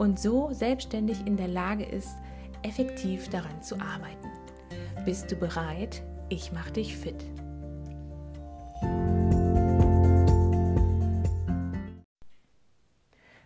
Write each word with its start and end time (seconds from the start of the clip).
und 0.00 0.18
so 0.18 0.48
selbstständig 0.50 1.26
in 1.26 1.36
der 1.36 1.46
Lage 1.46 1.84
ist, 1.84 2.16
effektiv 2.62 3.28
daran 3.28 3.62
zu 3.62 3.74
arbeiten. 3.74 4.30
Bist 5.04 5.30
du 5.30 5.36
bereit? 5.36 6.02
Ich 6.30 6.52
mache 6.52 6.72
dich 6.72 6.96
fit. 6.96 7.22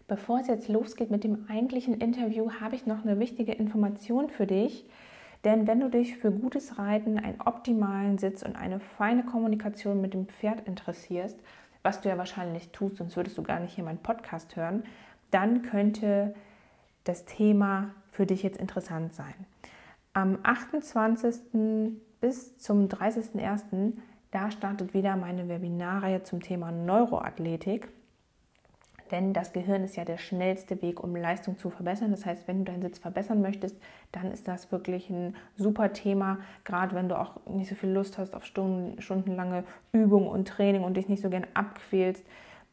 Bevor 0.06 0.38
es 0.38 0.46
jetzt 0.46 0.68
losgeht 0.68 1.10
mit 1.10 1.24
dem 1.24 1.46
eigentlichen 1.48 1.94
Interview, 1.94 2.48
habe 2.60 2.76
ich 2.76 2.86
noch 2.86 3.02
eine 3.02 3.18
wichtige 3.18 3.50
Information 3.50 4.30
für 4.30 4.46
dich. 4.46 4.86
Denn 5.42 5.66
wenn 5.66 5.80
du 5.80 5.90
dich 5.90 6.18
für 6.18 6.30
gutes 6.30 6.78
Reiten, 6.78 7.18
einen 7.18 7.40
optimalen 7.40 8.18
Sitz 8.18 8.44
und 8.44 8.54
eine 8.54 8.78
feine 8.78 9.24
Kommunikation 9.24 10.00
mit 10.00 10.14
dem 10.14 10.28
Pferd 10.28 10.68
interessierst, 10.68 11.40
was 11.82 12.00
du 12.00 12.08
ja 12.08 12.16
wahrscheinlich 12.16 12.70
tust, 12.70 12.98
sonst 12.98 13.16
würdest 13.16 13.36
du 13.38 13.42
gar 13.42 13.58
nicht 13.58 13.74
hier 13.74 13.82
meinen 13.82 13.98
Podcast 13.98 14.54
hören, 14.54 14.84
dann 15.34 15.62
könnte 15.62 16.34
das 17.02 17.24
Thema 17.24 17.90
für 18.12 18.24
dich 18.24 18.42
jetzt 18.44 18.58
interessant 18.58 19.14
sein. 19.14 19.34
Am 20.12 20.38
28. 20.44 21.98
bis 22.20 22.56
zum 22.58 22.86
30.01. 22.86 23.94
da 24.30 24.50
startet 24.52 24.94
wieder 24.94 25.16
meine 25.16 25.48
Webinarreihe 25.48 26.22
zum 26.22 26.40
Thema 26.40 26.70
Neuroathletik. 26.70 27.88
Denn 29.10 29.32
das 29.32 29.52
Gehirn 29.52 29.82
ist 29.82 29.96
ja 29.96 30.04
der 30.04 30.18
schnellste 30.18 30.80
Weg, 30.80 31.02
um 31.02 31.14
Leistung 31.14 31.58
zu 31.58 31.68
verbessern. 31.68 32.12
Das 32.12 32.24
heißt, 32.24 32.48
wenn 32.48 32.64
du 32.64 32.72
deinen 32.72 32.82
Sitz 32.82 32.98
verbessern 32.98 33.42
möchtest, 33.42 33.76
dann 34.12 34.30
ist 34.30 34.48
das 34.48 34.72
wirklich 34.72 35.10
ein 35.10 35.34
super 35.56 35.92
Thema. 35.92 36.38
Gerade 36.64 36.94
wenn 36.94 37.08
du 37.08 37.18
auch 37.18 37.44
nicht 37.46 37.68
so 37.68 37.74
viel 37.74 37.90
Lust 37.90 38.18
hast 38.18 38.34
auf 38.34 38.44
Stunden, 38.46 39.02
stundenlange 39.02 39.64
Übung 39.92 40.26
und 40.28 40.48
Training 40.48 40.84
und 40.84 40.96
dich 40.96 41.08
nicht 41.08 41.22
so 41.22 41.28
gern 41.28 41.46
abquälst, 41.54 42.24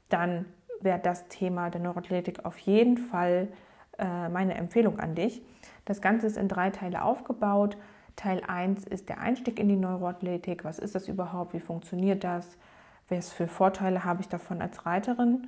dann 0.09 0.45
wäre 0.83 0.99
das 0.99 1.27
Thema 1.27 1.69
der 1.69 1.81
Neuroathletik 1.81 2.45
auf 2.45 2.57
jeden 2.59 2.97
Fall 2.97 3.47
äh, 3.97 4.29
meine 4.29 4.55
Empfehlung 4.55 4.99
an 4.99 5.15
dich. 5.15 5.41
Das 5.85 6.01
Ganze 6.01 6.27
ist 6.27 6.37
in 6.37 6.47
drei 6.47 6.69
Teile 6.69 7.03
aufgebaut. 7.03 7.77
Teil 8.15 8.41
1 8.45 8.85
ist 8.85 9.09
der 9.09 9.19
Einstieg 9.19 9.59
in 9.59 9.67
die 9.67 9.75
Neuroathletik. 9.75 10.63
Was 10.63 10.79
ist 10.79 10.95
das 10.95 11.07
überhaupt? 11.07 11.53
Wie 11.53 11.59
funktioniert 11.59 12.23
das? 12.23 12.57
Was 13.09 13.31
für 13.31 13.47
Vorteile 13.47 14.03
habe 14.05 14.21
ich 14.21 14.29
davon 14.29 14.61
als 14.61 14.85
Reiterin? 14.85 15.47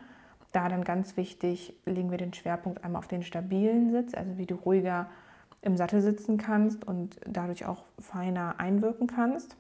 Da 0.52 0.70
dann 0.70 0.84
ganz 0.84 1.18
wichtig, 1.18 1.74
legen 1.86 2.12
wir 2.12 2.18
den 2.18 2.34
Schwerpunkt 2.34 2.84
einmal 2.84 3.00
auf 3.00 3.08
den 3.08 3.24
stabilen 3.24 3.92
Sitz, 3.92 4.14
also 4.14 4.38
wie 4.38 4.46
du 4.46 4.56
ruhiger 4.56 5.08
im 5.62 5.78
Sattel 5.78 6.02
sitzen 6.02 6.38
kannst 6.38 6.86
und 6.86 7.20
dadurch 7.26 7.66
auch 7.66 7.86
feiner 8.00 8.60
einwirken 8.60 9.08
kannst. 9.08 9.56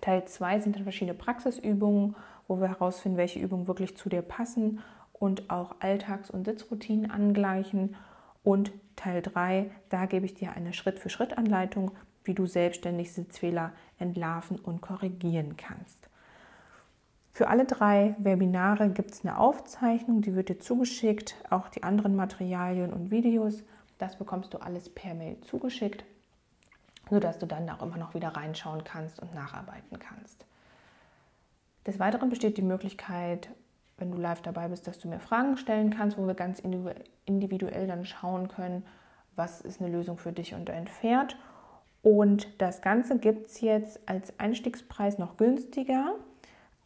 Teil 0.00 0.26
2 0.26 0.60
sind 0.60 0.76
dann 0.76 0.82
verschiedene 0.82 1.16
Praxisübungen, 1.16 2.14
wo 2.48 2.60
wir 2.60 2.68
herausfinden, 2.68 3.18
welche 3.18 3.40
Übungen 3.40 3.66
wirklich 3.66 3.96
zu 3.96 4.08
dir 4.08 4.22
passen 4.22 4.80
und 5.12 5.50
auch 5.50 5.76
Alltags- 5.80 6.30
und 6.30 6.44
Sitzroutinen 6.44 7.10
angleichen. 7.10 7.96
Und 8.42 8.72
Teil 8.96 9.22
3, 9.22 9.70
da 9.88 10.06
gebe 10.06 10.26
ich 10.26 10.34
dir 10.34 10.52
eine 10.52 10.72
Schritt-für-Schritt-Anleitung, 10.72 11.92
wie 12.24 12.34
du 12.34 12.46
selbstständig 12.46 13.12
Sitzfehler 13.12 13.72
entlarven 13.98 14.58
und 14.58 14.80
korrigieren 14.80 15.56
kannst. 15.56 16.08
Für 17.32 17.48
alle 17.48 17.64
drei 17.64 18.14
Webinare 18.18 18.90
gibt 18.90 19.10
es 19.10 19.24
eine 19.24 19.38
Aufzeichnung, 19.38 20.22
die 20.22 20.36
wird 20.36 20.48
dir 20.48 20.60
zugeschickt, 20.60 21.34
auch 21.50 21.68
die 21.68 21.82
anderen 21.82 22.14
Materialien 22.14 22.92
und 22.92 23.10
Videos. 23.10 23.64
Das 23.98 24.16
bekommst 24.16 24.54
du 24.54 24.58
alles 24.58 24.88
per 24.88 25.14
Mail 25.14 25.40
zugeschickt, 25.40 26.04
sodass 27.10 27.38
du 27.38 27.46
dann 27.46 27.68
auch 27.70 27.82
immer 27.82 27.96
noch 27.96 28.14
wieder 28.14 28.28
reinschauen 28.28 28.84
kannst 28.84 29.18
und 29.20 29.34
nacharbeiten 29.34 29.98
kannst. 29.98 30.46
Des 31.86 31.98
Weiteren 31.98 32.30
besteht 32.30 32.56
die 32.56 32.62
Möglichkeit, 32.62 33.50
wenn 33.98 34.10
du 34.10 34.18
live 34.18 34.42
dabei 34.42 34.68
bist, 34.68 34.86
dass 34.86 34.98
du 34.98 35.08
mir 35.08 35.20
Fragen 35.20 35.56
stellen 35.56 35.90
kannst, 35.90 36.18
wo 36.18 36.26
wir 36.26 36.34
ganz 36.34 36.62
individuell 37.26 37.86
dann 37.86 38.04
schauen 38.04 38.48
können, 38.48 38.84
was 39.36 39.60
ist 39.60 39.80
eine 39.80 39.90
Lösung 39.90 40.16
für 40.16 40.32
dich 40.32 40.54
und 40.54 40.68
dein 40.68 40.86
Pferd. 40.86 41.36
Und 42.02 42.60
das 42.60 42.82
Ganze 42.82 43.18
gibt 43.18 43.46
es 43.46 43.60
jetzt 43.60 44.00
als 44.08 44.38
Einstiegspreis 44.38 45.18
noch 45.18 45.36
günstiger. 45.36 46.14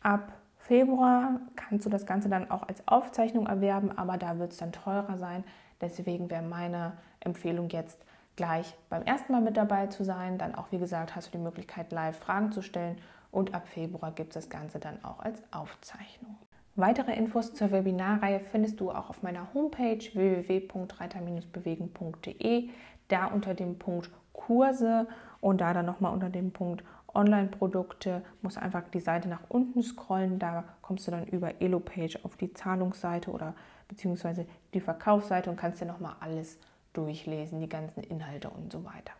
Ab 0.00 0.32
Februar 0.58 1.40
kannst 1.56 1.86
du 1.86 1.90
das 1.90 2.06
Ganze 2.06 2.28
dann 2.28 2.50
auch 2.50 2.68
als 2.68 2.86
Aufzeichnung 2.86 3.46
erwerben, 3.46 3.96
aber 3.96 4.18
da 4.18 4.38
wird 4.38 4.52
es 4.52 4.58
dann 4.58 4.72
teurer 4.72 5.16
sein. 5.16 5.44
Deswegen 5.80 6.30
wäre 6.30 6.42
meine 6.42 6.92
Empfehlung 7.20 7.68
jetzt 7.70 8.04
gleich 8.36 8.76
beim 8.90 9.02
ersten 9.02 9.32
Mal 9.32 9.40
mit 9.40 9.56
dabei 9.56 9.86
zu 9.86 10.04
sein. 10.04 10.38
Dann 10.38 10.54
auch, 10.54 10.70
wie 10.70 10.78
gesagt, 10.78 11.16
hast 11.16 11.28
du 11.28 11.38
die 11.38 11.44
Möglichkeit, 11.44 11.90
live 11.90 12.18
Fragen 12.18 12.52
zu 12.52 12.62
stellen. 12.62 12.98
Und 13.30 13.54
ab 13.54 13.68
Februar 13.68 14.10
gibt 14.12 14.34
es 14.36 14.44
das 14.44 14.50
Ganze 14.50 14.78
dann 14.78 15.04
auch 15.04 15.18
als 15.20 15.42
Aufzeichnung. 15.52 16.36
Weitere 16.76 17.14
Infos 17.14 17.52
zur 17.54 17.72
Webinarreihe 17.72 18.40
findest 18.40 18.80
du 18.80 18.90
auch 18.90 19.10
auf 19.10 19.22
meiner 19.22 19.52
Homepage 19.52 19.98
www.reiter-bewegen.de, 19.98 22.70
da 23.08 23.26
unter 23.26 23.52
dem 23.54 23.78
Punkt 23.78 24.10
Kurse 24.32 25.06
und 25.40 25.60
da 25.60 25.74
dann 25.74 25.86
nochmal 25.86 26.12
unter 26.12 26.30
dem 26.30 26.52
Punkt 26.52 26.84
Online-Produkte, 27.14 28.22
musst 28.42 28.58
einfach 28.58 28.82
die 28.92 29.00
Seite 29.00 29.28
nach 29.28 29.40
unten 29.48 29.82
scrollen, 29.82 30.38
da 30.38 30.64
kommst 30.82 31.06
du 31.06 31.10
dann 31.10 31.26
über 31.26 31.60
Elopage 31.60 32.18
auf 32.22 32.36
die 32.36 32.52
Zahlungsseite 32.52 33.30
oder 33.30 33.54
beziehungsweise 33.88 34.46
die 34.74 34.80
Verkaufsseite 34.80 35.50
und 35.50 35.56
kannst 35.56 35.80
dir 35.80 35.86
nochmal 35.86 36.16
alles 36.20 36.58
durchlesen, 36.92 37.60
die 37.60 37.68
ganzen 37.68 38.02
Inhalte 38.04 38.50
und 38.50 38.72
so 38.72 38.84
weiter. 38.84 39.12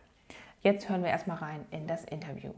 Jetzt 0.61 0.89
hören 0.89 1.03
wir 1.03 1.09
erstmal 1.09 1.37
rein 1.37 1.65
in 1.71 1.87
das 1.87 2.03
Interview. 2.05 2.51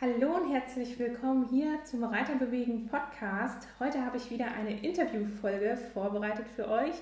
Hallo 0.00 0.36
und 0.36 0.52
herzlich 0.52 0.98
willkommen 0.98 1.48
hier 1.48 1.84
zum 1.84 2.02
Reiterbewegen 2.04 2.88
Podcast. 2.88 3.68
Heute 3.78 4.04
habe 4.04 4.16
ich 4.16 4.28
wieder 4.30 4.52
eine 4.52 4.80
Interviewfolge 4.80 5.78
vorbereitet 5.92 6.46
für 6.54 6.68
euch. 6.68 6.94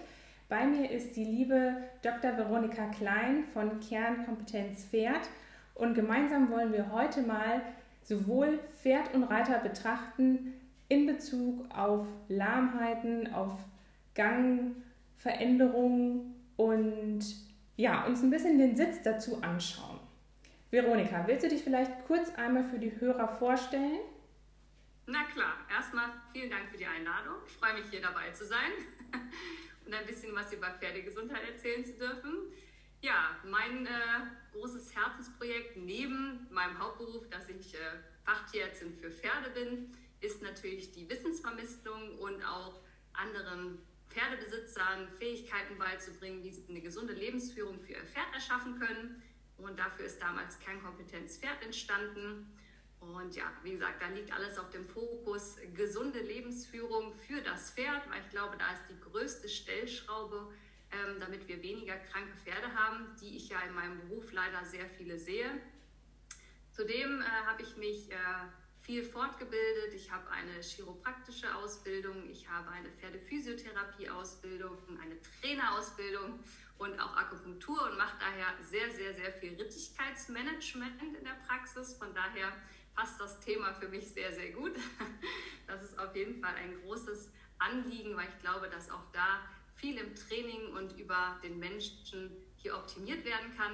Bei 0.49 0.67
mir 0.67 0.91
ist 0.91 1.15
die 1.17 1.25
liebe 1.25 1.77
Dr. 2.03 2.37
Veronika 2.37 2.87
Klein 2.89 3.45
von 3.53 3.79
Kernkompetenz 3.81 4.85
Pferd 4.85 5.29
und 5.75 5.95
gemeinsam 5.95 6.51
wollen 6.51 6.73
wir 6.73 6.93
heute 6.93 7.23
mal 7.23 7.63
sowohl 8.03 8.59
Pferd 8.83 9.15
und 9.15 9.25
Reiter 9.25 9.59
betrachten 9.59 10.53
in 10.89 11.07
Bezug 11.07 11.65
auf 11.75 12.07
Lahmheiten, 12.29 13.33
auf 13.33 13.59
Gangveränderungen 14.15 16.35
und 16.57 17.25
ja, 17.77 18.05
uns 18.05 18.23
ein 18.23 18.31
bisschen 18.31 18.59
den 18.59 18.77
Sitz 18.77 19.03
dazu 19.03 19.43
anschauen. 19.43 19.92
Veronika, 20.73 21.23
willst 21.27 21.45
du 21.45 21.51
dich 21.51 21.63
vielleicht 21.63 22.07
kurz 22.07 22.35
einmal 22.35 22.65
für 22.65 22.79
die 22.79 22.99
Hörer 22.99 23.29
vorstellen? 23.29 24.01
Na 25.05 25.25
klar, 25.25 25.53
erstmal 25.71 26.09
vielen 26.33 26.49
Dank 26.49 26.71
für 26.71 26.79
die 26.79 26.87
Einladung. 26.87 27.35
Ich 27.47 27.53
freue 27.53 27.75
mich, 27.75 27.91
hier 27.91 28.01
dabei 28.01 28.31
zu 28.31 28.47
sein 28.47 28.73
und 29.85 29.93
ein 29.93 30.07
bisschen 30.07 30.35
was 30.35 30.51
über 30.51 30.71
Pferdegesundheit 30.71 31.43
erzählen 31.47 31.85
zu 31.85 31.93
dürfen. 31.99 32.33
Ja, 33.03 33.37
mein 33.45 33.85
äh, 33.85 33.91
großes 34.55 34.97
Herzensprojekt 34.97 35.77
neben 35.77 36.47
meinem 36.51 36.79
Hauptberuf, 36.79 37.29
dass 37.29 37.51
ich 37.51 37.75
äh, 37.75 37.79
Fachtierärztin 38.25 38.95
für 38.95 39.11
Pferde 39.11 39.51
bin, 39.51 39.93
ist 40.23 40.41
natürlich 40.41 40.91
die 40.93 41.07
Wissensvermittlung 41.11 42.19
und 42.19 42.43
auch 42.47 42.81
anderen 43.13 43.79
Pferdebesitzern 44.09 45.07
Fähigkeiten 45.19 45.77
beizubringen, 45.77 46.43
wie 46.43 46.51
sie 46.51 46.65
eine 46.67 46.81
gesunde 46.81 47.13
Lebensführung 47.13 47.79
für 47.79 47.93
ihr 47.93 48.05
Pferd 48.07 48.33
erschaffen 48.33 48.79
können. 48.79 49.23
Und 49.63 49.79
dafür 49.79 50.07
ist 50.07 50.21
damals 50.21 50.59
Kernkompetenz 50.61 51.39
Pferd 51.39 51.63
entstanden. 51.63 52.47
Und 53.01 53.35
ja, 53.35 53.45
wie 53.63 53.73
gesagt, 53.73 54.01
da 54.01 54.09
liegt 54.09 54.33
alles 54.33 54.59
auf 54.59 54.71
dem 54.71 54.87
Fokus 54.87 55.57
gesunde 55.75 56.21
Lebensführung 56.21 57.13
für 57.15 57.41
das 57.41 57.73
Pferd, 57.73 58.09
weil 58.11 58.21
ich 58.21 58.31
glaube, 58.31 58.57
da 58.57 58.67
ist 58.73 58.89
die 58.89 59.01
größte 59.01 59.49
Stellschraube, 59.49 60.53
ähm, 60.93 61.19
damit 61.19 61.49
wir 61.49 61.63
weniger 61.63 61.97
kranke 61.97 62.37
Pferde 62.45 62.73
haben, 62.75 63.17
die 63.21 63.37
ich 63.37 63.49
ja 63.49 63.61
in 63.63 63.75
meinem 63.75 63.99
Beruf 64.03 64.31
leider 64.33 64.65
sehr 64.65 64.89
viele 64.89 65.19
sehe. 65.19 65.51
Zudem 66.71 67.21
äh, 67.21 67.25
habe 67.25 67.63
ich 67.63 67.77
mich 67.77 68.11
äh, 68.13 68.15
viel 68.83 69.05
fortgebildet. 69.05 69.95
Ich 69.95 70.11
habe 70.11 70.29
eine 70.31 70.61
chiropraktische 70.61 71.55
Ausbildung, 71.55 72.29
ich 72.29 72.49
habe 72.49 72.71
eine 72.71 72.91
Pferdephysiotherapie-Ausbildung, 72.91 74.77
eine 75.01 75.17
Trainerausbildung 75.41 76.41
und 76.79 77.01
auch 77.01 77.17
Akupunktur 77.17 77.91
und 77.91 77.97
mache 77.97 78.17
daher 78.19 78.55
sehr, 78.65 78.91
sehr, 78.91 79.15
sehr 79.15 79.33
viel 79.33 79.55
Rittigkeitsmanagement 79.55 81.01
in 81.01 81.25
der 81.25 81.37
Praxis. 81.47 81.95
Von 81.95 82.13
daher 82.13 82.53
passt 82.95 83.21
das 83.21 83.41
Thema 83.41 83.73
für 83.75 83.89
mich 83.89 84.09
sehr, 84.09 84.33
sehr 84.33 84.51
gut. 84.51 84.77
Das 85.69 85.83
ist 85.85 85.99
auf 85.99 86.15
jeden 86.15 86.43
Fall 86.43 86.55
ein 86.57 86.83
großes 86.83 87.31
Anliegen, 87.59 88.15
weil 88.17 88.29
ich 88.29 88.39
glaube, 88.41 88.69
dass 88.69 88.91
auch 88.91 89.11
da 89.13 89.41
viel 89.77 89.97
im 89.97 90.15
Training 90.15 90.75
und 90.75 90.99
über 90.99 91.39
den 91.43 91.59
Menschen 91.59 92.37
hier 92.57 92.77
optimiert 92.77 93.25
werden 93.25 93.57
kann. 93.57 93.73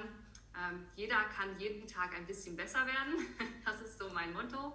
Ähm, 0.55 0.85
jeder 0.95 1.21
kann 1.35 1.59
jeden 1.59 1.87
Tag 1.87 2.15
ein 2.15 2.25
bisschen 2.25 2.55
besser 2.55 2.85
werden. 2.85 3.27
Das 3.65 3.81
ist 3.81 3.99
so 3.99 4.09
mein 4.09 4.31
Motto. 4.31 4.73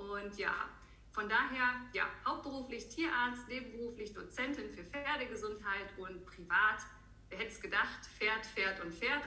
Und 0.00 0.36
ja, 0.38 0.68
von 1.12 1.28
daher, 1.28 1.80
ja, 1.92 2.08
hauptberuflich 2.24 2.88
Tierarzt, 2.88 3.48
nebenberuflich 3.48 4.14
Dozentin 4.14 4.70
für 4.70 4.84
Pferdegesundheit 4.84 5.96
und 5.98 6.24
privat, 6.24 6.80
wer 7.28 7.38
hätte 7.38 7.50
es 7.50 7.60
gedacht, 7.60 8.06
Pferd, 8.18 8.46
Pferd 8.46 8.80
und 8.84 8.94
Pferd. 8.94 9.22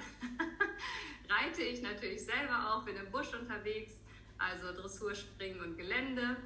Reite 1.30 1.62
ich 1.62 1.82
natürlich 1.82 2.26
selber 2.26 2.74
auch, 2.74 2.84
bin 2.84 2.96
im 2.96 3.12
Busch 3.12 3.34
unterwegs, 3.34 4.02
also 4.38 4.74
Dressur, 4.74 5.14
Springen 5.14 5.62
und 5.62 5.78
Gelände 5.78 6.38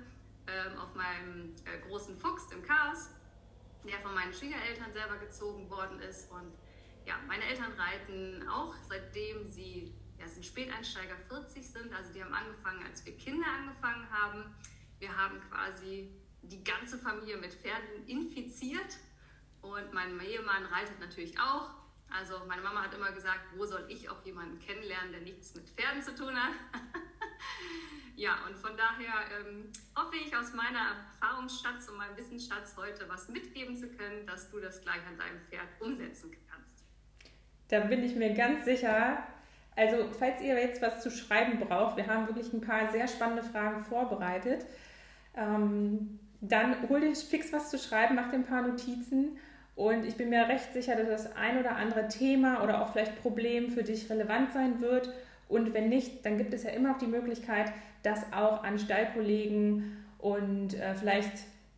ähm, 0.47 0.77
auf 0.77 0.93
meinem 0.95 1.53
äh, 1.65 1.87
großen 1.87 2.17
Fuchs 2.17 2.51
im 2.51 2.63
Chaos, 2.63 3.09
der 3.83 3.99
von 3.99 4.13
meinen 4.13 4.33
Schwiegereltern 4.33 4.91
selber 4.93 5.17
gezogen 5.17 5.69
worden 5.69 5.99
ist. 6.01 6.31
Und 6.31 6.51
ja, 7.05 7.15
meine 7.27 7.43
Eltern 7.43 7.73
reiten 7.73 8.47
auch, 8.49 8.75
seitdem 8.89 9.49
sie 9.49 9.93
sind 10.25 10.45
Späteinsteiger 10.45 11.15
40 11.29 11.67
sind. 11.67 11.93
Also 11.93 12.13
die 12.13 12.23
haben 12.23 12.33
angefangen, 12.33 12.83
als 12.85 13.05
wir 13.05 13.15
Kinder 13.17 13.45
angefangen 13.47 14.09
haben. 14.09 14.55
Wir 14.99 15.15
haben 15.15 15.39
quasi 15.49 16.09
die 16.41 16.63
ganze 16.63 16.97
Familie 16.97 17.37
mit 17.37 17.53
Pferden 17.53 18.07
infiziert. 18.07 18.97
Und 19.61 19.93
mein 19.93 20.19
Ehemann 20.19 20.65
reitet 20.65 20.99
natürlich 20.99 21.39
auch. 21.39 21.69
Also 22.09 22.35
meine 22.47 22.61
Mama 22.61 22.83
hat 22.83 22.93
immer 22.93 23.11
gesagt, 23.11 23.41
wo 23.55 23.65
soll 23.65 23.85
ich 23.89 24.09
auch 24.09 24.23
jemanden 24.25 24.59
kennenlernen, 24.59 25.11
der 25.11 25.21
nichts 25.21 25.55
mit 25.55 25.69
Pferden 25.69 26.01
zu 26.01 26.15
tun 26.15 26.35
hat. 26.35 26.53
ja, 28.15 28.37
und 28.47 28.57
von 28.57 28.77
daher 28.77 29.39
ähm, 29.39 29.69
hoffe 29.95 30.15
ich 30.15 30.35
aus 30.35 30.53
meiner 30.53 30.95
Erfahrungsschatz 31.19 31.89
und 31.89 31.97
meinem 31.97 32.15
Wissensschatz 32.15 32.75
heute 32.77 33.09
was 33.09 33.27
mitgeben 33.27 33.75
zu 33.75 33.89
können, 33.89 34.25
dass 34.25 34.49
du 34.49 34.59
das 34.59 34.81
gleich 34.81 35.05
an 35.05 35.17
deinem 35.17 35.41
Pferd 35.49 35.67
umsetzen 35.81 36.31
kannst. 36.49 36.85
Da 37.67 37.81
bin 37.81 38.03
ich 38.03 38.15
mir 38.15 38.33
ganz 38.33 38.63
sicher. 38.63 39.27
Also, 39.77 40.07
falls 40.17 40.41
ihr 40.41 40.59
jetzt 40.59 40.81
was 40.81 41.01
zu 41.01 41.11
schreiben 41.11 41.59
braucht, 41.59 41.97
wir 41.97 42.07
haben 42.07 42.27
wirklich 42.27 42.51
ein 42.51 42.61
paar 42.61 42.91
sehr 42.91 43.07
spannende 43.07 43.43
Fragen 43.43 43.81
vorbereitet. 43.81 44.65
Ähm, 45.37 46.19
dann 46.41 46.89
hol 46.89 46.99
dir 46.99 47.15
fix 47.15 47.53
was 47.53 47.69
zu 47.69 47.77
schreiben, 47.77 48.15
mach 48.15 48.29
dir 48.29 48.37
ein 48.37 48.45
paar 48.45 48.63
Notizen 48.63 49.37
und 49.75 50.05
ich 50.05 50.15
bin 50.15 50.29
mir 50.29 50.47
recht 50.47 50.73
sicher, 50.73 50.95
dass 50.95 51.07
das 51.07 51.35
ein 51.35 51.59
oder 51.59 51.75
andere 51.75 52.07
Thema 52.07 52.63
oder 52.63 52.81
auch 52.81 52.91
vielleicht 52.91 53.21
Problem 53.21 53.69
für 53.69 53.83
dich 53.83 54.09
relevant 54.09 54.51
sein 54.51 54.81
wird. 54.81 55.13
Und 55.47 55.75
wenn 55.75 55.89
nicht, 55.89 56.25
dann 56.25 56.37
gibt 56.37 56.55
es 56.55 56.63
ja 56.63 56.71
immer 56.71 56.89
noch 56.89 56.97
die 56.97 57.05
Möglichkeit, 57.05 57.71
das 58.01 58.33
auch 58.33 58.63
an 58.63 58.79
Stallkollegen 58.79 60.03
und 60.17 60.73
äh, 60.73 60.95
vielleicht 60.95 61.31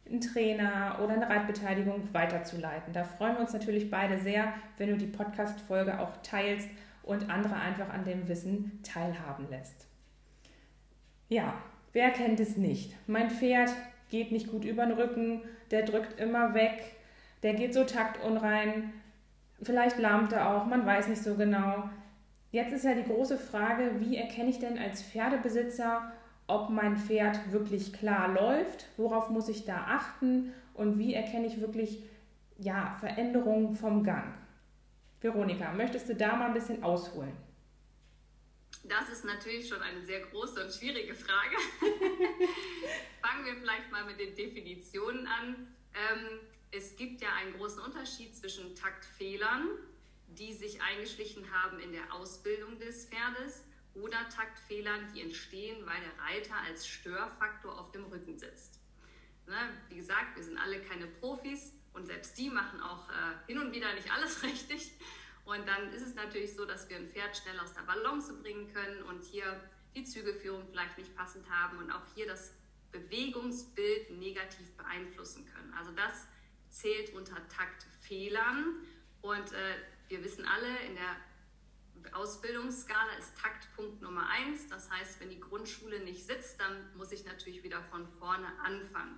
einen 0.09 0.21
Trainer 0.21 0.99
oder 1.03 1.15
eine 1.15 1.29
Reitbeteiligung 1.29 2.07
weiterzuleiten. 2.13 2.93
Da 2.93 3.03
freuen 3.03 3.35
wir 3.35 3.41
uns 3.41 3.51
natürlich 3.51 3.91
beide 3.91 4.17
sehr, 4.19 4.53
wenn 4.77 4.89
du 4.89 4.97
die 4.97 5.05
Podcast-Folge 5.05 5.99
auch 5.99 6.15
teilst 6.23 6.69
und 7.09 7.29
andere 7.29 7.55
einfach 7.55 7.89
an 7.89 8.03
dem 8.03 8.27
Wissen 8.27 8.79
teilhaben 8.83 9.49
lässt. 9.49 9.87
Ja, 11.27 11.55
wer 11.91 12.11
kennt 12.11 12.39
es 12.39 12.55
nicht? 12.55 12.95
Mein 13.07 13.31
Pferd 13.31 13.71
geht 14.09 14.31
nicht 14.31 14.47
gut 14.47 14.63
über 14.63 14.85
den 14.85 14.97
Rücken, 14.97 15.41
der 15.71 15.83
drückt 15.83 16.19
immer 16.19 16.53
weg, 16.53 16.95
der 17.41 17.55
geht 17.55 17.73
so 17.73 17.83
taktunrein, 17.83 18.93
vielleicht 19.61 19.97
lahmt 19.97 20.33
er 20.33 20.49
auch, 20.49 20.65
man 20.65 20.85
weiß 20.85 21.07
nicht 21.07 21.23
so 21.23 21.35
genau. 21.35 21.89
Jetzt 22.51 22.73
ist 22.73 22.85
ja 22.85 22.93
die 22.93 23.03
große 23.03 23.37
Frage, 23.37 23.99
wie 23.99 24.17
erkenne 24.17 24.49
ich 24.49 24.59
denn 24.59 24.77
als 24.77 25.01
Pferdebesitzer, 25.01 26.11
ob 26.47 26.69
mein 26.69 26.97
Pferd 26.97 27.51
wirklich 27.51 27.93
klar 27.93 28.33
läuft, 28.33 28.87
worauf 28.97 29.29
muss 29.29 29.49
ich 29.49 29.65
da 29.65 29.85
achten 29.87 30.53
und 30.73 30.99
wie 30.99 31.13
erkenne 31.13 31.47
ich 31.47 31.59
wirklich 31.59 32.03
ja, 32.57 32.95
Veränderungen 32.99 33.73
vom 33.73 34.03
Gang. 34.03 34.33
Veronika, 35.21 35.71
möchtest 35.73 36.09
du 36.09 36.15
da 36.15 36.35
mal 36.35 36.47
ein 36.47 36.53
bisschen 36.53 36.83
ausholen? 36.83 37.35
Das 38.83 39.09
ist 39.09 39.25
natürlich 39.25 39.67
schon 39.67 39.81
eine 39.81 40.01
sehr 40.05 40.21
große 40.21 40.63
und 40.63 40.73
schwierige 40.73 41.13
Frage. 41.13 41.55
Fangen 43.21 43.45
wir 43.45 43.55
vielleicht 43.55 43.91
mal 43.91 44.05
mit 44.05 44.19
den 44.19 44.35
Definitionen 44.35 45.27
an. 45.27 45.67
Ähm, 45.93 46.39
es 46.71 46.95
gibt 46.95 47.21
ja 47.21 47.29
einen 47.33 47.53
großen 47.57 47.81
Unterschied 47.81 48.35
zwischen 48.35 48.75
Taktfehlern, 48.75 49.67
die 50.27 50.53
sich 50.53 50.81
eingeschlichen 50.81 51.51
haben 51.51 51.79
in 51.79 51.91
der 51.91 52.13
Ausbildung 52.13 52.79
des 52.79 53.05
Pferdes, 53.05 53.63
oder 53.95 54.29
Taktfehlern, 54.29 55.11
die 55.13 55.21
entstehen, 55.21 55.85
weil 55.85 55.99
der 56.01 56.23
Reiter 56.23 56.55
als 56.67 56.87
Störfaktor 56.87 57.79
auf 57.79 57.91
dem 57.91 58.05
Rücken 58.05 58.37
sitzt. 58.37 58.79
Ne? 59.47 59.55
Wie 59.89 59.95
gesagt, 59.95 60.35
wir 60.35 60.43
sind 60.43 60.57
alle 60.57 60.79
keine 60.81 61.07
Profis 61.07 61.73
und 61.99 62.05
selbst 62.05 62.37
die 62.37 62.49
machen 62.49 62.81
auch 62.81 63.09
äh, 63.09 63.13
hin 63.47 63.59
und 63.59 63.73
wieder 63.73 63.93
nicht 63.93 64.11
alles 64.11 64.41
richtig. 64.43 64.93
Und 65.43 65.67
dann 65.67 65.91
ist 65.93 66.01
es 66.01 66.15
natürlich 66.15 66.55
so, 66.55 66.65
dass 66.65 66.89
wir 66.89 66.95
ein 66.95 67.09
Pferd 67.09 67.35
schnell 67.35 67.59
aus 67.59 67.73
der 67.73 67.81
Balance 67.81 68.33
bringen 68.41 68.71
können 68.73 69.03
und 69.03 69.23
hier 69.23 69.59
die 69.95 70.03
Zügeführung 70.03 70.65
vielleicht 70.69 70.97
nicht 70.97 71.15
passend 71.15 71.49
haben 71.49 71.77
und 71.79 71.91
auch 71.91 72.05
hier 72.15 72.27
das 72.27 72.53
Bewegungsbild 72.91 74.11
negativ 74.11 74.71
beeinflussen 74.77 75.45
können. 75.45 75.73
Also 75.73 75.91
das 75.91 76.27
zählt 76.69 77.13
unter 77.13 77.35
Taktfehlern. 77.49 78.75
Und 79.21 79.51
äh, 79.51 79.75
wir 80.07 80.23
wissen 80.23 80.45
alle, 80.45 80.79
in 80.87 80.95
der 80.95 82.13
Ausbildungsskala 82.13 83.11
ist 83.17 83.37
Taktpunkt 83.37 84.01
Nummer 84.01 84.29
eins. 84.29 84.67
Das 84.67 84.89
heißt, 84.89 85.19
wenn 85.19 85.29
die 85.29 85.39
Grundschule 85.39 85.99
nicht 85.99 86.25
sitzt, 86.25 86.59
dann 86.61 86.95
muss 86.95 87.11
ich 87.11 87.25
natürlich 87.25 87.63
wieder 87.63 87.83
von 87.83 88.07
vorne 88.19 88.47
anfangen. 88.63 89.17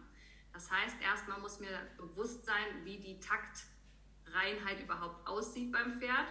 Das 0.53 0.69
heißt, 0.69 0.95
erstmal 1.01 1.39
muss 1.39 1.59
mir 1.59 1.79
bewusst 1.97 2.45
sein, 2.45 2.83
wie 2.83 2.97
die 2.97 3.19
Taktreinheit 3.19 4.81
überhaupt 4.81 5.27
aussieht 5.27 5.71
beim 5.71 5.99
Pferd. 5.99 6.27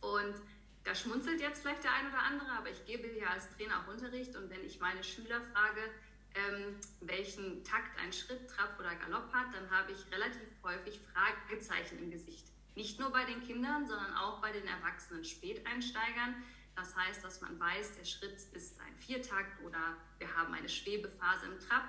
Und 0.00 0.34
da 0.84 0.94
schmunzelt 0.94 1.40
jetzt 1.40 1.62
vielleicht 1.62 1.82
der 1.82 1.92
ein 1.94 2.08
oder 2.08 2.22
andere, 2.22 2.50
aber 2.52 2.70
ich 2.70 2.84
gebe 2.84 3.08
hier 3.08 3.30
als 3.30 3.48
Trainer 3.56 3.80
auch 3.80 3.88
Unterricht 3.88 4.36
und 4.36 4.50
wenn 4.50 4.62
ich 4.64 4.80
meine 4.80 5.02
Schüler 5.02 5.40
frage, 5.52 5.80
ähm, 6.34 6.76
welchen 7.00 7.64
Takt 7.64 7.98
ein 8.00 8.12
Schritt, 8.12 8.50
Trab 8.50 8.78
oder 8.78 8.94
Galopp 8.96 9.32
hat, 9.32 9.54
dann 9.54 9.70
habe 9.70 9.92
ich 9.92 10.12
relativ 10.12 10.48
häufig 10.62 11.00
Fragezeichen 11.12 11.98
im 11.98 12.10
Gesicht. 12.10 12.46
Nicht 12.74 12.98
nur 12.98 13.10
bei 13.10 13.24
den 13.24 13.40
Kindern, 13.42 13.86
sondern 13.86 14.14
auch 14.14 14.40
bei 14.40 14.50
den 14.52 14.66
erwachsenen 14.66 15.24
Späteinsteigern. 15.24 16.42
Das 16.74 16.94
heißt, 16.96 17.24
dass 17.24 17.40
man 17.40 17.58
weiß, 17.58 17.96
der 17.96 18.04
Schritt 18.04 18.36
ist 18.52 18.80
ein 18.80 18.96
Viertakt 18.96 19.62
oder 19.62 19.96
wir 20.18 20.36
haben 20.36 20.52
eine 20.52 20.68
Schwebephase 20.68 21.46
im 21.46 21.60
Trab, 21.60 21.84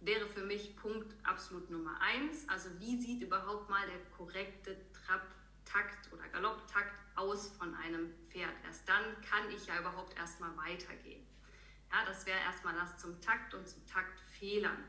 wäre 0.00 0.26
für 0.28 0.44
mich 0.44 0.76
Punkt 0.76 1.14
absolut 1.24 1.70
Nummer 1.70 2.00
eins. 2.00 2.48
Also 2.48 2.68
wie 2.78 3.00
sieht 3.00 3.22
überhaupt 3.22 3.68
mal 3.68 3.86
der 3.86 3.98
korrekte 4.16 4.76
Trab-Takt 4.92 6.12
oder 6.12 6.28
Galopptakt 6.28 6.94
aus 7.16 7.48
von 7.56 7.74
einem 7.74 8.14
Pferd? 8.30 8.54
Erst 8.64 8.88
dann 8.88 9.04
kann 9.22 9.50
ich 9.50 9.66
ja 9.66 9.78
überhaupt 9.80 10.16
erstmal 10.16 10.56
weitergehen. 10.56 11.26
Ja, 11.90 12.04
das 12.06 12.26
wäre 12.26 12.38
erstmal 12.40 12.74
das 12.74 12.98
zum 12.98 13.20
Takt 13.20 13.54
und 13.54 13.66
zu 13.66 13.84
Taktfehlern. 13.86 14.84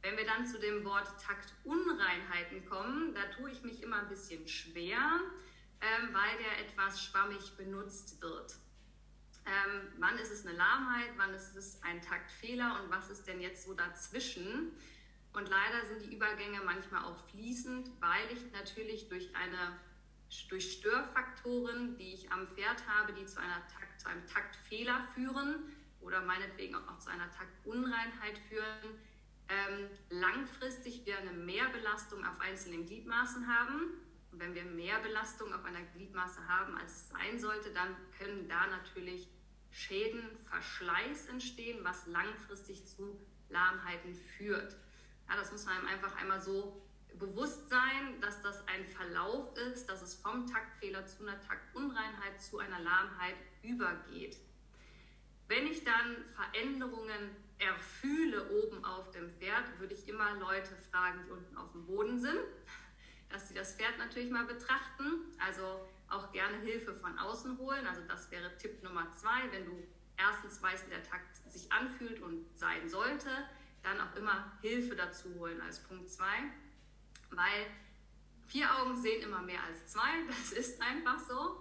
Wenn 0.00 0.16
wir 0.16 0.26
dann 0.26 0.46
zu 0.46 0.58
dem 0.58 0.84
Wort 0.84 1.08
Taktunreinheiten 1.20 2.64
kommen, 2.64 3.14
da 3.14 3.24
tue 3.36 3.50
ich 3.52 3.62
mich 3.62 3.82
immer 3.82 4.00
ein 4.00 4.08
bisschen 4.08 4.48
schwer, 4.48 5.20
ähm, 5.80 6.08
weil 6.12 6.38
der 6.38 6.66
etwas 6.66 7.04
schwammig 7.04 7.56
benutzt 7.56 8.20
wird. 8.20 8.56
Ähm, 9.44 9.88
wann 9.98 10.18
ist 10.18 10.30
es 10.30 10.46
eine 10.46 10.56
Lahmheit, 10.56 11.10
wann 11.16 11.34
ist 11.34 11.56
es 11.56 11.82
ein 11.82 12.00
Taktfehler 12.00 12.80
und 12.82 12.90
was 12.90 13.10
ist 13.10 13.26
denn 13.26 13.40
jetzt 13.40 13.66
so 13.66 13.74
dazwischen? 13.74 14.72
Und 15.32 15.48
leider 15.48 15.86
sind 15.86 16.02
die 16.02 16.14
Übergänge 16.14 16.60
manchmal 16.64 17.04
auch 17.04 17.28
fließend, 17.30 17.90
weil 18.00 18.30
ich 18.32 18.52
natürlich 18.52 19.08
durch 19.08 19.34
eine 19.34 19.78
durch 20.48 20.72
Störfaktoren, 20.72 21.98
die 21.98 22.14
ich 22.14 22.32
am 22.32 22.48
Pferd 22.48 22.86
habe, 22.88 23.12
die 23.12 23.26
zu, 23.26 23.38
einer 23.38 23.60
Takt, 23.68 24.00
zu 24.00 24.08
einem 24.08 24.26
Taktfehler 24.26 25.06
führen, 25.14 25.70
oder 26.02 26.20
meinetwegen 26.20 26.74
auch 26.74 26.98
zu 26.98 27.10
einer 27.10 27.30
Taktunreinheit 27.30 28.38
führen, 28.48 28.98
ähm, 29.48 29.88
langfristig 30.10 31.04
wir 31.06 31.18
eine 31.18 31.32
Mehrbelastung 31.32 32.24
auf 32.24 32.40
einzelnen 32.40 32.86
Gliedmaßen 32.86 33.46
haben. 33.46 33.94
Wenn 34.32 34.54
wir 34.54 34.64
mehr 34.64 34.98
Belastung 35.00 35.52
auf 35.52 35.64
einer 35.64 35.82
Gliedmaße 35.94 36.46
haben, 36.48 36.76
als 36.76 36.92
es 36.92 37.08
sein 37.10 37.38
sollte, 37.38 37.70
dann 37.72 37.94
können 38.18 38.48
da 38.48 38.66
natürlich 38.66 39.28
Schäden, 39.70 40.22
Verschleiß 40.48 41.26
entstehen, 41.28 41.84
was 41.84 42.06
langfristig 42.06 42.86
zu 42.86 43.18
Lahmheiten 43.48 44.14
führt. 44.14 44.76
Ja, 45.28 45.36
das 45.36 45.52
muss 45.52 45.64
man 45.66 45.86
einfach 45.86 46.16
einmal 46.16 46.40
so 46.40 46.82
bewusst 47.18 47.68
sein, 47.68 48.20
dass 48.20 48.42
das 48.42 48.66
ein 48.68 48.86
Verlauf 48.86 49.56
ist, 49.56 49.86
dass 49.86 50.02
es 50.02 50.14
vom 50.14 50.46
Taktfehler 50.46 51.06
zu 51.06 51.22
einer 51.22 51.40
Taktunreinheit 51.40 52.40
zu 52.40 52.58
einer 52.58 52.80
Lahmheit 52.80 53.36
übergeht. 53.62 54.38
Wenn 55.48 55.66
ich 55.66 55.84
dann 55.84 56.16
Veränderungen 56.34 57.36
erfühle 57.58 58.50
oben 58.50 58.84
auf 58.84 59.10
dem 59.10 59.30
Pferd, 59.30 59.78
würde 59.78 59.94
ich 59.94 60.08
immer 60.08 60.34
Leute 60.36 60.74
fragen, 60.90 61.20
die 61.26 61.30
unten 61.30 61.56
auf 61.56 61.70
dem 61.72 61.86
Boden 61.86 62.18
sind, 62.18 62.40
dass 63.32 63.48
sie 63.48 63.54
das 63.54 63.74
Pferd 63.74 63.98
natürlich 63.98 64.30
mal 64.30 64.44
betrachten. 64.44 65.26
Also 65.44 65.88
auch 66.08 66.30
gerne 66.32 66.58
Hilfe 66.58 66.94
von 66.94 67.18
außen 67.18 67.58
holen. 67.58 67.86
Also 67.86 68.02
das 68.06 68.30
wäre 68.30 68.56
Tipp 68.58 68.82
Nummer 68.82 69.12
zwei. 69.14 69.50
Wenn 69.50 69.66
du 69.66 69.82
erstens 70.16 70.62
weißt, 70.62 70.86
wie 70.86 70.90
der 70.90 71.02
Takt 71.02 71.36
sich 71.50 71.70
anfühlt 71.72 72.20
und 72.20 72.46
sein 72.54 72.88
sollte, 72.88 73.30
dann 73.82 74.00
auch 74.00 74.14
immer 74.16 74.52
Hilfe 74.60 74.94
dazu 74.94 75.34
holen 75.34 75.60
als 75.60 75.80
Punkt 75.80 76.10
2, 76.10 76.24
weil 77.30 77.66
vier 78.46 78.72
Augen 78.76 79.00
sehen 79.00 79.22
immer 79.22 79.42
mehr 79.42 79.62
als 79.64 79.86
zwei, 79.86 80.10
das 80.28 80.52
ist 80.52 80.80
einfach 80.80 81.18
so. 81.18 81.58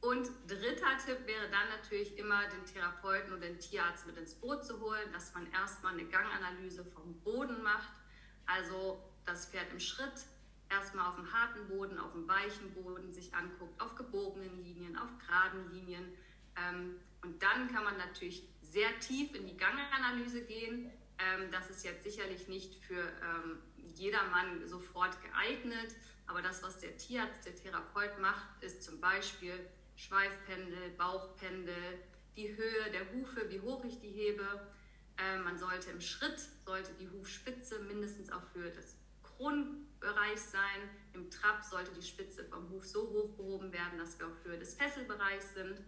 Und 0.00 0.30
dritter 0.46 0.98
Tipp 1.04 1.26
wäre 1.26 1.48
dann 1.50 1.68
natürlich 1.70 2.16
immer 2.18 2.46
den 2.48 2.64
Therapeuten 2.64 3.32
und 3.32 3.40
den 3.40 3.58
Tierarzt 3.58 4.06
mit 4.06 4.16
ins 4.16 4.34
Boot 4.34 4.64
zu 4.64 4.78
holen, 4.80 5.12
dass 5.12 5.32
man 5.34 5.50
erstmal 5.52 5.94
eine 5.94 6.04
Ganganalyse 6.04 6.84
vom 6.84 7.18
Boden 7.20 7.62
macht, 7.62 7.92
also 8.44 9.02
das 9.24 9.46
Pferd 9.46 9.72
im 9.72 9.80
Schritt 9.80 10.26
erstmal 10.68 11.06
auf 11.08 11.16
dem 11.16 11.32
harten 11.32 11.68
Boden, 11.68 11.98
auf 11.98 12.12
dem 12.12 12.26
weichen 12.28 12.72
Boden 12.74 13.12
sich 13.12 13.34
anguckt, 13.34 13.80
auf 13.80 13.94
gebogenen 13.94 14.62
Linien, 14.62 14.96
auf 14.96 15.08
geraden 15.18 15.70
Linien. 15.72 16.04
Ähm, 16.56 16.96
und 17.22 17.42
dann 17.42 17.72
kann 17.72 17.84
man 17.84 17.96
natürlich 17.98 18.48
sehr 18.62 18.98
tief 19.00 19.34
in 19.34 19.46
die 19.46 19.56
Ganganalyse 19.56 20.42
gehen. 20.42 20.90
Ähm, 21.18 21.50
das 21.50 21.70
ist 21.70 21.84
jetzt 21.84 22.04
sicherlich 22.04 22.48
nicht 22.48 22.84
für 22.84 23.00
ähm, 23.00 23.58
jedermann 23.94 24.66
sofort 24.66 25.16
geeignet, 25.22 25.94
aber 26.26 26.42
das, 26.42 26.62
was 26.62 26.78
der 26.78 26.96
Tierarzt, 26.96 27.46
der 27.46 27.54
Therapeut 27.54 28.18
macht, 28.20 28.62
ist 28.62 28.82
zum 28.82 29.00
Beispiel 29.00 29.54
Schweifpendel, 29.94 30.90
Bauchpendel, 30.98 31.98
die 32.36 32.54
Höhe 32.54 32.90
der 32.92 33.10
Hufe, 33.12 33.48
wie 33.48 33.60
hoch 33.60 33.84
ich 33.84 33.98
die 34.00 34.10
hebe. 34.10 34.68
man 35.42 35.56
sollte 35.56 35.90
im 35.90 36.02
Schritt, 36.02 36.38
sollte 36.66 36.92
die 37.00 37.08
Hufspitze 37.08 37.78
mindestens 37.84 38.30
auf 38.30 38.42
Höhe 38.52 38.70
des 38.72 38.98
Kronbereich 40.00 40.40
sein. 40.40 40.90
Im 41.14 41.30
Trab 41.30 41.64
sollte 41.64 41.92
die 41.92 42.02
Spitze 42.02 42.44
vom 42.44 42.68
Huf 42.70 42.84
so 42.84 43.08
hoch 43.10 43.36
gehoben 43.36 43.72
werden, 43.72 43.98
dass 43.98 44.18
wir 44.18 44.26
auf 44.26 44.44
Höhe 44.44 44.58
des 44.58 44.74
Fesselbereichs 44.74 45.54
sind. 45.54 45.80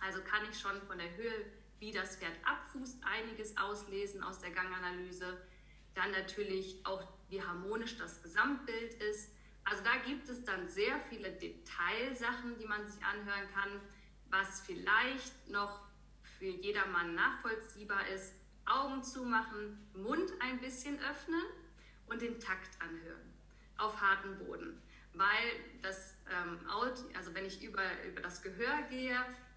Also 0.00 0.20
kann 0.22 0.42
ich 0.50 0.58
schon 0.58 0.80
von 0.82 0.98
der 0.98 1.14
Höhe, 1.16 1.46
wie 1.78 1.92
das 1.92 2.16
Pferd 2.16 2.34
abfußt, 2.44 3.02
einiges 3.04 3.56
auslesen 3.56 4.22
aus 4.22 4.40
der 4.40 4.50
Ganganalyse. 4.50 5.38
Dann 5.94 6.10
natürlich 6.12 6.84
auch, 6.84 7.06
wie 7.28 7.42
harmonisch 7.42 7.96
das 7.98 8.22
Gesamtbild 8.22 8.94
ist. 8.94 9.32
Also 9.64 9.82
da 9.84 9.96
gibt 10.04 10.28
es 10.28 10.44
dann 10.44 10.68
sehr 10.68 11.00
viele 11.08 11.30
Detailsachen, 11.32 12.58
die 12.58 12.66
man 12.66 12.86
sich 12.86 13.02
anhören 13.04 13.48
kann, 13.54 13.80
was 14.30 14.60
vielleicht 14.62 15.48
noch 15.48 15.82
für 16.38 16.46
jedermann 16.46 17.14
nachvollziehbar 17.14 18.06
ist. 18.08 18.34
Augen 18.64 19.02
zumachen, 19.02 19.90
Mund 19.94 20.32
ein 20.40 20.60
bisschen 20.60 20.98
öffnen 21.00 21.42
und 22.06 22.22
den 22.22 22.38
Takt 22.40 22.80
anhören 22.80 23.32
auf 23.78 24.00
hartem 24.00 24.38
Boden. 24.38 24.80
Weil 25.14 25.52
das 25.82 26.14
ähm, 26.30 26.58
also 27.16 27.34
wenn 27.34 27.44
ich 27.44 27.62
über, 27.62 27.82
über 28.06 28.20
das 28.20 28.42
Gehör 28.42 28.82
gehe 28.88 29.16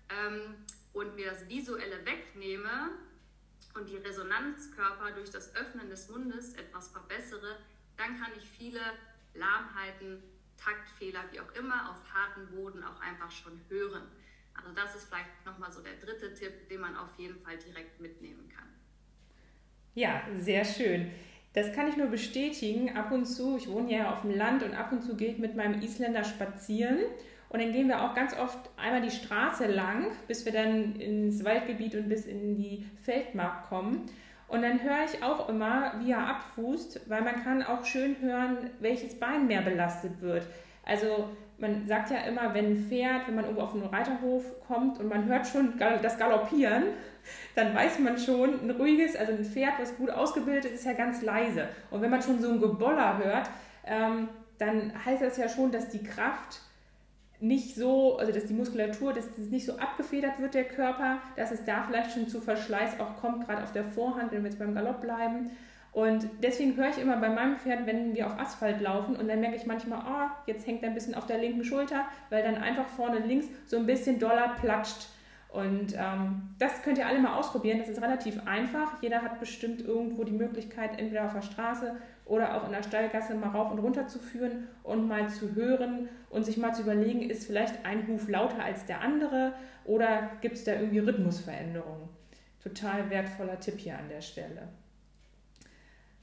ähm, 0.10 0.56
und 0.94 1.16
mir 1.16 1.32
das 1.32 1.48
Visuelle 1.48 2.06
wegnehme 2.06 2.92
und 3.74 3.90
die 3.90 3.98
Resonanzkörper 3.98 5.12
durch 5.12 5.30
das 5.30 5.56
Öffnen 5.56 5.90
des 5.90 6.10
Mundes 6.10 6.54
etwas 6.56 6.90
verbessere, 6.90 7.58
dann 7.98 8.20
kann 8.20 8.32
ich 8.38 8.50
viele 8.50 8.82
Lahmheiten, 9.34 10.22
Taktfehler, 10.58 11.24
wie 11.32 11.40
auch 11.40 11.54
immer, 11.54 11.92
auf 11.92 12.14
hartem 12.14 12.48
Boden 12.48 12.84
auch 12.84 13.00
einfach 13.02 13.32
schon 13.32 13.60
hören. 13.70 14.04
Also 14.54 14.72
das 14.74 14.96
ist 14.96 15.08
vielleicht 15.08 15.46
nochmal 15.46 15.72
so 15.72 15.82
der 15.82 15.96
dritte 15.96 16.34
Tipp, 16.34 16.70
den 16.70 16.80
man 16.82 16.96
auf 16.96 17.10
jeden 17.18 17.40
Fall 17.42 17.58
direkt 17.58 18.00
mitnehmen 18.00 18.50
kann. 18.50 18.70
Ja, 19.94 20.28
sehr 20.36 20.64
schön. 20.64 21.12
Das 21.56 21.72
kann 21.72 21.88
ich 21.88 21.96
nur 21.96 22.08
bestätigen. 22.08 22.96
Ab 22.96 23.12
und 23.12 23.26
zu, 23.26 23.58
ich 23.58 23.70
wohne 23.70 23.92
ja 23.92 24.12
auf 24.12 24.22
dem 24.22 24.36
Land 24.36 24.62
und 24.62 24.76
ab 24.76 24.92
und 24.92 25.02
zu 25.02 25.16
gehe 25.16 25.32
ich 25.32 25.38
mit 25.38 25.56
meinem 25.56 25.82
Isländer 25.82 26.26
spazieren. 26.26 27.00
Und 27.48 27.62
dann 27.62 27.72
gehen 27.72 27.88
wir 27.88 28.04
auch 28.04 28.14
ganz 28.14 28.38
oft 28.38 28.70
einmal 28.76 29.02
die 29.02 29.12
Straße 29.12 29.66
lang, 29.68 30.08
bis 30.28 30.46
wir 30.46 30.52
dann 30.52 30.98
ins 30.98 31.46
Waldgebiet 31.46 31.96
und 31.96 32.10
bis 32.10 32.26
in 32.26 32.58
die 32.58 32.86
Feldmark 33.04 33.70
kommen. 33.70 34.10
Und 34.50 34.62
dann 34.64 34.84
höre 34.84 35.06
ich 35.06 35.24
auch 35.24 35.48
immer, 35.48 35.94
wie 36.04 36.12
er 36.12 36.28
abfußt, 36.28 37.10
weil 37.10 37.22
man 37.22 37.42
kann 37.42 37.64
auch 37.64 37.86
schön 37.86 38.18
hören, 38.20 38.58
welches 38.82 39.18
Bein 39.18 39.48
mehr 39.48 39.62
belastet 39.62 40.22
wird. 40.22 40.46
Also 40.84 41.30
man 41.58 41.88
sagt 41.88 42.12
ja 42.12 42.18
immer, 42.20 42.54
wenn 42.54 42.66
ein 42.66 42.86
Pferd, 42.90 43.28
wenn 43.28 43.36
man 43.36 43.46
irgendwo 43.46 43.64
auf 43.64 43.74
einen 43.74 43.86
Reiterhof 43.86 44.44
kommt 44.68 45.00
und 45.00 45.08
man 45.08 45.26
hört 45.26 45.48
schon 45.48 45.80
das 45.80 46.18
Galoppieren, 46.18 46.84
dann 47.56 47.74
weiß 47.74 48.00
man 48.00 48.18
schon, 48.18 48.62
ein 48.62 48.72
ruhiges, 48.72 49.16
also 49.16 49.32
ein 49.32 49.46
Pferd, 49.46 49.74
was 49.80 49.96
gut 49.96 50.10
ausgebildet 50.10 50.66
ist, 50.66 50.74
ist 50.74 50.86
ja 50.86 50.94
ganz 50.94 51.22
leise. 51.22 51.68
Und 51.92 52.02
wenn 52.02 52.12
man 52.12 52.22
schon 52.22 52.42
so 52.42 52.50
ein 52.50 52.60
Geboller 52.60 53.18
hört, 53.18 53.50
ähm, 53.86 54.30
dann 54.58 54.94
heißt 55.06 55.22
das 55.22 55.38
ja 55.38 55.50
schon, 55.50 55.72
dass 55.72 55.90
die 55.90 56.04
Kraft 56.04 56.62
nicht 57.40 57.76
so, 57.76 58.18
also 58.18 58.32
dass 58.32 58.46
die 58.46 58.54
Muskulatur, 58.54 59.14
dass 59.14 59.28
das 59.36 59.48
nicht 59.48 59.66
so 59.66 59.78
abgefedert 59.78 60.40
wird, 60.40 60.54
der 60.54 60.66
Körper, 60.66 61.20
dass 61.36 61.52
es 61.52 61.66
da 61.66 61.84
vielleicht 61.84 62.12
schon 62.12 62.28
zu 62.28 62.40
Verschleiß 62.42 63.00
auch 63.00 63.18
kommt, 63.18 63.46
gerade 63.46 63.64
auf 63.64 63.72
der 63.72 63.84
Vorhand, 63.84 64.32
wenn 64.32 64.44
wir 64.44 64.50
jetzt 64.50 64.60
beim 64.60 64.74
Galopp 64.74 65.02
bleiben. 65.02 65.52
Und 65.96 66.28
deswegen 66.44 66.76
höre 66.76 66.90
ich 66.90 66.98
immer 66.98 67.16
bei 67.16 67.30
meinem 67.30 67.56
Pferd, 67.56 67.86
wenn 67.86 68.14
wir 68.14 68.28
auf 68.28 68.38
Asphalt 68.38 68.82
laufen 68.82 69.16
und 69.16 69.30
dann 69.30 69.40
merke 69.40 69.56
ich 69.56 69.66
manchmal, 69.66 70.00
oh, 70.00 70.30
jetzt 70.46 70.68
hängt 70.68 70.84
er 70.84 70.90
ein 70.90 70.94
bisschen 70.94 71.16
auf 71.16 71.26
der 71.26 71.38
linken 71.38 71.64
Schulter, 71.64 72.04
weil 72.30 72.44
dann 72.44 72.56
einfach 72.56 72.86
vorne 72.86 73.20
links 73.20 73.48
so 73.66 73.78
ein 73.78 73.86
bisschen 73.86 74.20
doller 74.20 74.56
platscht. 74.60 75.08
Und 75.48 75.94
ähm, 75.98 76.50
das 76.60 76.82
könnt 76.82 76.98
ihr 76.98 77.08
alle 77.08 77.20
mal 77.20 77.38
ausprobieren. 77.38 77.80
Das 77.80 77.88
ist 77.88 78.02
relativ 78.02 78.46
einfach. 78.46 79.02
Jeder 79.02 79.22
hat 79.22 79.40
bestimmt 79.40 79.80
irgendwo 79.80 80.26
die 80.26 80.34
Möglichkeit, 80.34 81.00
entweder 81.00 81.28
auf 81.28 81.34
der 81.34 81.44
Straße 81.44 81.96
oder 82.26 82.56
auch 82.56 82.66
in 82.66 82.74
der 82.74 82.84
Steilgasse 82.84 83.34
mal 83.34 83.52
rauf 83.52 83.72
und 83.72 83.80
runter 83.80 84.06
zu 84.06 84.20
führen 84.20 84.68
und 84.84 85.08
mal 85.08 85.30
zu 85.30 85.56
hören 85.56 86.10
und 86.30 86.46
sich 86.46 86.58
mal 86.58 86.74
zu 86.74 86.82
überlegen, 86.82 87.22
ist 87.22 87.48
vielleicht 87.48 87.86
ein 87.86 88.06
Huf 88.10 88.28
lauter 88.28 88.62
als 88.62 88.86
der 88.86 89.00
andere 89.00 89.54
oder 89.86 90.30
gibt 90.42 90.56
es 90.56 90.66
da 90.66 90.74
irgendwie 90.74 91.00
Rhythmusveränderungen? 91.00 92.10
Total 92.62 93.10
wertvoller 93.10 93.62
Tipp 93.62 93.80
hier 93.80 93.98
an 93.98 94.10
der 94.10 94.20
Stelle. 94.20 94.68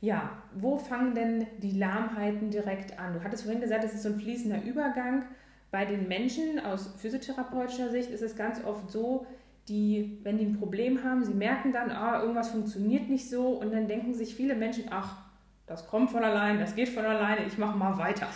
Ja, 0.02 0.32
wo 0.52 0.78
fangen 0.78 1.14
denn 1.14 1.46
die 1.58 1.78
Lahmheiten 1.78 2.50
direkt 2.50 2.98
an? 2.98 3.14
Du 3.14 3.22
hattest 3.22 3.44
vorhin 3.44 3.60
gesagt, 3.60 3.84
es 3.84 3.94
ist 3.94 4.02
so 4.02 4.08
ein 4.08 4.18
fließender 4.18 4.64
Übergang. 4.64 5.24
Bei 5.70 5.84
den 5.84 6.08
Menschen 6.08 6.58
aus 6.58 6.92
physiotherapeutischer 6.98 7.88
Sicht 7.88 8.10
ist 8.10 8.20
es 8.20 8.34
ganz 8.34 8.64
oft 8.64 8.90
so, 8.90 9.28
die, 9.68 10.18
wenn 10.24 10.38
die 10.38 10.46
ein 10.46 10.58
Problem 10.58 11.04
haben, 11.04 11.22
sie 11.22 11.32
merken 11.32 11.72
dann, 11.72 11.92
ah, 11.92 12.20
irgendwas 12.20 12.50
funktioniert 12.50 13.08
nicht 13.08 13.30
so 13.30 13.50
und 13.50 13.72
dann 13.72 13.86
denken 13.86 14.12
sich 14.12 14.34
viele 14.34 14.56
Menschen, 14.56 14.86
ach, 14.90 15.18
das 15.68 15.86
kommt 15.86 16.10
von 16.10 16.24
allein, 16.24 16.58
das 16.58 16.74
geht 16.74 16.88
von 16.88 17.04
alleine, 17.04 17.46
ich 17.46 17.56
mache 17.56 17.78
mal 17.78 17.96
weiter. 17.96 18.26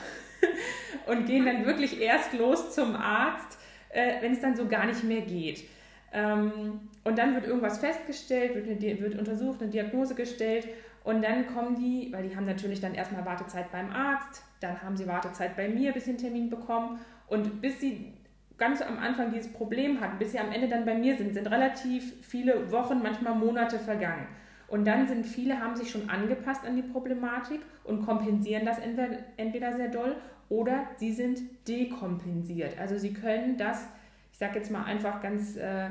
und 1.08 1.26
gehen 1.26 1.46
dann 1.46 1.66
wirklich 1.66 2.00
erst 2.00 2.32
los 2.35 2.76
zum 2.76 2.94
Arzt, 2.94 3.58
äh, 3.88 4.23
wenn 4.23 4.30
es 4.30 4.40
dann 4.40 4.54
so 4.54 4.68
gar 4.68 4.87
nicht 4.87 5.02
mehr 5.02 5.23
geht. 5.23 5.64
Ähm, 6.12 6.78
und 7.02 7.18
dann 7.18 7.35
wird 7.35 7.49
irgendwas 7.49 7.78
festgestellt, 7.78 8.54
wird, 8.54 8.68
eine, 8.68 9.00
wird 9.00 9.18
untersucht, 9.18 9.61
eine 9.61 9.70
Diagnose 9.73 10.14
gestellt 10.14 10.68
und 11.06 11.22
dann 11.22 11.46
kommen 11.46 11.76
die, 11.76 12.12
weil 12.12 12.28
die 12.28 12.34
haben 12.34 12.46
natürlich 12.46 12.80
dann 12.80 12.92
erstmal 12.92 13.25
Wartezeit 13.25 13.70
beim 13.70 13.90
Arzt, 13.92 14.42
dann 14.58 14.82
haben 14.82 14.96
sie 14.96 15.06
Wartezeit 15.06 15.56
bei 15.56 15.68
mir, 15.68 15.92
bis 15.92 16.06
sie 16.06 16.10
einen 16.10 16.18
Termin 16.18 16.50
bekommen. 16.50 16.98
Und 17.28 17.62
bis 17.62 17.78
sie 17.78 18.12
ganz 18.58 18.82
am 18.82 18.98
Anfang 18.98 19.30
dieses 19.32 19.52
Problem 19.52 20.00
hatten, 20.00 20.18
bis 20.18 20.32
sie 20.32 20.40
am 20.40 20.50
Ende 20.50 20.66
dann 20.66 20.84
bei 20.84 20.96
mir 20.96 21.16
sind, 21.16 21.32
sind 21.32 21.48
relativ 21.48 22.12
viele 22.22 22.72
Wochen, 22.72 23.00
manchmal 23.04 23.36
Monate 23.36 23.78
vergangen. 23.78 24.26
Und 24.66 24.84
dann 24.84 25.06
sind 25.06 25.25
viele, 25.26 25.60
haben 25.60 25.76
sich 25.76 25.92
schon 25.92 26.10
angepasst 26.10 26.64
an 26.66 26.75
die 26.75 26.82
Problematik 26.82 27.60
und 27.84 28.04
kompensieren 28.04 28.66
das 28.66 28.80
entweder 28.80 29.76
sehr 29.76 29.88
doll 29.88 30.16
oder 30.48 30.88
sie 30.96 31.12
sind 31.12 31.40
dekompensiert. 31.68 32.80
Also 32.80 32.98
sie 32.98 33.12
können 33.12 33.56
das, 33.56 33.86
ich 34.32 34.38
sage 34.38 34.56
jetzt 34.58 34.72
mal 34.72 34.82
einfach 34.82 35.22
ganz 35.22 35.56
äh, 35.56 35.88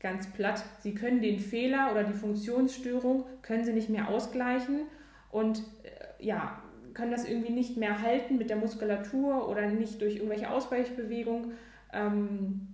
ganz 0.00 0.30
platt. 0.32 0.62
Sie 0.80 0.94
können 0.94 1.20
den 1.20 1.38
Fehler 1.38 1.90
oder 1.90 2.04
die 2.04 2.12
Funktionsstörung, 2.12 3.24
können 3.42 3.64
sie 3.64 3.72
nicht 3.72 3.88
mehr 3.88 4.08
ausgleichen 4.08 4.82
und 5.30 5.58
äh, 5.58 6.24
ja, 6.24 6.62
können 6.94 7.10
das 7.10 7.28
irgendwie 7.28 7.52
nicht 7.52 7.76
mehr 7.76 8.00
halten 8.00 8.38
mit 8.38 8.48
der 8.48 8.56
Muskulatur 8.56 9.48
oder 9.48 9.66
nicht 9.66 10.00
durch 10.00 10.16
irgendwelche 10.16 10.50
Ausweichbewegungen 10.50 11.52
ähm, 11.92 12.68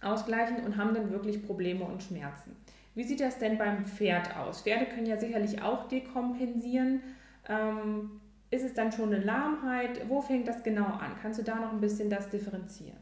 ausgleichen 0.00 0.64
und 0.64 0.76
haben 0.76 0.94
dann 0.94 1.10
wirklich 1.10 1.46
Probleme 1.46 1.84
und 1.84 2.02
Schmerzen. 2.02 2.56
Wie 2.94 3.04
sieht 3.04 3.20
das 3.20 3.38
denn 3.38 3.58
beim 3.58 3.84
Pferd 3.84 4.36
aus? 4.36 4.62
Pferde 4.62 4.86
können 4.86 5.06
ja 5.06 5.18
sicherlich 5.18 5.62
auch 5.62 5.86
dekompensieren. 5.88 7.00
Ähm, 7.48 8.20
ist 8.50 8.64
es 8.64 8.74
dann 8.74 8.90
schon 8.90 9.14
eine 9.14 9.24
Lahmheit? 9.24 10.08
Wo 10.08 10.20
fängt 10.20 10.48
das 10.48 10.64
genau 10.64 10.86
an? 10.86 11.12
Kannst 11.22 11.38
du 11.38 11.44
da 11.44 11.54
noch 11.54 11.72
ein 11.72 11.80
bisschen 11.80 12.10
das 12.10 12.28
differenzieren? 12.28 12.98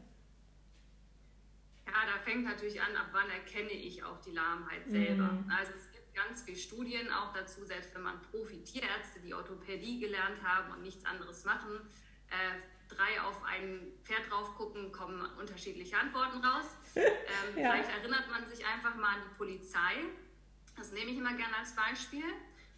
Fängt 2.29 2.43
natürlich 2.43 2.79
an, 2.79 2.95
ab 2.95 3.07
wann 3.11 3.27
erkenne 3.31 3.71
ich 3.71 4.03
auch 4.03 4.21
die 4.21 4.29
Lahmheit 4.29 4.87
selber. 4.87 5.31
Mhm. 5.31 5.49
Also 5.49 5.71
es 5.75 5.91
gibt 5.91 6.13
ganz 6.13 6.43
viele 6.43 6.57
Studien 6.57 7.11
auch 7.11 7.33
dazu, 7.33 7.65
selbst 7.65 7.95
wenn 7.95 8.03
man 8.03 8.21
Profi-Tierärzte, 8.21 9.19
die 9.25 9.33
Orthopädie 9.33 9.99
gelernt 9.99 10.43
haben 10.43 10.71
und 10.73 10.83
nichts 10.83 11.03
anderes 11.05 11.43
machen, 11.43 11.81
äh, 12.29 12.93
drei 12.93 13.19
auf 13.21 13.43
ein 13.45 13.93
Pferd 14.03 14.29
drauf 14.29 14.53
gucken, 14.53 14.91
kommen 14.91 15.25
unterschiedliche 15.39 15.97
Antworten 15.97 16.37
raus. 16.45 16.65
Ähm, 16.95 17.63
ja. 17.63 17.71
Vielleicht 17.71 17.89
erinnert 17.97 18.29
man 18.29 18.47
sich 18.49 18.65
einfach 18.65 18.95
mal 18.95 19.15
an 19.15 19.21
die 19.23 19.35
Polizei. 19.35 20.03
Das 20.75 20.91
nehme 20.91 21.11
ich 21.11 21.17
immer 21.17 21.33
gerne 21.35 21.57
als 21.57 21.75
Beispiel. 21.75 22.25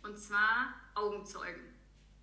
Und 0.03 0.17
zwar 0.17 0.75
Augenzeugen. 0.95 1.63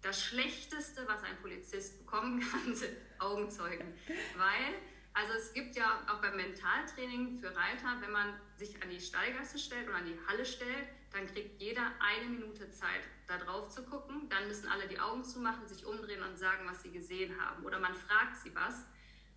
Das 0.02 0.23
Schlechteste, 0.23 1.06
was 1.08 1.23
ein 1.25 1.37
Polizist 1.42 1.99
bekommen 1.99 2.40
kann, 2.52 2.75
sind 2.75 2.97
Augenzeugen. 3.18 3.94
Weil 4.37 4.75
also 5.18 5.32
es 5.32 5.52
gibt 5.52 5.75
ja 5.75 6.00
auch 6.08 6.20
beim 6.20 6.37
Mentaltraining 6.37 7.40
für 7.40 7.48
Reiter, 7.48 8.00
wenn 8.00 8.12
man 8.12 8.34
sich 8.56 8.80
an 8.80 8.88
die 8.88 9.00
Stallgasse 9.00 9.58
stellt 9.58 9.88
oder 9.88 9.96
an 9.96 10.06
die 10.06 10.16
Halle 10.28 10.44
stellt, 10.44 10.87
dann 11.12 11.26
kriegt 11.26 11.60
jeder 11.60 11.82
eine 11.98 12.30
Minute 12.30 12.70
Zeit, 12.70 13.02
da 13.26 13.37
drauf 13.38 13.68
zu 13.68 13.82
gucken. 13.82 14.28
Dann 14.28 14.46
müssen 14.46 14.68
alle 14.68 14.87
die 14.87 15.00
Augen 15.00 15.25
zumachen, 15.25 15.66
sich 15.66 15.84
umdrehen 15.84 16.22
und 16.22 16.38
sagen, 16.38 16.68
was 16.70 16.84
sie 16.84 16.92
gesehen 16.92 17.34
haben. 17.40 17.64
Oder 17.64 17.80
man 17.80 17.96
fragt 17.96 18.37
sie 18.37 18.54
was. 18.54 18.84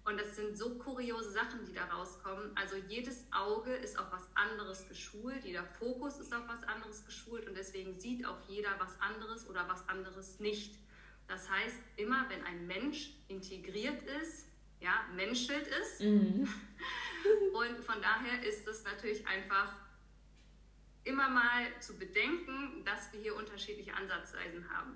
Und 0.03 0.19
das 0.19 0.35
sind 0.35 0.55
so 0.55 0.77
kuriose 0.77 1.31
Sachen, 1.31 1.65
die 1.65 1.73
da 1.73 1.85
rauskommen. 1.85 2.51
Also 2.55 2.75
jedes 2.75 3.25
Auge 3.31 3.73
ist 3.73 3.97
auf 3.97 4.11
was 4.11 4.29
anderes 4.35 4.87
geschult, 4.87 5.43
jeder 5.43 5.63
Fokus 5.63 6.19
ist 6.19 6.33
auf 6.33 6.47
was 6.47 6.63
anderes 6.63 7.05
geschult 7.05 7.47
und 7.47 7.55
deswegen 7.55 7.99
sieht 7.99 8.25
auch 8.25 8.39
jeder 8.47 8.71
was 8.79 8.99
anderes 8.99 9.47
oder 9.47 9.67
was 9.67 9.87
anderes 9.89 10.39
nicht. 10.39 10.75
Das 11.27 11.49
heißt, 11.49 11.77
immer 11.97 12.27
wenn 12.29 12.43
ein 12.43 12.67
Mensch 12.67 13.13
integriert 13.27 14.01
ist, 14.21 14.50
ja, 14.81 15.05
menschelt 15.15 15.67
ist. 15.67 16.01
Mhm. 16.01 16.43
Und 17.53 17.83
von 17.85 18.01
daher 18.01 18.43
ist 18.43 18.67
es 18.67 18.83
natürlich 18.83 19.25
einfach 19.27 19.73
immer 21.03 21.29
mal 21.29 21.67
zu 21.79 21.97
bedenken, 21.97 22.83
dass 22.83 23.11
wir 23.13 23.21
hier 23.21 23.35
unterschiedliche 23.35 23.93
Ansatzweisen 23.93 24.69
haben. 24.69 24.95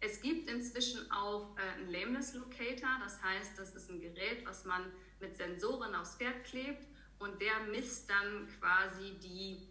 Es 0.00 0.20
gibt 0.20 0.50
inzwischen 0.50 1.10
auch 1.10 1.56
äh, 1.56 1.62
einen 1.78 1.90
Lameness 1.90 2.34
Locator, 2.34 3.00
das 3.02 3.22
heißt, 3.22 3.58
das 3.58 3.74
ist 3.74 3.90
ein 3.90 4.00
Gerät, 4.00 4.46
was 4.46 4.64
man 4.66 4.92
mit 5.18 5.36
Sensoren 5.36 5.94
aufs 5.94 6.16
Pferd 6.16 6.44
klebt 6.44 6.86
und 7.18 7.40
der 7.40 7.60
misst 7.70 8.10
dann 8.10 8.46
quasi 8.58 9.18
die, 9.22 9.68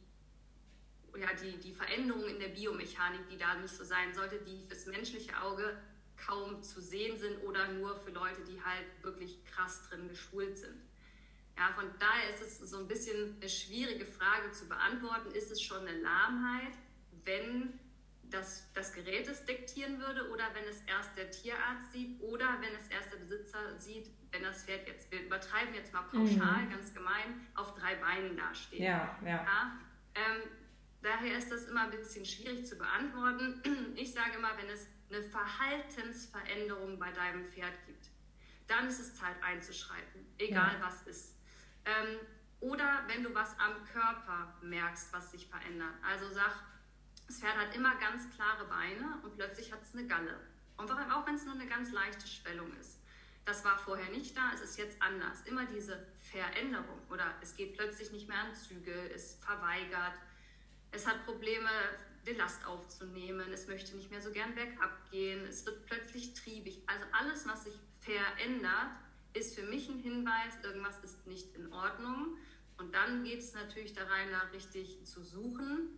ja, 1.19 1.33
die, 1.33 1.57
die 1.59 1.73
Veränderungen 1.73 2.29
in 2.29 2.39
der 2.39 2.47
Biomechanik, 2.47 3.27
die 3.29 3.37
da 3.37 3.53
nicht 3.55 3.75
so 3.75 3.83
sein 3.83 4.13
sollte, 4.13 4.39
die 4.39 4.65
fürs 4.67 4.87
menschliche 4.87 5.39
Auge 5.39 5.77
kaum 6.25 6.61
zu 6.63 6.81
sehen 6.81 7.17
sind 7.17 7.37
oder 7.43 7.67
nur 7.73 7.95
für 7.99 8.11
Leute, 8.11 8.41
die 8.41 8.61
halt 8.63 8.85
wirklich 9.01 9.43
krass 9.45 9.87
drin 9.89 10.07
geschult 10.07 10.57
sind. 10.57 10.81
Ja, 11.57 11.71
von 11.75 11.85
daher 11.99 12.33
ist 12.33 12.41
es 12.41 12.69
so 12.69 12.79
ein 12.79 12.87
bisschen 12.87 13.35
eine 13.39 13.49
schwierige 13.49 14.05
Frage 14.05 14.51
zu 14.51 14.67
beantworten. 14.67 15.31
Ist 15.35 15.51
es 15.51 15.61
schon 15.61 15.85
eine 15.85 15.99
Lahmheit, 15.99 16.73
wenn 17.25 17.79
das, 18.33 18.71
das 18.73 18.93
Gerät 18.93 19.27
es 19.27 19.45
diktieren 19.45 19.99
würde 19.99 20.29
oder 20.31 20.45
wenn 20.53 20.63
es 20.65 20.81
erst 20.87 21.15
der 21.15 21.29
Tierarzt 21.29 21.91
sieht 21.91 22.19
oder 22.21 22.57
wenn 22.61 22.73
es 22.75 22.87
erst 22.87 23.13
der 23.13 23.17
Besitzer 23.17 23.79
sieht, 23.79 24.09
wenn 24.31 24.41
das 24.41 24.63
Pferd 24.63 24.87
jetzt, 24.87 25.11
wir 25.11 25.21
übertreiben 25.21 25.75
jetzt 25.75 25.93
mal 25.93 26.01
pauschal, 26.01 26.63
mhm. 26.63 26.69
ganz 26.71 26.93
gemein, 26.93 27.47
auf 27.53 27.75
drei 27.75 27.95
Beinen 27.95 28.35
dasteht. 28.35 28.79
Ja, 28.79 29.15
ja. 29.23 29.29
ja 29.29 29.71
ähm, 30.15 30.41
daher 31.03 31.37
ist 31.37 31.51
das 31.51 31.67
immer 31.67 31.83
ein 31.83 31.91
bisschen 31.91 32.25
schwierig 32.25 32.65
zu 32.65 32.75
beantworten. 32.75 33.61
Ich 33.95 34.11
sage 34.11 34.37
immer, 34.37 34.57
wenn 34.57 34.69
es 34.69 34.87
eine 35.13 35.23
Verhaltensveränderung 35.23 36.97
bei 36.97 37.11
deinem 37.11 37.45
Pferd 37.45 37.73
gibt, 37.85 38.07
dann 38.67 38.87
ist 38.87 38.99
es 38.99 39.15
Zeit 39.15 39.35
einzuschreiten, 39.43 40.25
egal 40.37 40.73
ja. 40.79 40.85
was 40.85 41.03
ist. 41.03 41.35
Ähm, 41.85 42.19
oder 42.59 43.03
wenn 43.07 43.23
du 43.23 43.33
was 43.35 43.57
am 43.59 43.83
Körper 43.91 44.55
merkst, 44.61 45.11
was 45.11 45.31
sich 45.31 45.47
verändert. 45.47 45.93
Also 46.01 46.29
sag, 46.29 46.53
das 47.27 47.39
Pferd 47.39 47.57
hat 47.57 47.75
immer 47.75 47.95
ganz 47.95 48.29
klare 48.35 48.65
Beine 48.65 49.19
und 49.23 49.35
plötzlich 49.35 49.71
hat 49.71 49.81
es 49.81 49.93
eine 49.93 50.07
Galle. 50.07 50.39
Und 50.77 50.89
auch 50.89 51.27
wenn 51.27 51.35
es 51.35 51.45
nur 51.45 51.55
eine 51.55 51.67
ganz 51.67 51.91
leichte 51.91 52.27
Schwellung 52.27 52.71
ist. 52.79 52.99
Das 53.45 53.65
war 53.65 53.77
vorher 53.77 54.09
nicht 54.09 54.35
da, 54.37 54.51
es 54.53 54.61
ist 54.61 54.77
jetzt 54.77 55.01
anders. 55.01 55.41
Immer 55.41 55.65
diese 55.65 56.07
Veränderung 56.21 56.99
oder 57.09 57.25
es 57.41 57.55
geht 57.55 57.75
plötzlich 57.75 58.11
nicht 58.11 58.29
mehr 58.29 58.39
an 58.39 58.55
Züge, 58.55 59.11
es 59.13 59.35
verweigert, 59.35 60.13
es 60.91 61.05
hat 61.05 61.25
Probleme, 61.25 61.69
die 62.25 62.33
Last 62.33 62.65
aufzunehmen, 62.65 63.51
es 63.51 63.67
möchte 63.67 63.95
nicht 63.95 64.09
mehr 64.09 64.21
so 64.21 64.31
gern 64.31 64.55
bergab 64.55 65.09
gehen, 65.11 65.45
es 65.45 65.65
wird 65.65 65.85
plötzlich 65.85 66.33
triebig. 66.33 66.81
Also 66.87 67.03
alles, 67.11 67.47
was 67.47 67.65
sich 67.65 67.73
verändert, 67.99 68.91
ist 69.33 69.55
für 69.55 69.63
mich 69.63 69.89
ein 69.89 69.99
Hinweis, 69.99 70.53
irgendwas 70.63 71.03
ist 71.03 71.25
nicht 71.27 71.55
in 71.55 71.71
Ordnung. 71.73 72.37
Und 72.77 72.93
dann 72.93 73.23
geht 73.23 73.39
es 73.39 73.53
natürlich 73.53 73.93
da 73.93 74.05
rein, 74.05 74.29
da 74.31 74.39
richtig 74.53 75.05
zu 75.05 75.23
suchen. 75.23 75.89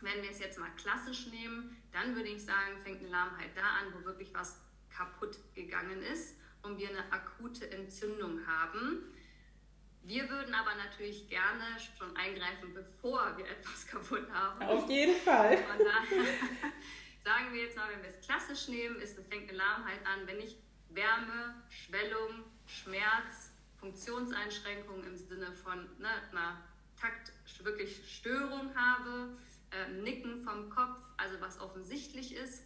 Wenn 0.00 0.22
wir 0.22 0.30
es 0.30 0.38
jetzt 0.38 0.58
mal 0.58 0.70
klassisch 0.76 1.26
nehmen, 1.28 1.76
dann 1.92 2.14
würde 2.14 2.28
ich 2.28 2.44
sagen, 2.44 2.80
fängt 2.84 3.00
eine 3.00 3.08
Lahmheit 3.08 3.50
da 3.56 3.62
an, 3.62 3.92
wo 3.94 4.04
wirklich 4.04 4.32
was 4.32 4.60
kaputt 4.90 5.38
gegangen 5.54 6.02
ist 6.02 6.36
und 6.62 6.78
wir 6.78 6.88
eine 6.88 7.12
akute 7.12 7.70
Entzündung 7.70 8.46
haben. 8.46 9.04
Wir 10.08 10.26
würden 10.30 10.54
aber 10.54 10.74
natürlich 10.74 11.28
gerne 11.28 11.64
schon 11.98 12.16
eingreifen, 12.16 12.72
bevor 12.72 13.36
wir 13.36 13.46
etwas 13.46 13.86
kaputt 13.90 14.26
haben. 14.32 14.62
Auf 14.62 14.88
jeden 14.88 15.20
Fall. 15.20 15.58
Und 15.58 15.84
daher 15.84 16.24
sagen 17.24 17.52
wir 17.52 17.64
jetzt 17.64 17.76
mal, 17.76 17.90
wenn 17.92 18.02
wir 18.02 18.08
es 18.08 18.20
klassisch 18.24 18.68
nehmen, 18.68 18.96
ist, 19.00 19.18
fängt 19.28 19.50
eine 19.50 19.58
Lahmheit 19.58 20.00
an, 20.06 20.26
wenn 20.26 20.38
ich 20.38 20.56
Wärme, 20.88 21.62
Schwellung, 21.68 22.42
Schmerz, 22.64 23.52
Funktionseinschränkungen 23.80 25.04
im 25.04 25.16
Sinne 25.18 25.52
von 25.52 25.86
ne, 25.98 26.08
einer 26.30 26.62
Takt 26.98 27.30
wirklich 27.62 28.00
Störung 28.10 28.74
habe, 28.74 29.36
äh, 29.72 29.92
Nicken 29.92 30.42
vom 30.42 30.70
Kopf, 30.70 30.96
also 31.18 31.38
was 31.42 31.60
offensichtlich 31.60 32.34
ist. 32.34 32.64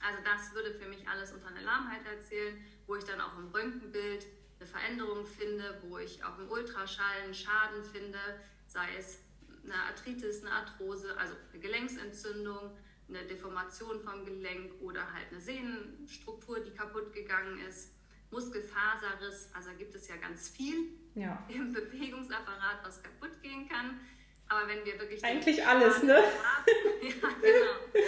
Also 0.00 0.20
das 0.22 0.54
würde 0.54 0.78
für 0.78 0.88
mich 0.88 1.08
alles 1.08 1.32
unter 1.32 1.48
eine 1.48 1.62
Lahmheit 1.62 2.06
erzählen, 2.06 2.64
wo 2.86 2.94
ich 2.94 3.02
dann 3.02 3.20
auch 3.20 3.36
im 3.36 3.48
Röntgenbild 3.48 4.26
eine 4.58 4.66
Veränderung 4.66 5.26
finde, 5.26 5.78
wo 5.82 5.98
ich 5.98 6.22
auch 6.24 6.38
im 6.38 6.48
Ultraschall 6.50 7.22
einen 7.24 7.34
Schaden 7.34 7.84
finde, 7.84 8.18
sei 8.66 8.86
es 8.98 9.20
eine 9.64 9.74
Arthritis, 9.74 10.42
eine 10.42 10.52
Arthrose, 10.52 11.16
also 11.18 11.34
eine 11.52 11.60
Gelenksentzündung, 11.60 12.76
eine 13.08 13.24
Deformation 13.24 14.00
vom 14.00 14.24
Gelenk 14.24 14.80
oder 14.80 15.12
halt 15.12 15.26
eine 15.30 15.40
Sehnenstruktur, 15.40 16.60
die 16.60 16.70
kaputt 16.70 17.12
gegangen 17.12 17.60
ist. 17.68 17.92
Muskelfaserriss, 18.30 19.50
also 19.54 19.70
gibt 19.78 19.94
es 19.94 20.08
ja 20.08 20.16
ganz 20.16 20.48
viel 20.48 20.88
ja. 21.14 21.44
im 21.48 21.72
Bewegungsapparat, 21.72 22.78
was 22.82 23.02
kaputt 23.02 23.40
gehen 23.42 23.68
kann. 23.68 24.00
Aber 24.48 24.68
wenn 24.68 24.84
wir 24.84 24.98
wirklich. 24.98 25.24
Eigentlich 25.24 25.64
alles, 25.64 26.02
ne? 26.02 26.16
Haben, 26.16 26.64
ja, 27.02 27.28
genau. 27.40 28.04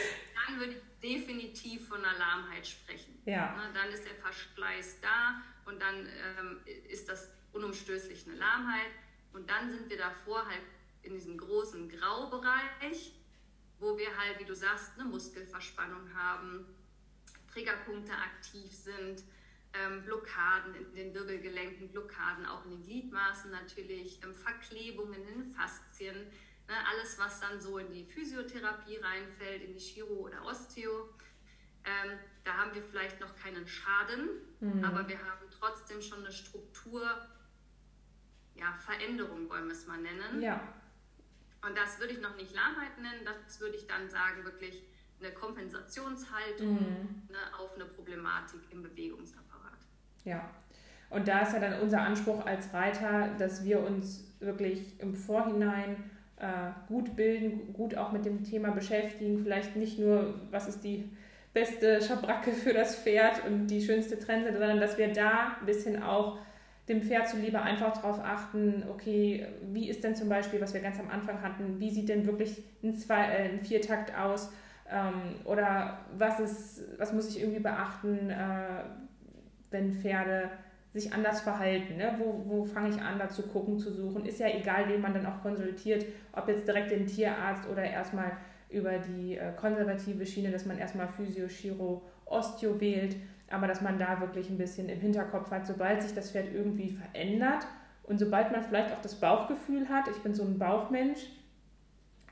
Dann 0.46 0.60
würde 0.60 0.72
ich 0.72 0.88
definitiv 1.00 1.88
von 1.88 2.04
Alarmheit 2.04 2.66
sprechen. 2.66 3.20
Ja. 3.24 3.56
Ne, 3.56 3.70
dann 3.74 3.88
ist 3.90 4.04
der 4.04 4.14
Verschleiß 4.14 5.00
da 5.00 5.42
und 5.68 5.80
dann 5.80 6.06
ähm, 6.06 6.60
ist 6.88 7.08
das 7.08 7.30
unumstößlich 7.52 8.26
eine 8.26 8.36
Lahmheit. 8.36 8.90
Und 9.32 9.48
dann 9.48 9.70
sind 9.70 9.88
wir 9.88 9.98
davor 9.98 10.46
halt 10.46 10.62
in 11.02 11.14
diesem 11.14 11.38
großen 11.38 11.88
Graubereich, 11.88 13.12
wo 13.78 13.96
wir 13.96 14.16
halt, 14.16 14.40
wie 14.40 14.44
du 14.44 14.54
sagst, 14.54 14.92
eine 14.98 15.04
Muskelverspannung 15.08 16.12
haben, 16.14 16.66
Triggerpunkte 17.52 18.12
aktiv 18.12 18.72
sind 18.72 19.22
ähm, 19.74 20.02
Blockaden 20.04 20.74
in 20.74 20.94
den 20.94 21.14
Wirbelgelenken, 21.14 21.88
Blockaden 21.88 22.46
auch 22.46 22.64
in 22.64 22.70
den 22.72 22.82
Gliedmaßen 22.82 23.50
natürlich, 23.50 24.22
ähm, 24.22 24.34
Verklebungen 24.34 25.14
in 25.14 25.42
den 25.42 25.54
Faszien, 25.54 26.16
ne, 26.16 26.74
alles, 26.90 27.18
was 27.18 27.40
dann 27.40 27.60
so 27.60 27.78
in 27.78 27.90
die 27.92 28.04
Physiotherapie 28.04 28.96
reinfällt, 28.96 29.62
in 29.62 29.74
die 29.74 29.78
Chiro 29.78 30.14
oder 30.14 30.44
Osteo. 30.44 31.10
Ähm, 31.84 32.18
da 32.44 32.54
haben 32.54 32.74
wir 32.74 32.82
vielleicht 32.82 33.20
noch 33.20 33.34
keinen 33.36 33.66
Schaden, 33.66 34.28
mhm. 34.60 34.84
aber 34.84 35.06
wir 35.06 35.18
haben 35.18 35.47
trotzdem 35.58 36.00
schon 36.00 36.18
eine 36.20 36.32
Struktur, 36.32 37.02
ja, 38.54 38.72
Veränderung 38.84 39.48
wollen 39.48 39.66
wir 39.66 39.72
es 39.72 39.86
mal 39.86 40.00
nennen. 40.00 40.42
Ja. 40.42 40.60
Und 41.66 41.76
das 41.76 41.98
würde 41.98 42.12
ich 42.12 42.20
noch 42.20 42.36
nicht 42.36 42.54
Lahmheit 42.54 42.98
nennen, 42.98 43.24
das 43.24 43.60
würde 43.60 43.76
ich 43.76 43.86
dann 43.86 44.08
sagen, 44.08 44.44
wirklich 44.44 44.82
eine 45.20 45.32
Kompensationshaltung 45.32 46.74
mhm. 46.74 47.22
ne, 47.28 47.38
auf 47.58 47.74
eine 47.74 47.84
Problematik 47.84 48.60
im 48.70 48.82
Bewegungsapparat. 48.82 49.78
Ja. 50.24 50.48
Und 51.10 51.26
da 51.26 51.40
ist 51.40 51.52
ja 51.54 51.60
dann 51.60 51.80
unser 51.80 52.02
Anspruch 52.02 52.44
als 52.44 52.72
Reiter, 52.72 53.34
dass 53.38 53.64
wir 53.64 53.80
uns 53.80 54.24
wirklich 54.40 55.00
im 55.00 55.14
Vorhinein 55.14 56.10
äh, 56.36 56.70
gut 56.86 57.16
bilden, 57.16 57.72
gut 57.72 57.96
auch 57.96 58.12
mit 58.12 58.24
dem 58.24 58.44
Thema 58.44 58.70
beschäftigen. 58.70 59.42
Vielleicht 59.42 59.74
nicht 59.74 59.98
nur, 59.98 60.34
was 60.50 60.68
ist 60.68 60.84
die 60.84 61.10
beste 61.52 62.00
Schabracke 62.00 62.52
für 62.52 62.72
das 62.72 62.96
Pferd 62.96 63.44
und 63.46 63.66
die 63.68 63.82
schönste 63.82 64.18
Trense, 64.18 64.52
sondern 64.52 64.80
dass 64.80 64.98
wir 64.98 65.12
da 65.12 65.56
ein 65.60 65.66
bisschen 65.66 66.02
auch 66.02 66.38
dem 66.88 67.02
Pferd 67.02 67.28
zuliebe 67.28 67.60
einfach 67.60 67.92
darauf 67.92 68.20
achten, 68.24 68.84
okay, 68.90 69.46
wie 69.72 69.88
ist 69.90 70.02
denn 70.04 70.16
zum 70.16 70.28
Beispiel, 70.28 70.60
was 70.60 70.72
wir 70.72 70.80
ganz 70.80 70.98
am 70.98 71.10
Anfang 71.10 71.42
hatten, 71.42 71.78
wie 71.78 71.90
sieht 71.90 72.08
denn 72.08 72.26
wirklich 72.26 72.62
ein, 72.82 72.94
Zwei, 72.94 73.26
äh, 73.26 73.50
ein 73.50 73.60
Viertakt 73.60 74.16
aus 74.16 74.52
ähm, 74.90 75.36
oder 75.44 75.98
was, 76.16 76.40
ist, 76.40 76.98
was 76.98 77.12
muss 77.12 77.28
ich 77.28 77.40
irgendwie 77.40 77.60
beachten, 77.60 78.30
äh, 78.30 78.84
wenn 79.70 79.92
Pferde 79.92 80.50
sich 80.94 81.12
anders 81.12 81.42
verhalten. 81.42 81.96
Ne? 81.96 82.14
Wo, 82.18 82.42
wo 82.46 82.64
fange 82.64 82.88
ich 82.88 83.00
an, 83.00 83.18
da 83.18 83.28
zu 83.28 83.42
gucken, 83.42 83.78
zu 83.78 83.92
suchen? 83.92 84.24
Ist 84.24 84.40
ja 84.40 84.48
egal, 84.48 84.88
wen 84.88 85.02
man 85.02 85.12
dann 85.12 85.26
auch 85.26 85.42
konsultiert, 85.42 86.06
ob 86.32 86.48
jetzt 86.48 86.66
direkt 86.66 86.90
den 86.90 87.06
Tierarzt 87.06 87.68
oder 87.68 87.82
erstmal 87.82 88.32
über 88.70 88.98
die 88.98 89.36
äh, 89.36 89.52
konservative 89.56 90.26
Schiene, 90.26 90.50
dass 90.50 90.66
man 90.66 90.78
erstmal 90.78 91.08
Physio, 91.08 91.46
Chiro, 91.48 92.02
Osteo 92.26 92.80
wählt, 92.80 93.16
aber 93.50 93.66
dass 93.66 93.80
man 93.80 93.98
da 93.98 94.20
wirklich 94.20 94.50
ein 94.50 94.58
bisschen 94.58 94.88
im 94.88 95.00
Hinterkopf 95.00 95.50
hat, 95.50 95.66
sobald 95.66 96.02
sich 96.02 96.14
das 96.14 96.30
Pferd 96.30 96.52
irgendwie 96.52 96.90
verändert 96.90 97.66
und 98.04 98.18
sobald 98.18 98.52
man 98.52 98.62
vielleicht 98.62 98.92
auch 98.92 99.00
das 99.00 99.14
Bauchgefühl 99.14 99.88
hat, 99.88 100.08
ich 100.08 100.22
bin 100.22 100.34
so 100.34 100.42
ein 100.42 100.58
Bauchmensch 100.58 101.20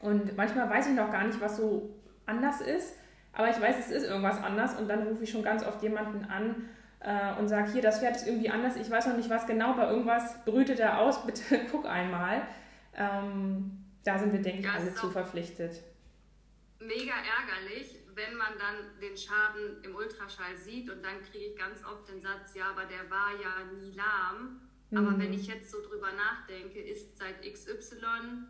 und 0.00 0.36
manchmal 0.36 0.68
weiß 0.68 0.88
ich 0.88 0.94
noch 0.94 1.10
gar 1.10 1.24
nicht, 1.24 1.40
was 1.40 1.56
so 1.56 1.90
anders 2.26 2.60
ist, 2.60 2.96
aber 3.32 3.50
ich 3.50 3.60
weiß, 3.60 3.76
es 3.78 3.90
ist 3.90 4.08
irgendwas 4.08 4.42
anders 4.42 4.78
und 4.78 4.88
dann 4.88 5.06
rufe 5.06 5.24
ich 5.24 5.30
schon 5.30 5.42
ganz 5.42 5.64
oft 5.64 5.82
jemanden 5.82 6.24
an 6.24 6.68
äh, 7.00 7.38
und 7.38 7.48
sage, 7.48 7.72
hier, 7.72 7.82
das 7.82 8.00
Pferd 8.00 8.16
ist 8.16 8.26
irgendwie 8.26 8.50
anders, 8.50 8.76
ich 8.76 8.90
weiß 8.90 9.06
noch 9.06 9.16
nicht 9.16 9.30
was 9.30 9.46
genau, 9.46 9.70
aber 9.70 9.90
irgendwas 9.90 10.44
brütet 10.44 10.80
er 10.80 10.98
aus, 11.00 11.22
bitte 11.26 11.60
guck 11.70 11.86
einmal. 11.86 12.42
Ähm, 12.94 13.84
da 14.04 14.18
sind 14.18 14.32
wir, 14.32 14.40
denke 14.40 14.60
ich, 14.60 14.70
alle 14.70 14.94
zu 14.94 15.10
verpflichtet. 15.10 15.82
Mega 16.78 17.14
ärgerlich, 17.14 17.98
wenn 18.14 18.36
man 18.36 18.52
dann 18.58 19.00
den 19.00 19.16
Schaden 19.16 19.82
im 19.82 19.94
Ultraschall 19.94 20.56
sieht 20.56 20.90
und 20.90 21.02
dann 21.02 21.22
kriege 21.22 21.46
ich 21.46 21.56
ganz 21.56 21.84
oft 21.84 22.08
den 22.08 22.20
Satz, 22.20 22.54
ja, 22.54 22.70
aber 22.70 22.84
der 22.84 23.10
war 23.10 23.32
ja 23.40 23.64
nie 23.72 23.92
lahm. 23.92 24.60
Mhm. 24.90 24.98
Aber 24.98 25.18
wenn 25.18 25.32
ich 25.32 25.46
jetzt 25.46 25.70
so 25.70 25.82
drüber 25.82 26.12
nachdenke, 26.12 26.80
ist 26.80 27.16
seit 27.18 27.42
XY 27.42 28.46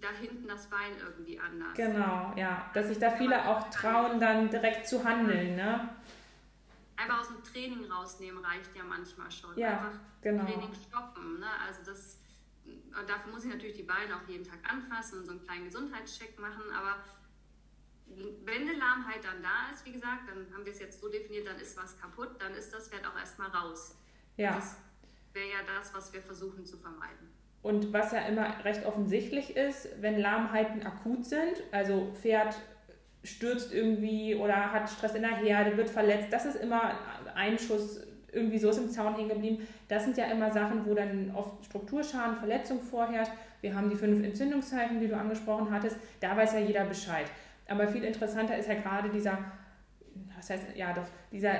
da 0.00 0.08
hinten 0.10 0.46
das 0.46 0.68
Bein 0.68 0.92
irgendwie 0.98 1.38
anders. 1.38 1.74
Genau, 1.74 2.32
ja. 2.36 2.70
Dass 2.74 2.88
sich 2.88 2.98
da 2.98 3.10
viele 3.10 3.44
auch 3.46 3.70
trauen, 3.70 4.20
dann 4.20 4.50
direkt 4.50 4.86
zu 4.86 5.02
handeln, 5.04 5.56
ne? 5.56 5.88
Einfach 6.96 7.20
aus 7.20 7.28
dem 7.28 7.42
Training 7.42 7.90
rausnehmen 7.90 8.44
reicht 8.44 8.76
ja 8.76 8.84
manchmal 8.84 9.30
schon. 9.30 9.56
Ja, 9.58 9.78
Einfach 9.78 9.98
genau. 10.20 10.44
Training 10.44 10.72
stoppen, 10.74 11.40
ne? 11.40 11.46
Also 11.66 11.80
das, 11.84 12.20
dafür 13.06 13.32
muss 13.32 13.44
ich 13.44 13.50
natürlich 13.50 13.76
die 13.76 13.82
Beine 13.82 14.16
auch 14.16 14.28
jeden 14.28 14.44
Tag 14.44 14.58
anfassen 14.70 15.20
und 15.20 15.24
so 15.24 15.32
einen 15.32 15.42
kleinen 15.42 15.64
Gesundheitscheck 15.64 16.38
machen, 16.38 16.70
aber 16.72 16.96
wenn 18.44 18.68
eine 18.68 18.78
Lahmheit 18.78 19.22
dann 19.22 19.42
da 19.42 19.72
ist, 19.72 19.84
wie 19.86 19.92
gesagt, 19.92 20.28
dann 20.28 20.46
haben 20.52 20.64
wir 20.64 20.72
es 20.72 20.80
jetzt 20.80 21.00
so 21.00 21.08
definiert, 21.08 21.46
dann 21.46 21.58
ist 21.58 21.76
was 21.76 21.98
kaputt, 21.98 22.30
dann 22.38 22.54
ist 22.54 22.72
das 22.72 22.88
Pferd 22.88 23.06
auch 23.06 23.18
erstmal 23.18 23.48
raus. 23.50 23.96
Ja. 24.36 24.54
Das 24.54 24.76
wäre 25.32 25.48
ja 25.48 25.78
das, 25.78 25.94
was 25.94 26.12
wir 26.12 26.20
versuchen 26.20 26.64
zu 26.64 26.76
vermeiden. 26.76 27.30
Und 27.62 27.92
was 27.92 28.12
ja 28.12 28.20
immer 28.26 28.64
recht 28.64 28.86
offensichtlich 28.86 29.56
ist, 29.56 29.88
wenn 30.00 30.18
Lahmheiten 30.18 30.82
akut 30.86 31.26
sind, 31.26 31.62
also 31.72 32.10
Pferd 32.14 32.56
stürzt 33.22 33.72
irgendwie 33.72 34.34
oder 34.34 34.72
hat 34.72 34.88
Stress 34.88 35.14
in 35.14 35.22
der 35.22 35.36
Herde, 35.36 35.76
wird 35.76 35.90
verletzt, 35.90 36.32
das 36.32 36.46
ist 36.46 36.56
immer 36.56 36.98
ein 37.34 37.58
Schuss, 37.58 38.00
irgendwie 38.32 38.58
so 38.58 38.70
ist 38.70 38.78
im 38.78 38.88
Zaun 38.88 39.14
hängen 39.14 39.28
geblieben. 39.28 39.66
Das 39.88 40.04
sind 40.04 40.16
ja 40.16 40.26
immer 40.26 40.50
Sachen, 40.50 40.86
wo 40.86 40.94
dann 40.94 41.34
oft 41.34 41.64
Strukturschaden, 41.66 42.36
Verletzung 42.36 42.80
vorherrscht. 42.80 43.32
Wir 43.60 43.74
haben 43.74 43.90
die 43.90 43.96
fünf 43.96 44.24
Entzündungszeichen, 44.24 45.00
die 45.00 45.08
du 45.08 45.16
angesprochen 45.16 45.70
hattest. 45.70 45.96
Da 46.20 46.36
weiß 46.36 46.54
ja 46.54 46.60
jeder 46.60 46.84
Bescheid. 46.84 47.26
Aber 47.70 47.86
viel 47.86 48.02
interessanter 48.02 48.58
ist 48.58 48.68
ja 48.68 48.74
gerade 48.74 49.08
dieser, 49.10 49.38
was 50.36 50.50
heißt, 50.50 50.76
ja 50.76 50.92
doch, 50.92 51.06
dieser 51.30 51.54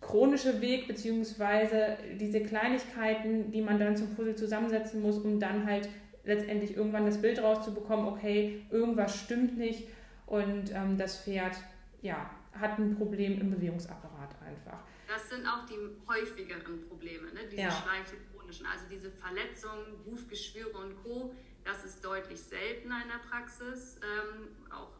chronische 0.00 0.60
Weg, 0.60 0.86
beziehungsweise 0.86 1.98
diese 2.20 2.40
Kleinigkeiten, 2.40 3.50
die 3.50 3.60
man 3.60 3.78
dann 3.80 3.96
zum 3.96 4.14
Puzzle 4.14 4.36
zusammensetzen 4.36 5.02
muss, 5.02 5.18
um 5.18 5.40
dann 5.40 5.66
halt 5.66 5.88
letztendlich 6.24 6.76
irgendwann 6.76 7.04
das 7.04 7.20
Bild 7.20 7.42
rauszubekommen, 7.42 8.06
okay, 8.06 8.64
irgendwas 8.70 9.18
stimmt 9.18 9.58
nicht 9.58 9.88
und 10.26 10.72
ähm, 10.72 10.96
das 10.96 11.22
Pferd 11.22 11.56
ja, 12.00 12.30
hat 12.52 12.78
ein 12.78 12.96
Problem 12.96 13.40
im 13.40 13.50
Bewegungsapparat 13.50 14.36
einfach. 14.46 14.78
Das 15.08 15.28
sind 15.28 15.46
auch 15.46 15.66
die 15.66 15.78
häufigeren 16.08 16.86
Probleme, 16.88 17.32
ne? 17.32 17.40
diese 17.50 17.62
ja. 17.62 17.84
chronischen, 18.32 18.66
also 18.66 18.84
diese 18.88 19.10
Verletzungen, 19.10 19.98
Hufgeschwüre 20.04 20.78
und 20.78 21.02
Co., 21.02 21.34
das 21.64 21.84
ist 21.84 22.04
deutlich 22.04 22.40
seltener 22.40 23.02
in 23.02 23.08
der 23.08 23.28
Praxis. 23.28 23.98
Ähm, 24.00 24.48
auch 24.70 24.90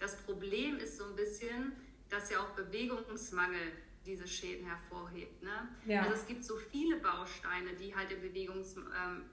das, 0.00 0.16
Problem 0.22 0.78
ist 0.78 0.98
so 0.98 1.04
ein 1.04 1.16
bisschen, 1.16 1.72
dass 2.08 2.30
ja 2.30 2.38
auch 2.38 2.50
Bewegungsmangel 2.50 3.72
diese 4.04 4.26
Schäden 4.26 4.66
hervorhebt. 4.66 5.42
Ne? 5.42 5.68
Ja. 5.86 6.02
Also 6.02 6.14
es 6.14 6.26
gibt 6.26 6.44
so 6.44 6.56
viele 6.56 6.96
Bausteine, 6.96 7.74
die 7.78 7.94
halt 7.94 8.10
im 8.10 8.20
Bewegungsapparat 8.20 8.88
ähm, 8.96 9.24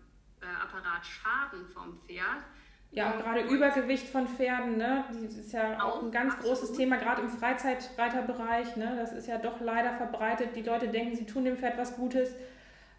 äh, 0.41 1.05
schaden 1.05 1.67
vom 1.73 1.99
Pferd. 2.05 2.43
Ja, 2.91 3.11
auch 3.11 3.17
gerade 3.17 3.41
Übergewicht 3.41 4.07
von 4.07 4.27
Pferden, 4.27 4.77
ne? 4.77 5.03
Das 5.09 5.33
ist 5.33 5.51
ja 5.51 5.81
auch, 5.81 5.97
auch 5.97 6.03
ein 6.03 6.11
ganz 6.11 6.33
absolut. 6.33 6.57
großes 6.57 6.77
Thema, 6.77 6.95
gerade 6.95 7.21
im 7.21 7.29
Freizeitreiterbereich. 7.29 8.77
Ne? 8.77 8.95
Das 8.97 9.11
ist 9.11 9.27
ja 9.27 9.37
doch 9.37 9.59
leider 9.59 9.93
verbreitet. 9.97 10.55
Die 10.55 10.61
Leute 10.61 10.87
denken, 10.87 11.15
sie 11.15 11.25
tun 11.25 11.43
dem 11.43 11.57
Pferd 11.57 11.77
was 11.77 11.97
Gutes, 11.97 12.33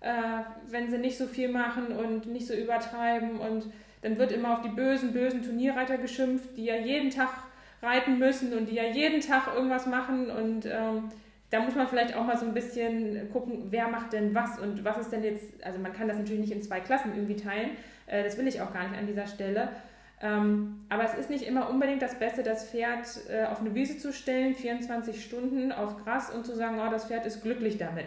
äh, 0.01 0.43
wenn 0.67 0.91
sie 0.91 0.99
nicht 0.99 1.17
so 1.17 1.27
viel 1.27 1.49
machen 1.51 1.87
und 1.97 2.27
nicht 2.27 2.47
so 2.47 2.55
übertreiben. 2.55 3.39
Und 3.39 3.73
dann 4.03 4.19
wird 4.19 4.31
immer 4.31 4.59
auf 4.59 4.61
die 4.63 4.69
bösen, 4.69 5.13
bösen 5.13 5.43
Turnierreiter 5.43 5.97
geschimpft, 5.97 6.57
die 6.57 6.67
ja 6.67 6.77
jeden 6.77 7.11
Tag 7.11 7.31
reiten 7.83 8.19
müssen 8.19 8.53
und 8.53 8.69
die 8.69 8.75
ja 8.75 8.85
jeden 8.85 9.21
Tag 9.21 9.49
irgendwas 9.55 9.87
machen 9.87 10.31
und 10.31 10.67
ähm, 10.67 11.05
da 11.51 11.61
muss 11.61 11.75
man 11.75 11.87
vielleicht 11.87 12.15
auch 12.15 12.27
mal 12.27 12.37
so 12.37 12.45
ein 12.45 12.53
bisschen 12.53 13.31
gucken, 13.33 13.69
wer 13.71 13.89
macht 13.89 14.13
denn 14.13 14.35
was 14.35 14.59
und 14.59 14.85
was 14.85 14.99
ist 14.99 15.13
denn 15.13 15.25
jetzt, 15.25 15.65
also 15.65 15.79
man 15.79 15.93
kann 15.93 16.09
das 16.09 16.19
natürlich 16.19 16.41
nicht 16.41 16.53
in 16.53 16.63
zwei 16.63 16.81
Klassen 16.81 17.13
irgendwie 17.15 17.37
teilen, 17.37 17.71
äh, 18.07 18.23
das 18.23 18.37
will 18.37 18.47
ich 18.47 18.61
auch 18.61 18.73
gar 18.73 18.89
nicht 18.89 18.99
an 18.99 19.07
dieser 19.07 19.27
Stelle. 19.27 19.71
Ähm, 20.21 20.81
aber 20.89 21.05
es 21.05 21.15
ist 21.15 21.31
nicht 21.31 21.45
immer 21.45 21.71
unbedingt 21.71 22.03
das 22.03 22.19
Beste, 22.19 22.43
das 22.43 22.69
Pferd 22.69 23.07
äh, 23.31 23.45
auf 23.45 23.61
eine 23.61 23.75
Wiese 23.75 23.99
zu 23.99 24.13
stellen, 24.13 24.55
24 24.55 25.25
Stunden 25.25 25.71
auf 25.71 26.03
Gras 26.03 26.31
und 26.31 26.45
zu 26.45 26.57
sagen, 26.57 26.81
oh, 26.85 26.91
das 26.91 27.07
Pferd 27.07 27.25
ist 27.25 27.43
glücklich 27.43 27.79
damit 27.79 28.07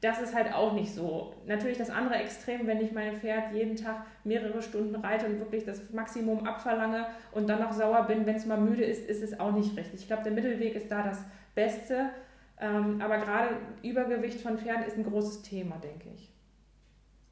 das 0.00 0.20
ist 0.20 0.34
halt 0.34 0.52
auch 0.52 0.74
nicht 0.74 0.94
so. 0.94 1.34
Natürlich 1.46 1.76
das 1.76 1.90
andere 1.90 2.16
Extrem, 2.16 2.66
wenn 2.66 2.80
ich 2.80 2.92
mein 2.92 3.18
Pferd 3.18 3.52
jeden 3.52 3.76
Tag 3.76 4.06
mehrere 4.22 4.62
Stunden 4.62 4.94
reite 4.94 5.26
und 5.26 5.40
wirklich 5.40 5.64
das 5.64 5.90
Maximum 5.90 6.46
abverlange 6.46 7.06
und 7.32 7.48
dann 7.48 7.60
noch 7.60 7.72
sauer 7.72 8.04
bin, 8.06 8.24
wenn 8.24 8.36
es 8.36 8.46
mal 8.46 8.60
müde 8.60 8.84
ist, 8.84 9.08
ist 9.08 9.22
es 9.22 9.38
auch 9.40 9.52
nicht 9.52 9.76
richtig. 9.76 10.00
Ich 10.00 10.06
glaube, 10.06 10.22
der 10.22 10.32
Mittelweg 10.32 10.74
ist 10.76 10.88
da 10.88 11.02
das 11.02 11.24
Beste. 11.54 12.10
Ähm, 12.60 13.00
aber 13.00 13.18
gerade 13.18 13.56
Übergewicht 13.82 14.40
von 14.40 14.58
Pferden 14.58 14.84
ist 14.84 14.96
ein 14.96 15.04
großes 15.04 15.42
Thema, 15.42 15.76
denke 15.78 16.10
ich. 16.14 16.30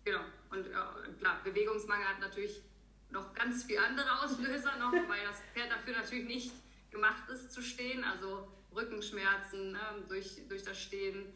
Genau. 0.05 0.21
Und 0.51 0.67
äh, 0.67 0.71
klar, 1.19 1.41
Bewegungsmangel 1.45 2.07
hat 2.07 2.21
natürlich 2.21 2.63
noch 3.11 3.33
ganz 3.35 3.65
viele 3.65 3.81
andere 3.81 4.09
Auslöser 4.23 4.77
noch, 4.79 4.93
weil 5.09 5.25
das 5.27 5.41
Pferd 5.53 5.71
dafür 5.71 5.95
natürlich 5.95 6.27
nicht 6.27 6.53
gemacht 6.91 7.29
ist 7.29 7.53
zu 7.53 7.63
stehen. 7.63 8.03
Also 8.05 8.49
Rückenschmerzen 8.75 9.73
ne, 9.73 9.79
durch, 10.09 10.43
durch 10.49 10.63
das 10.63 10.81
Stehen 10.81 11.27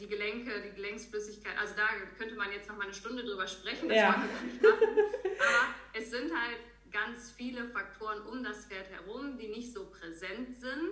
die 0.00 0.06
Gelenke, 0.06 0.62
die 0.62 0.74
Gelenksflüssigkeit, 0.74 1.56
also 1.58 1.74
da 1.76 1.86
könnte 2.18 2.34
man 2.34 2.50
jetzt 2.52 2.68
noch 2.68 2.76
mal 2.76 2.84
eine 2.84 2.94
Stunde 2.94 3.24
drüber 3.24 3.46
sprechen, 3.46 3.88
das 3.88 3.98
ja. 3.98 4.14
wollen 4.14 4.30
wir 4.30 4.52
nicht 4.52 4.62
machen. 4.62 4.88
Aber 5.38 5.74
es 5.92 6.10
sind 6.10 6.32
halt 6.32 6.58
ganz 6.90 7.32
viele 7.32 7.66
Faktoren 7.66 8.22
um 8.26 8.42
das 8.42 8.66
Pferd 8.66 8.88
herum, 8.90 9.36
die 9.36 9.48
nicht 9.48 9.72
so 9.72 9.86
präsent 9.86 10.58
sind. 10.58 10.90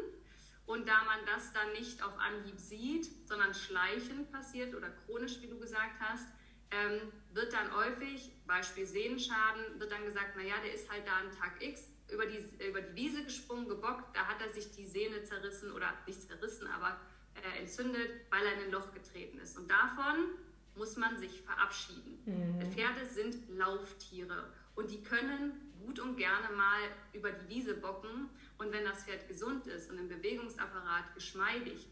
Und 0.67 0.89
da 0.89 1.05
man 1.05 1.19
das 1.27 1.53
dann 1.53 1.73
nicht 1.73 2.03
auf 2.03 2.13
Anhieb 2.19 2.59
sieht, 2.59 3.29
sondern 3.29 3.53
schleichend 3.53 4.31
passiert 4.31 4.75
oder 4.75 4.91
chronisch, 4.91 5.41
wie 5.41 5.49
du 5.49 5.59
gesagt 5.59 6.01
hast, 6.01 6.27
ähm, 6.71 7.13
wird 7.33 7.53
dann 7.53 7.75
häufig, 7.75 8.31
Beispiel 8.47 8.87
Sehnenschaden, 8.87 9.79
wird 9.79 9.93
dann 9.93 10.05
gesagt, 10.05 10.37
naja, 10.37 10.55
der 10.65 10.75
ist 10.75 10.91
halt 10.91 11.07
da 11.07 11.13
an 11.13 11.31
Tag 11.33 11.63
X 11.63 11.89
über 12.11 12.27
die, 12.27 12.39
über 12.65 12.81
die 12.81 12.95
Wiese 12.95 13.25
gesprungen, 13.25 13.69
gebockt, 13.69 14.15
da 14.15 14.27
hat 14.27 14.41
er 14.41 14.53
sich 14.53 14.71
die 14.73 14.87
Sehne 14.87 15.23
zerrissen 15.25 15.73
oder 15.73 15.93
nicht 16.07 16.23
zerrissen, 16.23 16.67
aber 16.69 16.99
äh, 17.35 17.61
entzündet, 17.61 18.11
weil 18.31 18.45
er 18.47 18.55
in 18.55 18.67
ein 18.67 18.71
Loch 18.71 18.93
getreten 18.93 19.39
ist. 19.39 19.59
Und 19.59 19.71
davon 19.71 20.31
muss 20.75 20.97
man 20.97 21.19
sich 21.19 21.43
verabschieden. 21.43 22.19
Mhm. 22.25 22.73
Pferde 22.73 23.07
sind 23.07 23.37
Lauftiere 23.51 24.53
und 24.75 24.91
die 24.91 25.03
können 25.03 25.73
gut 25.85 25.99
und 25.99 26.17
gerne 26.17 26.49
mal 26.57 26.81
über 27.13 27.31
die 27.33 27.49
Wiese 27.49 27.75
bocken. 27.75 28.29
Und 28.59 28.73
wenn 28.73 28.85
das 28.85 29.05
Pferd 29.05 29.27
gesund 29.29 29.67
ist 29.67 29.91
und 29.91 29.99
im 29.99 30.09
Bewegungsapparat 30.09 31.15
geschmeidig, 31.15 31.89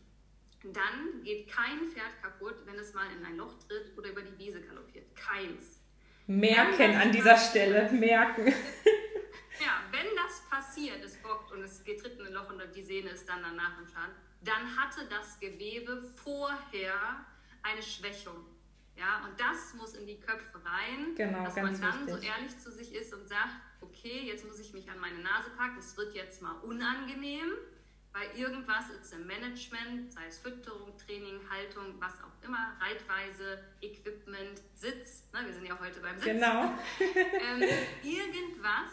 dann 0.62 1.22
geht 1.24 1.48
kein 1.48 1.90
Pferd 1.90 2.22
kaputt, 2.22 2.56
wenn 2.66 2.78
es 2.78 2.92
mal 2.94 3.06
in 3.18 3.24
ein 3.24 3.36
Loch 3.36 3.54
tritt 3.66 3.96
oder 3.96 4.10
über 4.10 4.22
die 4.22 4.38
Wiese 4.38 4.60
galoppiert. 4.60 5.06
Keins. 5.16 5.80
Merken 6.26 6.94
an 6.94 7.10
dieser 7.10 7.36
Stelle, 7.36 7.90
merken. 7.92 8.46
ja, 8.46 9.82
wenn 9.90 10.06
das 10.14 10.42
passiert, 10.48 11.02
es 11.02 11.16
bockt 11.16 11.50
und 11.52 11.62
es 11.62 11.82
geht 11.82 12.00
tritt 12.00 12.18
in 12.20 12.26
ein 12.26 12.32
Loch 12.34 12.50
und 12.50 12.62
die 12.74 12.82
Sehne 12.82 13.10
ist 13.10 13.28
dann 13.28 13.42
danach 13.42 13.78
im 13.80 13.86
Schaden, 13.86 14.14
dann 14.42 14.76
hatte 14.76 15.06
das 15.08 15.38
Gewebe 15.38 16.02
vorher 16.16 17.24
eine 17.62 17.82
Schwächung. 17.82 18.44
Ja, 18.96 19.24
und 19.24 19.38
das 19.40 19.72
muss 19.74 19.94
in 19.94 20.06
die 20.06 20.20
Köpfe 20.20 20.60
rein, 20.62 21.14
genau, 21.14 21.44
dass 21.44 21.56
man 21.56 21.80
dann 21.80 22.06
wichtig. 22.06 22.14
so 22.14 22.20
ehrlich 22.20 22.58
zu 22.58 22.70
sich 22.70 22.94
ist 22.94 23.14
und 23.14 23.26
sagt, 23.26 23.54
okay, 23.80 24.24
jetzt 24.26 24.46
muss 24.46 24.58
ich 24.58 24.74
mich 24.74 24.90
an 24.90 24.98
meine 24.98 25.18
Nase 25.20 25.50
packen, 25.56 25.78
es 25.78 25.96
wird 25.96 26.14
jetzt 26.14 26.42
mal 26.42 26.52
unangenehm, 26.60 27.50
weil 28.12 28.28
irgendwas 28.36 28.90
ist 28.90 29.14
im 29.14 29.26
Management, 29.26 30.12
sei 30.12 30.26
es 30.26 30.38
Fütterung, 30.38 30.98
Training, 30.98 31.40
Haltung, 31.48 31.94
was 31.98 32.12
auch 32.22 32.44
immer, 32.44 32.76
Reitweise, 32.80 33.64
Equipment, 33.80 34.60
Sitz, 34.74 35.24
ne, 35.32 35.46
wir 35.46 35.54
sind 35.54 35.64
ja 35.64 35.78
heute 35.80 36.00
beim 36.00 36.16
Sitz. 36.16 36.24
Genau. 36.26 36.64
ähm, 37.00 37.62
irgendwas 38.02 38.90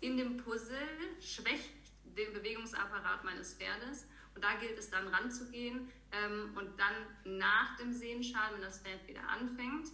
in 0.00 0.16
dem 0.16 0.36
Puzzle 0.36 0.76
schwächt 1.20 1.72
den 2.04 2.32
Bewegungsapparat 2.32 3.24
meines 3.24 3.54
Pferdes 3.54 4.06
und 4.34 4.42
da 4.42 4.54
gilt 4.60 4.78
es 4.78 4.90
dann 4.90 5.08
ranzugehen 5.08 5.90
ähm, 6.12 6.56
und 6.56 6.70
dann 6.78 7.38
nach 7.38 7.76
dem 7.76 7.92
Sehenschal, 7.92 8.54
wenn 8.54 8.62
das 8.62 8.80
Pferd 8.80 9.06
wieder 9.06 9.28
anfängt, 9.28 9.88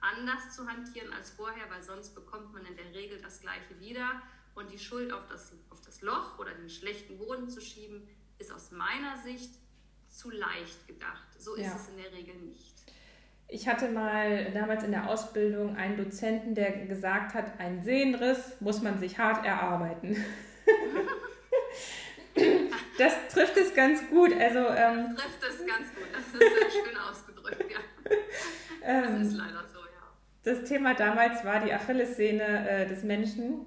anders 0.00 0.54
zu 0.54 0.66
hantieren 0.66 1.12
als 1.12 1.30
vorher, 1.30 1.68
weil 1.70 1.82
sonst 1.82 2.14
bekommt 2.14 2.52
man 2.52 2.64
in 2.66 2.76
der 2.76 2.92
Regel 2.94 3.20
das 3.20 3.40
Gleiche 3.40 3.78
wieder. 3.80 4.22
Und 4.54 4.72
die 4.72 4.78
Schuld 4.78 5.12
auf 5.12 5.26
das, 5.28 5.52
auf 5.70 5.80
das 5.82 6.02
Loch 6.02 6.38
oder 6.38 6.52
den 6.52 6.68
schlechten 6.68 7.16
Boden 7.18 7.48
zu 7.48 7.60
schieben, 7.60 8.08
ist 8.38 8.52
aus 8.52 8.72
meiner 8.72 9.16
Sicht 9.18 9.52
zu 10.08 10.30
leicht 10.30 10.86
gedacht. 10.86 11.28
So 11.38 11.54
ist 11.54 11.66
ja. 11.66 11.76
es 11.76 11.88
in 11.88 11.96
der 11.96 12.12
Regel 12.12 12.34
nicht. 12.36 12.74
Ich 13.46 13.68
hatte 13.68 13.88
mal 13.90 14.52
damals 14.52 14.84
in 14.84 14.90
der 14.90 15.08
Ausbildung 15.08 15.76
einen 15.76 15.96
Dozenten, 15.96 16.54
der 16.54 16.86
gesagt 16.86 17.34
hat, 17.34 17.58
ein 17.60 17.82
Sehenriss 17.82 18.60
muss 18.60 18.82
man 18.82 18.98
sich 18.98 19.18
hart 19.18 19.46
erarbeiten. 19.46 20.16
das 22.98 23.14
trifft 23.32 23.56
es 23.56 23.74
ganz 23.74 24.08
gut. 24.10 24.32
Also, 24.38 24.58
ähm, 24.58 25.16
das 25.16 25.38
trifft 25.40 25.60
es 25.60 25.66
ganz 25.66 25.88
gut. 25.94 26.08
Das 26.12 26.26
ist 26.26 26.38
sehr 26.38 26.70
schön 26.70 26.98
ausgedrückt, 27.10 27.70
ja. 27.70 27.78
Das 28.80 29.10
ähm, 29.10 29.22
ist 29.22 29.32
leider 29.36 29.64
so, 29.72 29.80
ja. 29.80 30.12
das 30.44 30.68
Thema 30.68 30.94
damals 30.94 31.44
war 31.44 31.60
die 31.60 31.72
Achillessehne 31.72 32.68
äh, 32.68 32.86
des 32.86 33.02
Menschen. 33.04 33.66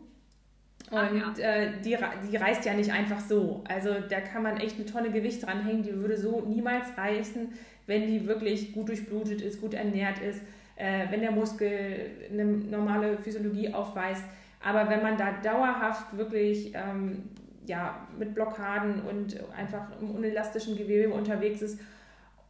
Und 0.90 1.00
Ach, 1.00 1.38
ja. 1.38 1.56
äh, 1.56 1.72
die, 1.82 1.98
die 2.30 2.36
reißt 2.36 2.66
ja 2.66 2.74
nicht 2.74 2.92
einfach 2.92 3.22
so. 3.22 3.64
Also 3.68 3.96
da 4.10 4.20
kann 4.20 4.44
man 4.44 4.58
echt 4.58 4.76
eine 4.76 4.86
Tonne 4.86 5.12
Gewicht 5.12 5.46
dranhängen. 5.46 5.84
Die 5.84 5.94
würde 5.94 6.18
so 6.18 6.42
niemals 6.42 6.86
reißen, 6.98 7.54
wenn 7.88 8.08
die 8.08 8.28
wirklich 8.28 8.74
gut 8.74 8.90
durchblutet 8.90 9.42
ist, 9.42 9.62
gut 9.62 9.74
ernährt 9.74 10.20
ist, 10.20 10.42
äh, 10.76 11.06
wenn 11.10 11.22
der 11.22 11.32
Muskel 11.32 12.12
eine 12.30 12.44
normale 12.44 13.18
Physiologie 13.20 13.74
aufweist. 13.74 14.24
Aber 14.64 14.90
wenn 14.90 15.02
man 15.02 15.18
da 15.18 15.32
dauerhaft 15.42 16.18
wirklich 16.18 16.74
ähm, 16.76 17.24
ja, 17.72 18.06
mit 18.18 18.36
Blockaden 18.36 19.02
und 19.04 19.40
einfach 19.58 19.88
im 20.02 20.12
unelastischen 20.12 20.76
Gewebe 20.76 21.14
unterwegs 21.14 21.62
ist, 21.62 21.80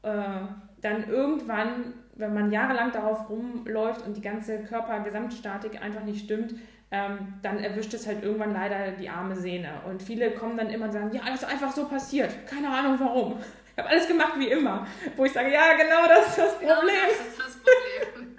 äh, 0.01 0.41
dann 0.81 1.07
irgendwann, 1.07 1.93
wenn 2.15 2.34
man 2.34 2.51
jahrelang 2.51 2.91
darauf 2.91 3.29
rumläuft 3.29 4.03
und 4.03 4.17
die 4.17 4.21
ganze 4.21 4.63
Körpergesamtstatik 4.63 5.79
einfach 5.79 6.03
nicht 6.03 6.25
stimmt, 6.25 6.55
ähm, 6.89 7.36
dann 7.43 7.60
erwischt 7.60 7.93
es 7.93 8.07
halt 8.07 8.23
irgendwann 8.23 8.51
leider 8.51 8.93
die 8.93 9.10
arme 9.10 9.36
Sehne. 9.36 9.84
Und 9.88 10.01
viele 10.01 10.31
kommen 10.31 10.57
dann 10.57 10.71
immer 10.71 10.86
und 10.86 10.91
sagen, 10.91 11.12
ja, 11.13 11.21
das 11.27 11.43
ist 11.43 11.49
einfach 11.49 11.71
so 11.71 11.88
passiert. 11.88 12.47
Keine 12.47 12.69
Ahnung 12.69 12.99
warum. 12.99 13.38
Ich 13.73 13.77
habe 13.77 13.89
alles 13.89 14.07
gemacht 14.07 14.34
wie 14.38 14.49
immer. 14.49 14.88
Wo 15.15 15.25
ich 15.25 15.34
sage, 15.34 15.51
ja, 15.51 15.73
genau 15.73 16.07
das 16.07 16.29
ist 16.29 16.38
das 16.39 16.53
Problem. 16.55 16.77
Genau 16.77 16.91
das 17.07 17.27
ist 17.27 17.39
das 17.39 17.57
Problem. 17.60 18.38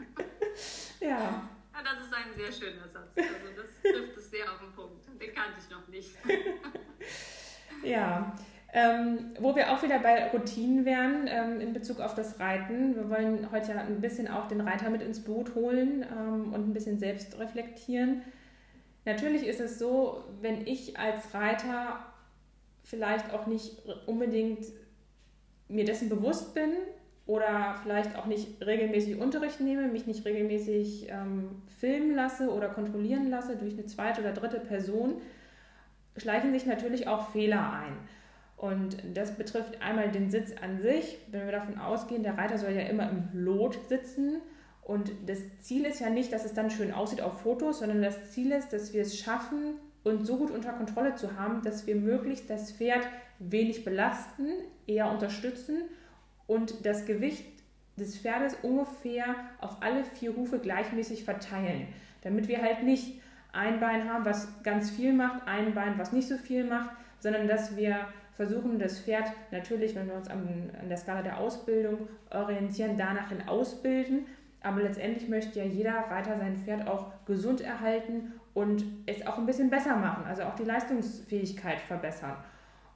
ja. 1.00 1.08
ja. 1.08 1.48
Das 1.84 2.06
ist 2.06 2.14
ein 2.14 2.32
sehr 2.36 2.52
schöner 2.52 2.88
Satz. 2.88 3.08
Also 3.16 3.48
das 3.56 3.81
sehr 4.42 4.52
auf 4.52 4.60
den 4.60 4.72
Punkt. 4.72 5.04
Den 5.20 5.34
kannte 5.34 5.58
ich 5.58 5.70
noch 5.70 5.88
nicht. 5.88 6.10
ja. 7.84 8.34
Ähm, 8.74 9.34
wo 9.38 9.54
wir 9.54 9.70
auch 9.70 9.82
wieder 9.82 9.98
bei 9.98 10.30
Routinen 10.30 10.86
wären 10.86 11.26
ähm, 11.28 11.60
in 11.60 11.74
Bezug 11.74 12.00
auf 12.00 12.14
das 12.14 12.40
Reiten. 12.40 12.96
Wir 12.96 13.10
wollen 13.10 13.52
heute 13.52 13.72
ja 13.72 13.80
ein 13.82 14.00
bisschen 14.00 14.28
auch 14.28 14.48
den 14.48 14.62
Reiter 14.62 14.88
mit 14.88 15.02
ins 15.02 15.22
Boot 15.22 15.54
holen 15.54 16.06
ähm, 16.10 16.54
und 16.54 16.70
ein 16.70 16.72
bisschen 16.72 16.98
selbst 16.98 17.38
reflektieren. 17.38 18.22
Natürlich 19.04 19.46
ist 19.46 19.60
es 19.60 19.78
so, 19.78 20.24
wenn 20.40 20.66
ich 20.66 20.98
als 20.98 21.34
Reiter 21.34 22.00
vielleicht 22.82 23.34
auch 23.34 23.46
nicht 23.46 23.76
unbedingt 24.06 24.64
mir 25.68 25.84
dessen 25.84 26.08
bewusst 26.08 26.54
bin 26.54 26.70
oder 27.32 27.74
vielleicht 27.82 28.14
auch 28.16 28.26
nicht 28.26 28.60
regelmäßig 28.60 29.18
Unterricht 29.18 29.58
nehme, 29.58 29.88
mich 29.88 30.06
nicht 30.06 30.26
regelmäßig 30.26 31.08
ähm, 31.08 31.62
filmen 31.80 32.14
lasse 32.14 32.50
oder 32.50 32.68
kontrollieren 32.68 33.30
lasse 33.30 33.56
durch 33.56 33.72
eine 33.72 33.86
zweite 33.86 34.20
oder 34.20 34.32
dritte 34.32 34.60
Person, 34.60 35.14
schleichen 36.18 36.52
sich 36.52 36.66
natürlich 36.66 37.08
auch 37.08 37.30
Fehler 37.30 37.72
ein. 37.72 37.96
Und 38.58 38.98
das 39.14 39.34
betrifft 39.34 39.80
einmal 39.80 40.10
den 40.10 40.30
Sitz 40.30 40.52
an 40.62 40.82
sich. 40.82 41.16
Wenn 41.30 41.46
wir 41.46 41.52
davon 41.52 41.78
ausgehen, 41.78 42.22
der 42.22 42.36
Reiter 42.36 42.58
soll 42.58 42.72
ja 42.72 42.82
immer 42.82 43.08
im 43.08 43.30
Lot 43.32 43.78
sitzen. 43.88 44.42
Und 44.82 45.10
das 45.24 45.38
Ziel 45.62 45.86
ist 45.86 46.00
ja 46.00 46.10
nicht, 46.10 46.34
dass 46.34 46.44
es 46.44 46.52
dann 46.52 46.68
schön 46.68 46.92
aussieht 46.92 47.22
auf 47.22 47.40
Fotos, 47.40 47.78
sondern 47.78 48.02
das 48.02 48.30
Ziel 48.32 48.52
ist, 48.52 48.74
dass 48.74 48.92
wir 48.92 49.00
es 49.00 49.18
schaffen, 49.18 49.76
uns 50.04 50.28
so 50.28 50.36
gut 50.36 50.50
unter 50.50 50.72
Kontrolle 50.72 51.14
zu 51.14 51.38
haben, 51.38 51.62
dass 51.62 51.86
wir 51.86 51.96
möglichst 51.96 52.50
das 52.50 52.72
Pferd 52.72 53.08
wenig 53.38 53.84
belasten, 53.84 54.48
eher 54.86 55.10
unterstützen 55.10 55.84
und 56.46 56.84
das 56.84 57.06
Gewicht 57.06 57.44
des 57.96 58.18
Pferdes 58.18 58.56
ungefähr 58.62 59.34
auf 59.60 59.76
alle 59.80 60.04
vier 60.04 60.34
Hufe 60.34 60.58
gleichmäßig 60.58 61.24
verteilen, 61.24 61.88
damit 62.22 62.48
wir 62.48 62.62
halt 62.62 62.82
nicht 62.82 63.20
ein 63.52 63.80
Bein 63.80 64.10
haben, 64.10 64.24
was 64.24 64.62
ganz 64.62 64.90
viel 64.90 65.12
macht, 65.12 65.46
ein 65.46 65.74
Bein, 65.74 65.98
was 65.98 66.12
nicht 66.12 66.28
so 66.28 66.36
viel 66.36 66.64
macht, 66.64 66.90
sondern 67.18 67.46
dass 67.46 67.76
wir 67.76 68.06
versuchen 68.34 68.78
das 68.78 69.00
Pferd 69.00 69.30
natürlich, 69.50 69.94
wenn 69.94 70.08
wir 70.08 70.14
uns 70.14 70.28
an, 70.28 70.70
an 70.80 70.88
der 70.88 70.96
Skala 70.96 71.22
der 71.22 71.38
Ausbildung 71.38 72.08
orientieren, 72.30 72.96
danach 72.96 73.28
hin 73.28 73.46
ausbilden. 73.46 74.26
Aber 74.62 74.80
letztendlich 74.80 75.28
möchte 75.28 75.58
ja 75.58 75.64
jeder 75.64 75.92
Reiter 75.92 76.38
sein 76.38 76.56
Pferd 76.56 76.88
auch 76.88 77.12
gesund 77.26 77.60
erhalten 77.60 78.32
und 78.54 78.84
es 79.06 79.26
auch 79.26 79.38
ein 79.38 79.46
bisschen 79.46 79.70
besser 79.70 79.96
machen, 79.96 80.24
also 80.24 80.44
auch 80.44 80.54
die 80.54 80.64
Leistungsfähigkeit 80.64 81.80
verbessern. 81.80 82.36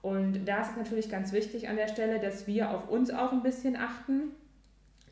Und 0.07 0.47
da 0.47 0.61
ist 0.61 0.71
es 0.71 0.77
natürlich 0.77 1.11
ganz 1.11 1.33
wichtig 1.33 1.69
an 1.69 1.75
der 1.75 1.89
Stelle, 1.89 2.21
dass 2.21 2.47
wir 2.47 2.71
auf 2.71 2.89
uns 2.89 3.11
auch 3.11 3.33
ein 3.33 3.43
bisschen 3.43 3.75
achten. 3.75 4.31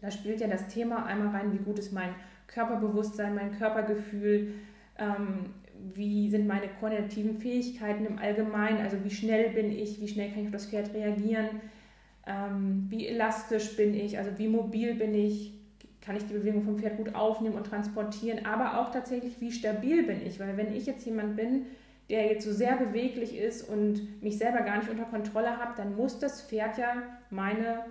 Da 0.01 0.13
spielt 0.13 0.41
ja 0.41 0.47
das 0.47 0.69
Thema 0.69 1.05
einmal 1.05 1.35
rein, 1.35 1.53
wie 1.53 1.65
gut 1.65 1.81
ist 1.81 1.93
mein 1.93 2.15
Körperbewusstsein, 2.47 3.35
mein 3.35 3.59
Körpergefühl, 3.59 4.55
ähm, 4.97 5.47
wie 5.95 6.31
sind 6.31 6.47
meine 6.47 6.69
kognitiven 6.79 7.39
Fähigkeiten 7.39 8.07
im 8.07 8.21
Allgemeinen, 8.21 8.83
also 8.83 9.03
wie 9.03 9.11
schnell 9.11 9.51
bin 9.51 9.73
ich, 9.73 10.01
wie 10.01 10.07
schnell 10.07 10.31
kann 10.31 10.43
ich 10.43 10.47
auf 10.47 10.53
das 10.53 10.67
Pferd 10.67 10.95
reagieren, 10.95 11.49
ähm, 12.29 12.87
wie 12.89 13.09
elastisch 13.09 13.77
bin 13.77 13.95
ich, 13.95 14.19
also 14.19 14.31
wie 14.39 14.47
mobil 14.47 14.95
bin 14.95 15.13
ich, 15.13 15.55
kann 16.03 16.15
ich 16.15 16.25
die 16.25 16.35
Bewegung 16.35 16.63
vom 16.63 16.79
Pferd 16.79 16.99
gut 16.99 17.17
aufnehmen 17.17 17.57
und 17.57 17.67
transportieren, 17.67 18.47
aber 18.47 18.81
auch 18.81 18.93
tatsächlich, 18.93 19.41
wie 19.41 19.51
stabil 19.51 20.05
bin 20.05 20.25
ich, 20.25 20.39
weil 20.39 20.57
wenn 20.57 20.73
ich 20.73 20.87
jetzt 20.87 21.05
jemand 21.05 21.35
bin, 21.35 21.67
der 22.11 22.27
jetzt 22.27 22.45
so 22.45 22.53
sehr 22.53 22.77
beweglich 22.77 23.37
ist 23.37 23.69
und 23.69 24.23
mich 24.23 24.39
selber 24.39 24.61
gar 24.61 24.79
nicht 24.79 24.91
unter 24.91 25.05
Kontrolle 25.05 25.59
habe, 25.59 25.73
dann 25.77 25.97
muss 25.97 26.19
das 26.19 26.43
Pferd 26.43 26.77
ja 26.77 27.03
meine 27.31 27.85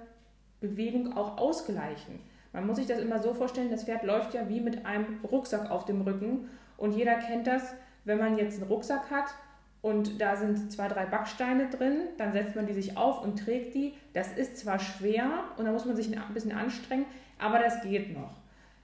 Bewegung 0.61 1.17
auch 1.17 1.37
ausgleichen. 1.37 2.19
Man 2.53 2.67
muss 2.67 2.77
sich 2.77 2.85
das 2.85 2.99
immer 2.99 3.19
so 3.21 3.33
vorstellen, 3.33 3.71
das 3.71 3.85
Pferd 3.85 4.03
läuft 4.03 4.33
ja 4.35 4.47
wie 4.47 4.61
mit 4.61 4.85
einem 4.85 5.19
Rucksack 5.23 5.71
auf 5.71 5.85
dem 5.85 6.01
Rücken 6.01 6.49
und 6.77 6.93
jeder 6.93 7.15
kennt 7.15 7.47
das, 7.47 7.73
wenn 8.05 8.19
man 8.19 8.37
jetzt 8.37 8.61
einen 8.61 8.71
Rucksack 8.71 9.09
hat 9.09 9.33
und 9.81 10.21
da 10.21 10.35
sind 10.35 10.71
zwei, 10.71 10.87
drei 10.87 11.05
Backsteine 11.05 11.69
drin, 11.69 12.03
dann 12.17 12.31
setzt 12.31 12.55
man 12.55 12.67
die 12.67 12.73
sich 12.73 12.95
auf 12.95 13.23
und 13.23 13.37
trägt 13.37 13.73
die. 13.73 13.93
Das 14.13 14.31
ist 14.31 14.57
zwar 14.57 14.79
schwer 14.79 15.29
und 15.57 15.65
da 15.65 15.71
muss 15.71 15.85
man 15.85 15.95
sich 15.95 16.15
ein 16.15 16.33
bisschen 16.33 16.51
anstrengen, 16.51 17.05
aber 17.39 17.59
das 17.59 17.81
geht 17.81 18.13
noch. 18.15 18.31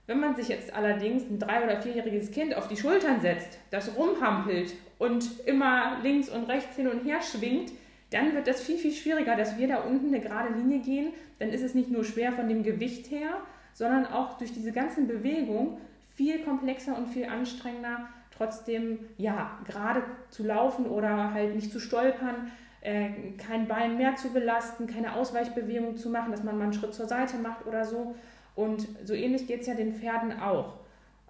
Wenn 0.07 0.19
man 0.19 0.35
sich 0.35 0.47
jetzt 0.47 0.73
allerdings 0.73 1.23
ein 1.29 1.37
drei- 1.37 1.63
oder 1.63 1.81
vierjähriges 1.81 2.31
Kind 2.31 2.55
auf 2.55 2.67
die 2.67 2.75
Schultern 2.75 3.21
setzt, 3.21 3.59
das 3.69 3.95
rumhampelt 3.95 4.73
und 4.99 5.47
immer 5.47 5.97
links 6.03 6.29
und 6.29 6.43
rechts 6.43 6.75
hin 6.75 6.87
und 6.87 7.03
her 7.03 7.21
schwingt, 7.23 7.71
dann 8.11 8.33
wird 8.33 8.47
das 8.47 8.61
viel, 8.61 8.77
viel 8.77 8.91
schwieriger, 8.91 9.35
dass 9.35 9.57
wir 9.57 9.67
da 9.67 9.77
unten 9.77 10.07
eine 10.07 10.19
gerade 10.19 10.53
Linie 10.53 10.79
gehen. 10.79 11.13
Dann 11.39 11.49
ist 11.49 11.63
es 11.63 11.73
nicht 11.73 11.89
nur 11.89 12.03
schwer 12.03 12.31
von 12.31 12.47
dem 12.47 12.63
Gewicht 12.63 13.09
her, 13.09 13.37
sondern 13.73 14.05
auch 14.05 14.37
durch 14.37 14.51
diese 14.51 14.71
ganzen 14.71 15.07
Bewegungen 15.07 15.77
viel 16.15 16.43
komplexer 16.43 16.97
und 16.97 17.07
viel 17.07 17.25
anstrengender, 17.25 18.09
trotzdem 18.35 18.99
ja 19.17 19.57
gerade 19.65 20.03
zu 20.31 20.43
laufen 20.43 20.85
oder 20.85 21.33
halt 21.33 21.55
nicht 21.55 21.71
zu 21.71 21.79
stolpern, 21.79 22.51
äh, 22.81 23.09
kein 23.37 23.67
Bein 23.67 23.97
mehr 23.97 24.15
zu 24.15 24.29
belasten, 24.33 24.87
keine 24.87 25.15
Ausweichbewegung 25.15 25.97
zu 25.97 26.09
machen, 26.09 26.31
dass 26.31 26.43
man 26.43 26.57
mal 26.57 26.65
einen 26.65 26.73
Schritt 26.73 26.93
zur 26.93 27.07
Seite 27.07 27.37
macht 27.37 27.65
oder 27.65 27.85
so. 27.85 28.15
Und 28.55 28.87
so 29.05 29.13
ähnlich 29.13 29.47
geht 29.47 29.61
es 29.61 29.67
ja 29.67 29.75
den 29.75 29.93
Pferden 29.93 30.39
auch. 30.39 30.73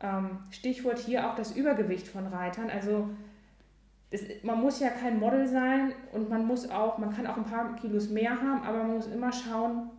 Ähm, 0.02 0.40
Stichwort 0.50 0.98
hier 0.98 1.30
auch 1.30 1.36
das 1.36 1.56
Übergewicht 1.56 2.08
von 2.08 2.26
Reitern. 2.28 2.70
Also 2.70 3.10
das, 4.12 4.22
man 4.44 4.60
muss 4.60 4.80
ja 4.80 4.90
kein 4.90 5.20
Model 5.20 5.48
sein 5.48 5.94
und 6.14 6.30
man 6.30 6.48
muss 6.48 6.70
auch, 6.70 6.98
man 6.98 7.14
kann 7.14 7.28
auch 7.28 7.38
ein 7.38 7.46
paar 7.46 7.76
Kilos 7.76 8.10
mehr 8.10 8.42
haben, 8.42 8.64
aber 8.64 8.80
man 8.80 8.96
muss 8.96 9.08
immer 9.08 9.32
schauen, 9.32 9.90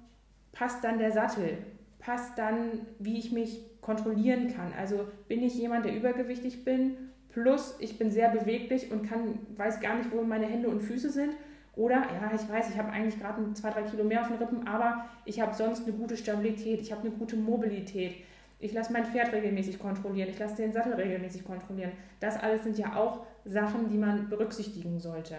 passt 0.53 0.83
dann 0.83 0.99
der 0.99 1.13
Sattel, 1.13 1.59
passt 2.01 2.37
dann, 2.37 2.87
wie 2.99 3.19
ich 3.19 3.31
mich 3.31 3.61
kontrollieren 3.81 4.53
kann. 4.55 4.73
Also 4.79 5.07
bin 5.29 5.43
ich 5.43 5.55
jemand, 5.55 5.85
der 5.85 5.95
übergewichtig 5.95 6.65
bin, 6.65 6.97
plus 7.29 7.77
ich 7.79 7.99
bin 7.99 8.11
sehr 8.11 8.31
beweglich 8.31 8.91
und 8.91 9.09
kann, 9.09 9.39
weiß 9.57 9.81
gar 9.81 9.97
nicht, 9.97 10.11
wo 10.13 10.23
meine 10.23 10.47
Hände 10.47 10.69
und 10.69 10.81
Füße 10.81 11.11
sind. 11.11 11.35
Oder, 11.77 11.95
ja, 11.95 12.33
ich 12.35 12.49
weiß, 12.51 12.69
ich 12.69 12.79
habe 12.79 12.91
eigentlich 12.91 13.19
gerade 13.21 13.53
zwei, 13.55 13.71
drei 13.71 13.83
Kilo 13.83 14.03
mehr 14.03 14.23
auf 14.23 14.29
den 14.29 14.39
Rippen, 14.39 14.67
aber 14.67 15.05
ich 15.25 15.41
habe 15.41 15.55
sonst 15.55 15.87
eine 15.87 15.97
gute 15.97 16.17
Stabilität, 16.17 16.81
ich 16.81 16.91
habe 16.91 17.03
eine 17.03 17.13
gute 17.13 17.37
Mobilität. 17.37 18.17
Ich 18.59 18.73
lasse 18.73 18.93
mein 18.93 19.07
Pferd 19.07 19.33
regelmäßig 19.33 19.79
kontrollieren, 19.79 20.29
ich 20.29 20.39
lasse 20.39 20.57
den 20.57 20.73
Sattel 20.73 20.95
regelmäßig 20.95 21.45
kontrollieren. 21.45 21.93
Das 22.19 22.37
alles 22.37 22.65
sind 22.65 22.77
ja 22.77 22.97
auch 22.97 23.25
Sachen, 23.45 23.89
die 23.89 23.99
man 23.99 24.29
berücksichtigen 24.29 25.01
sollte. 25.01 25.37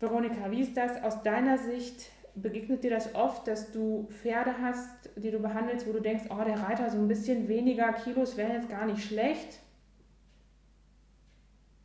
Veronika, 0.00 0.50
wie 0.50 0.62
ist 0.62 0.76
das 0.76 1.02
aus 1.02 1.22
deiner 1.22 1.58
Sicht 1.58 2.10
begegnet 2.34 2.82
dir 2.82 2.90
das 2.90 3.14
oft, 3.14 3.46
dass 3.46 3.72
du 3.72 4.08
Pferde 4.10 4.54
hast, 4.60 5.10
die 5.16 5.30
du 5.30 5.38
behandelst, 5.38 5.86
wo 5.86 5.92
du 5.92 6.00
denkst, 6.00 6.24
oh, 6.30 6.42
der 6.44 6.58
Reiter 6.58 6.90
so 6.90 6.98
ein 6.98 7.08
bisschen 7.08 7.48
weniger 7.48 7.92
Kilos 7.92 8.36
wäre 8.36 8.54
jetzt 8.54 8.68
gar 8.68 8.86
nicht 8.86 9.04
schlecht? 9.04 9.58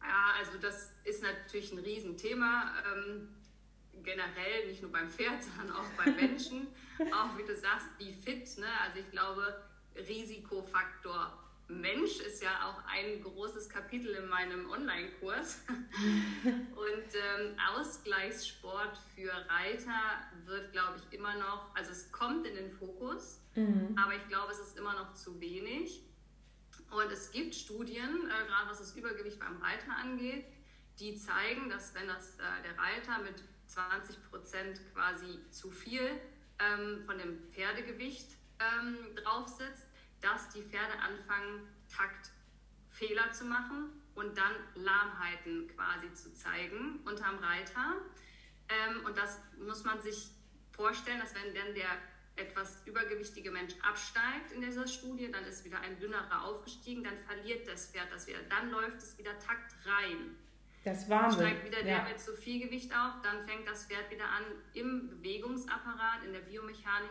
Ja, 0.01 0.35
also 0.39 0.57
das 0.59 0.93
ist 1.03 1.21
natürlich 1.21 1.71
ein 1.73 1.79
Riesenthema. 1.79 2.71
Ähm, 2.85 3.29
generell, 4.03 4.67
nicht 4.67 4.81
nur 4.81 4.91
beim 4.91 5.09
Pferd, 5.09 5.43
sondern 5.57 5.75
auch 5.75 5.89
beim 5.97 6.15
Menschen. 6.15 6.67
auch 7.11 7.37
wie 7.37 7.43
du 7.43 7.55
sagst, 7.55 7.87
wie 7.97 8.13
fit. 8.13 8.57
Ne? 8.57 8.67
Also 8.85 8.99
ich 8.99 9.11
glaube, 9.11 9.61
Risikofaktor 9.95 11.37
Mensch 11.69 12.19
ist 12.21 12.41
ja 12.41 12.49
auch 12.65 12.81
ein 12.87 13.21
großes 13.21 13.69
Kapitel 13.69 14.15
in 14.15 14.29
meinem 14.29 14.69
Online-Kurs. 14.69 15.63
Und 15.67 17.13
ähm, 17.13 17.57
Ausgleichssport 17.75 18.97
für 19.15 19.31
Reiter 19.49 19.99
wird, 20.45 20.71
glaube 20.71 20.97
ich, 20.97 21.17
immer 21.17 21.35
noch, 21.35 21.75
also 21.75 21.91
es 21.91 22.11
kommt 22.11 22.47
in 22.47 22.55
den 22.55 22.71
Fokus, 22.71 23.41
mhm. 23.55 23.95
aber 24.01 24.15
ich 24.15 24.27
glaube, 24.29 24.51
es 24.51 24.59
ist 24.59 24.77
immer 24.77 24.93
noch 24.93 25.13
zu 25.13 25.39
wenig. 25.41 26.03
Und 26.89 27.11
es 27.11 27.31
gibt 27.31 27.53
Studien, 27.53 28.27
äh, 28.27 28.47
gerade 28.47 28.69
was 28.69 28.79
das 28.79 28.95
Übergewicht 28.95 29.39
beim 29.39 29.57
Reiter 29.61 29.93
angeht, 30.01 30.45
die 30.99 31.15
zeigen, 31.15 31.69
dass 31.69 31.93
wenn 31.93 32.07
das, 32.07 32.37
äh, 32.39 32.63
der 32.63 32.77
Reiter 32.77 33.21
mit 33.23 33.43
20 33.67 34.23
Prozent 34.29 34.81
quasi 34.93 35.39
zu 35.51 35.69
viel 35.69 36.09
ähm, 36.59 37.03
von 37.05 37.17
dem 37.17 37.37
Pferdegewicht 37.51 38.29
ähm, 38.59 39.15
drauf 39.15 39.47
sitzt, 39.47 39.86
dass 40.21 40.49
die 40.49 40.61
Pferde 40.61 40.93
anfangen, 40.99 41.67
Taktfehler 41.89 43.31
zu 43.31 43.45
machen 43.45 43.89
und 44.15 44.37
dann 44.37 44.53
Lahmheiten 44.75 45.67
quasi 45.75 46.11
zu 46.13 46.33
zeigen 46.33 46.99
unterm 47.05 47.37
Reiter. 47.37 47.95
Ähm, 48.69 49.05
und 49.05 49.17
das 49.17 49.39
muss 49.59 49.83
man 49.83 50.01
sich 50.01 50.29
vorstellen, 50.71 51.19
dass 51.19 51.33
wenn 51.35 51.53
dann 51.53 51.73
der 51.73 51.89
etwas 52.35 52.85
übergewichtige 52.85 53.51
Mensch 53.51 53.73
absteigt 53.81 54.51
in 54.53 54.61
dieser 54.61 54.87
Studie, 54.87 55.31
dann 55.31 55.43
ist 55.45 55.65
wieder 55.65 55.79
ein 55.79 55.99
dünnerer 55.99 56.43
aufgestiegen, 56.43 57.03
dann 57.03 57.17
verliert 57.25 57.67
das 57.67 57.87
Pferd 57.87 58.11
das 58.11 58.27
wieder. 58.27 58.41
Dann 58.49 58.69
läuft 58.69 58.97
es 58.97 59.17
wieder 59.17 59.37
Takt 59.39 59.73
rein. 59.85 60.35
Das 60.83 61.09
Wahnsinn. 61.09 61.41
Steigt 61.41 61.65
wieder 61.65 61.83
der 61.83 62.03
mit 62.03 62.19
zu 62.19 62.35
viel 62.35 62.63
Gewicht 62.63 62.93
auf, 62.93 63.21
dann 63.23 63.45
fängt 63.47 63.67
das 63.67 63.85
Pferd 63.87 64.09
wieder 64.11 64.25
an, 64.25 64.43
im 64.73 65.09
Bewegungsapparat, 65.09 66.23
in 66.25 66.33
der 66.33 66.41
Biomechanik 66.41 67.09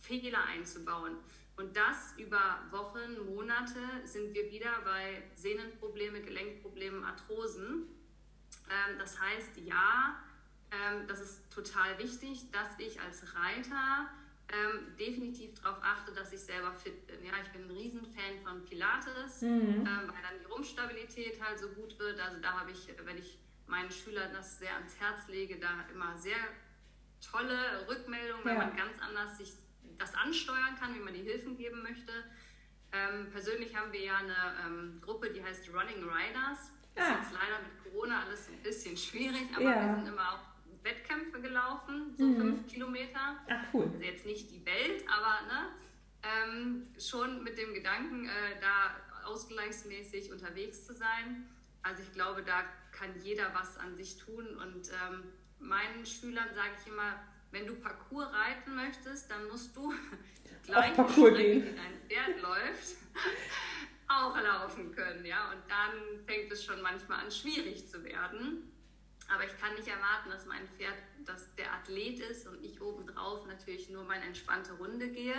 Fehler 0.00 0.44
einzubauen. 0.44 1.16
Und 1.56 1.74
das 1.74 2.14
über 2.18 2.60
Wochen, 2.70 3.34
Monate 3.34 3.80
sind 4.04 4.34
wir 4.34 4.50
wieder 4.50 4.80
bei 4.84 5.22
Sehnenprobleme, 5.34 6.20
Gelenkproblemen, 6.20 7.02
Arthrosen. 7.02 7.88
Ähm, 8.68 8.98
das 8.98 9.18
heißt, 9.18 9.56
ja, 9.64 10.16
ähm, 10.70 11.06
das 11.06 11.20
ist 11.20 11.50
total 11.50 11.98
wichtig, 11.98 12.50
dass 12.50 12.78
ich 12.78 13.00
als 13.00 13.34
Reiter 13.34 14.10
ähm, 14.48 14.96
definitiv 14.98 15.60
darauf 15.60 15.78
achte, 15.82 16.12
dass 16.12 16.32
ich 16.32 16.40
selber 16.40 16.72
fit 16.72 17.06
bin. 17.06 17.24
Ja, 17.24 17.32
ich 17.42 17.50
bin 17.50 17.64
ein 17.64 17.70
Riesenfan 17.70 18.38
von 18.44 18.64
Pilates, 18.64 19.42
mhm. 19.42 19.80
ähm, 19.80 19.86
weil 19.86 20.22
dann 20.22 20.38
die 20.40 20.46
Rumpfstabilität 20.46 21.42
halt 21.42 21.58
so 21.58 21.68
gut 21.70 21.98
wird. 21.98 22.20
Also 22.20 22.38
da 22.40 22.60
habe 22.60 22.70
ich, 22.70 22.88
wenn 23.04 23.18
ich 23.18 23.38
meinen 23.66 23.90
Schülern 23.90 24.32
das 24.32 24.58
sehr 24.58 24.74
ans 24.74 24.98
Herz 25.00 25.26
lege, 25.28 25.58
da 25.58 25.68
immer 25.92 26.16
sehr 26.18 26.36
tolle 27.20 27.88
Rückmeldungen, 27.88 28.44
weil 28.44 28.58
man 28.58 28.76
ganz 28.76 29.00
anders 29.00 29.38
sich 29.38 29.52
das 29.98 30.14
ansteuern 30.14 30.76
kann, 30.78 30.94
wie 30.94 31.00
man 31.00 31.14
die 31.14 31.22
Hilfen 31.22 31.56
geben 31.56 31.82
möchte. 31.82 32.12
Ähm, 32.92 33.30
persönlich 33.30 33.74
haben 33.76 33.92
wir 33.92 34.00
ja 34.00 34.16
eine 34.16 34.54
ähm, 34.64 35.00
Gruppe, 35.00 35.30
die 35.30 35.42
heißt 35.42 35.68
Running 35.68 36.02
Riders. 36.02 36.72
Das 36.94 37.04
ah. 37.04 37.12
ist 37.12 37.18
jetzt 37.18 37.32
leider 37.32 37.62
mit 37.62 37.84
Corona 37.84 38.22
alles 38.24 38.48
ein 38.48 38.62
bisschen 38.62 38.96
schwierig, 39.06 39.48
aber 39.54 39.64
ja. 39.64 39.86
wir 39.86 39.94
sind 39.96 40.08
immer 40.08 40.32
auch 40.32 40.56
Wettkämpfe 40.82 41.40
gelaufen, 41.40 42.14
so 42.16 42.24
mhm. 42.24 42.36
fünf 42.36 42.66
Kilometer. 42.68 43.36
Ach 43.48 43.64
cool. 43.74 43.90
Also 43.92 44.04
jetzt 44.04 44.24
nicht 44.24 44.50
die 44.50 44.64
Welt, 44.64 45.04
aber 45.08 45.46
ne, 45.46 45.68
ähm, 46.22 46.86
schon 46.98 47.42
mit 47.42 47.58
dem 47.58 47.74
Gedanken, 47.74 48.26
äh, 48.26 48.60
da 48.60 48.96
ausgleichsmäßig 49.26 50.32
unterwegs 50.32 50.86
zu 50.86 50.94
sein. 50.94 51.48
Also 51.82 52.02
ich 52.02 52.12
glaube, 52.12 52.42
da 52.42 52.64
kann 52.92 53.10
jeder 53.22 53.52
was 53.54 53.76
an 53.78 53.96
sich 53.96 54.16
tun. 54.18 54.46
Und 54.56 54.88
ähm, 54.88 55.24
meinen 55.58 56.06
Schülern 56.06 56.48
sage 56.54 56.70
ich 56.80 56.86
immer, 56.90 57.14
wenn 57.56 57.66
du 57.66 57.74
Parcours 57.76 58.28
reiten 58.32 58.74
möchtest, 58.74 59.30
dann 59.30 59.48
musst 59.48 59.74
du 59.74 59.92
gleich 60.64 60.94
Parcours 60.94 61.30
Strecke, 61.30 61.60
gehen. 61.60 61.64
wie 61.64 61.76
dein 61.76 62.00
Pferd 62.06 62.42
läuft, 62.42 62.96
auch 64.08 64.36
laufen 64.36 64.94
können. 64.94 65.24
Ja? 65.24 65.50
Und 65.50 65.62
dann 65.68 66.24
fängt 66.26 66.52
es 66.52 66.62
schon 66.64 66.82
manchmal 66.82 67.24
an, 67.24 67.30
schwierig 67.30 67.88
zu 67.88 68.04
werden. 68.04 68.70
Aber 69.32 69.44
ich 69.44 69.58
kann 69.58 69.74
nicht 69.74 69.88
erwarten, 69.88 70.30
dass 70.30 70.46
mein 70.46 70.68
Pferd 70.68 70.94
dass 71.24 71.52
der 71.56 71.72
Athlet 71.72 72.20
ist 72.20 72.46
und 72.46 72.62
ich 72.62 72.80
obendrauf 72.80 73.46
natürlich 73.46 73.90
nur 73.90 74.04
meine 74.04 74.24
entspannte 74.26 74.74
Runde 74.74 75.08
gehe. 75.08 75.34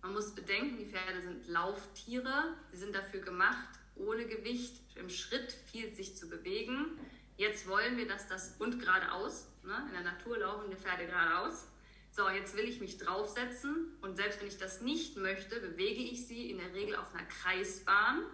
Man 0.00 0.12
muss 0.12 0.32
bedenken, 0.32 0.76
die 0.76 0.86
Pferde 0.86 1.20
sind 1.22 1.48
Lauftiere. 1.48 2.56
Sie 2.70 2.78
sind 2.78 2.94
dafür 2.94 3.20
gemacht, 3.20 3.68
ohne 3.96 4.26
Gewicht 4.26 4.80
im 4.94 5.08
Schritt 5.08 5.50
viel 5.50 5.92
sich 5.92 6.16
zu 6.16 6.28
bewegen. 6.28 7.00
Jetzt 7.36 7.66
wollen 7.66 7.96
wir, 7.96 8.06
dass 8.06 8.28
das 8.28 8.54
und 8.60 8.78
geradeaus, 8.78 9.48
ne? 9.64 9.84
in 9.88 9.92
der 9.92 10.12
Natur 10.12 10.38
laufen 10.38 10.70
die 10.70 10.76
Pferde 10.76 11.06
geradeaus. 11.06 11.68
So, 12.10 12.28
jetzt 12.28 12.56
will 12.56 12.64
ich 12.64 12.80
mich 12.80 12.98
draufsetzen 12.98 13.96
und 14.02 14.16
selbst 14.16 14.40
wenn 14.40 14.48
ich 14.48 14.58
das 14.58 14.82
nicht 14.82 15.16
möchte, 15.16 15.60
bewege 15.60 16.02
ich 16.02 16.26
sie 16.26 16.50
in 16.50 16.58
der 16.58 16.74
Regel 16.74 16.96
auf 16.96 17.14
einer 17.14 17.24
Kreisbahn, 17.24 18.24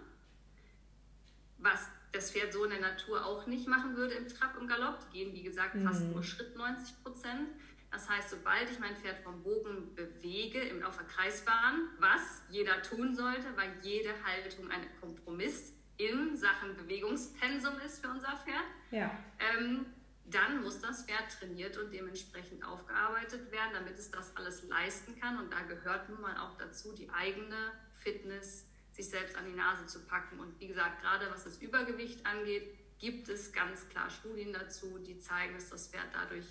was 1.59 1.87
das 2.11 2.31
Pferd 2.31 2.51
so 2.51 2.63
in 2.65 2.71
der 2.71 2.81
Natur 2.81 3.25
auch 3.25 3.47
nicht 3.47 3.67
machen 3.67 3.95
würde 3.95 4.15
im 4.15 4.27
Trab 4.27 4.57
und 4.57 4.67
Galopp. 4.67 4.99
Die 5.11 5.19
gehen, 5.19 5.33
wie 5.33 5.43
gesagt, 5.43 5.77
fast 5.81 6.03
mhm. 6.03 6.11
nur 6.11 6.23
Schritt 6.23 6.55
90 6.57 7.03
Prozent. 7.03 7.47
Das 7.91 8.09
heißt, 8.09 8.29
sobald 8.29 8.69
ich 8.69 8.79
mein 8.79 8.95
Pferd 8.97 9.19
vom 9.23 9.41
Bogen 9.41 9.95
bewege 9.95 10.59
auf 10.85 10.97
der 10.97 11.07
Kreisbahn, 11.07 11.89
was 11.99 12.43
jeder 12.49 12.81
tun 12.81 13.15
sollte, 13.15 13.45
weil 13.55 13.71
jede 13.81 14.11
Haltung 14.23 14.69
ein 14.69 14.85
Kompromiss 14.99 15.73
in 15.97 16.35
Sachen 16.35 16.75
Bewegungspensum 16.77 17.79
ist 17.85 18.03
für 18.03 18.11
unser 18.11 18.37
Pferd, 18.37 18.63
ja. 18.91 19.11
ähm, 19.39 19.85
dann 20.31 20.63
muss 20.63 20.79
das 20.79 21.03
Pferd 21.03 21.31
trainiert 21.39 21.77
und 21.77 21.91
dementsprechend 21.93 22.63
aufgearbeitet 22.63 23.51
werden, 23.51 23.71
damit 23.73 23.97
es 23.97 24.11
das 24.11 24.35
alles 24.35 24.63
leisten 24.67 25.19
kann. 25.19 25.37
Und 25.37 25.51
da 25.51 25.61
gehört 25.61 26.09
nun 26.09 26.21
mal 26.21 26.37
auch 26.37 26.57
dazu 26.57 26.93
die 26.93 27.09
eigene 27.09 27.71
Fitness, 27.93 28.67
sich 28.91 29.09
selbst 29.09 29.37
an 29.37 29.45
die 29.45 29.55
Nase 29.55 29.85
zu 29.85 30.05
packen. 30.05 30.39
Und 30.39 30.59
wie 30.59 30.67
gesagt, 30.67 31.01
gerade 31.01 31.29
was 31.31 31.43
das 31.43 31.57
Übergewicht 31.57 32.25
angeht, 32.25 32.75
gibt 32.99 33.29
es 33.29 33.53
ganz 33.53 33.87
klar 33.89 34.09
Studien 34.09 34.53
dazu, 34.53 34.99
die 34.99 35.19
zeigen, 35.19 35.53
dass 35.55 35.69
das 35.69 35.87
Pferd 35.87 36.07
dadurch 36.13 36.45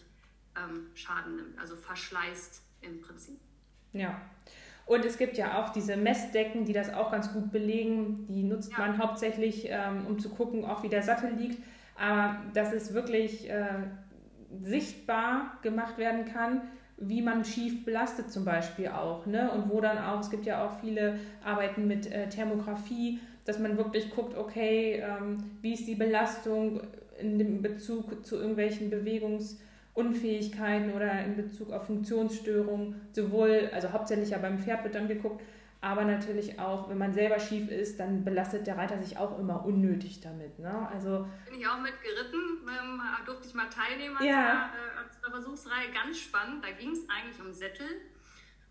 ähm, 0.56 0.90
Schaden 0.94 1.36
nimmt, 1.36 1.58
also 1.58 1.76
verschleißt 1.76 2.62
im 2.80 3.00
Prinzip. 3.00 3.38
Ja. 3.92 4.20
Und 4.86 5.04
es 5.04 5.18
gibt 5.18 5.36
ja 5.36 5.62
auch 5.62 5.68
diese 5.70 5.96
Messdecken, 5.96 6.64
die 6.64 6.72
das 6.72 6.92
auch 6.92 7.10
ganz 7.10 7.30
gut 7.32 7.52
belegen. 7.52 8.26
Die 8.28 8.42
nutzt 8.42 8.72
ja. 8.72 8.78
man 8.78 8.96
hauptsächlich, 8.96 9.66
ähm, 9.68 10.06
um 10.06 10.18
zu 10.18 10.30
gucken, 10.30 10.64
auch 10.64 10.82
wie 10.82 10.88
der 10.88 11.02
Sattel 11.02 11.30
liegt. 11.34 11.62
Aber 11.98 12.36
dass 12.54 12.72
es 12.72 12.94
wirklich 12.94 13.50
äh, 13.50 13.64
sichtbar 14.62 15.58
gemacht 15.62 15.98
werden 15.98 16.24
kann, 16.24 16.62
wie 16.96 17.22
man 17.22 17.44
schief 17.44 17.84
belastet 17.84 18.32
zum 18.32 18.44
Beispiel 18.44 18.88
auch. 18.88 19.26
Ne? 19.26 19.50
Und 19.50 19.70
wo 19.70 19.80
dann 19.80 19.98
auch, 19.98 20.20
es 20.20 20.30
gibt 20.30 20.46
ja 20.46 20.66
auch 20.66 20.80
viele 20.80 21.18
Arbeiten 21.44 21.86
mit 21.86 22.10
äh, 22.10 22.28
Thermografie, 22.28 23.20
dass 23.44 23.58
man 23.58 23.76
wirklich 23.76 24.10
guckt, 24.10 24.36
okay, 24.36 25.02
ähm, 25.04 25.58
wie 25.62 25.74
ist 25.74 25.86
die 25.86 25.94
Belastung 25.94 26.80
in 27.18 27.62
Bezug 27.62 28.26
zu 28.26 28.36
irgendwelchen 28.36 28.90
Bewegungsunfähigkeiten 28.90 30.92
oder 30.92 31.24
in 31.24 31.36
Bezug 31.36 31.72
auf 31.72 31.86
Funktionsstörungen, 31.86 33.00
sowohl, 33.12 33.70
also 33.72 33.92
hauptsächlich 33.92 34.30
ja 34.30 34.38
beim 34.38 34.58
Pferd 34.58 34.84
wird 34.84 34.94
dann 34.94 35.08
geguckt, 35.08 35.42
aber 35.80 36.04
natürlich 36.04 36.58
auch, 36.58 36.88
wenn 36.88 36.98
man 36.98 37.12
selber 37.12 37.38
schief 37.38 37.70
ist, 37.70 38.00
dann 38.00 38.24
belastet 38.24 38.66
der 38.66 38.76
Reiter 38.76 39.00
sich 39.00 39.16
auch 39.16 39.38
immer 39.38 39.64
unnötig 39.64 40.20
damit. 40.20 40.58
Ne? 40.58 40.88
Also, 40.92 41.28
Bin 41.44 41.60
ich 41.60 41.68
auch 41.68 41.80
mit 41.80 41.94
geritten, 42.02 42.68
ähm, 42.68 43.00
durfte 43.24 43.46
ich 43.46 43.54
mal 43.54 43.68
teilnehmen 43.68 44.16
an 44.16 44.24
ja. 44.24 44.70
der, 44.72 45.28
äh, 45.28 45.30
Versuchsreihe. 45.30 45.90
Ganz 45.92 46.18
spannend, 46.18 46.64
da 46.64 46.70
ging 46.70 46.90
es 46.92 47.08
eigentlich 47.08 47.40
um 47.40 47.52
Sättel. 47.52 47.86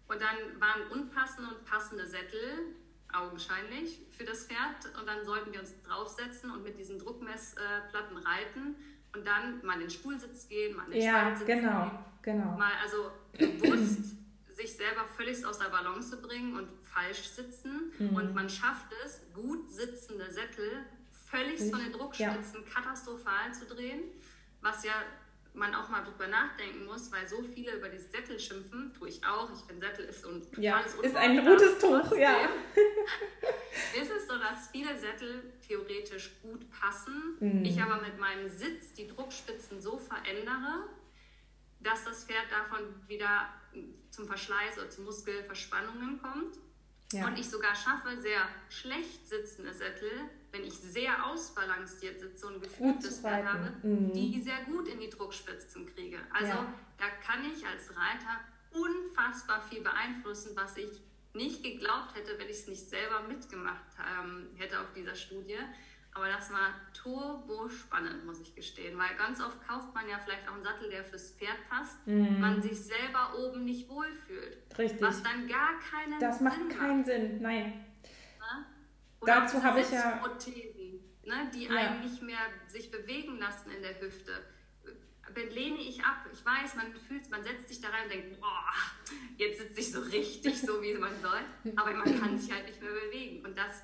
Und 0.07 0.21
dann 0.21 0.59
waren 0.59 0.91
unpassende 0.91 1.49
und 1.49 1.65
passende 1.65 2.05
Sättel, 2.05 2.75
augenscheinlich, 3.13 3.99
für 4.11 4.25
das 4.25 4.45
Pferd. 4.45 4.99
Und 4.99 5.07
dann 5.07 5.23
sollten 5.23 5.53
wir 5.53 5.61
uns 5.61 5.81
draufsetzen 5.83 6.51
und 6.51 6.63
mit 6.63 6.77
diesen 6.77 6.99
Druckmessplatten 6.99 8.17
reiten. 8.17 8.75
Und 9.15 9.25
dann 9.25 9.65
mal 9.65 9.75
in 9.75 9.81
den 9.81 9.89
Stuhlsitz 9.89 10.49
gehen, 10.49 10.75
mal 10.75 10.85
in 10.85 10.91
den 10.91 11.01
ja, 11.03 11.29
genau, 11.29 11.91
gehen. 12.21 12.41
genau. 12.41 12.57
Mal 12.57 12.73
also 12.83 13.11
bewusst 13.37 14.17
sich 14.57 14.75
selber 14.75 15.05
völlig 15.15 15.45
aus 15.45 15.59
der 15.59 15.69
Balance 15.69 16.17
bringen 16.17 16.57
und 16.57 16.67
falsch 16.97 17.23
sitzen. 17.23 17.91
Mhm. 17.99 18.15
Und 18.15 18.33
man 18.33 18.49
schafft 18.49 18.87
es, 19.05 19.21
gut 19.33 19.69
sitzende 19.69 20.29
Sättel 20.31 20.85
völlig 21.29 21.59
von 21.59 21.79
den 21.79 21.91
Druckspitzen 21.91 22.63
ja. 22.65 22.73
katastrophal 22.73 23.53
zu 23.53 23.65
drehen, 23.65 24.03
was 24.61 24.83
ja 24.83 24.93
man 25.53 25.73
auch 25.73 25.89
mal 25.89 26.03
drüber 26.03 26.27
nachdenken 26.27 26.85
muss, 26.85 27.11
weil 27.11 27.27
so 27.27 27.41
viele 27.41 27.77
über 27.77 27.89
die 27.89 27.97
Sättel 27.97 28.39
schimpfen, 28.39 28.93
tue 28.93 29.09
ich 29.09 29.25
auch. 29.25 29.49
Ich 29.51 29.59
finde, 29.65 29.87
Sättel 29.87 30.05
ist 30.05 30.23
und 30.23 30.45
ja, 30.57 30.79
ist 30.79 31.15
ein 31.15 31.43
gutes 31.43 31.79
Tuch, 31.79 32.15
ja. 32.15 32.47
ist 33.99 34.11
es 34.11 34.27
so, 34.27 34.37
dass 34.37 34.69
viele 34.71 34.95
Sättel 34.95 35.51
theoretisch 35.67 36.39
gut 36.43 36.69
passen, 36.69 37.37
mhm. 37.39 37.65
ich 37.65 37.81
aber 37.81 38.01
mit 38.01 38.19
meinem 38.19 38.47
Sitz 38.47 38.93
die 38.93 39.07
Druckspitzen 39.07 39.81
so 39.81 39.97
verändere, 39.97 40.89
dass 41.79 42.05
das 42.05 42.25
Pferd 42.25 42.45
davon 42.51 42.79
wieder 43.07 43.49
zum 44.11 44.27
Verschleiß 44.27 44.77
oder 44.77 44.89
zu 44.89 45.01
Muskelverspannungen 45.01 46.21
kommt. 46.21 46.57
Ja. 47.13 47.27
Und 47.27 47.39
ich 47.39 47.49
sogar 47.49 47.73
schaffe, 47.73 48.19
sehr 48.19 48.41
schlecht 48.69 49.27
sitzende 49.27 49.73
Sättel, 49.73 50.11
wenn 50.51 50.63
ich 50.65 50.73
sehr 50.73 51.25
ausbalanciert 51.25 52.19
sitze 52.19 52.47
und 52.47 52.61
gefühltes 52.61 53.19
Pferd 53.21 53.45
habe, 53.45 53.73
mhm. 53.81 54.11
die 54.11 54.41
sehr 54.41 54.65
gut 54.65 54.87
in 54.89 54.99
die 54.99 55.09
Druckspitzen 55.09 55.85
kriege. 55.93 56.19
Also 56.33 56.51
ja. 56.51 56.73
da 56.97 57.05
kann 57.25 57.45
ich 57.45 57.65
als 57.65 57.91
Reiter 57.95 58.41
unfassbar 58.71 59.61
viel 59.69 59.81
beeinflussen, 59.81 60.51
was 60.55 60.75
ich 60.75 61.01
nicht 61.33 61.63
geglaubt 61.63 62.15
hätte, 62.15 62.37
wenn 62.39 62.49
ich 62.49 62.57
es 62.57 62.67
nicht 62.67 62.89
selber 62.89 63.21
mitgemacht 63.21 63.85
ähm, 63.99 64.49
hätte 64.55 64.79
auf 64.79 64.91
dieser 64.93 65.15
Studie. 65.15 65.59
Aber 66.17 66.29
das 66.29 66.51
war 66.51 66.73
turbo 66.93 67.69
spannend, 67.69 68.25
muss 68.25 68.41
ich 68.41 68.55
gestehen, 68.55 68.97
weil 68.97 69.15
ganz 69.17 69.39
oft 69.39 69.61
kauft 69.67 69.93
man 69.93 70.09
ja 70.09 70.17
vielleicht 70.17 70.49
auch 70.49 70.55
einen 70.55 70.63
Sattel, 70.63 70.89
der 70.89 71.03
fürs 71.03 71.31
Pferd 71.33 71.69
passt, 71.69 72.07
mhm. 72.07 72.41
man 72.41 72.59
sich 72.59 72.79
selber 72.79 73.37
oben 73.37 73.65
nicht 73.65 73.87
wohlfühlt. 73.87 74.57
Richtig. 74.79 74.99
Was 74.99 75.21
dann 75.21 75.47
gar 75.47 75.79
keinen 75.79 76.19
das 76.19 76.39
Sinn 76.39 76.45
macht. 76.45 76.57
Das 76.59 76.67
macht 76.67 76.79
keinen 76.79 77.05
Sinn, 77.05 77.41
nein. 77.41 77.85
Oder 79.19 79.41
Dazu 79.41 79.61
habe 79.63 79.81
ich 79.81 79.91
ja. 79.91 80.17
Prothesen, 80.17 80.99
ne, 81.23 81.51
die 81.53 81.65
ja. 81.65 81.71
einen 81.71 82.01
nicht 82.01 82.21
mehr 82.21 82.39
sich 82.67 82.89
bewegen 82.91 83.37
lassen 83.37 83.71
in 83.71 83.81
der 83.81 83.99
Hüfte. 84.01 84.31
lehne 85.35 85.77
ich 85.77 86.03
ab. 86.03 86.25
Ich 86.33 86.43
weiß, 86.43 86.75
man 86.75 86.93
fühlt, 86.95 87.29
man 87.29 87.43
setzt 87.43 87.69
sich 87.69 87.81
da 87.81 87.89
rein 87.89 88.05
und 88.05 88.11
denkt, 88.11 88.39
boah, 88.39 88.73
jetzt 89.37 89.59
sitze 89.59 89.79
ich 89.79 89.91
so 89.91 90.01
richtig, 90.01 90.61
so 90.61 90.81
wie 90.81 90.93
man 90.95 91.11
soll. 91.21 91.73
Aber 91.75 91.93
man 91.93 92.19
kann 92.19 92.37
sich 92.37 92.51
halt 92.51 92.65
nicht 92.65 92.81
mehr 92.81 92.91
bewegen. 92.91 93.45
Und 93.45 93.57
das, 93.57 93.83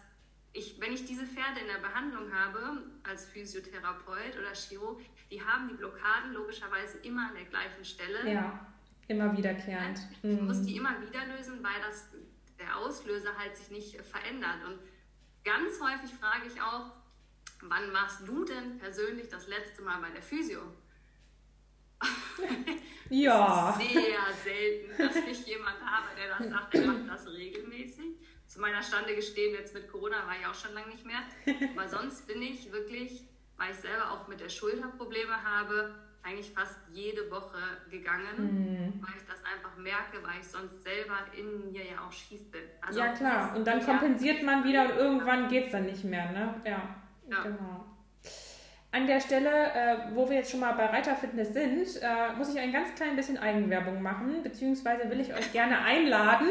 ich, 0.53 0.79
wenn 0.79 0.93
ich 0.93 1.05
diese 1.05 1.25
Pferde 1.25 1.59
in 1.61 1.67
der 1.67 1.79
Behandlung 1.79 2.31
habe, 2.31 2.83
als 3.03 3.25
Physiotherapeut 3.25 4.37
oder 4.39 4.53
Chiro, 4.53 4.99
die 5.31 5.41
haben 5.43 5.67
die 5.67 5.73
Blockaden 5.73 6.33
logischerweise 6.33 6.99
immer 6.99 7.29
an 7.29 7.35
der 7.35 7.45
gleichen 7.45 7.83
Stelle. 7.83 8.31
Ja, 8.31 8.67
immer 9.07 9.35
wiederkehrend. 9.35 9.99
Ich 10.21 10.39
mhm. 10.39 10.45
muss 10.45 10.61
die 10.61 10.75
immer 10.77 11.01
wieder 11.01 11.25
lösen, 11.25 11.63
weil 11.63 11.81
das, 11.85 12.09
der 12.59 12.77
Auslöser 12.77 13.35
halt 13.37 13.57
sich 13.57 13.71
nicht 13.71 13.99
verändert. 14.01 14.63
Und 14.67 14.79
ganz 15.43 15.81
häufig 15.81 16.15
frage 16.15 16.47
ich 16.47 16.61
auch, 16.61 16.91
wann 17.61 17.91
machst 17.91 18.27
du 18.27 18.45
denn 18.45 18.77
persönlich 18.77 19.29
das 19.29 19.47
letzte 19.47 19.81
Mal 19.81 19.99
bei 20.01 20.11
der 20.11 20.21
Physio? 20.21 20.61
ja. 23.09 23.79
Sehr 23.79 24.33
selten, 24.43 24.97
dass 24.97 25.15
ich 25.15 25.47
jemanden 25.47 25.89
habe, 25.89 26.09
der 26.15 26.37
das 26.37 26.49
sagt, 26.49 26.73
der 26.73 26.85
macht 26.85 27.07
das 27.07 27.27
regelmäßig. 27.27 28.17
Zu 28.53 28.61
meiner 28.61 28.83
Stande 28.83 29.15
gestehen, 29.15 29.55
jetzt 29.55 29.73
mit 29.73 29.91
Corona 29.91 30.17
war 30.27 30.35
ich 30.39 30.45
auch 30.45 30.53
schon 30.53 30.75
lange 30.75 30.89
nicht 30.89 31.03
mehr. 31.03 31.21
Aber 31.75 31.89
sonst 31.89 32.27
bin 32.27 32.39
ich 32.39 32.71
wirklich, 32.71 33.23
weil 33.57 33.71
ich 33.71 33.77
selber 33.77 34.11
auch 34.11 34.27
mit 34.27 34.41
der 34.41 34.49
Schulter 34.49 34.89
Probleme 34.89 35.43
habe, 35.43 35.95
eigentlich 36.21 36.51
fast 36.51 36.77
jede 36.91 37.31
Woche 37.31 37.57
gegangen, 37.89 38.37
mhm. 38.37 39.01
weil 39.01 39.15
ich 39.17 39.25
das 39.27 39.43
einfach 39.43 39.75
merke, 39.77 40.21
weil 40.21 40.39
ich 40.39 40.47
sonst 40.47 40.83
selber 40.83 41.15
in 41.35 41.71
mir 41.71 41.83
ja 41.83 42.05
auch 42.07 42.11
schief 42.11 42.51
bin. 42.51 42.61
Also 42.79 42.99
ja 42.99 43.13
klar, 43.13 43.55
und 43.55 43.65
dann 43.65 43.83
kompensiert 43.83 44.43
man 44.43 44.63
wieder 44.63 44.83
und 44.83 44.97
irgendwann 44.97 45.47
geht 45.47 45.65
es 45.65 45.71
dann 45.71 45.87
nicht 45.87 46.03
mehr, 46.03 46.31
ne? 46.31 46.61
Ja, 46.63 46.95
ja. 47.27 47.41
genau. 47.41 47.85
An 48.93 49.07
der 49.07 49.19
Stelle, 49.19 49.49
äh, 49.49 49.95
wo 50.13 50.29
wir 50.29 50.37
jetzt 50.37 50.51
schon 50.51 50.59
mal 50.59 50.73
bei 50.73 50.85
Reiterfitness 50.85 51.51
sind, 51.51 51.99
äh, 52.03 52.37
muss 52.37 52.53
ich 52.53 52.59
ein 52.59 52.71
ganz 52.71 52.93
klein 52.93 53.15
bisschen 53.15 53.39
Eigenwerbung 53.39 54.03
machen, 54.03 54.43
beziehungsweise 54.43 55.09
will 55.09 55.19
ich 55.19 55.33
euch 55.33 55.51
gerne 55.51 55.79
einladen, 55.79 56.49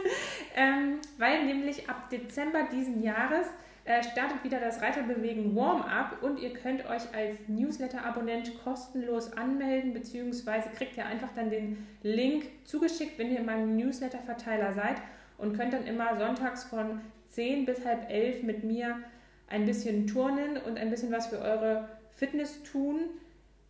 ähm, 0.54 0.98
weil 1.16 1.46
nämlich 1.46 1.88
ab 1.88 2.10
Dezember 2.10 2.64
diesen 2.70 3.02
Jahres 3.02 3.46
äh, 3.86 4.02
startet 4.02 4.44
wieder 4.44 4.60
das 4.60 4.82
Reiterbewegen 4.82 5.56
Warm-up 5.56 6.18
und 6.20 6.38
ihr 6.40 6.52
könnt 6.52 6.84
euch 6.84 7.14
als 7.14 7.38
Newsletter-Abonnent 7.46 8.62
kostenlos 8.62 9.32
anmelden, 9.32 9.94
beziehungsweise 9.94 10.68
kriegt 10.68 10.98
ihr 10.98 11.06
einfach 11.06 11.30
dann 11.34 11.48
den 11.48 11.86
Link 12.02 12.44
zugeschickt, 12.64 13.18
wenn 13.18 13.30
ihr 13.30 13.38
in 13.38 13.46
meinem 13.46 13.78
Newsletter-Verteiler 13.78 14.74
seid 14.74 14.96
und 15.38 15.56
könnt 15.56 15.72
dann 15.72 15.86
immer 15.86 16.18
sonntags 16.18 16.64
von 16.64 17.00
10 17.28 17.64
bis 17.64 17.86
halb 17.86 18.10
11 18.10 18.42
mit 18.42 18.62
mir 18.62 18.98
ein 19.50 19.64
bisschen 19.64 20.06
turnen 20.06 20.56
und 20.56 20.78
ein 20.78 20.90
bisschen 20.90 21.12
was 21.12 21.28
für 21.28 21.38
eure 21.38 21.88
Fitness 22.12 22.62
tun. 22.62 23.00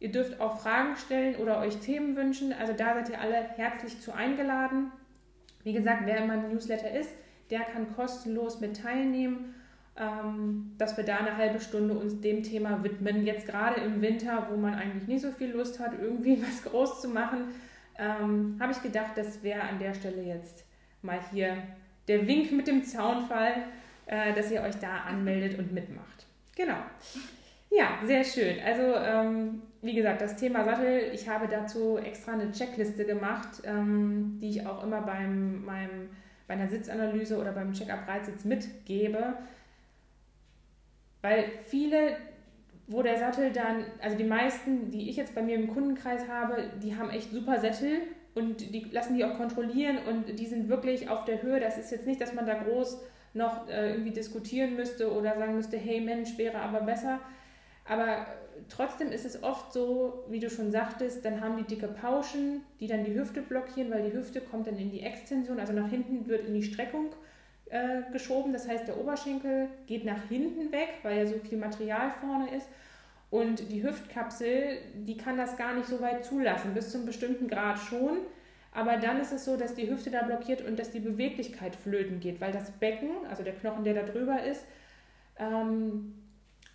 Ihr 0.01 0.13
dürft 0.13 0.41
auch 0.41 0.61
Fragen 0.61 0.97
stellen 0.97 1.37
oder 1.37 1.61
euch 1.61 1.77
Themen 1.79 2.17
wünschen. 2.17 2.53
Also 2.53 2.73
da 2.73 2.95
seid 2.95 3.11
ihr 3.11 3.21
alle 3.21 3.37
herzlich 3.57 4.01
zu 4.01 4.13
eingeladen. 4.13 4.93
Wie 5.65 5.73
gesagt, 5.73 6.03
wer 6.05 6.19
in 6.19 6.29
meinem 6.29 6.53
Newsletter 6.53 6.91
ist, 6.91 7.11
der 7.51 7.61
kann 7.61 7.95
kostenlos 7.95 8.61
mit 8.61 8.81
teilnehmen, 8.81 9.55
ähm, 9.97 10.75
dass 10.79 10.97
wir 10.97 11.05
da 11.05 11.17
eine 11.17 11.37
halbe 11.37 11.61
Stunde 11.61 11.95
uns 11.95 12.21
dem 12.21 12.43
Thema 12.43 12.83
widmen. 12.85 13.27
Jetzt 13.27 13.47
gerade 13.47 13.81
im 13.81 14.01
Winter, 14.01 14.49
wo 14.51 14.57
man 14.57 14.75
eigentlich 14.75 15.09
nicht 15.09 15.23
so 15.23 15.31
viel 15.33 15.51
Lust 15.51 15.81
hat, 15.81 15.93
irgendwie 16.01 16.41
was 16.47 16.63
groß 16.63 17.01
zu 17.01 17.09
machen, 17.09 17.49
ähm, 17.99 18.57
habe 18.61 18.73
ich 18.73 18.83
gedacht, 18.83 19.13
das 19.17 19.43
wäre 19.43 19.63
an 19.63 19.79
der 19.79 19.95
Stelle 19.95 20.23
jetzt 20.23 20.65
mal 21.03 21.19
hier 21.33 21.57
der 22.07 22.27
Wink 22.27 22.53
mit 22.53 22.69
dem 22.69 22.85
Zaunfall 22.85 23.65
äh, 24.09 24.33
dass 24.33 24.51
ihr 24.51 24.63
euch 24.63 24.77
da 24.77 25.03
anmeldet 25.07 25.59
und 25.59 25.73
mitmacht. 25.73 26.27
Genau. 26.57 26.79
Ja, 27.71 27.99
sehr 28.05 28.25
schön. 28.25 28.57
Also, 28.65 28.83
ähm, 28.97 29.63
wie 29.83 29.95
gesagt, 29.95 30.23
das 30.23 30.37
Thema 30.37 30.65
Sattel, 30.65 31.11
ich 31.13 31.29
habe 31.29 31.47
dazu 31.47 31.99
extra 31.99 32.33
eine 32.33 32.51
Checkliste 32.51 33.05
gemacht, 33.05 33.63
ähm, 33.65 34.39
die 34.41 34.49
ich 34.49 34.67
auch 34.67 34.83
immer 34.83 35.03
beim, 35.03 35.65
meinem, 35.65 36.09
bei 36.47 36.55
einer 36.55 36.69
Sitzanalyse 36.69 37.39
oder 37.39 37.53
beim 37.53 37.73
Check-up-Reitsitz 37.73 38.45
mitgebe. 38.45 39.35
Weil 41.21 41.45
viele, 41.67 42.17
wo 42.87 43.03
der 43.03 43.19
Sattel 43.19 43.53
dann, 43.53 43.85
also 44.01 44.17
die 44.17 44.25
meisten, 44.25 44.91
die 44.91 45.11
ich 45.11 45.17
jetzt 45.17 45.35
bei 45.35 45.43
mir 45.43 45.57
im 45.57 45.69
Kundenkreis 45.69 46.27
habe, 46.29 46.71
die 46.83 46.97
haben 46.97 47.11
echt 47.11 47.31
super 47.31 47.61
Sättel 47.61 48.01
und 48.35 48.73
die 48.75 48.87
lassen 48.91 49.17
die 49.17 49.25
auch 49.25 49.37
kontrollieren 49.37 49.99
und 50.09 50.39
die 50.39 50.47
sind 50.47 50.69
wirklich 50.71 51.11
auf 51.11 51.27
der 51.27 51.43
Höhe. 51.43 51.61
Das 51.61 51.77
ist 51.77 51.91
jetzt 51.91 52.07
nicht, 52.07 52.21
dass 52.21 52.33
man 52.33 52.47
da 52.47 52.55
groß 52.55 52.99
noch 53.35 53.69
äh, 53.69 53.93
irgendwie 53.93 54.13
diskutieren 54.13 54.77
müsste 54.77 55.13
oder 55.13 55.37
sagen 55.37 55.57
müsste, 55.57 55.77
hey 55.77 56.01
Mensch, 56.01 56.37
wäre 56.39 56.59
aber 56.59 56.81
besser. 56.81 57.21
Aber 57.85 58.27
trotzdem 58.69 59.11
ist 59.11 59.25
es 59.25 59.43
oft 59.43 59.73
so, 59.73 60.25
wie 60.29 60.41
du 60.41 60.51
schon 60.51 60.71
sagtest, 60.71 61.25
dann 61.25 61.41
haben 61.41 61.57
die 61.57 61.63
dicke 61.65 61.89
Pauschen, 61.89 62.63
die 62.81 62.87
dann 62.87 63.05
die 63.05 63.15
Hüfte 63.15 63.41
blockieren, 63.41 63.91
weil 63.91 64.11
die 64.11 64.17
Hüfte 64.17 64.41
kommt 64.41 64.67
dann 64.67 64.79
in 64.79 64.91
die 64.91 65.01
Extension, 65.01 65.59
also 65.59 65.73
nach 65.73 65.89
hinten 65.89 66.27
wird 66.29 66.47
in 66.47 66.55
die 66.55 66.63
Streckung 66.63 67.07
äh, 67.71 68.03
geschoben. 68.13 68.53
Das 68.53 68.69
heißt, 68.69 68.89
der 68.89 68.99
Oberschenkel 68.99 69.69
geht 69.87 70.05
nach 70.05 70.23
hinten 70.29 70.73
weg, 70.73 70.89
weil 71.03 71.19
ja 71.19 71.27
so 71.27 71.39
viel 71.39 71.59
Material 71.59 72.11
vorne 72.11 72.55
ist. 72.55 72.69
Und 73.31 73.71
die 73.71 73.83
Hüftkapsel, 73.83 74.79
die 74.95 75.17
kann 75.17 75.37
das 75.37 75.57
gar 75.57 75.75
nicht 75.75 75.87
so 75.87 76.01
weit 76.01 76.25
zulassen, 76.25 76.73
bis 76.73 76.91
zum 76.91 77.05
bestimmten 77.05 77.47
Grad 77.49 77.79
schon. 77.79 78.19
Aber 78.73 78.97
dann 78.97 79.21
ist 79.21 79.33
es 79.33 79.45
so, 79.45 79.57
dass 79.57 79.75
die 79.75 79.91
Hüfte 79.91 80.11
da 80.11 80.23
blockiert 80.23 80.63
und 80.63 80.79
dass 80.79 80.91
die 80.91 81.01
Beweglichkeit 81.01 81.75
flöten 81.75 82.21
geht, 82.21 82.41
weil 82.41 82.53
das 82.53 82.71
Becken, 82.73 83.11
also 83.29 83.43
der 83.43 83.55
Knochen, 83.55 83.85
der 83.85 83.95
da 83.95 84.03
drüber 84.03 84.43
ist, 84.43 84.65
ähm, 85.39 86.15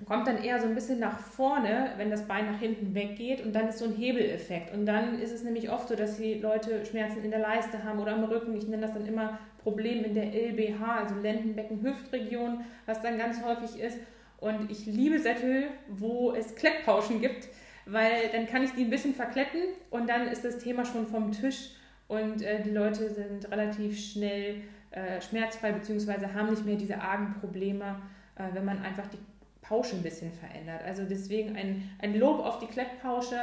kommt 0.05 0.27
dann 0.27 0.43
eher 0.43 0.59
so 0.59 0.67
ein 0.67 0.75
bisschen 0.75 0.99
nach 0.99 1.19
vorne, 1.19 1.91
wenn 1.97 2.09
das 2.09 2.27
Bein 2.27 2.51
nach 2.51 2.59
hinten 2.59 2.93
weggeht 2.93 3.45
und 3.45 3.53
dann 3.53 3.69
ist 3.69 3.79
so 3.79 3.85
ein 3.85 3.95
Hebeleffekt. 3.95 4.73
Und 4.73 4.85
dann 4.85 5.19
ist 5.19 5.31
es 5.31 5.43
nämlich 5.43 5.69
oft 5.69 5.87
so, 5.87 5.95
dass 5.95 6.17
die 6.17 6.35
Leute 6.35 6.85
Schmerzen 6.85 7.23
in 7.23 7.31
der 7.31 7.39
Leiste 7.39 7.83
haben 7.83 7.99
oder 7.99 8.13
am 8.13 8.23
Rücken. 8.23 8.55
Ich 8.57 8.67
nenne 8.67 8.81
das 8.81 8.93
dann 8.93 9.05
immer 9.05 9.39
Problem 9.61 10.03
in 10.03 10.13
der 10.13 10.25
LBH, 10.25 10.99
also 11.03 11.15
Lendenbecken-Hüftregion, 11.15 12.65
was 12.85 13.01
dann 13.01 13.17
ganz 13.17 13.43
häufig 13.43 13.79
ist. 13.79 13.97
Und 14.39 14.69
ich 14.69 14.85
liebe 14.85 15.19
Sättel, 15.19 15.67
wo 15.87 16.33
es 16.33 16.55
Klettpauschen 16.55 17.21
gibt, 17.21 17.47
weil 17.85 18.29
dann 18.33 18.45
kann 18.47 18.63
ich 18.63 18.71
die 18.71 18.83
ein 18.83 18.89
bisschen 18.89 19.13
verkletten 19.13 19.61
und 19.89 20.09
dann 20.09 20.27
ist 20.27 20.43
das 20.43 20.57
Thema 20.57 20.83
schon 20.83 21.07
vom 21.07 21.31
Tisch 21.31 21.69
und 22.14 22.41
äh, 22.41 22.61
die 22.61 22.72
Leute 22.72 23.09
sind 23.09 23.49
relativ 23.51 23.99
schnell 23.99 24.61
äh, 24.91 25.22
schmerzfrei 25.22 25.72
bzw. 25.72 26.28
haben 26.34 26.51
nicht 26.51 26.66
mehr 26.66 26.76
diese 26.76 27.01
argen 27.01 27.36
Probleme, 27.39 27.97
äh, 28.36 28.43
wenn 28.53 28.66
man 28.66 28.84
einfach 28.84 29.07
die 29.07 29.18
Pausche 29.61 29.95
ein 29.95 30.03
bisschen 30.03 30.32
verändert. 30.32 30.82
Also 30.86 31.03
deswegen 31.09 31.55
ein, 31.55 31.89
ein 31.99 32.18
Lob 32.20 32.39
auf 32.39 32.59
die 32.59 32.68
Klettpausche. 32.68 33.38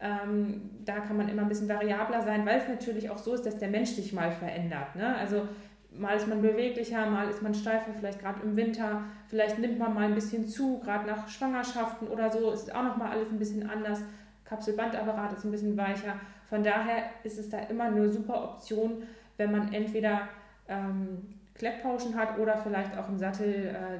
Ähm, 0.00 0.70
da 0.84 1.00
kann 1.00 1.16
man 1.16 1.28
immer 1.28 1.42
ein 1.42 1.48
bisschen 1.48 1.68
variabler 1.68 2.22
sein, 2.22 2.44
weil 2.44 2.58
es 2.58 2.68
natürlich 2.68 3.10
auch 3.10 3.18
so 3.18 3.34
ist, 3.34 3.46
dass 3.46 3.58
der 3.58 3.68
Mensch 3.68 3.90
sich 3.90 4.12
mal 4.12 4.30
verändert. 4.32 4.96
Ne? 4.96 5.16
Also 5.16 5.48
mal 5.96 6.16
ist 6.16 6.28
man 6.28 6.42
beweglicher, 6.42 7.06
mal 7.06 7.28
ist 7.28 7.42
man 7.42 7.54
steifer, 7.54 7.92
vielleicht 7.96 8.20
gerade 8.20 8.42
im 8.42 8.56
Winter, 8.56 9.02
vielleicht 9.28 9.58
nimmt 9.58 9.78
man 9.78 9.94
mal 9.94 10.04
ein 10.04 10.14
bisschen 10.14 10.48
zu, 10.48 10.78
gerade 10.80 11.06
nach 11.06 11.28
Schwangerschaften 11.28 12.08
oder 12.08 12.30
so, 12.30 12.50
ist 12.50 12.74
auch 12.74 12.82
nochmal 12.82 13.12
alles 13.12 13.30
ein 13.30 13.38
bisschen 13.38 13.68
anders. 13.68 14.00
Kapselbandapparat 14.44 15.32
ist 15.32 15.44
ein 15.44 15.50
bisschen 15.50 15.76
weicher. 15.76 16.16
Von 16.52 16.62
daher 16.62 17.04
ist 17.22 17.38
es 17.38 17.48
da 17.48 17.60
immer 17.60 17.84
eine 17.84 18.10
super 18.10 18.44
Option, 18.44 19.04
wenn 19.38 19.52
man 19.52 19.72
entweder 19.72 20.28
ähm, 20.68 21.40
Klepppauschen 21.54 22.14
hat 22.14 22.38
oder 22.38 22.58
vielleicht 22.58 22.94
auch 22.98 23.08
einen 23.08 23.18
Sattel, 23.18 23.68
äh, 23.68 23.98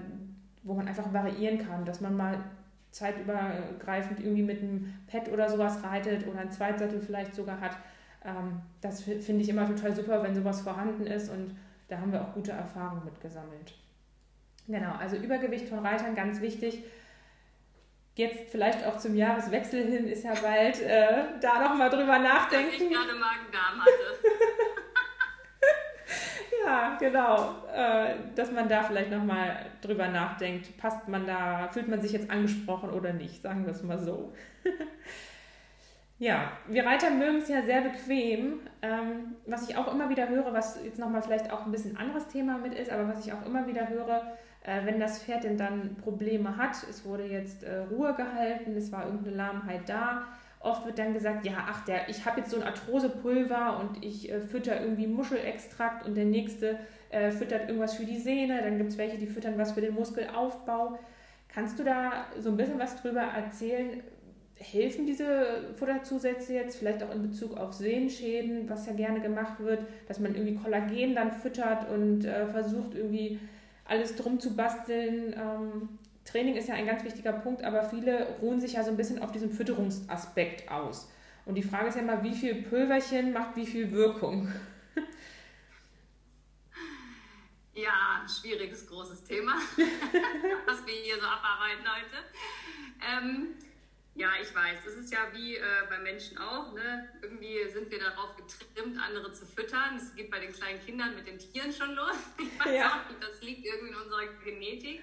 wo 0.62 0.74
man 0.74 0.86
einfach 0.86 1.10
variieren 1.14 1.56
kann, 1.56 1.86
dass 1.86 2.02
man 2.02 2.14
mal 2.14 2.44
zeitübergreifend 2.90 4.20
irgendwie 4.20 4.42
mit 4.42 4.60
einem 4.60 4.92
Pad 5.06 5.32
oder 5.32 5.48
sowas 5.48 5.82
reitet 5.82 6.26
oder 6.26 6.40
einen 6.40 6.50
Zweitsattel 6.50 7.00
vielleicht 7.00 7.34
sogar 7.34 7.58
hat. 7.58 7.78
Ähm, 8.22 8.60
das 8.82 9.00
finde 9.02 9.40
ich 9.40 9.48
immer 9.48 9.66
total 9.66 9.96
super, 9.96 10.22
wenn 10.22 10.34
sowas 10.34 10.60
vorhanden 10.60 11.06
ist 11.06 11.30
und 11.30 11.56
da 11.88 12.00
haben 12.00 12.12
wir 12.12 12.20
auch 12.20 12.34
gute 12.34 12.52
Erfahrungen 12.52 13.06
mit 13.06 13.18
gesammelt. 13.18 13.72
Genau, 14.68 14.92
also 15.00 15.16
Übergewicht 15.16 15.70
von 15.70 15.78
Reitern 15.78 16.14
ganz 16.14 16.42
wichtig 16.42 16.84
jetzt 18.14 18.50
vielleicht 18.50 18.84
auch 18.84 18.98
zum 18.98 19.16
Jahreswechsel 19.16 19.84
hin 19.84 20.06
ist 20.06 20.24
ja 20.24 20.34
bald 20.34 20.80
äh, 20.82 21.24
da 21.40 21.62
nochmal 21.62 21.90
drüber 21.90 22.18
nachdenken. 22.18 22.72
Dass 22.72 22.80
ich 22.80 22.90
gerade 22.90 23.14
Magen-Darm 23.14 23.80
hatte. 23.80 24.18
ja, 26.64 26.96
genau. 26.98 27.66
Äh, 27.74 28.16
dass 28.34 28.52
man 28.52 28.68
da 28.68 28.82
vielleicht 28.82 29.10
nochmal 29.10 29.66
drüber 29.80 30.08
nachdenkt. 30.08 30.76
Passt 30.76 31.08
man 31.08 31.26
da, 31.26 31.68
fühlt 31.68 31.88
man 31.88 32.00
sich 32.00 32.12
jetzt 32.12 32.30
angesprochen 32.30 32.90
oder 32.90 33.12
nicht? 33.12 33.42
Sagen 33.42 33.64
wir 33.64 33.72
es 33.72 33.82
mal 33.82 33.98
so. 33.98 34.34
ja, 36.18 36.52
wir 36.68 36.84
Reiter 36.84 37.10
mögen 37.10 37.38
es 37.38 37.48
ja 37.48 37.62
sehr 37.62 37.80
bequem. 37.80 38.60
Ähm, 38.82 39.36
was 39.46 39.68
ich 39.68 39.76
auch 39.78 39.92
immer 39.92 40.10
wieder 40.10 40.28
höre, 40.28 40.52
was 40.52 40.78
jetzt 40.84 40.98
nochmal 40.98 41.22
vielleicht 41.22 41.50
auch 41.50 41.64
ein 41.64 41.72
bisschen 41.72 41.96
anderes 41.96 42.28
Thema 42.28 42.58
mit 42.58 42.74
ist, 42.74 42.90
aber 42.90 43.08
was 43.08 43.24
ich 43.24 43.32
auch 43.32 43.46
immer 43.46 43.66
wieder 43.66 43.88
höre, 43.88 44.36
äh, 44.64 44.84
wenn 44.84 45.00
das 45.00 45.22
Pferd 45.22 45.44
denn 45.44 45.56
dann 45.56 45.96
Probleme 45.96 46.56
hat, 46.56 46.76
es 46.88 47.04
wurde 47.04 47.24
jetzt 47.24 47.64
äh, 47.64 47.78
Ruhe 47.90 48.14
gehalten, 48.14 48.76
es 48.76 48.92
war 48.92 49.06
irgendeine 49.06 49.36
Lahmheit 49.36 49.88
da, 49.88 50.26
oft 50.60 50.86
wird 50.86 50.98
dann 50.98 51.14
gesagt, 51.14 51.44
ja, 51.44 51.66
ach, 51.68 51.84
der, 51.84 52.08
ich 52.08 52.24
habe 52.24 52.40
jetzt 52.40 52.50
so 52.50 52.56
ein 52.58 52.62
Arthrosepulver 52.62 53.80
und 53.80 54.04
ich 54.04 54.30
äh, 54.30 54.40
fütter 54.40 54.80
irgendwie 54.80 55.06
Muschelextrakt 55.06 56.06
und 56.06 56.16
der 56.16 56.26
nächste 56.26 56.78
äh, 57.10 57.30
füttert 57.30 57.68
irgendwas 57.68 57.94
für 57.94 58.04
die 58.04 58.18
Sehne, 58.18 58.62
dann 58.62 58.78
gibt 58.78 58.90
es 58.90 58.98
welche, 58.98 59.18
die 59.18 59.26
füttern 59.26 59.58
was 59.58 59.72
für 59.72 59.80
den 59.80 59.94
Muskelaufbau. 59.94 60.98
Kannst 61.48 61.78
du 61.78 61.84
da 61.84 62.26
so 62.38 62.50
ein 62.50 62.56
bisschen 62.56 62.78
was 62.78 63.00
drüber 63.00 63.20
erzählen? 63.20 64.02
helfen 64.62 65.06
diese 65.06 65.74
Futterzusätze 65.76 66.54
jetzt, 66.54 66.76
vielleicht 66.78 67.02
auch 67.02 67.12
in 67.12 67.22
Bezug 67.22 67.56
auf 67.56 67.72
Sehenschäden, 67.72 68.68
was 68.68 68.86
ja 68.86 68.92
gerne 68.92 69.20
gemacht 69.20 69.58
wird, 69.60 69.80
dass 70.06 70.20
man 70.20 70.34
irgendwie 70.34 70.54
Kollagen 70.54 71.14
dann 71.14 71.32
füttert 71.32 71.90
und 71.90 72.24
äh, 72.24 72.46
versucht 72.46 72.94
irgendwie 72.94 73.40
alles 73.92 74.16
drum 74.16 74.40
zu 74.40 74.56
basteln. 74.56 75.34
Ähm, 75.36 75.98
Training 76.24 76.56
ist 76.56 76.68
ja 76.68 76.74
ein 76.74 76.86
ganz 76.86 77.04
wichtiger 77.04 77.32
Punkt, 77.32 77.62
aber 77.62 77.84
viele 77.84 78.26
ruhen 78.40 78.58
sich 78.58 78.72
ja 78.72 78.82
so 78.82 78.90
ein 78.90 78.96
bisschen 78.96 79.20
auf 79.20 79.32
diesem 79.32 79.50
Fütterungsaspekt 79.50 80.70
aus. 80.70 81.10
Und 81.44 81.56
die 81.56 81.62
Frage 81.62 81.88
ist 81.88 81.96
ja 81.96 82.02
immer, 82.02 82.22
wie 82.22 82.34
viel 82.34 82.62
Pülverchen 82.62 83.32
macht 83.32 83.56
wie 83.56 83.66
viel 83.66 83.90
Wirkung? 83.90 84.50
Ja, 87.74 88.20
ein 88.20 88.28
schwieriges, 88.28 88.86
großes 88.86 89.24
Thema, 89.24 89.54
was 90.66 90.86
wir 90.86 90.94
hier 90.94 91.16
so 91.16 91.26
abarbeiten 91.26 91.86
heute. 91.88 92.18
Ähm, 93.00 93.48
ja, 94.14 94.30
ich 94.42 94.54
weiß, 94.54 94.84
es 94.86 94.94
ist 94.96 95.12
ja 95.12 95.20
wie 95.32 95.56
äh, 95.56 95.62
bei 95.88 95.98
Menschen 95.98 96.36
auch. 96.36 96.72
Ne? 96.74 97.08
Irgendwie 97.22 97.66
sind 97.70 97.90
wir 97.90 97.98
darauf 97.98 98.36
getrimmt, 98.36 98.98
andere 98.98 99.32
zu 99.32 99.46
füttern. 99.46 99.96
Es 99.96 100.14
geht 100.14 100.30
bei 100.30 100.38
den 100.38 100.52
kleinen 100.52 100.84
Kindern 100.84 101.14
mit 101.14 101.26
den 101.26 101.38
Tieren 101.38 101.72
schon 101.72 101.94
los. 101.94 102.16
Ich 102.38 102.60
weiß 102.60 102.76
ja. 102.76 102.88
auch 102.90 103.08
nicht, 103.08 103.22
das 103.22 103.40
liegt 103.40 103.64
irgendwie 103.64 103.88
in 103.88 103.96
unserer 103.96 104.26
Genetik. 104.44 105.02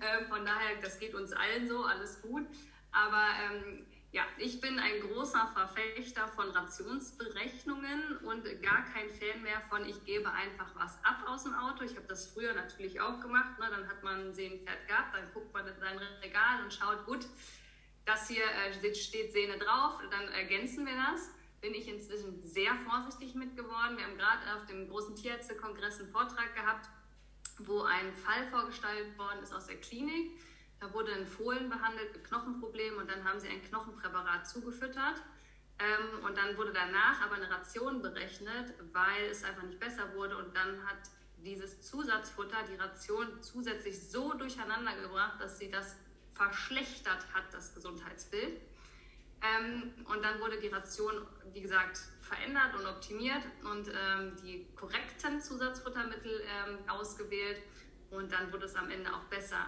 Äh, 0.00 0.24
von 0.24 0.44
daher, 0.44 0.76
das 0.82 0.98
geht 0.98 1.14
uns 1.14 1.32
allen 1.32 1.68
so, 1.68 1.84
alles 1.84 2.20
gut. 2.22 2.46
Aber 2.90 3.24
ähm, 3.44 3.86
ja, 4.10 4.24
ich 4.38 4.60
bin 4.60 4.80
ein 4.80 5.00
großer 5.00 5.52
Verfechter 5.54 6.26
von 6.26 6.50
Rationsberechnungen 6.50 8.16
und 8.24 8.42
gar 8.62 8.84
kein 8.92 9.08
Fan 9.10 9.42
mehr 9.42 9.60
von, 9.68 9.88
ich 9.88 10.04
gebe 10.04 10.28
einfach 10.32 10.74
was 10.74 10.98
ab 11.04 11.22
aus 11.28 11.44
dem 11.44 11.54
Auto. 11.54 11.84
Ich 11.84 11.94
habe 11.94 12.08
das 12.08 12.26
früher 12.26 12.52
natürlich 12.54 13.00
auch 13.00 13.20
gemacht. 13.20 13.60
Ne? 13.60 13.66
Dann 13.70 13.88
hat 13.88 14.02
man 14.02 14.26
ein 14.26 14.34
Sehnenpferd 14.34 14.88
gehabt, 14.88 15.14
dann 15.14 15.32
guckt 15.32 15.54
man 15.54 15.68
in 15.68 15.78
sein 15.78 15.98
Regal 16.20 16.64
und 16.64 16.74
schaut, 16.74 17.06
gut, 17.06 17.24
das 18.04 18.28
hier 18.28 18.44
äh, 18.44 18.94
steht 18.94 19.32
Sehne 19.32 19.58
drauf, 19.58 19.98
dann 20.10 20.28
ergänzen 20.28 20.86
wir 20.86 20.94
das. 20.94 21.30
Bin 21.60 21.74
ich 21.74 21.88
inzwischen 21.88 22.42
sehr 22.42 22.74
vorsichtig 22.88 23.34
mit 23.34 23.54
geworden. 23.54 23.98
Wir 23.98 24.04
haben 24.04 24.16
gerade 24.16 24.40
auf 24.56 24.66
dem 24.66 24.88
großen 24.88 25.14
Tierärztekongress 25.14 26.00
einen 26.00 26.10
Vortrag 26.10 26.54
gehabt, 26.54 26.88
wo 27.58 27.82
ein 27.82 28.14
Fall 28.14 28.48
vorgestellt 28.50 29.18
worden 29.18 29.42
ist 29.42 29.52
aus 29.52 29.66
der 29.66 29.76
Klinik 29.76 30.40
da 30.80 30.92
wurde 30.94 31.12
ein 31.12 31.26
Fohlen 31.26 31.68
behandelt 31.68 32.12
mit 32.14 32.24
Knochenproblemen 32.24 32.98
und 32.98 33.10
dann 33.10 33.22
haben 33.24 33.38
sie 33.38 33.48
ein 33.48 33.62
Knochenpräparat 33.62 34.48
zugefüttert. 34.48 35.22
Ähm, 35.78 36.24
und 36.24 36.36
dann 36.36 36.56
wurde 36.56 36.72
danach 36.72 37.20
aber 37.20 37.36
eine 37.36 37.50
Ration 37.50 38.00
berechnet, 38.00 38.72
weil 38.92 39.26
es 39.30 39.44
einfach 39.44 39.62
nicht 39.62 39.78
besser 39.78 40.14
wurde. 40.14 40.38
Und 40.38 40.56
dann 40.56 40.84
hat 40.86 40.98
dieses 41.36 41.82
Zusatzfutter 41.82 42.56
die 42.70 42.76
Ration 42.76 43.42
zusätzlich 43.42 44.10
so 44.10 44.32
durcheinander 44.34 44.96
gebracht, 44.96 45.40
dass 45.40 45.58
sie 45.58 45.70
das 45.70 45.96
verschlechtert 46.40 47.26
hat, 47.34 47.52
das 47.52 47.74
Gesundheitsbild. 47.74 48.60
Ähm, 49.42 49.92
und 50.06 50.22
dann 50.22 50.40
wurde 50.40 50.58
die 50.58 50.68
Ration, 50.68 51.26
wie 51.52 51.60
gesagt, 51.60 51.98
verändert 52.22 52.74
und 52.78 52.86
optimiert 52.86 53.42
und 53.64 53.88
ähm, 53.88 54.36
die 54.42 54.66
korrekten 54.74 55.40
Zusatzfuttermittel 55.40 56.42
ähm, 56.42 56.78
ausgewählt. 56.88 57.62
Und 58.10 58.32
dann 58.32 58.52
wurde 58.52 58.66
es 58.66 58.74
am 58.74 58.90
Ende 58.90 59.12
auch 59.14 59.24
besser 59.24 59.66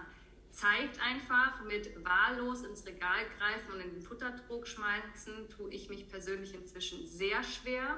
zeigt 0.53 1.01
einfach, 1.01 1.65
mit 1.65 2.05
wahllos 2.05 2.63
ins 2.63 2.87
Regal 2.87 3.25
greifen 3.39 3.73
und 3.73 3.81
in 3.81 3.91
den 3.95 4.03
Futterdruck 4.03 4.67
schmeißen, 4.69 5.49
tue 5.49 5.73
ich 5.73 5.89
mich 5.89 6.09
persönlich 6.11 6.55
inzwischen 6.55 7.07
sehr 7.07 7.43
schwer. 7.43 7.97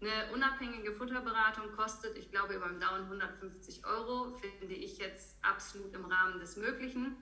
Eine 0.00 0.32
unabhängige 0.32 0.92
Futterberatung 0.92 1.72
kostet, 1.72 2.16
ich 2.16 2.30
glaube, 2.30 2.54
über 2.54 2.66
dem 2.66 2.80
Daumen 2.80 3.04
150 3.04 3.86
Euro, 3.86 4.36
finde 4.58 4.74
ich 4.74 4.98
jetzt 4.98 5.38
absolut 5.42 5.94
im 5.94 6.04
Rahmen 6.04 6.38
des 6.40 6.56
Möglichen. 6.56 7.16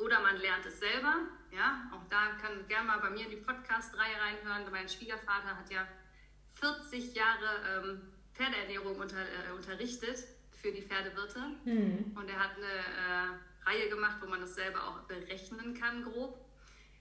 Oder 0.00 0.20
man 0.20 0.36
lernt 0.36 0.64
es 0.66 0.80
selber. 0.80 1.14
Ja, 1.52 1.90
auch 1.92 2.08
da 2.08 2.32
kann 2.40 2.66
gerne 2.68 2.86
mal 2.86 3.00
bei 3.00 3.10
mir 3.10 3.24
in 3.24 3.30
die 3.30 3.36
Podcast-Reihe 3.36 4.14
reinhören. 4.20 4.70
Mein 4.70 4.88
Schwiegervater 4.88 5.56
hat 5.56 5.70
ja 5.70 5.86
40 6.54 7.14
Jahre 7.14 7.84
ähm, 7.84 8.02
Pferdeernährung 8.34 8.96
unter, 8.96 9.18
äh, 9.18 9.52
unterrichtet 9.54 10.24
für 10.52 10.72
die 10.72 10.82
Pferdewirte. 10.82 11.40
Mhm. 11.64 12.16
Und 12.16 12.28
er 12.28 12.38
hat 12.38 12.56
eine 12.56 12.66
äh, 12.66 13.68
Reihe 13.68 13.88
gemacht, 13.88 14.18
wo 14.22 14.26
man 14.26 14.40
das 14.40 14.54
selber 14.54 14.82
auch 14.86 15.00
berechnen 15.00 15.74
kann, 15.74 16.04
grob. 16.04 16.38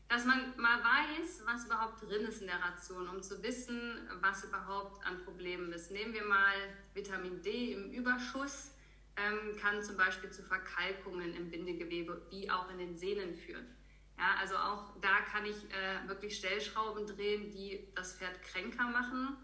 Dass 0.08 0.26
man 0.26 0.54
mal 0.58 0.80
weiß, 0.84 1.44
was 1.46 1.66
überhaupt 1.66 2.02
drin 2.02 2.26
ist 2.26 2.42
in 2.42 2.48
der 2.48 2.60
Ration, 2.60 3.08
um 3.08 3.22
zu 3.22 3.44
wissen, 3.44 4.10
was 4.22 4.44
überhaupt 4.44 5.06
an 5.06 5.24
Problemen 5.24 5.72
ist. 5.72 5.92
Nehmen 5.92 6.14
wir 6.14 6.26
mal 6.26 6.56
Vitamin 6.96 7.44
D 7.44 7.74
im 7.74 7.92
Überschuss, 7.92 8.72
ähm, 9.20 9.58
kann 9.58 9.84
zum 9.84 9.98
Beispiel 9.98 10.30
zu 10.32 10.44
Verkalkungen 10.44 11.34
im 11.36 11.50
Bindegewebe 11.50 12.26
wie 12.30 12.50
auch 12.50 12.70
in 12.72 12.78
den 12.78 12.98
Sehnen 12.98 13.36
führen. 13.36 13.68
Ja, 14.18 14.36
also 14.40 14.56
auch 14.56 15.00
da 15.02 15.22
kann 15.32 15.46
ich 15.46 15.56
äh, 15.72 16.08
wirklich 16.08 16.38
Stellschrauben 16.38 17.08
drehen, 17.08 17.52
die 17.52 17.88
das 17.96 18.18
Pferd 18.18 18.42
kränker 18.44 18.84
machen. 18.84 19.38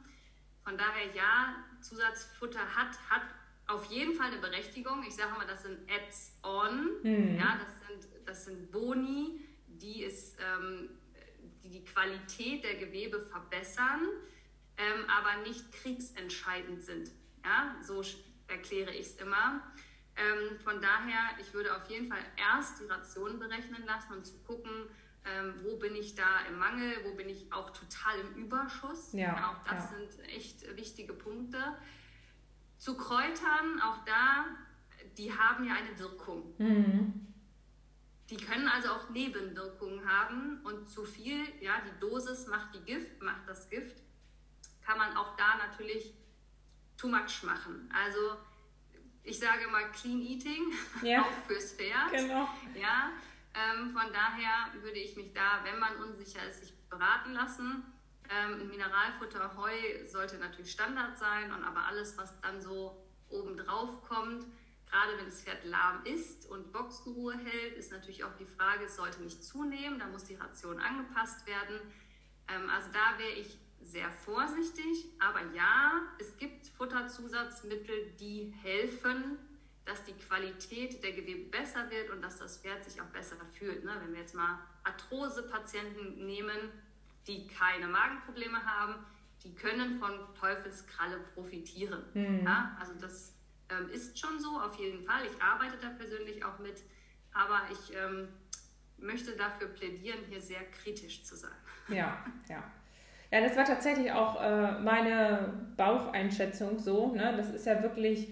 Von 0.64 0.78
daher 0.78 1.16
ja, 1.16 1.56
Zusatzfutter 1.82 2.60
hat, 2.76 2.98
hat 3.10 3.24
auf 3.68 3.86
jeden 3.86 4.16
Fall 4.16 4.32
eine 4.32 4.42
Berechtigung. 4.42 5.04
Ich 5.08 5.16
sage 5.16 5.32
mal, 5.34 5.48
das 5.48 5.64
sind 5.64 5.80
Ads-on, 5.90 7.02
mhm. 7.04 7.38
ja, 7.38 7.58
das 7.64 7.88
sind, 7.88 8.28
das 8.28 8.46
sind 8.46 8.72
Boni, 8.72 9.40
die, 9.68 10.04
ist, 10.04 10.38
ähm, 10.40 10.90
die 11.64 11.70
die 11.70 11.86
Qualität 11.86 12.64
der 12.64 12.76
Gewebe 12.76 13.22
verbessern, 13.22 14.10
ähm, 14.78 15.06
aber 15.10 15.48
nicht 15.48 15.72
kriegsentscheidend 15.72 16.84
sind. 16.84 17.12
Ja, 17.46 17.78
so 17.82 18.04
erkläre 18.48 18.92
ich 18.92 19.08
es 19.08 19.16
immer. 19.18 19.62
Ähm, 20.16 20.58
von 20.60 20.82
daher, 20.82 21.38
ich 21.40 21.54
würde 21.54 21.76
auf 21.76 21.90
jeden 21.90 22.08
Fall 22.10 22.24
erst 22.38 22.80
die 22.80 22.86
Rationen 22.86 23.40
berechnen 23.40 23.86
lassen 23.86 24.14
und 24.14 24.26
zu 24.26 24.38
gucken, 24.44 24.88
ähm, 25.26 25.56
wo 25.64 25.78
bin 25.78 25.96
ich 25.96 26.16
da 26.16 26.42
im 26.48 26.58
Mangel, 26.58 27.04
wo 27.04 27.16
bin 27.16 27.28
ich 27.28 27.52
auch 27.52 27.72
total 27.72 28.20
im 28.20 28.36
Überschuss. 28.36 29.12
Ja, 29.14 29.36
ja 29.36 29.52
auch 29.52 29.64
das 29.64 29.92
ja. 29.92 29.98
sind 29.98 30.30
echt 30.30 30.76
wichtige 30.78 31.14
Punkte. 31.14 31.78
Zu 32.78 32.96
Kräutern, 32.96 33.82
auch 33.82 34.06
da, 34.06 34.46
die 35.18 35.34
haben 35.34 35.66
ja 35.66 35.74
eine 35.74 35.98
Wirkung. 35.98 36.54
Mhm. 36.58 37.34
Die 38.30 38.38
können 38.38 38.68
also 38.68 38.90
auch 38.90 39.10
Nebenwirkungen 39.10 40.08
haben 40.10 40.62
und 40.64 40.90
zu 40.90 41.04
viel, 41.04 41.44
ja, 41.62 41.74
die 41.82 42.00
Dosis 42.00 42.48
macht 42.48 42.74
die 42.74 42.82
Gift, 42.82 43.22
macht 43.22 43.48
das 43.48 43.70
Gift, 43.70 44.02
kann 44.84 44.98
man 44.98 45.16
auch 45.16 45.36
da 45.36 45.58
natürlich 45.58 46.14
too 46.98 47.08
much 47.08 47.44
machen. 47.44 47.92
Also 47.94 48.38
ich 49.24 49.40
sage 49.40 49.68
mal 49.68 49.92
Clean 49.92 50.22
Eating, 50.22 50.72
ja. 51.02 51.22
auch 51.22 51.48
fürs 51.48 51.74
Pferd. 51.74 52.12
Genau. 52.12 52.48
Ja, 52.76 53.12
ähm, 53.54 53.92
von 53.92 54.12
daher 54.14 54.82
würde 54.82 55.00
ich 55.00 55.16
mich 55.16 55.34
da, 55.34 55.64
wenn 55.64 55.80
man 55.80 55.96
unsicher 55.98 56.48
ist, 56.48 56.62
sich 56.62 56.74
beraten 56.90 57.34
lassen. 57.34 57.84
Ähm, 58.30 58.68
Mineralfutter, 58.70 59.56
Heu 59.56 59.72
sollte 60.08 60.38
natürlich 60.38 60.72
Standard 60.72 61.18
sein 61.18 61.52
und 61.52 61.64
aber 61.64 61.86
alles, 61.86 62.18
was 62.18 62.40
dann 62.42 62.62
so 62.62 63.04
oben 63.30 63.58
drauf 63.58 64.02
kommt, 64.08 64.46
gerade 64.90 65.18
wenn 65.18 65.26
das 65.26 65.44
Pferd 65.44 65.64
lahm 65.66 66.06
ist 66.06 66.46
und 66.50 66.72
Boxenruhe 66.72 67.38
hält, 67.38 67.78
ist 67.78 67.92
natürlich 67.92 68.24
auch 68.24 68.36
die 68.40 68.46
Frage, 68.46 68.86
es 68.86 68.96
sollte 68.96 69.22
nicht 69.22 69.44
zunehmen, 69.44 70.00
da 70.00 70.08
muss 70.08 70.24
die 70.26 70.36
Ration 70.36 70.80
angepasst 70.80 71.46
werden. 71.48 71.80
Ähm, 72.48 72.70
also 72.70 72.90
da 72.92 73.18
wäre 73.18 73.32
ich 73.32 73.58
sehr 73.86 74.10
vorsichtig, 74.12 75.06
aber 75.20 75.42
ja, 75.54 76.02
es 76.20 76.36
gibt 76.38 76.68
Futterzusatzmittel, 76.68 78.12
die 78.20 78.54
helfen, 78.62 79.38
dass 79.86 80.04
die 80.04 80.14
Qualität 80.14 81.04
der 81.04 81.12
Gewebe 81.12 81.50
besser 81.50 81.90
wird 81.92 82.10
und 82.10 82.22
dass 82.22 82.40
das 82.40 82.58
Pferd 82.58 82.84
sich 82.84 83.00
auch 83.00 83.08
besser 83.08 83.36
fühlt. 83.54 83.86
Ne? 83.86 83.92
Wenn 84.02 84.14
wir 84.14 84.22
jetzt 84.22 84.34
mal 84.34 84.60
Arthrose-Patienten 84.84 86.26
nehmen, 86.26 86.72
die 87.28 87.48
keine 87.48 87.88
Magenprobleme 87.88 88.66
haben, 88.66 88.96
die 89.44 89.54
können 89.54 90.00
von 90.00 90.12
Teufelskralle 90.40 91.20
profitieren. 91.36 92.04
Mhm. 92.14 92.46
Ja, 92.46 92.76
also 92.80 92.94
das 93.00 93.36
ähm, 93.70 93.90
ist 93.90 94.20
schon 94.20 94.40
so, 94.40 94.60
auf 94.60 94.76
jeden 94.80 95.06
Fall. 95.06 95.26
Ich 95.26 95.42
arbeite 95.42 95.78
da 95.78 95.90
persönlich 95.90 96.44
auch 96.44 96.58
mit, 96.60 96.84
aber 97.32 97.62
ich 97.72 97.96
ähm, 97.96 98.28
möchte 98.98 99.36
dafür 99.36 99.68
plädieren, 99.68 100.20
hier 100.30 100.42
sehr 100.42 100.64
kritisch 100.72 101.24
zu 101.24 101.36
sein. 101.36 101.56
Ja, 101.90 102.26
ja. 102.50 102.64
Ja, 103.36 103.42
das 103.42 103.58
war 103.58 103.66
tatsächlich 103.66 104.14
auch 104.14 104.42
äh, 104.42 104.80
meine 104.82 105.40
Baucheinschätzung 105.76 106.80
so. 106.80 107.08
Ne? 107.14 107.34
Das 107.36 107.50
ist 107.50 107.66
ja 107.66 107.84
wirklich 107.84 108.30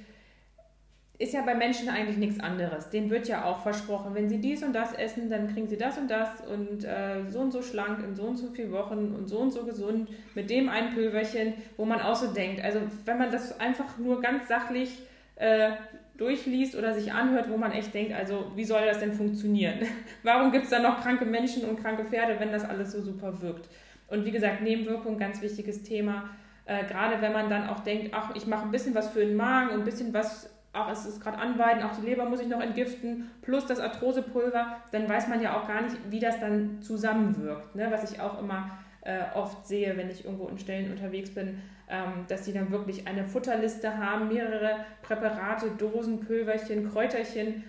ist 1.19 1.33
ja 1.33 1.41
bei 1.41 1.55
Menschen 1.55 1.89
eigentlich 1.89 2.15
nichts 2.15 2.39
anderes. 2.39 2.89
Denen 2.89 3.09
wird 3.09 3.27
ja 3.27 3.43
auch 3.43 3.59
versprochen, 3.59 4.15
wenn 4.15 4.29
sie 4.29 4.39
dies 4.39 4.63
und 4.63 4.71
das 4.71 4.93
essen, 4.93 5.29
dann 5.29 5.53
kriegen 5.53 5.67
sie 5.67 5.77
das 5.77 5.97
und 5.97 6.09
das 6.09 6.29
und 6.47 6.85
äh, 6.85 7.29
so 7.29 7.39
und 7.39 7.51
so 7.51 7.61
schlank 7.61 8.01
in 8.01 8.15
so 8.15 8.23
und 8.23 8.37
so 8.37 8.47
vielen 8.47 8.71
Wochen 8.71 9.13
und 9.13 9.27
so 9.27 9.39
und 9.39 9.51
so 9.51 9.65
gesund 9.65 10.09
mit 10.35 10.49
dem 10.49 10.69
ein 10.69 10.93
Pülverchen, 10.93 11.53
wo 11.75 11.83
man 11.83 11.99
auch 11.99 12.15
so 12.15 12.33
denkt. 12.33 12.63
Also 12.63 12.79
wenn 13.03 13.17
man 13.17 13.29
das 13.29 13.59
einfach 13.59 13.97
nur 13.97 14.21
ganz 14.21 14.47
sachlich 14.47 14.99
äh, 15.35 15.71
durchliest 16.17 16.77
oder 16.77 16.93
sich 16.93 17.11
anhört, 17.11 17.49
wo 17.49 17.57
man 17.57 17.73
echt 17.73 17.93
denkt, 17.93 18.13
also 18.13 18.53
wie 18.55 18.63
soll 18.63 18.85
das 18.85 18.99
denn 18.99 19.11
funktionieren? 19.11 19.79
Warum 20.23 20.53
gibt 20.53 20.63
es 20.63 20.69
da 20.69 20.79
noch 20.79 21.01
kranke 21.01 21.25
Menschen 21.25 21.65
und 21.65 21.81
kranke 21.81 22.05
Pferde, 22.05 22.39
wenn 22.39 22.53
das 22.53 22.63
alles 22.63 22.93
so 22.93 23.01
super 23.01 23.41
wirkt? 23.41 23.67
Und 24.07 24.25
wie 24.25 24.31
gesagt, 24.31 24.61
Nebenwirkung, 24.61 25.17
ganz 25.17 25.41
wichtiges 25.41 25.83
Thema. 25.83 26.29
Äh, 26.65 26.85
gerade 26.85 27.21
wenn 27.21 27.33
man 27.33 27.49
dann 27.49 27.67
auch 27.67 27.81
denkt, 27.81 28.11
ach, 28.13 28.35
ich 28.35 28.47
mache 28.47 28.63
ein 28.63 28.71
bisschen 28.71 28.95
was 28.95 29.09
für 29.09 29.19
den 29.19 29.35
Magen 29.35 29.69
und 29.69 29.79
ein 29.79 29.85
bisschen 29.85 30.13
was 30.13 30.49
auch 30.73 30.89
es 30.89 31.05
ist 31.05 31.21
gerade 31.21 31.37
anweiden, 31.37 31.83
auch 31.83 31.95
die 31.95 32.05
Leber 32.05 32.25
muss 32.25 32.41
ich 32.41 32.47
noch 32.47 32.59
entgiften, 32.59 33.29
plus 33.43 33.67
das 33.67 33.79
Arthrosepulver, 33.79 34.77
dann 34.91 35.07
weiß 35.07 35.27
man 35.27 35.39
ja 35.39 35.55
auch 35.55 35.67
gar 35.67 35.81
nicht, 35.81 35.95
wie 36.09 36.19
das 36.19 36.39
dann 36.39 36.81
zusammenwirkt. 36.81 37.75
Ne? 37.75 37.87
Was 37.91 38.11
ich 38.11 38.19
auch 38.19 38.39
immer 38.39 38.71
äh, 39.01 39.19
oft 39.35 39.67
sehe, 39.67 39.95
wenn 39.97 40.09
ich 40.09 40.25
irgendwo 40.25 40.47
in 40.47 40.57
Stellen 40.57 40.91
unterwegs 40.91 41.29
bin, 41.29 41.61
ähm, 41.89 42.25
dass 42.27 42.43
die 42.43 42.53
dann 42.53 42.71
wirklich 42.71 43.07
eine 43.07 43.25
Futterliste 43.25 43.97
haben, 43.97 44.29
mehrere 44.29 44.77
Präparate, 45.03 45.69
Dosen, 45.77 46.21
Pülverchen, 46.21 46.89
Kräuterchen 46.89 47.63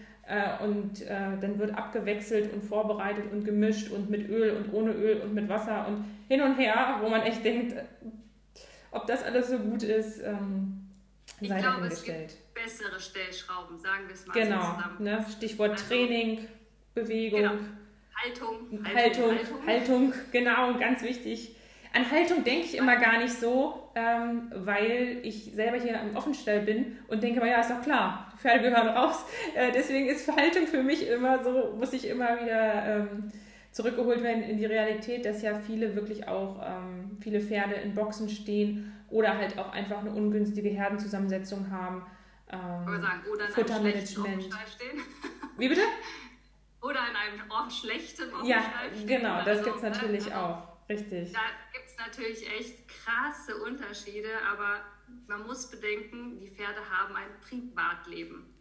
und 0.62 1.02
äh, 1.02 1.38
dann 1.40 1.58
wird 1.58 1.76
abgewechselt 1.76 2.52
und 2.52 2.62
vorbereitet 2.62 3.30
und 3.30 3.44
gemischt 3.44 3.90
und 3.90 4.08
mit 4.08 4.28
Öl 4.28 4.56
und 4.56 4.72
ohne 4.72 4.92
Öl 4.92 5.20
und 5.20 5.34
mit 5.34 5.48
Wasser 5.48 5.86
und 5.86 6.04
hin 6.28 6.40
und 6.40 6.56
her, 6.56 6.98
wo 7.02 7.08
man 7.08 7.22
echt 7.22 7.44
denkt, 7.44 7.76
ob 8.90 9.06
das 9.06 9.22
alles 9.22 9.48
so 9.48 9.58
gut 9.58 9.82
ist. 9.82 10.20
Ähm, 10.22 10.88
ich 11.40 11.48
sei 11.48 11.60
glaube, 11.60 11.86
es 11.86 12.04
gibt 12.04 12.36
bessere 12.54 12.98
Stellschrauben, 12.98 13.78
sagen 13.78 14.06
wir 14.06 14.14
es 14.14 14.26
mal 14.26 14.32
genau, 14.32 14.60
so 14.60 14.74
zusammen. 14.76 15.02
Ne? 15.02 15.26
Stichwort 15.36 15.72
also, 15.72 15.84
Training, 15.86 16.46
Bewegung. 16.94 17.40
Genau. 17.40 17.54
Haltung, 18.22 18.84
Haltung, 18.94 19.30
Haltung, 19.30 19.66
Haltung, 19.66 20.14
genau, 20.32 20.78
ganz 20.78 21.02
wichtig. 21.02 21.56
An 21.92 22.10
Haltung 22.10 22.42
denke 22.44 22.66
ich 22.66 22.76
immer 22.76 22.96
gar 22.96 23.18
nicht 23.18 23.34
so, 23.34 23.90
ähm, 23.94 24.50
weil 24.54 25.20
ich 25.22 25.52
selber 25.54 25.78
hier 25.78 26.00
im 26.00 26.16
Offenstall 26.16 26.60
bin 26.60 26.98
und 27.08 27.22
denke 27.22 27.40
mal, 27.40 27.48
ja, 27.48 27.60
ist 27.60 27.70
doch 27.70 27.82
klar, 27.82 28.23
Pferde 28.38 28.70
gehören 28.70 28.88
raus. 28.88 29.24
Äh, 29.54 29.72
deswegen 29.72 30.08
ist 30.08 30.30
Haltung 30.34 30.66
für 30.66 30.82
mich 30.82 31.08
immer 31.08 31.42
so, 31.42 31.74
muss 31.78 31.92
ich 31.92 32.06
immer 32.08 32.40
wieder 32.40 32.84
ähm, 32.86 33.32
zurückgeholt 33.72 34.22
werden 34.22 34.42
in 34.42 34.56
die 34.58 34.66
Realität, 34.66 35.24
dass 35.24 35.42
ja 35.42 35.58
viele 35.58 35.96
wirklich 35.96 36.28
auch, 36.28 36.60
ähm, 36.64 37.16
viele 37.20 37.40
Pferde 37.40 37.74
in 37.74 37.94
Boxen 37.94 38.28
stehen 38.28 38.92
oder 39.10 39.36
halt 39.36 39.58
auch 39.58 39.72
einfach 39.72 39.98
eine 39.98 40.10
ungünstige 40.10 40.68
Herdenzusammensetzung 40.68 41.70
haben. 41.70 42.06
Ähm, 42.50 43.00
sagen, 43.00 43.22
oder 43.32 43.46
in 43.46 43.52
Futtermanagement. 43.52 44.44
stehen. 44.44 45.00
Wie 45.58 45.68
bitte? 45.68 45.82
Oder 46.82 47.00
in 47.10 47.16
einem 47.16 47.50
oh, 47.50 47.70
schlechten 47.70 48.30
Ja, 48.44 48.62
genau, 49.06 49.38
das 49.38 49.58
also, 49.58 49.64
gibt 49.64 49.76
es 49.76 49.82
natürlich 49.82 50.26
ne? 50.26 50.38
auch. 50.38 50.74
Richtig. 50.88 51.32
Da 51.32 51.40
gibt 51.72 51.86
es 51.86 51.96
natürlich 51.96 52.50
echt 52.58 52.88
krasse 52.88 53.56
Unterschiede, 53.62 54.28
aber 54.52 54.80
man 55.26 55.46
muss 55.46 55.70
bedenken, 55.70 56.38
die 56.40 56.50
Pferde 56.50 56.80
haben 56.90 57.14
ein 57.14 57.28
Privatleben. 57.40 58.54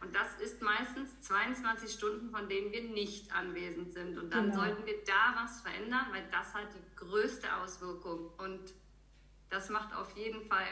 Und 0.00 0.14
das 0.14 0.40
ist 0.40 0.62
meistens 0.62 1.20
22 1.22 1.90
Stunden, 1.90 2.30
von 2.30 2.48
denen 2.48 2.70
wir 2.72 2.82
nicht 2.82 3.34
anwesend 3.34 3.92
sind. 3.92 4.18
Und 4.18 4.32
dann 4.32 4.50
genau. 4.50 4.62
sollten 4.62 4.86
wir 4.86 4.94
da 5.04 5.42
was 5.42 5.60
verändern, 5.62 6.06
weil 6.12 6.22
das 6.30 6.54
hat 6.54 6.68
die 6.74 6.96
größte 6.96 7.48
Auswirkung. 7.56 8.30
Und 8.38 8.60
das 9.50 9.70
macht 9.70 9.94
auf 9.94 10.16
jeden 10.16 10.42
Fall, 10.42 10.64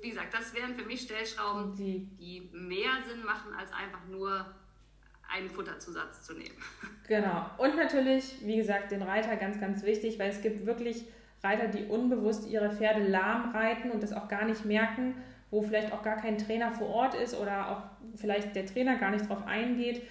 wie 0.00 0.10
gesagt, 0.10 0.34
das 0.34 0.54
wären 0.54 0.74
für 0.74 0.84
mich 0.84 1.02
Stellschrauben, 1.02 1.74
die, 1.74 2.06
die 2.18 2.50
mehr 2.52 3.02
Sinn 3.06 3.24
machen, 3.24 3.52
als 3.54 3.72
einfach 3.72 4.04
nur 4.06 4.54
einen 5.28 5.50
Futterzusatz 5.50 6.22
zu 6.22 6.34
nehmen. 6.34 6.56
Genau. 7.08 7.50
Und 7.58 7.76
natürlich, 7.76 8.46
wie 8.46 8.56
gesagt, 8.56 8.92
den 8.92 9.02
Reiter 9.02 9.36
ganz, 9.36 9.60
ganz 9.60 9.82
wichtig, 9.82 10.18
weil 10.18 10.30
es 10.30 10.40
gibt 10.40 10.66
wirklich 10.66 11.04
Reiter, 11.42 11.68
die 11.68 11.84
unbewusst 11.84 12.48
ihre 12.48 12.70
Pferde 12.70 13.06
lahm 13.06 13.50
reiten 13.50 13.90
und 13.90 14.02
das 14.02 14.12
auch 14.12 14.28
gar 14.28 14.44
nicht 14.44 14.64
merken, 14.64 15.14
wo 15.50 15.62
vielleicht 15.62 15.92
auch 15.92 16.02
gar 16.02 16.16
kein 16.16 16.38
Trainer 16.38 16.70
vor 16.70 16.88
Ort 16.88 17.14
ist 17.14 17.38
oder 17.38 17.70
auch 17.70 17.82
vielleicht 18.16 18.54
der 18.54 18.66
Trainer 18.66 18.96
gar 18.96 19.10
nicht 19.10 19.28
drauf 19.28 19.46
eingeht. 19.46 20.02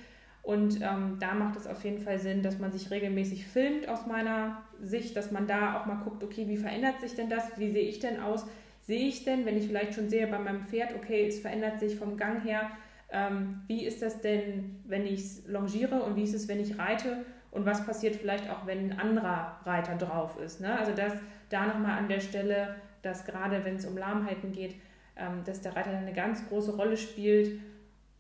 Und 0.44 0.82
ähm, 0.82 1.18
da 1.20 1.34
macht 1.34 1.56
es 1.56 1.68
auf 1.68 1.84
jeden 1.84 2.00
Fall 2.00 2.20
Sinn, 2.20 2.42
dass 2.42 2.58
man 2.58 2.72
sich 2.72 2.90
regelmäßig 2.90 3.46
filmt 3.46 3.88
aus 3.88 4.08
meiner 4.08 4.64
Sicht, 4.82 5.16
dass 5.16 5.32
man 5.32 5.48
da 5.48 5.80
auch 5.80 5.86
mal 5.86 6.02
guckt, 6.04 6.24
okay, 6.24 6.48
wie 6.48 6.58
verändert 6.58 7.00
sich 7.00 7.14
denn 7.16 7.30
das? 7.30 7.58
Wie 7.58 7.72
sehe 7.72 7.88
ich 7.88 8.00
denn 8.00 8.20
aus? 8.20 8.46
Sehe 8.80 9.08
ich 9.08 9.24
denn, 9.24 9.46
wenn 9.46 9.58
ich 9.58 9.68
vielleicht 9.68 9.94
schon 9.94 10.10
sehe 10.10 10.26
bei 10.26 10.40
meinem 10.40 10.64
Pferd, 10.64 10.96
okay, 10.96 11.28
es 11.28 11.40
verändert 11.40 11.80
sich 11.80 11.96
vom 11.96 12.18
Gang 12.18 12.44
her, 12.44 12.72
ähm, 13.12 13.62
wie 13.68 13.86
ist 13.86 14.02
das 14.02 14.22
denn, 14.22 14.82
wenn 14.86 15.06
ich 15.06 15.20
es 15.20 15.48
longiere 15.48 16.02
und 16.02 16.16
wie 16.16 16.24
ist 16.24 16.34
es, 16.34 16.48
wenn 16.48 16.60
ich 16.60 16.80
reite? 16.80 17.26
Und 17.52 17.66
was 17.66 17.86
passiert 17.86 18.16
vielleicht 18.16 18.50
auch, 18.50 18.66
wenn 18.66 18.92
ein 18.92 19.00
anderer 19.00 19.60
Reiter 19.66 19.96
drauf 19.96 20.40
ist? 20.40 20.62
Ne? 20.62 20.78
Also 20.78 20.94
das 20.94 21.14
da 21.50 21.68
nochmal 21.68 21.98
an 21.98 22.08
der 22.08 22.22
Stelle, 22.22 22.76
dass 23.02 23.26
gerade 23.26 23.64
wenn 23.66 23.76
es 23.76 23.86
um 23.86 23.98
Lahmheiten 23.98 24.54
geht, 24.54 24.76
ähm, 25.18 25.44
dass 25.44 25.62
der 25.62 25.76
Reiter 25.76 25.92
eine 25.92 26.14
ganz 26.14 26.48
große 26.48 26.76
Rolle 26.76 26.96
spielt 26.96 27.60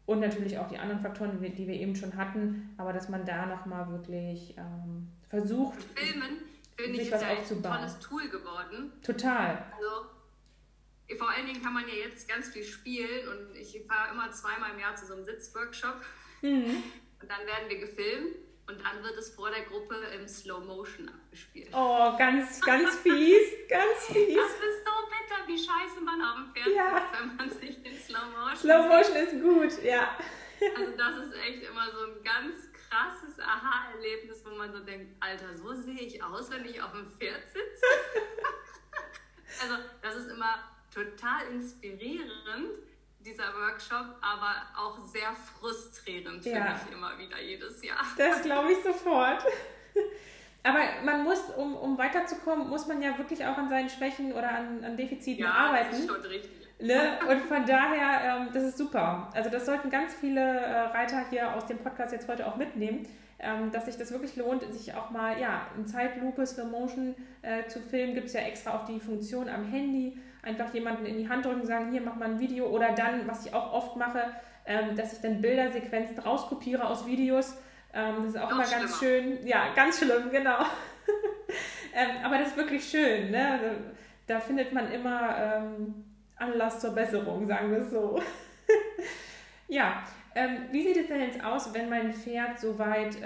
und 0.06 0.20
natürlich 0.20 0.58
auch 0.58 0.68
die 0.68 0.78
anderen 0.78 1.02
Faktoren, 1.02 1.40
die 1.42 1.68
wir 1.68 1.76
eben 1.76 1.96
schon 1.96 2.18
hatten, 2.18 2.74
aber 2.78 2.92
dass 2.92 3.08
man 3.08 3.26
da 3.26 3.46
nochmal 3.46 3.90
wirklich 3.90 4.58
ähm, 4.58 5.08
versucht, 5.30 5.78
Filmen, 5.96 6.98
sich 6.98 7.12
was 7.12 7.24
aufzubauen. 7.24 7.74
Ein 7.74 7.80
tolles 7.80 8.00
Tool 8.00 8.30
geworden. 8.30 8.92
Total. 9.02 9.64
Also, 9.78 11.18
vor 11.18 11.30
allen 11.30 11.46
Dingen 11.46 11.62
kann 11.62 11.74
man 11.74 11.88
ja 11.88 11.94
jetzt 12.06 12.28
ganz 12.28 12.50
viel 12.50 12.64
spielen 12.64 13.28
und 13.30 13.56
ich 13.56 13.82
fahre 13.88 14.14
immer 14.14 14.30
zweimal 14.32 14.72
im 14.74 14.80
Jahr 14.80 14.96
zu 14.96 15.06
so 15.06 15.14
einem 15.14 15.24
Sitzworkshop 15.24 16.02
mhm. 16.42 16.84
und 17.22 17.30
dann 17.30 17.46
werden 17.46 17.70
wir 17.70 17.80
gefilmt 17.80 18.36
und 18.72 18.82
dann 18.86 19.03
wird 19.03 19.17
es 19.17 19.36
vor 19.36 19.49
der 19.49 19.63
Gruppe 19.63 19.95
im 20.15 20.28
Slow 20.28 20.65
Motion 20.65 21.09
abgespielt. 21.09 21.69
Oh, 21.74 22.15
ganz, 22.17 22.61
ganz 22.61 22.95
fies, 22.97 23.67
ganz 23.67 24.05
fies. 24.07 24.36
Das 24.36 24.51
ist 24.51 24.86
so 24.86 24.91
bitter, 25.09 25.47
wie 25.47 25.57
scheiße 25.57 26.01
man 26.01 26.22
auf 26.22 26.36
dem 26.36 26.53
Pferd 26.53 26.76
ja. 26.76 26.97
ist, 26.97 27.19
wenn 27.19 27.36
man 27.36 27.49
sich 27.49 27.86
in 27.86 27.99
Slow 27.99 28.26
Motion 28.32 28.57
Slow 28.57 28.88
Motion 28.88 29.15
ist 29.17 29.41
gut, 29.41 29.84
ja. 29.84 30.17
Also 30.78 30.91
das 30.95 31.28
ist 31.28 31.34
echt 31.36 31.63
immer 31.63 31.91
so 31.91 32.05
ein 32.05 32.24
ganz 32.24 32.72
krasses 32.72 33.39
Aha-Erlebnis, 33.39 34.43
wo 34.45 34.55
man 34.55 34.72
so 34.72 34.80
denkt, 34.80 35.15
Alter, 35.19 35.57
so 35.57 35.74
sehe 35.74 35.99
ich 35.99 36.24
aus, 36.24 36.49
wenn 36.51 36.65
ich 36.65 36.82
auf 36.82 36.91
dem 36.91 37.11
Pferd 37.11 37.41
sitze. 37.47 37.86
also 39.61 39.76
das 40.01 40.15
ist 40.15 40.30
immer 40.30 40.63
total 40.93 41.47
inspirierend 41.51 42.91
dieser 43.24 43.53
Workshop, 43.53 44.15
aber 44.22 44.55
auch 44.78 44.97
sehr 45.07 45.34
frustrierend 45.34 46.43
für 46.43 46.49
ja. 46.49 46.74
mich 46.74 46.93
immer 46.93 47.17
wieder 47.17 47.41
jedes 47.41 47.84
Jahr. 47.84 48.03
Das 48.17 48.41
glaube 48.43 48.72
ich 48.72 48.84
sofort. 48.84 49.45
Aber 50.63 50.80
man 51.03 51.24
muss, 51.24 51.41
um, 51.57 51.76
um 51.76 51.97
weiterzukommen, 51.97 52.69
muss 52.69 52.88
man 52.88 53.01
ja 53.01 53.17
wirklich 53.17 53.43
auch 53.45 53.57
an 53.57 53.69
seinen 53.69 53.89
Schwächen 53.89 54.32
oder 54.32 54.49
an, 54.49 54.84
an 54.84 54.95
Defiziten 54.95 55.43
ja, 55.43 55.51
arbeiten. 55.51 55.91
Das 55.91 55.99
ist 55.99 56.07
schon 56.07 56.22
richtig. 56.22 56.51
Ne? 56.80 57.19
Und 57.30 57.41
von 57.41 57.65
daher, 57.65 58.41
ähm, 58.41 58.49
das 58.53 58.63
ist 58.63 58.78
super. 58.78 59.30
Also 59.34 59.49
das 59.49 59.65
sollten 59.65 59.89
ganz 59.89 60.13
viele 60.13 60.41
äh, 60.41 60.80
Reiter 60.88 61.26
hier 61.30 61.53
aus 61.55 61.65
dem 61.65 61.80
Podcast 61.80 62.13
jetzt 62.13 62.28
heute 62.28 62.45
auch 62.45 62.57
mitnehmen, 62.57 63.07
ähm, 63.39 63.72
dass 63.72 63.86
sich 63.86 63.97
das 63.97 64.11
wirklich 64.11 64.36
lohnt, 64.36 64.61
sich 64.72 64.93
auch 64.93 65.09
mal 65.09 65.39
ja, 65.39 65.67
in 65.76 65.86
Zeitlupe, 65.86 66.45
Slow 66.45 66.67
Motion 66.67 67.15
äh, 67.41 67.65
zu 67.67 67.80
filmen. 67.80 68.13
Gibt 68.13 68.28
es 68.28 68.34
ja 68.34 68.41
extra 68.41 68.76
auch 68.76 68.86
die 68.86 68.99
Funktion 68.99 69.49
am 69.49 69.65
Handy 69.65 70.17
einfach 70.44 70.74
jemanden 70.74 71.06
in 71.06 71.18
die 71.18 71.30
Hand 71.30 71.46
drücken, 71.46 71.66
sagen, 71.66 71.92
hier 71.92 72.02
mach 72.02 72.16
mal 72.16 72.30
ein 72.30 72.39
Video 72.39 72.68
oder 72.68 72.92
dann, 72.94 73.28
was 73.28 73.46
ich 73.46 73.54
auch 73.54 73.74
oft 73.74 73.96
mache, 73.96 74.24
ähm, 74.66 74.96
dass 74.96 75.14
ich 75.14 75.22
dann 75.22 75.42
Bildersequenzen 75.42 76.20
rauskopiere 76.20 76.86
aus 76.86 77.06
Videos. 77.06 77.58
Ähm, 77.94 78.16
das 78.24 78.36
ist 78.36 78.38
auch 78.38 78.52
immer 78.52 78.68
ganz 78.68 79.00
schön. 79.00 79.46
Ja, 79.46 79.74
ganz 79.76 80.00
schlimm, 80.00 80.32
genau. 80.32 80.60
ähm, 81.94 82.10
aber 82.24 82.38
das 82.38 82.50
ist 82.50 82.58
wirklich 82.58 82.84
schön. 82.84 83.32
Ne? 83.32 83.60
Da, 84.28 84.36
da 84.36 84.39
findet 84.39 84.72
man 84.74 84.92
immer 84.92 85.38
ähm, 85.38 86.06
Anlass 86.38 86.80
zur 86.80 86.92
Besserung, 86.92 87.46
sagen 87.48 87.72
wir 87.72 87.80
es 87.80 87.92
so. 87.92 88.22
ja, 89.68 90.04
ähm, 90.34 90.66
wie 90.72 90.84
sieht 90.84 90.98
es 90.98 91.08
denn 91.08 91.22
jetzt 91.22 91.44
aus, 91.44 91.74
wenn 91.74 91.89
mein 91.89 92.14
Pferd 92.14 92.60
soweit 92.60 93.18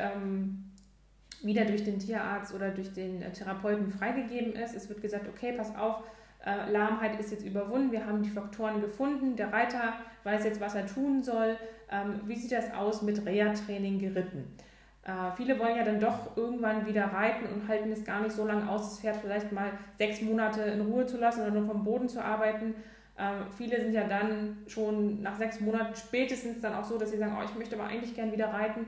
wieder 1.41 1.65
durch 1.65 1.83
den 1.83 1.99
Tierarzt 1.99 2.53
oder 2.53 2.71
durch 2.71 2.91
den 2.93 3.21
äh, 3.21 3.31
Therapeuten 3.31 3.91
freigegeben 3.91 4.53
ist? 4.53 4.75
Es 4.75 4.89
wird 4.89 5.01
gesagt, 5.01 5.27
okay, 5.27 5.53
pass 5.53 5.75
auf, 5.75 6.03
äh, 6.45 6.71
Lahmheit 6.71 7.19
ist 7.19 7.31
jetzt 7.31 7.45
überwunden, 7.45 7.91
wir 7.91 8.05
haben 8.05 8.21
die 8.21 8.29
Faktoren 8.29 8.79
gefunden, 8.81 9.35
der 9.35 9.51
Reiter 9.51 9.93
weiß 10.23 10.43
jetzt, 10.45 10.61
was 10.61 10.75
er 10.75 10.85
tun 10.85 11.23
soll. 11.23 11.57
Ähm, 11.91 12.21
wie 12.25 12.35
sieht 12.35 12.51
das 12.51 12.73
aus 12.73 13.01
mit 13.01 13.25
Reha-Training 13.25 13.99
geritten? 13.99 14.55
Äh, 15.03 15.31
viele 15.35 15.57
wollen 15.59 15.75
ja 15.75 15.83
dann 15.83 15.99
doch 15.99 16.35
irgendwann 16.35 16.85
wieder 16.85 17.05
reiten 17.05 17.45
und 17.47 17.67
halten 17.67 17.91
es 17.91 18.03
gar 18.03 18.21
nicht 18.21 18.35
so 18.35 18.45
lange 18.45 18.69
aus, 18.69 18.89
das 18.89 18.99
Pferd 18.99 19.17
vielleicht 19.17 19.51
mal 19.51 19.71
sechs 19.97 20.21
Monate 20.21 20.61
in 20.61 20.81
Ruhe 20.81 21.05
zu 21.05 21.17
lassen 21.17 21.41
oder 21.41 21.51
nur 21.51 21.65
vom 21.65 21.83
Boden 21.83 22.09
zu 22.09 22.23
arbeiten. 22.23 22.75
Ähm, 23.17 23.45
viele 23.57 23.81
sind 23.81 23.93
ja 23.93 24.07
dann 24.07 24.57
schon 24.67 25.21
nach 25.21 25.37
sechs 25.37 25.59
Monaten 25.61 25.95
spätestens 25.95 26.61
dann 26.61 26.73
auch 26.73 26.83
so, 26.83 26.97
dass 26.97 27.11
sie 27.11 27.17
sagen, 27.17 27.37
oh, 27.39 27.43
ich 27.43 27.55
möchte 27.55 27.75
aber 27.75 27.87
eigentlich 27.87 28.15
gern 28.15 28.31
wieder 28.31 28.47
reiten. 28.47 28.87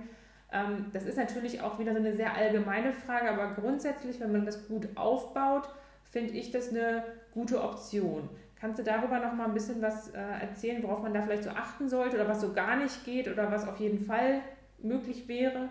Ähm, 0.51 0.87
das 0.91 1.05
ist 1.05 1.17
natürlich 1.17 1.61
auch 1.61 1.79
wieder 1.79 1.93
so 1.93 1.99
eine 1.99 2.15
sehr 2.15 2.35
allgemeine 2.35 2.93
Frage, 2.93 3.29
aber 3.29 3.53
grundsätzlich, 3.53 4.19
wenn 4.19 4.31
man 4.31 4.45
das 4.45 4.67
gut 4.67 4.87
aufbaut, 4.95 5.69
finde 6.09 6.33
ich 6.33 6.51
das 6.51 6.69
eine 6.69 7.03
gute 7.37 7.61
Option. 7.61 8.27
Kannst 8.59 8.79
du 8.79 8.83
darüber 8.83 9.19
noch 9.19 9.33
mal 9.33 9.45
ein 9.45 9.53
bisschen 9.53 9.79
was 9.79 10.09
äh, 10.09 10.19
erzählen, 10.19 10.81
worauf 10.81 11.03
man 11.03 11.13
da 11.13 11.21
vielleicht 11.21 11.43
so 11.43 11.51
achten 11.51 11.87
sollte 11.87 12.15
oder 12.15 12.27
was 12.27 12.41
so 12.41 12.51
gar 12.51 12.75
nicht 12.77 13.05
geht 13.05 13.27
oder 13.27 13.51
was 13.51 13.67
auf 13.67 13.79
jeden 13.79 14.03
Fall 14.03 14.41
möglich 14.79 15.27
wäre? 15.27 15.69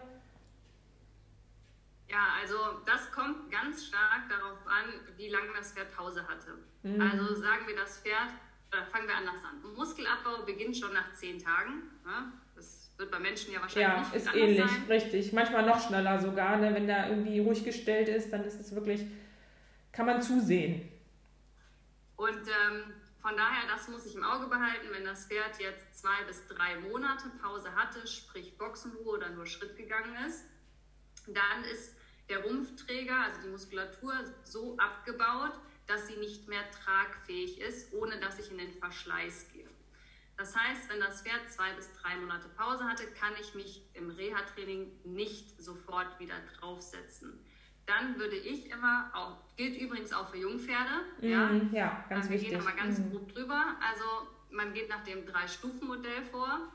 Ja, 2.08 2.24
also 2.40 2.56
das 2.86 3.10
kommt 3.10 3.50
ganz 3.50 3.86
stark 3.86 4.28
darauf 4.28 4.58
an, 4.64 5.16
wie 5.16 5.28
lange 5.28 5.48
das 5.56 5.72
Pferd 5.72 5.90
Pause 5.92 6.22
hatte. 6.28 6.52
Mhm. 6.84 7.00
Also 7.00 7.34
sagen 7.34 7.66
wir 7.66 7.74
das 7.74 7.98
Pferd, 7.98 8.30
oder 8.72 8.84
fangen 8.84 9.08
wir 9.08 9.16
anders 9.16 9.42
an. 9.42 9.74
Muskelabbau 9.74 10.44
beginnt 10.46 10.76
schon 10.76 10.92
nach 10.94 11.12
zehn 11.14 11.40
Tagen. 11.40 11.82
Ne? 12.04 12.32
Das 12.54 12.92
wird 12.96 13.10
bei 13.10 13.18
Menschen 13.18 13.52
ja 13.52 13.60
wahrscheinlich 13.60 13.88
ja, 13.88 13.98
nicht 13.98 14.14
ist 14.14 14.34
ähnlich, 14.36 14.70
sein. 14.70 14.84
richtig. 14.88 15.32
Manchmal 15.32 15.66
noch 15.66 15.84
schneller 15.84 16.20
sogar. 16.20 16.58
Ne? 16.58 16.72
Wenn 16.72 16.86
da 16.86 17.08
irgendwie 17.08 17.40
ruhig 17.40 17.64
gestellt 17.64 18.08
ist, 18.08 18.32
dann 18.32 18.44
ist 18.44 18.60
es 18.60 18.72
wirklich, 18.72 19.04
kann 19.90 20.06
man 20.06 20.22
zusehen. 20.22 20.95
Und 22.16 22.48
ähm, 22.48 22.94
von 23.20 23.36
daher, 23.36 23.66
das 23.68 23.88
muss 23.88 24.06
ich 24.06 24.14
im 24.14 24.24
Auge 24.24 24.46
behalten, 24.46 24.86
wenn 24.90 25.04
das 25.04 25.26
Pferd 25.26 25.58
jetzt 25.58 25.98
zwei 25.98 26.22
bis 26.24 26.46
drei 26.46 26.78
Monate 26.80 27.28
Pause 27.42 27.74
hatte, 27.74 28.06
sprich 28.06 28.56
Boxenruhe 28.56 29.16
oder 29.16 29.30
nur 29.30 29.46
Schritt 29.46 29.76
gegangen 29.76 30.16
ist, 30.26 30.44
dann 31.26 31.64
ist 31.64 31.94
der 32.28 32.44
Rumpfträger, 32.44 33.16
also 33.16 33.40
die 33.42 33.48
Muskulatur, 33.48 34.14
so 34.44 34.76
abgebaut, 34.78 35.52
dass 35.86 36.08
sie 36.08 36.16
nicht 36.16 36.48
mehr 36.48 36.68
tragfähig 36.70 37.60
ist, 37.60 37.92
ohne 37.92 38.18
dass 38.18 38.38
ich 38.38 38.50
in 38.50 38.58
den 38.58 38.72
Verschleiß 38.72 39.52
gehe. 39.52 39.68
Das 40.36 40.54
heißt, 40.54 40.90
wenn 40.90 41.00
das 41.00 41.22
Pferd 41.22 41.50
zwei 41.50 41.72
bis 41.74 41.92
drei 41.94 42.16
Monate 42.16 42.48
Pause 42.50 42.84
hatte, 42.84 43.06
kann 43.12 43.32
ich 43.40 43.54
mich 43.54 43.82
im 43.94 44.10
Reha-Training 44.10 44.90
nicht 45.04 45.60
sofort 45.62 46.18
wieder 46.20 46.36
draufsetzen. 46.58 47.40
Dann 47.86 48.18
würde 48.18 48.36
ich 48.36 48.70
immer, 48.70 49.10
auch, 49.14 49.36
gilt 49.56 49.80
übrigens 49.80 50.12
auch 50.12 50.28
für 50.30 50.38
Jungpferde, 50.38 50.90
mm, 51.20 51.26
ja, 51.26 51.50
ja, 51.72 52.04
ganz 52.08 52.28
wir 52.28 52.34
wichtig. 52.34 52.50
gehen 52.50 52.58
nochmal 52.58 52.76
ganz 52.76 52.98
mm. 52.98 53.10
grob 53.10 53.32
drüber. 53.32 53.76
Also 53.80 54.04
man 54.50 54.72
geht 54.72 54.88
nach 54.88 55.04
dem 55.04 55.24
Drei-Stufen-Modell 55.24 56.24
vor. 56.30 56.72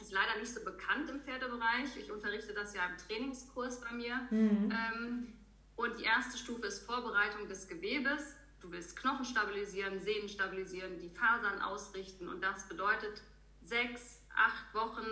Ist 0.00 0.12
leider 0.12 0.36
nicht 0.40 0.52
so 0.52 0.64
bekannt 0.64 1.08
im 1.08 1.20
Pferdebereich. 1.20 1.96
Ich 1.98 2.10
unterrichte 2.10 2.52
das 2.52 2.74
ja 2.74 2.82
im 2.86 2.96
Trainingskurs 2.98 3.80
bei 3.80 3.92
mir. 3.92 4.16
Mm. 4.30 4.70
Ähm, 4.72 5.32
und 5.76 5.98
die 5.98 6.04
erste 6.04 6.36
Stufe 6.36 6.66
ist 6.66 6.84
Vorbereitung 6.84 7.46
des 7.48 7.68
Gewebes. 7.68 8.36
Du 8.60 8.72
willst 8.72 8.96
Knochen 8.96 9.24
stabilisieren, 9.24 10.00
Sehnen 10.00 10.28
stabilisieren, 10.28 10.98
die 10.98 11.10
Fasern 11.10 11.60
ausrichten. 11.60 12.28
Und 12.28 12.42
das 12.42 12.68
bedeutet 12.68 13.22
sechs, 13.62 14.22
acht 14.34 14.74
Wochen, 14.74 15.06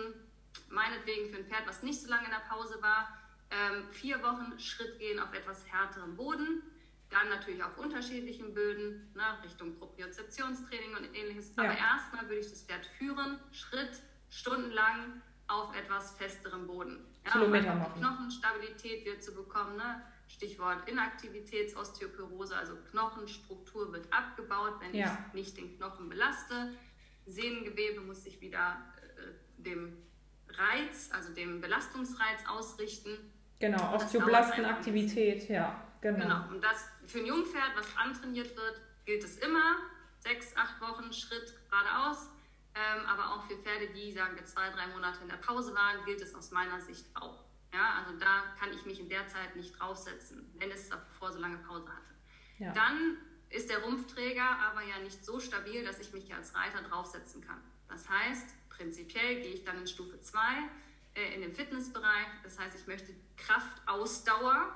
meinetwegen 0.69 1.29
für 1.29 1.37
ein 1.37 1.45
Pferd, 1.45 1.67
was 1.67 1.81
nicht 1.83 2.01
so 2.01 2.09
lange 2.09 2.25
in 2.25 2.31
der 2.31 2.43
Pause 2.49 2.81
war, 2.81 3.22
ähm, 3.53 3.83
vier 3.91 4.21
Wochen 4.23 4.59
Schritt 4.59 4.99
gehen 4.99 5.19
auf 5.19 5.33
etwas 5.33 5.65
härterem 5.67 6.15
Boden. 6.15 6.63
Dann 7.09 7.29
natürlich 7.29 7.63
auf 7.63 7.77
unterschiedlichen 7.77 8.53
Böden, 8.53 9.11
ne, 9.13 9.23
Richtung 9.43 9.75
Propriozeptionstraining 9.77 10.95
und 10.97 11.15
ähnliches. 11.15 11.53
Ja. 11.55 11.65
Aber 11.65 11.77
erstmal 11.77 12.23
würde 12.23 12.39
ich 12.39 12.49
das 12.49 12.63
Pferd 12.63 12.85
führen, 12.97 13.39
Schritt, 13.51 14.01
stundenlang 14.29 15.21
auf 15.47 15.75
etwas 15.75 16.15
festerem 16.17 16.65
Boden. 16.65 17.05
Ja, 17.25 17.31
Kilometer 17.33 17.75
machen. 17.75 17.99
Knochenstabilität 17.99 19.05
wird 19.05 19.23
zu 19.23 19.33
bekommen. 19.33 19.77
Ne? 19.77 20.01
Stichwort 20.27 20.89
Inaktivitätsosteoporose, 20.89 22.57
also 22.57 22.75
Knochenstruktur 22.89 23.91
wird 23.93 24.11
abgebaut, 24.11 24.73
wenn 24.79 24.95
ja. 24.95 25.25
ich 25.27 25.33
nicht 25.33 25.57
den 25.57 25.77
Knochen 25.77 26.09
belaste. 26.09 26.73
Sehnengewebe 27.27 28.01
muss 28.01 28.23
sich 28.23 28.41
wieder 28.41 28.83
äh, 29.17 29.61
dem 29.61 29.95
Reiz, 30.49 31.09
also 31.13 31.33
dem 31.33 31.61
Belastungsreiz 31.61 32.39
ausrichten. 32.47 33.17
Genau, 33.59 33.95
Osteoblastenaktivität, 33.95 35.49
ja, 35.49 35.81
genau. 36.01 36.19
Genau, 36.19 36.49
und 36.49 36.63
das 36.63 36.89
für 37.07 37.19
ein 37.19 37.25
Jungpferd, 37.25 37.71
was 37.75 37.85
antrainiert 37.97 38.55
wird, 38.55 38.81
gilt 39.05 39.23
es 39.23 39.37
immer. 39.37 39.77
Sechs, 40.19 40.55
acht 40.55 40.79
Wochen 40.81 41.11
Schritt 41.11 41.53
geradeaus. 41.69 42.29
Ähm, 42.75 43.05
aber 43.05 43.35
auch 43.35 43.45
für 43.45 43.55
Pferde, 43.57 43.87
die, 43.93 44.11
sagen 44.11 44.35
wir, 44.35 44.45
zwei, 44.45 44.69
drei 44.71 44.87
Monate 44.87 45.19
in 45.21 45.29
der 45.29 45.37
Pause 45.37 45.75
waren, 45.75 46.03
gilt 46.05 46.21
es 46.21 46.33
aus 46.33 46.51
meiner 46.51 46.81
Sicht 46.81 47.05
auch. 47.13 47.43
Ja, 47.71 47.99
also 47.99 48.17
da 48.17 48.43
kann 48.59 48.71
ich 48.73 48.85
mich 48.85 48.99
in 48.99 49.09
der 49.09 49.27
Zeit 49.27 49.55
nicht 49.55 49.79
draufsetzen, 49.79 50.51
wenn 50.57 50.71
es 50.71 50.89
davor 50.89 51.31
so 51.31 51.39
lange 51.39 51.57
Pause 51.57 51.87
hatte. 51.89 52.13
Ja. 52.57 52.71
Dann 52.73 53.17
ist 53.49 53.69
der 53.69 53.79
Rumpfträger 53.83 54.43
aber 54.43 54.81
ja 54.81 54.99
nicht 55.03 55.23
so 55.23 55.39
stabil, 55.39 55.83
dass 55.83 55.99
ich 55.99 56.13
mich 56.13 56.33
als 56.33 56.55
Reiter 56.55 56.81
draufsetzen 56.81 57.45
kann. 57.45 57.61
Das 57.87 58.09
heißt, 58.09 58.69
prinzipiell 58.69 59.41
gehe 59.41 59.53
ich 59.53 59.63
dann 59.63 59.79
in 59.79 59.87
Stufe 59.87 60.19
2 60.19 60.39
äh, 61.15 61.35
in 61.35 61.41
den 61.41 61.53
Fitnessbereich. 61.53 62.27
Das 62.43 62.59
heißt, 62.59 62.77
ich 62.79 62.87
möchte 62.87 63.13
Kraftausdauer, 63.37 64.73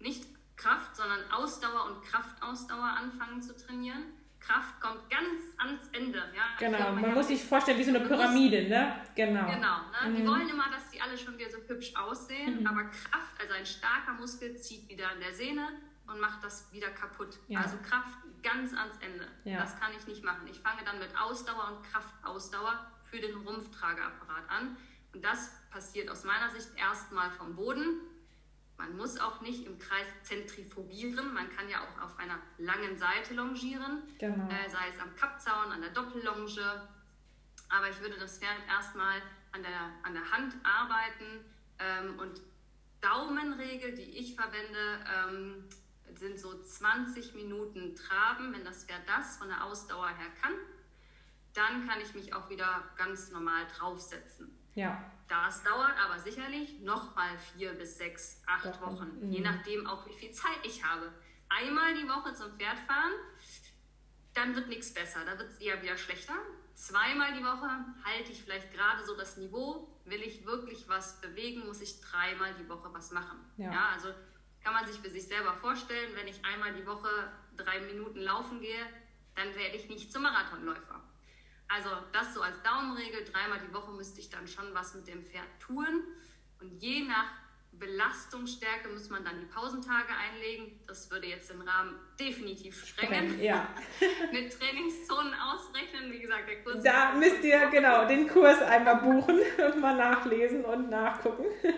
nicht 0.00 0.24
Kraft, 0.56 0.96
sondern 0.96 1.20
Ausdauer 1.30 1.86
und 1.86 2.04
Kraftausdauer 2.04 2.96
anfangen 2.98 3.40
zu 3.40 3.56
trainieren. 3.56 4.02
Kraft 4.40 4.80
kommt 4.80 5.10
ganz 5.10 5.42
ans 5.58 5.88
Ende. 5.92 6.18
Ja? 6.18 6.56
Genau, 6.58 6.78
glaube, 6.78 7.00
man, 7.00 7.14
muss 7.14 7.28
sich 7.28 7.42
vorstellen 7.42 7.78
wie 7.78 7.84
so 7.84 7.90
eine 7.90 8.00
Pyramide, 8.00 8.68
ne? 8.68 9.04
Genau. 9.14 9.46
Genau, 9.46 9.78
ne? 10.02 10.10
Mhm. 10.10 10.16
die 10.16 10.26
wollen 10.26 10.48
immer, 10.48 10.70
dass 10.70 10.90
die 10.90 11.00
alle 11.00 11.18
schon 11.18 11.36
wieder 11.36 11.50
so 11.50 11.58
hübsch 11.66 11.94
aussehen, 11.96 12.60
mhm. 12.60 12.66
aber 12.66 12.84
Kraft, 12.84 13.40
also 13.40 13.54
ein 13.54 13.66
starker 13.66 14.12
Muskel, 14.12 14.56
zieht 14.56 14.88
wieder 14.88 15.10
an 15.10 15.20
der 15.20 15.34
Sehne 15.34 15.68
und 16.06 16.20
macht 16.20 16.42
das 16.42 16.72
wieder 16.72 16.88
kaputt. 16.90 17.38
Ja. 17.48 17.60
Also 17.60 17.76
Kraft 17.78 18.18
ganz 18.42 18.74
ans 18.74 18.96
Ende. 19.00 19.26
Ja. 19.44 19.60
Das 19.60 19.78
kann 19.78 19.90
ich 19.98 20.06
nicht 20.06 20.24
machen. 20.24 20.46
Ich 20.48 20.60
fange 20.60 20.82
dann 20.84 20.98
mit 20.98 21.10
Ausdauer 21.20 21.76
und 21.76 21.82
Kraftausdauer 21.90 22.86
für 23.04 23.18
den 23.20 23.34
Rumpftrageapparat 23.36 24.48
an. 24.48 24.76
Und 25.18 25.24
das 25.24 25.50
passiert 25.70 26.10
aus 26.10 26.22
meiner 26.22 26.50
Sicht 26.50 26.68
erstmal 26.76 27.30
vom 27.32 27.56
Boden 27.56 28.00
man 28.78 28.96
muss 28.96 29.18
auch 29.18 29.40
nicht 29.40 29.66
im 29.66 29.76
Kreis 29.78 30.06
zentrifugieren. 30.22 31.34
Man 31.34 31.50
kann 31.50 31.68
ja 31.68 31.80
auch 31.82 32.04
auf 32.04 32.18
einer 32.18 32.38
langen 32.58 32.96
Seite 32.96 33.34
longieren, 33.34 34.04
genau. 34.18 34.48
äh, 34.48 34.70
sei 34.70 34.88
es 34.94 35.00
am 35.00 35.14
Kappzaun, 35.16 35.72
an 35.72 35.80
der 35.80 35.90
Doppellonge. 35.90 36.88
Aber 37.68 37.90
ich 37.90 38.00
würde 38.00 38.16
das 38.18 38.38
Pferd 38.38 38.56
erstmal 38.68 39.20
an 39.50 39.62
der, 39.62 39.90
an 40.04 40.14
der 40.14 40.30
Hand 40.30 40.54
arbeiten 40.62 41.44
ähm, 41.80 42.18
und 42.20 42.40
Daumenregel, 43.00 43.94
die 43.94 44.18
ich 44.18 44.36
verwende, 44.36 45.04
ähm, 45.26 45.64
sind 46.14 46.38
so 46.38 46.56
20 46.62 47.34
Minuten 47.34 47.96
Traben. 47.96 48.52
Wenn 48.52 48.64
das 48.64 48.84
Pferd 48.84 49.02
das 49.08 49.38
von 49.38 49.48
der 49.48 49.64
Ausdauer 49.64 50.08
her 50.08 50.30
kann, 50.40 50.52
dann 51.52 51.88
kann 51.88 52.00
ich 52.00 52.14
mich 52.14 52.32
auch 52.32 52.48
wieder 52.48 52.84
ganz 52.96 53.32
normal 53.32 53.66
draufsetzen. 53.76 54.56
Ja. 54.78 55.02
Das 55.28 55.62
dauert 55.62 55.94
aber 56.02 56.18
sicherlich 56.18 56.80
nochmal 56.80 57.36
vier 57.38 57.72
bis 57.74 57.98
sechs, 57.98 58.42
acht 58.46 58.64
Doch. 58.64 58.80
Wochen, 58.80 59.18
mhm. 59.20 59.30
je 59.30 59.40
nachdem 59.40 59.86
auch, 59.86 60.06
wie 60.06 60.14
viel 60.14 60.30
Zeit 60.30 60.58
ich 60.62 60.84
habe. 60.84 61.12
Einmal 61.48 61.94
die 61.94 62.08
Woche 62.08 62.32
zum 62.34 62.56
Pferd 62.56 62.78
fahren, 62.86 63.12
dann 64.34 64.54
wird 64.54 64.68
nichts 64.68 64.94
besser, 64.94 65.24
da 65.26 65.36
wird 65.38 65.50
es 65.50 65.58
eher 65.58 65.82
wieder 65.82 65.96
schlechter. 65.96 66.34
Zweimal 66.74 67.34
die 67.34 67.44
Woche 67.44 67.68
halte 68.04 68.30
ich 68.30 68.42
vielleicht 68.42 68.72
gerade 68.72 69.04
so 69.04 69.16
das 69.16 69.36
Niveau. 69.36 69.88
Will 70.04 70.22
ich 70.22 70.46
wirklich 70.46 70.88
was 70.88 71.20
bewegen, 71.20 71.66
muss 71.66 71.80
ich 71.80 72.00
dreimal 72.00 72.54
die 72.54 72.68
Woche 72.68 72.88
was 72.94 73.10
machen. 73.10 73.38
Ja. 73.56 73.72
ja, 73.72 73.88
also 73.94 74.08
kann 74.62 74.72
man 74.72 74.86
sich 74.86 74.98
für 74.98 75.10
sich 75.10 75.26
selber 75.26 75.54
vorstellen, 75.54 76.14
wenn 76.14 76.28
ich 76.28 76.44
einmal 76.44 76.72
die 76.72 76.86
Woche 76.86 77.08
drei 77.56 77.80
Minuten 77.80 78.20
laufen 78.20 78.60
gehe, 78.60 78.86
dann 79.34 79.54
werde 79.56 79.76
ich 79.76 79.88
nicht 79.88 80.12
zum 80.12 80.22
Marathonläufer. 80.22 81.02
Also 81.68 81.90
das 82.12 82.34
so 82.34 82.40
als 82.40 82.60
Daumenregel, 82.62 83.24
dreimal 83.24 83.60
die 83.60 83.72
Woche 83.72 83.92
müsste 83.92 84.20
ich 84.20 84.30
dann 84.30 84.48
schon 84.48 84.72
was 84.74 84.94
mit 84.94 85.06
dem 85.06 85.24
Pferd 85.24 85.48
tun. 85.60 86.02
Und 86.60 86.70
je 86.80 87.02
nach 87.02 87.30
Belastungsstärke 87.78 88.88
muss 88.88 89.08
man 89.10 89.24
dann 89.24 89.40
die 89.40 89.46
Pausentage 89.46 90.08
einlegen. 90.08 90.80
Das 90.86 91.10
würde 91.10 91.26
jetzt 91.28 91.50
den 91.50 91.60
Rahmen 91.60 91.94
definitiv 92.18 92.84
sprengen. 92.84 93.40
Ja. 93.40 93.68
Mit 94.32 94.58
Trainingszonen 94.58 95.34
ausrechnen. 95.34 96.12
Wie 96.12 96.20
gesagt, 96.20 96.48
der 96.48 96.62
Kurs. 96.62 96.82
Da 96.82 97.14
müsst 97.14 97.42
ihr 97.44 97.66
genau 97.70 98.06
den 98.06 98.28
Kurs 98.28 98.60
einmal 98.62 98.96
buchen 98.96 99.38
und 99.38 99.80
mal 99.80 99.96
nachlesen 99.96 100.64
und 100.64 100.90
nachgucken. 100.90 101.46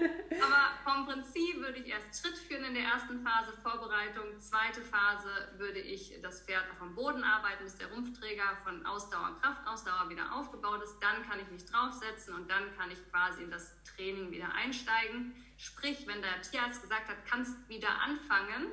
Aber 0.41 0.71
vom 0.85 1.07
Prinzip 1.07 1.61
würde 1.61 1.79
ich 1.79 1.89
erst 1.89 2.21
Schritt 2.21 2.39
führen 2.39 2.65
in 2.65 2.75
der 2.75 2.85
ersten 2.85 3.21
Phase, 3.23 3.53
Vorbereitung. 3.63 4.39
Zweite 4.39 4.81
Phase 4.81 5.29
würde 5.59 5.81
ich 5.81 6.19
das 6.23 6.43
Pferd 6.43 6.65
auf 6.73 6.79
dem 6.79 6.95
Boden 6.95 7.23
arbeiten, 7.23 7.65
bis 7.65 7.77
der 7.77 7.89
Rumpfträger 7.89 8.57
von 8.65 8.85
Ausdauer 8.87 9.31
und 9.31 9.43
Kraftausdauer 9.43 10.09
wieder 10.09 10.35
aufgebaut 10.35 10.83
ist. 10.83 10.99
Dann 11.01 11.29
kann 11.29 11.41
ich 11.41 11.51
mich 11.51 11.65
draufsetzen 11.67 12.35
und 12.35 12.51
dann 12.51 12.75
kann 12.77 12.91
ich 12.91 12.99
quasi 13.11 13.43
in 13.43 13.51
das 13.51 13.77
Training 13.85 14.31
wieder 14.31 14.53
einsteigen. 14.55 15.35
Sprich, 15.61 16.07
wenn 16.07 16.23
der 16.23 16.41
Tierarzt 16.41 16.81
gesagt 16.81 17.07
hat, 17.09 17.17
kannst 17.29 17.69
wieder 17.69 17.91
anfangen, 18.01 18.73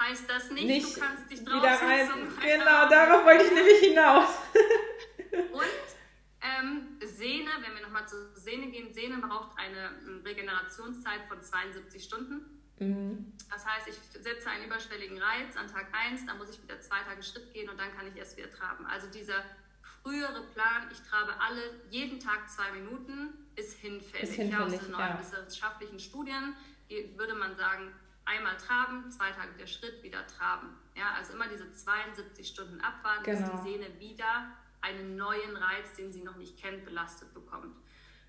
heißt 0.00 0.28
das 0.28 0.50
nicht, 0.50 0.66
nicht 0.66 0.96
du 0.96 1.00
kannst 1.00 1.30
dich 1.30 1.44
draufsetzen. 1.44 2.36
Genau, 2.40 2.88
darauf 2.88 3.24
wollte 3.24 3.44
ich 3.44 3.52
nämlich 3.52 3.78
hinaus. 3.78 4.28
Und 5.52 5.88
ähm, 6.42 6.98
Sehne, 7.04 7.50
wenn 7.60 7.72
wir 7.72 7.82
nochmal 7.82 8.08
zur 8.08 8.34
Sehne 8.34 8.66
gehen, 8.66 8.92
Sehne 8.92 9.18
braucht 9.18 9.56
eine 9.56 9.90
ähm, 10.08 10.22
Regenerationszeit 10.24 11.20
von 11.28 11.40
72 11.40 12.02
Stunden. 12.02 12.64
Mhm. 12.80 13.32
Das 13.48 13.64
heißt, 13.64 13.86
ich 13.86 13.96
setze 14.20 14.50
einen 14.50 14.64
überschwelligen 14.64 15.22
Reiz 15.22 15.56
an 15.56 15.68
Tag 15.68 15.86
1, 15.92 16.26
dann 16.26 16.38
muss 16.38 16.50
ich 16.50 16.60
wieder 16.60 16.80
zwei 16.80 17.00
Tage 17.02 17.22
Schritt 17.22 17.52
gehen 17.52 17.68
und 17.68 17.78
dann 17.78 17.96
kann 17.96 18.08
ich 18.08 18.16
erst 18.16 18.36
wieder 18.36 18.50
traben. 18.50 18.86
Also 18.86 19.06
dieser 19.06 19.44
frühere 20.08 20.42
Plan, 20.54 20.88
ich 20.90 21.00
trabe 21.02 21.32
alle 21.40 21.60
jeden 21.90 22.18
Tag 22.18 22.48
zwei 22.48 22.72
Minuten, 22.72 23.34
ist 23.56 23.78
hinfällig. 23.78 24.30
Ist 24.30 24.36
hinfällig 24.36 24.52
ja, 24.52 24.64
aus 24.64 24.78
den 24.78 24.90
neuen 24.90 25.08
ja. 25.08 25.18
wissenschaftlichen 25.18 25.98
Studien 25.98 26.54
würde 27.16 27.34
man 27.34 27.54
sagen, 27.56 27.92
einmal 28.24 28.56
traben, 28.56 29.10
zwei 29.10 29.30
Tage 29.30 29.52
der 29.58 29.66
Schritt, 29.66 30.02
wieder 30.02 30.26
traben. 30.26 30.70
Ja, 30.96 31.14
also 31.16 31.34
immer 31.34 31.48
diese 31.48 31.70
72 31.72 32.46
Stunden 32.46 32.80
abwarten, 32.80 33.24
genau. 33.24 33.52
bis 33.52 33.62
die 33.62 33.70
Sehne 33.72 34.00
wieder 34.00 34.50
einen 34.80 35.16
neuen 35.16 35.56
Reiz, 35.56 35.94
den 35.94 36.12
sie 36.12 36.22
noch 36.22 36.36
nicht 36.36 36.56
kennt, 36.56 36.84
belastet 36.84 37.32
bekommt. 37.34 37.76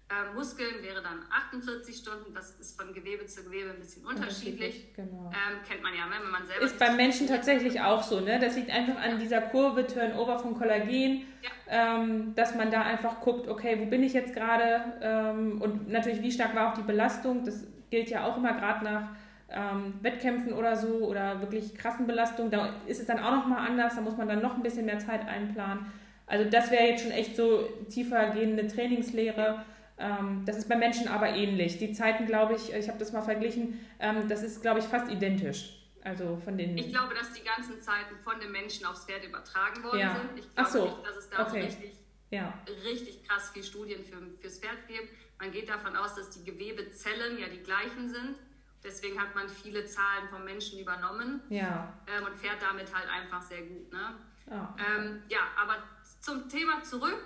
Äh, 0.10 0.34
Muskeln 0.34 0.82
wäre 0.82 1.04
dann 1.04 1.20
48 1.30 1.96
Stunden, 1.96 2.34
das 2.34 2.60
ist 2.60 2.80
von 2.82 2.92
Gewebe 2.94 3.28
zu 3.28 3.44
Gewebe 3.44 3.70
ein 3.70 3.80
bisschen 3.80 4.04
unterschiedlich. 4.04 4.54
unterschiedlich 4.54 4.96
genau. 4.96 5.30
ähm, 5.30 5.60
kennt 5.68 5.84
man 5.84 5.94
ja, 5.94 6.08
ne, 6.08 6.16
wenn 6.24 6.32
man 6.32 6.48
selber. 6.48 6.66
Ist 6.66 6.80
beim 6.80 6.96
Menschen 6.96 7.28
tatsächlich 7.28 7.80
auch 7.80 8.02
so, 8.02 8.20
ne? 8.20 8.40
Das 8.40 8.56
liegt 8.56 8.72
einfach 8.72 9.00
an 9.00 9.20
dieser 9.20 9.42
Kurve 9.42 9.86
Turnover 9.86 10.40
von 10.40 10.58
Kollagen, 10.58 11.28
ja. 11.44 11.50
ähm, 11.68 12.34
dass 12.36 12.56
man 12.56 12.72
da 12.72 12.82
einfach 12.82 13.22
guckt, 13.22 13.48
okay, 13.48 13.78
wo 13.80 13.86
bin 13.86 14.02
ich 14.02 14.14
jetzt 14.14 14.34
gerade? 14.34 14.94
Ähm, 15.02 15.62
und 15.62 15.90
natürlich, 15.90 16.24
wie 16.24 16.32
stark 16.32 16.56
war 16.56 16.72
auch 16.72 16.74
die 16.74 16.82
Belastung? 16.82 17.46
Das 17.46 17.68
gilt 17.92 18.10
ja 18.10 18.26
auch 18.26 18.38
immer 18.38 18.54
gerade 18.54 18.84
nach 18.84 19.10
ähm, 19.52 19.94
Wettkämpfen 20.02 20.54
oder 20.54 20.76
so 20.76 21.08
oder 21.08 21.40
wirklich 21.42 21.76
krassen 21.76 22.08
Belastungen, 22.08 22.52
da 22.52 22.74
ist 22.88 23.00
es 23.00 23.08
dann 23.08 23.20
auch 23.20 23.32
nochmal 23.32 23.68
anders, 23.68 23.96
da 23.96 24.02
muss 24.02 24.18
man 24.18 24.28
dann 24.28 24.42
noch 24.42 24.56
ein 24.56 24.64
bisschen 24.64 24.86
mehr 24.86 25.00
Zeit 25.00 25.28
einplanen. 25.28 25.86
Also 26.28 26.50
das 26.50 26.70
wäre 26.70 26.86
jetzt 26.86 27.04
schon 27.04 27.12
echt 27.12 27.36
so 27.36 27.68
tiefer 27.90 28.30
gehende 28.30 28.68
Trainingslehre. 28.68 29.64
Ähm, 30.00 30.44
das 30.46 30.58
ist 30.58 30.70
bei 30.70 30.78
Menschen 30.78 31.08
aber 31.10 31.30
ähnlich. 31.30 31.78
Die 31.78 31.92
Zeiten, 31.92 32.26
glaube 32.26 32.56
ich, 32.56 32.74
ich 32.74 32.88
habe 32.88 32.98
das 32.98 33.12
mal 33.12 33.22
verglichen, 33.22 33.86
ähm, 34.00 34.28
das 34.30 34.44
ist, 34.44 34.62
glaube 34.62 34.80
ich, 34.80 34.86
fast 34.86 35.12
identisch. 35.12 35.76
Also 36.02 36.38
von 36.38 36.58
den 36.58 36.78
ich 36.78 36.90
glaube, 36.90 37.14
dass 37.14 37.34
die 37.34 37.44
ganzen 37.44 37.82
Zeiten 37.82 38.16
von 38.24 38.40
den 38.40 38.52
Menschen 38.52 38.86
aufs 38.86 39.06
Pferd 39.06 39.26
übertragen 39.26 39.84
worden 39.84 40.00
ja. 40.00 40.16
sind. 40.16 40.40
Ich 40.40 40.56
glaube 40.56 40.70
so. 40.70 40.86
nicht, 40.86 41.06
dass 41.06 41.18
es 41.18 41.30
da 41.30 41.46
okay. 41.46 41.66
richtig, 41.66 41.92
ja. 42.32 42.54
richtig 42.86 43.28
krass 43.28 43.50
viel 43.52 43.64
Studien 43.64 44.04
für, 44.06 44.18
fürs 44.40 44.60
Pferd 44.60 44.88
gibt. 44.88 45.10
Man 45.40 45.52
geht 45.52 45.68
davon 45.68 45.96
aus, 45.98 46.16
dass 46.16 46.30
die 46.30 46.46
Gewebezellen 46.46 47.38
ja 47.38 47.48
die 47.50 47.62
gleichen 47.62 48.10
sind. 48.10 48.36
Deswegen 48.82 49.20
hat 49.20 49.36
man 49.36 49.50
viele 49.50 49.84
Zahlen 49.86 50.30
vom 50.30 50.46
Menschen 50.46 50.80
übernommen 50.80 51.42
ja. 51.50 51.94
ähm, 52.08 52.26
und 52.26 52.38
fährt 52.38 52.62
damit 52.62 52.94
halt 52.96 53.10
einfach 53.10 53.42
sehr 53.42 53.64
gut. 53.64 53.92
Ne? 53.92 54.16
Ja. 54.50 54.76
Ähm, 54.80 55.22
ja, 55.28 55.40
aber 55.62 55.84
zum 56.22 56.48
Thema 56.48 56.82
zurück, 56.84 57.26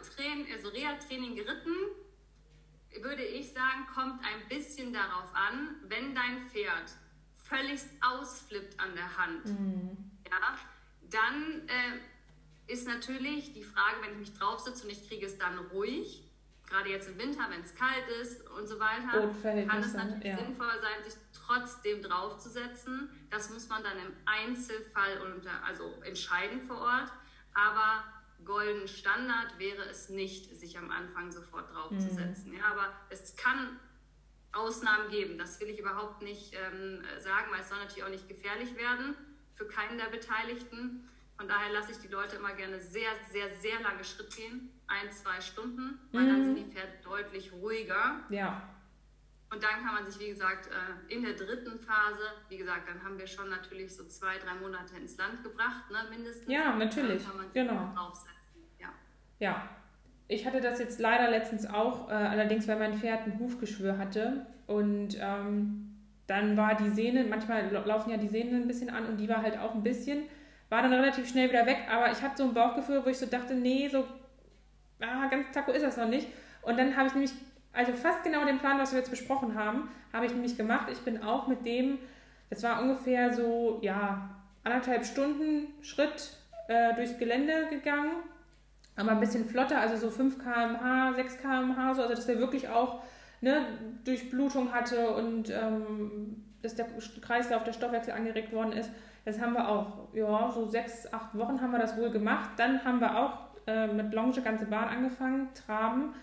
also 0.51 0.69
Reha-Training 0.69 1.35
geritten, 1.35 1.75
würde 3.01 3.23
ich 3.23 3.53
sagen, 3.53 3.87
kommt 3.93 4.23
ein 4.23 4.47
bisschen 4.49 4.93
darauf 4.93 5.33
an, 5.33 5.75
wenn 5.87 6.13
dein 6.13 6.47
Pferd 6.49 6.91
völlig 7.37 7.81
ausflippt 8.01 8.79
an 8.79 8.95
der 8.95 9.17
Hand, 9.17 9.45
mhm. 9.45 9.97
ja, 10.29 10.57
dann 11.09 11.67
äh, 11.67 12.71
ist 12.71 12.87
natürlich 12.87 13.53
die 13.53 13.63
Frage, 13.63 13.97
wenn 14.01 14.13
ich 14.13 14.29
mich 14.29 14.33
drauf 14.33 14.59
sitze 14.59 14.85
und 14.85 14.91
ich 14.91 15.07
kriege 15.07 15.25
es 15.25 15.37
dann 15.37 15.57
ruhig, 15.57 16.23
gerade 16.67 16.89
jetzt 16.89 17.07
im 17.07 17.17
Winter, 17.19 17.45
wenn 17.49 17.61
es 17.61 17.75
kalt 17.75 18.07
ist 18.21 18.47
und 18.49 18.67
so 18.67 18.79
weiter, 18.79 19.31
kann 19.67 19.79
es 19.79 19.93
natürlich 19.93 20.23
ja. 20.25 20.37
sinnvoll 20.37 20.71
sein, 20.81 21.03
sich 21.03 21.13
trotzdem 21.33 22.01
draufzusetzen. 22.01 23.09
Das 23.29 23.49
muss 23.51 23.67
man 23.69 23.83
dann 23.83 23.97
im 23.97 24.13
Einzelfall 24.25 25.21
unter, 25.21 25.51
also 25.65 25.83
entscheiden 26.03 26.61
vor 26.61 26.77
Ort. 26.77 27.11
Aber 27.53 28.03
golden 28.45 28.87
Standard 28.87 29.57
wäre 29.59 29.83
es 29.89 30.09
nicht, 30.09 30.55
sich 30.57 30.77
am 30.77 30.91
Anfang 30.91 31.31
sofort 31.31 31.73
draufzusetzen. 31.73 32.51
Mhm. 32.51 32.57
Ja, 32.57 32.65
aber 32.71 32.93
es 33.09 33.35
kann 33.35 33.79
Ausnahmen 34.51 35.09
geben. 35.09 35.37
Das 35.37 35.59
will 35.59 35.69
ich 35.69 35.79
überhaupt 35.79 36.21
nicht 36.21 36.53
ähm, 36.53 37.03
sagen, 37.19 37.51
weil 37.51 37.61
es 37.61 37.69
soll 37.69 37.79
natürlich 37.79 38.03
auch 38.03 38.09
nicht 38.09 38.27
gefährlich 38.27 38.75
werden 38.77 39.15
für 39.55 39.67
keinen 39.67 39.97
der 39.97 40.05
Beteiligten. 40.05 41.09
Von 41.37 41.47
daher 41.47 41.71
lasse 41.73 41.91
ich 41.91 41.97
die 41.97 42.07
Leute 42.07 42.35
immer 42.35 42.53
gerne 42.53 42.79
sehr, 42.79 43.09
sehr, 43.31 43.55
sehr 43.55 43.81
lange 43.81 44.03
Schritt 44.03 44.35
gehen, 44.35 44.69
ein, 44.87 45.11
zwei 45.11 45.41
Stunden, 45.41 45.99
weil 46.11 46.23
mhm. 46.23 46.27
dann 46.29 46.43
sind 46.45 46.55
die 46.55 46.71
Pferde 46.71 46.93
deutlich 47.03 47.51
ruhiger. 47.51 48.23
Ja. 48.29 48.69
Und 49.53 49.61
dann 49.61 49.85
kann 49.85 49.93
man 49.93 50.09
sich, 50.09 50.19
wie 50.19 50.29
gesagt, 50.29 50.67
äh, 50.67 51.13
in 51.13 51.21
der 51.21 51.33
dritten 51.33 51.77
Phase, 51.77 52.23
wie 52.49 52.57
gesagt, 52.57 52.89
dann 52.89 53.03
haben 53.03 53.19
wir 53.19 53.27
schon 53.27 53.49
natürlich 53.49 53.95
so 53.95 54.03
zwei, 54.05 54.37
drei 54.39 54.55
Monate 54.55 54.97
ins 54.99 55.15
Land 55.17 55.43
gebracht, 55.43 55.91
ne, 55.91 55.97
mindestens. 56.09 56.51
Ja, 56.51 56.75
natürlich. 56.75 57.23
genau. 57.53 57.93
Ja. 58.79 58.89
ja. 59.37 59.69
Ich 60.27 60.47
hatte 60.47 60.59
das 60.59 60.79
jetzt 60.79 60.99
leider 60.99 61.29
letztens 61.29 61.67
auch, 61.67 62.09
äh, 62.09 62.13
allerdings 62.13 62.67
weil 62.67 62.79
mein 62.79 62.95
Pferd 62.95 63.27
ein 63.27 63.37
Hufgeschwür 63.37 63.99
hatte 63.99 64.47
und 64.65 65.17
ähm, 65.19 65.99
dann 66.25 66.57
war 66.57 66.73
die 66.73 66.89
Sehne, 66.89 67.23
manchmal 67.25 67.69
laufen 67.71 68.09
ja 68.09 68.17
die 68.17 68.29
Sehnen 68.29 68.63
ein 68.63 68.67
bisschen 68.67 68.89
an 68.89 69.05
und 69.05 69.17
die 69.17 69.29
war 69.29 69.43
halt 69.43 69.59
auch 69.59 69.75
ein 69.75 69.83
bisschen, 69.83 70.23
war 70.69 70.81
dann 70.81 70.93
relativ 70.93 71.29
schnell 71.29 71.49
wieder 71.49 71.67
weg, 71.67 71.85
aber 71.91 72.11
ich 72.11 72.23
hatte 72.23 72.37
so 72.37 72.43
ein 72.45 72.55
Bauchgefühl, 72.55 73.05
wo 73.05 73.09
ich 73.09 73.19
so 73.19 73.27
dachte, 73.27 73.53
nee, 73.53 73.87
so 73.87 74.07
ah, 74.99 75.27
ganz 75.27 75.51
taco 75.51 75.71
ist 75.71 75.83
das 75.83 75.97
noch 75.97 76.07
nicht. 76.07 76.27
Und 76.63 76.79
dann 76.79 76.95
habe 76.95 77.07
ich 77.07 77.13
nämlich 77.13 77.33
also 77.73 77.91
fast 77.93 78.23
genau 78.23 78.45
den 78.45 78.59
Plan, 78.59 78.79
was 78.79 78.91
wir 78.91 78.99
jetzt 78.99 79.09
besprochen 79.09 79.55
haben, 79.55 79.89
habe 80.13 80.27
ich 80.27 80.31
nämlich 80.31 80.55
gemacht. 80.55 80.87
Ich 80.91 80.99
bin 80.99 81.23
auch 81.23 81.47
mit 81.47 81.65
dem, 81.65 81.97
das 82.49 82.61
war 82.61 82.81
ungefähr 82.81 83.33
so, 83.33 83.79
ja, 83.81 84.29
anderthalb 84.63 85.05
Stunden 85.05 85.73
Schritt 85.81 86.37
äh, 86.67 86.93
durchs 86.93 87.17
Gelände 87.17 87.67
gegangen, 87.69 88.11
aber 88.95 89.11
ein 89.11 89.19
bisschen 89.19 89.45
flotter, 89.45 89.79
also 89.79 89.97
so 89.97 90.11
5 90.11 90.37
km/h, 90.37 91.13
6 91.15 91.37
km/h, 91.39 91.95
so, 91.95 92.01
also 92.03 92.13
dass 92.13 92.27
der 92.27 92.37
wirklich 92.37 92.69
auch 92.69 93.01
ne, 93.41 93.65
Durchblutung 94.05 94.71
hatte 94.71 95.09
und 95.15 95.49
ähm, 95.49 96.43
dass 96.61 96.75
der 96.75 96.85
Kreislauf, 97.21 97.63
der 97.63 97.73
Stoffwechsel 97.73 98.13
angeregt 98.13 98.53
worden 98.53 98.71
ist. 98.71 98.89
Das 99.25 99.41
haben 99.41 99.53
wir 99.53 99.67
auch, 99.67 100.13
ja, 100.13 100.51
so 100.51 100.67
sechs, 100.67 101.11
acht 101.11 101.37
Wochen 101.37 101.59
haben 101.59 101.71
wir 101.71 101.79
das 101.79 101.97
wohl 101.97 102.11
gemacht. 102.11 102.51
Dann 102.57 102.83
haben 102.85 102.99
wir 102.99 103.17
auch 103.17 103.39
äh, 103.67 103.87
mit 103.87 104.13
Longe 104.13 104.41
ganze 104.41 104.65
Bahn 104.65 104.87
angefangen, 104.87 105.49
Traben 105.53 106.13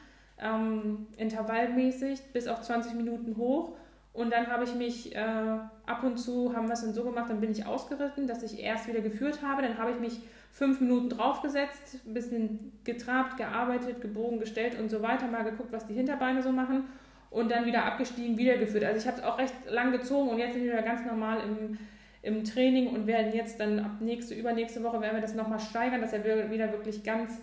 ähm, 0.43 1.07
intervallmäßig 1.17 2.21
bis 2.33 2.49
auf 2.49 2.61
20 2.63 2.95
Minuten 2.95 3.37
hoch. 3.37 3.73
Und 4.13 4.33
dann 4.33 4.49
habe 4.49 4.65
ich 4.65 4.75
mich 4.75 5.15
äh, 5.15 5.19
ab 5.19 6.03
und 6.03 6.19
zu, 6.19 6.55
haben 6.55 6.67
wir 6.67 6.75
es 6.75 6.83
dann 6.83 6.93
so 6.93 7.05
gemacht, 7.05 7.31
dann 7.31 7.41
bin 7.41 7.53
ich 7.53 7.65
ausgeritten, 7.65 8.27
dass 8.27 8.43
ich 8.43 8.59
erst 8.61 8.89
wieder 8.89 9.01
geführt 9.01 9.41
habe. 9.43 9.63
Dann 9.63 9.79
habe 9.79 9.93
ich 9.93 10.01
mich 10.01 10.21
fünf 10.51 10.81
Minuten 10.81 11.11
draufgesetzt, 11.11 12.01
ein 12.07 12.15
bisschen 12.15 12.73
getrabt, 12.85 13.37
gearbeitet, 13.37 14.01
gebogen, 14.01 14.41
gestellt 14.41 14.79
und 14.81 14.91
so 14.91 15.01
weiter, 15.01 15.29
mal 15.29 15.45
geguckt, 15.45 15.73
was 15.73 15.87
die 15.87 15.95
Hinterbeine 15.95 16.43
so 16.43 16.51
machen 16.51 16.85
und 17.31 17.51
dann 17.51 17.65
wieder 17.65 17.85
abgestiegen, 17.85 18.37
wieder 18.37 18.59
geführt. 18.59 18.85
Also 18.85 18.99
ich 18.99 19.07
habe 19.07 19.19
es 19.19 19.23
auch 19.23 19.39
recht 19.39 19.55
lang 19.69 19.93
gezogen 19.93 20.31
und 20.31 20.39
jetzt 20.39 20.55
sind 20.55 20.65
wir 20.65 20.73
wieder 20.73 20.83
ganz 20.83 21.07
normal 21.07 21.39
im, 21.41 21.79
im 22.23 22.45
Training 22.45 22.89
und 22.89 23.07
werden 23.07 23.33
jetzt 23.33 23.61
dann 23.61 23.79
ab 23.79 23.93
nächste, 24.01 24.35
übernächste 24.35 24.83
Woche 24.83 25.01
werden 25.01 25.17
wir 25.17 25.23
das 25.23 25.35
nochmal 25.35 25.61
steigern, 25.61 26.01
dass 26.01 26.13
er 26.13 26.25
wieder 26.51 26.73
wirklich 26.73 27.05
ganz 27.05 27.41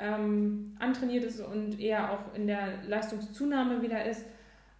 ähm, 0.00 0.76
antrainiert 0.78 1.24
ist 1.24 1.40
und 1.40 1.78
eher 1.78 2.10
auch 2.12 2.34
in 2.34 2.46
der 2.46 2.82
Leistungszunahme 2.86 3.82
wieder 3.82 4.04
ist. 4.04 4.24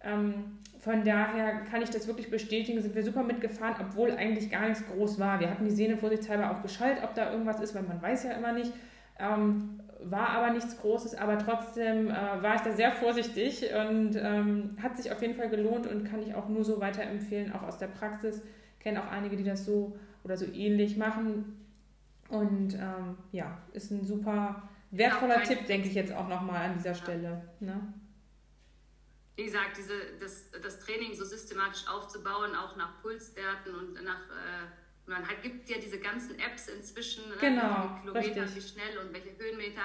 Ähm, 0.03 0.59
von 0.79 1.03
daher 1.03 1.61
kann 1.69 1.83
ich 1.83 1.91
das 1.91 2.07
wirklich 2.07 2.31
bestätigen, 2.31 2.81
sind 2.81 2.95
wir 2.95 3.03
super 3.03 3.21
mitgefahren, 3.21 3.75
obwohl 3.79 4.11
eigentlich 4.11 4.49
gar 4.49 4.67
nichts 4.67 4.83
groß 4.87 5.19
war. 5.19 5.39
Wir 5.39 5.51
hatten 5.51 5.65
die 5.65 5.71
Sehne 5.71 5.95
vorsichtshalber 5.95 6.49
auch 6.51 6.63
geschaltet, 6.63 7.03
ob 7.03 7.13
da 7.13 7.31
irgendwas 7.31 7.59
ist, 7.61 7.75
weil 7.75 7.83
man 7.83 8.01
weiß 8.01 8.23
ja 8.23 8.31
immer 8.31 8.51
nicht. 8.51 8.73
Ähm, 9.19 9.79
war 10.03 10.29
aber 10.29 10.51
nichts 10.51 10.81
Großes, 10.81 11.13
aber 11.13 11.37
trotzdem 11.37 12.09
äh, 12.09 12.13
war 12.41 12.55
ich 12.55 12.61
da 12.61 12.71
sehr 12.71 12.91
vorsichtig 12.91 13.69
und 13.71 14.15
ähm, 14.15 14.75
hat 14.81 14.97
sich 14.97 15.11
auf 15.11 15.21
jeden 15.21 15.35
Fall 15.35 15.49
gelohnt 15.49 15.85
und 15.85 16.03
kann 16.03 16.23
ich 16.23 16.33
auch 16.33 16.49
nur 16.49 16.63
so 16.63 16.81
weiterempfehlen, 16.81 17.53
auch 17.53 17.61
aus 17.61 17.77
der 17.77 17.87
Praxis. 17.87 18.41
Kenne 18.79 19.03
auch 19.03 19.11
einige, 19.11 19.35
die 19.35 19.43
das 19.43 19.63
so 19.65 19.95
oder 20.23 20.37
so 20.37 20.45
ähnlich 20.51 20.97
machen. 20.97 21.57
Und 22.29 22.73
ähm, 22.73 23.17
ja, 23.31 23.59
ist 23.73 23.91
ein 23.91 24.03
super 24.03 24.63
wertvoller 24.91 25.43
Tipp, 25.43 25.65
denke 25.67 25.87
ich 25.87 25.95
jetzt 25.95 26.13
auch 26.13 26.27
nochmal 26.27 26.69
an 26.69 26.77
dieser 26.77 26.93
Stelle. 26.93 27.49
Ne? 27.59 27.93
Wie 29.35 29.45
gesagt, 29.45 29.77
diese, 29.77 29.93
das, 30.19 30.51
das 30.51 30.79
Training 30.81 31.15
so 31.15 31.25
systematisch 31.25 31.87
aufzubauen, 31.87 32.55
auch 32.55 32.75
nach 32.75 33.01
Pulswerten 33.01 33.73
und 33.73 33.93
nach, 34.03 34.21
äh, 34.29 35.09
man 35.09 35.27
hat, 35.27 35.41
gibt 35.41 35.69
ja 35.69 35.77
diese 35.77 35.99
ganzen 35.99 36.37
Apps 36.39 36.67
inzwischen, 36.67 37.27
ne, 37.29 37.35
genau, 37.39 37.95
ne, 37.95 37.99
Kilometer, 38.01 38.43
richtig. 38.43 38.55
wie 38.55 38.69
schnell 38.69 38.97
und 38.99 39.13
welche 39.13 39.37
Höhenmeter. 39.37 39.81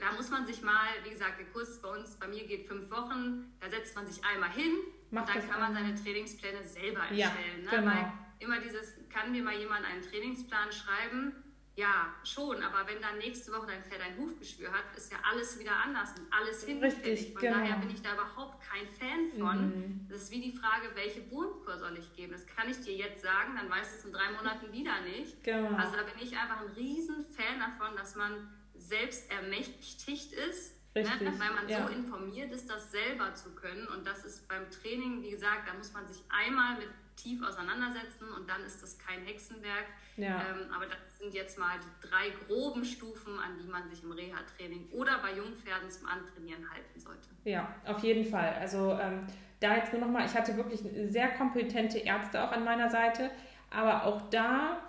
Da 0.00 0.12
muss 0.12 0.28
man 0.28 0.46
sich 0.46 0.60
mal, 0.60 0.88
wie 1.04 1.10
gesagt, 1.10 1.38
der 1.38 1.46
Kurs 1.46 1.80
bei 1.80 1.88
uns, 1.88 2.16
bei 2.16 2.26
mir 2.26 2.46
geht 2.46 2.66
fünf 2.66 2.90
Wochen, 2.90 3.54
da 3.60 3.70
setzt 3.70 3.96
man 3.96 4.06
sich 4.06 4.22
einmal 4.24 4.50
hin 4.50 4.72
Macht 5.10 5.28
und 5.28 5.36
dann 5.36 5.50
kann 5.50 5.60
man 5.60 5.72
seine 5.72 5.94
Trainingspläne 5.94 6.64
selber 6.64 7.00
erstellen. 7.00 7.64
Ja, 7.64 7.70
ne? 7.70 7.78
genau. 7.78 7.86
Weil 7.86 8.12
immer 8.40 8.60
dieses, 8.60 8.94
kann 9.08 9.32
mir 9.32 9.42
mal 9.42 9.56
jemand 9.56 9.86
einen 9.86 10.02
Trainingsplan 10.02 10.70
schreiben? 10.72 11.32
Ja, 11.78 12.12
schon, 12.24 12.60
aber 12.60 12.88
wenn 12.88 13.00
dann 13.00 13.18
nächste 13.18 13.52
Woche 13.52 13.68
dein 13.68 13.84
Pferd 13.84 14.00
ein 14.00 14.18
Hufgeschwür 14.18 14.72
hat, 14.72 14.82
ist 14.96 15.12
ja 15.12 15.18
alles 15.30 15.60
wieder 15.60 15.76
anders 15.76 16.10
und 16.18 16.26
alles 16.32 16.64
hinfällig. 16.64 17.32
Von 17.32 17.40
genau. 17.40 17.54
daher 17.54 17.76
bin 17.76 17.90
ich 17.90 18.02
da 18.02 18.14
überhaupt 18.14 18.60
kein 18.68 18.84
Fan 18.88 19.30
von. 19.38 19.68
Mhm. 19.68 20.08
Das 20.08 20.22
ist 20.22 20.32
wie 20.32 20.40
die 20.40 20.56
Frage, 20.56 20.90
welche 20.94 21.20
Bodenkur 21.20 21.78
soll 21.78 21.96
ich 21.96 22.12
geben? 22.16 22.32
Das 22.32 22.44
kann 22.48 22.68
ich 22.68 22.80
dir 22.80 22.96
jetzt 22.96 23.22
sagen, 23.22 23.54
dann 23.54 23.70
weißt 23.70 23.92
du 23.92 23.98
es 23.98 24.04
in 24.06 24.12
drei 24.12 24.28
Monaten 24.32 24.72
wieder 24.72 25.02
nicht. 25.02 25.44
Genau. 25.44 25.76
Also 25.76 25.94
da 25.94 26.02
bin 26.02 26.20
ich 26.20 26.36
einfach 26.36 26.62
ein 26.62 26.72
riesen 26.74 27.24
Fan 27.26 27.60
davon, 27.60 27.94
dass 27.96 28.16
man 28.16 28.48
selbst 28.74 29.30
ermächtigt 29.30 30.32
ist, 30.32 30.74
ne? 30.96 31.04
weil 31.20 31.54
man 31.54 31.68
ja. 31.68 31.86
so 31.86 31.92
informiert 31.94 32.50
ist, 32.50 32.68
das 32.68 32.90
selber 32.90 33.34
zu 33.34 33.54
können. 33.54 33.86
Und 33.86 34.04
das 34.04 34.24
ist 34.24 34.48
beim 34.48 34.68
Training, 34.72 35.22
wie 35.22 35.30
gesagt, 35.30 35.68
da 35.68 35.74
muss 35.74 35.92
man 35.92 36.08
sich 36.08 36.24
einmal 36.28 36.78
mit 36.78 36.88
tief 37.18 37.42
auseinandersetzen 37.42 38.32
und 38.36 38.48
dann 38.48 38.62
ist 38.64 38.82
das 38.82 38.98
kein 38.98 39.24
Hexenwerk. 39.24 39.86
Ja. 40.16 40.40
Ähm, 40.40 40.72
aber 40.74 40.86
das 40.86 41.18
sind 41.18 41.34
jetzt 41.34 41.58
mal 41.58 41.78
die 41.78 42.08
drei 42.08 42.30
groben 42.46 42.84
Stufen, 42.84 43.38
an 43.38 43.58
die 43.60 43.68
man 43.68 43.88
sich 43.88 44.02
im 44.02 44.12
Reha-Training 44.12 44.88
oder 44.92 45.18
bei 45.18 45.34
Jungpferden 45.36 45.90
zum 45.90 46.08
Antrainieren 46.08 46.70
halten 46.70 46.98
sollte. 46.98 47.28
Ja, 47.44 47.74
auf 47.84 48.02
jeden 48.02 48.24
Fall. 48.24 48.54
Also 48.60 48.92
ähm, 48.92 49.26
da 49.60 49.76
jetzt 49.76 49.92
nur 49.92 50.00
nochmal, 50.00 50.26
ich 50.26 50.34
hatte 50.34 50.56
wirklich 50.56 50.80
sehr 51.10 51.28
kompetente 51.30 51.98
Ärzte 51.98 52.42
auch 52.42 52.52
an 52.52 52.64
meiner 52.64 52.88
Seite, 52.88 53.30
aber 53.70 54.04
auch 54.04 54.30
da 54.30 54.80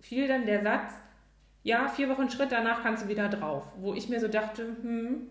fiel 0.00 0.28
dann 0.28 0.46
der 0.46 0.62
Satz, 0.62 0.94
ja, 1.62 1.88
vier 1.88 2.08
Wochen 2.08 2.28
Schritt, 2.28 2.52
danach 2.52 2.82
kannst 2.82 3.04
du 3.04 3.08
wieder 3.08 3.28
drauf. 3.28 3.72
Wo 3.76 3.94
ich 3.94 4.08
mir 4.08 4.20
so 4.20 4.28
dachte, 4.28 4.76
hm, 4.82 5.28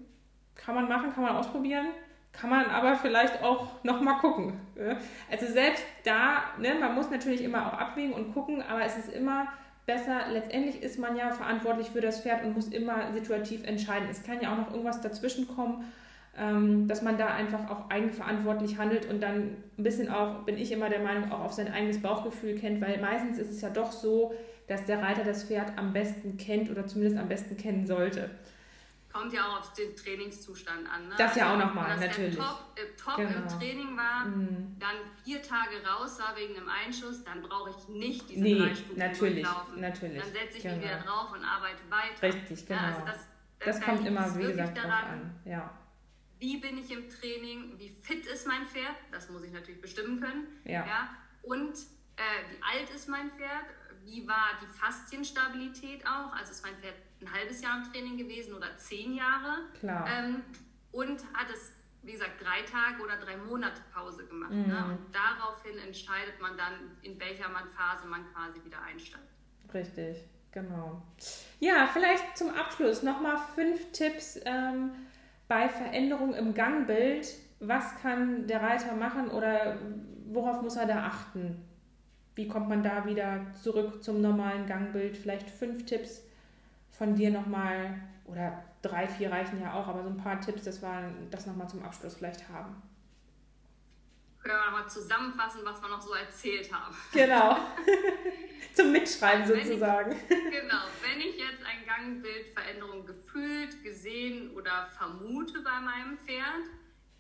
kann 0.56 0.76
man 0.76 0.88
machen, 0.88 1.14
kann 1.14 1.24
man 1.24 1.36
ausprobieren, 1.36 1.88
kann 2.34 2.50
man 2.50 2.66
aber 2.66 2.96
vielleicht 2.96 3.44
auch 3.44 3.84
nochmal 3.84 4.18
gucken. 4.20 4.60
Also 5.30 5.48
selbst 5.48 5.84
da, 6.04 6.44
ne, 6.60 6.76
man 6.80 6.96
muss 6.96 7.10
natürlich 7.10 7.44
immer 7.44 7.68
auch 7.68 7.78
abwägen 7.78 8.14
und 8.14 8.34
gucken, 8.34 8.62
aber 8.62 8.84
es 8.84 8.98
ist 8.98 9.14
immer 9.14 9.48
besser, 9.86 10.30
letztendlich 10.32 10.82
ist 10.82 11.00
man 11.00 11.16
ja 11.16 11.32
verantwortlich 11.32 11.90
für 11.90 12.02
das 12.02 12.22
Pferd 12.22 12.44
und 12.44 12.56
muss 12.56 12.68
immer 12.70 13.12
situativ 13.14 13.64
entscheiden. 13.66 14.08
Es 14.10 14.24
kann 14.24 14.40
ja 14.42 14.54
auch 14.54 14.58
noch 14.58 14.72
irgendwas 14.72 15.02
dazwischen 15.02 15.48
kommen. 15.48 15.86
ähm, 16.38 16.88
dass 16.88 17.02
man 17.02 17.18
da 17.18 17.28
einfach 17.28 17.70
auch 17.70 17.90
eigenverantwortlich 17.90 18.78
handelt 18.78 19.06
und 19.10 19.22
dann 19.22 19.58
ein 19.78 19.84
bisschen 19.84 20.10
auch, 20.10 20.44
bin 20.46 20.58
ich 20.58 20.72
immer 20.72 20.90
der 20.90 21.02
Meinung, 21.02 21.30
auch 21.32 21.42
auf 21.42 21.52
sein 21.54 21.72
eigenes 21.74 22.02
Bauchgefühl 22.02 22.58
kennt, 22.58 22.80
weil 22.82 23.02
meistens 23.02 23.38
ist 23.38 23.50
es 23.50 23.62
ja 23.62 23.70
doch 23.70 23.92
so, 23.92 24.34
dass 24.68 24.86
der 24.86 25.02
Reiter 25.02 25.24
das 25.26 25.44
Pferd 25.44 25.78
am 25.78 25.92
besten 25.92 26.38
kennt 26.38 26.72
oder 26.72 26.88
zumindest 26.88 27.20
am 27.20 27.28
besten 27.28 27.58
kennen 27.58 27.86
sollte. 27.86 28.30
Kommt 29.12 29.34
ja 29.34 29.46
auch 29.48 29.60
auf 29.60 29.74
den 29.74 29.96
Trainingszustand 29.96 30.90
an. 30.90 31.10
Ne? 31.10 31.16
Das 31.18 31.36
ja 31.36 31.54
auch 31.54 31.58
nochmal, 31.58 31.98
natürlich. 32.00 32.38
Wenn 32.38 32.44
top, 32.44 32.60
äh, 32.76 32.96
top 32.96 33.18
genau. 33.18 33.30
im 33.30 33.48
Training 33.48 33.98
war, 33.98 34.26
mhm. 34.26 34.78
dann 34.80 34.96
vier 35.24 35.42
Tage 35.42 35.86
raus 35.86 36.20
war 36.20 36.36
wegen 36.36 36.56
einem 36.56 36.70
Einschuss, 36.70 37.24
dann 37.24 37.42
brauche 37.42 37.72
ich 37.72 37.88
nicht 37.90 38.30
diese 38.30 38.42
nee, 38.42 38.58
drei 38.58 38.76
Stunden 38.76 39.00
natürlich, 39.00 39.48
natürlich. 39.76 40.22
Dann 40.24 40.32
setze 40.32 40.58
ich 40.58 40.64
genau. 40.64 40.76
mich 40.76 40.86
wieder 40.86 41.00
drauf 41.00 41.32
und 41.34 41.44
arbeite 41.44 41.82
weiter. 41.90 42.22
Richtig, 42.24 42.66
genau. 42.66 42.82
Ja, 42.82 42.88
also 42.88 43.02
das, 43.06 43.28
das, 43.60 43.80
das 43.80 43.82
kommt 43.82 44.08
immer, 44.08 44.38
wie 44.38 44.44
gesagt, 44.44 44.78
daran, 44.78 45.06
an. 45.06 45.40
Ja. 45.46 45.78
Wie 46.40 46.58
bin 46.58 46.78
ich 46.78 46.90
im 46.92 47.08
Training? 47.08 47.78
Wie 47.78 47.90
fit 48.02 48.26
ist 48.26 48.48
mein 48.48 48.66
Pferd? 48.68 48.96
Das 49.12 49.30
muss 49.30 49.44
ich 49.44 49.52
natürlich 49.52 49.82
bestimmen 49.82 50.20
können. 50.20 50.48
Ja. 50.64 50.86
ja? 50.86 51.10
Und 51.44 51.74
äh, 52.16 52.22
wie 52.50 52.64
alt 52.64 52.90
ist 52.96 53.08
mein 53.08 53.30
Pferd? 53.32 53.66
Wie 54.04 54.28
war 54.28 54.50
die 54.62 54.68
Faszienstabilität 54.68 56.06
auch? 56.06 56.34
Also 56.34 56.52
ist 56.52 56.64
mein 56.64 56.76
Pferd 56.76 56.96
ein 57.22 57.32
halbes 57.32 57.62
Jahr 57.62 57.78
im 57.78 57.92
Training 57.92 58.18
gewesen 58.18 58.54
oder 58.54 58.78
zehn 58.78 59.14
Jahre. 59.14 59.60
Klar. 59.80 60.08
Ähm, 60.08 60.44
und 60.92 61.22
hat 61.34 61.50
es, 61.54 61.74
wie 62.04 62.14
gesagt, 62.14 62.42
drei 62.42 62.62
Tage 62.64 63.04
oder 63.04 63.18
drei 63.18 63.38
Monate 63.38 63.82
Pause 63.94 64.26
gemacht. 64.26 64.52
Ne? 64.52 64.58
Mhm. 64.58 64.68
Ne? 64.68 64.86
Und 64.86 65.16
daraufhin 65.16 65.78
entscheidet 65.78 66.40
man 66.42 66.58
dann, 66.58 66.74
in 67.02 67.20
welcher 67.20 67.50
Phase 67.50 68.08
man 68.08 68.26
quasi 68.34 68.64
wieder 68.64 68.82
einsteigt. 68.82 69.24
Richtig, 69.74 70.18
genau. 70.52 71.02
Ja, 71.60 71.88
vielleicht 71.88 72.38
zum 72.38 72.50
Abschluss 72.50 73.04
nochmal 73.04 73.38
fünf 73.56 73.92
Tipps 73.92 74.40
ähm, 74.46 74.92
bei 75.48 75.70
Veränderung 75.70 76.34
im 76.34 76.54
Gangbild. 76.54 77.28
Was 77.60 77.96
kann 78.02 78.48
der 78.48 78.62
Reiter 78.62 78.96
machen 78.96 79.30
oder 79.30 79.78
worauf 80.26 80.62
muss 80.62 80.76
er 80.76 80.88
da 80.88 81.06
achten? 81.06 81.64
Wie 82.42 82.48
kommt 82.48 82.70
man 82.70 82.82
da 82.82 83.06
wieder 83.06 83.46
zurück 83.62 84.04
zum 84.04 84.20
normalen 84.20 84.66
Gangbild? 84.66 85.16
Vielleicht 85.16 85.48
fünf 85.48 85.86
Tipps, 85.86 86.24
von 86.90 87.14
dir 87.14 87.30
nochmal, 87.30 88.02
oder 88.26 88.64
drei, 88.82 89.08
vier 89.08 89.32
reichen 89.32 89.62
ja 89.62 89.76
auch, 89.76 89.88
aber 89.88 90.02
so 90.02 90.10
ein 90.10 90.18
paar 90.18 90.42
Tipps, 90.42 90.64
dass 90.64 90.82
wir 90.82 91.14
das 91.30 91.46
nochmal 91.46 91.70
zum 91.70 91.84
Abschluss 91.84 92.16
vielleicht 92.16 92.50
haben. 92.50 92.82
Können 94.42 94.56
wir 94.56 94.72
nochmal 94.72 94.90
zusammenfassen, 94.90 95.62
was 95.64 95.84
wir 95.84 95.90
noch 95.90 96.02
so 96.02 96.16
erzählt 96.16 96.74
haben. 96.74 96.96
Genau. 97.14 97.58
zum 98.74 98.92
Mitschreiben 98.92 99.44
also 99.44 99.54
sozusagen. 99.54 100.14
Ich, 100.14 100.28
genau. 100.28 100.82
Wenn 101.08 101.20
ich 101.22 101.38
jetzt 101.38 101.64
ein 101.64 101.86
Gangbildveränderung 101.86 103.06
gefühlt, 103.06 103.84
gesehen 103.84 104.50
oder 104.56 104.88
vermute 104.98 105.62
bei 105.62 105.80
meinem 105.80 106.18
Pferd, 106.18 106.64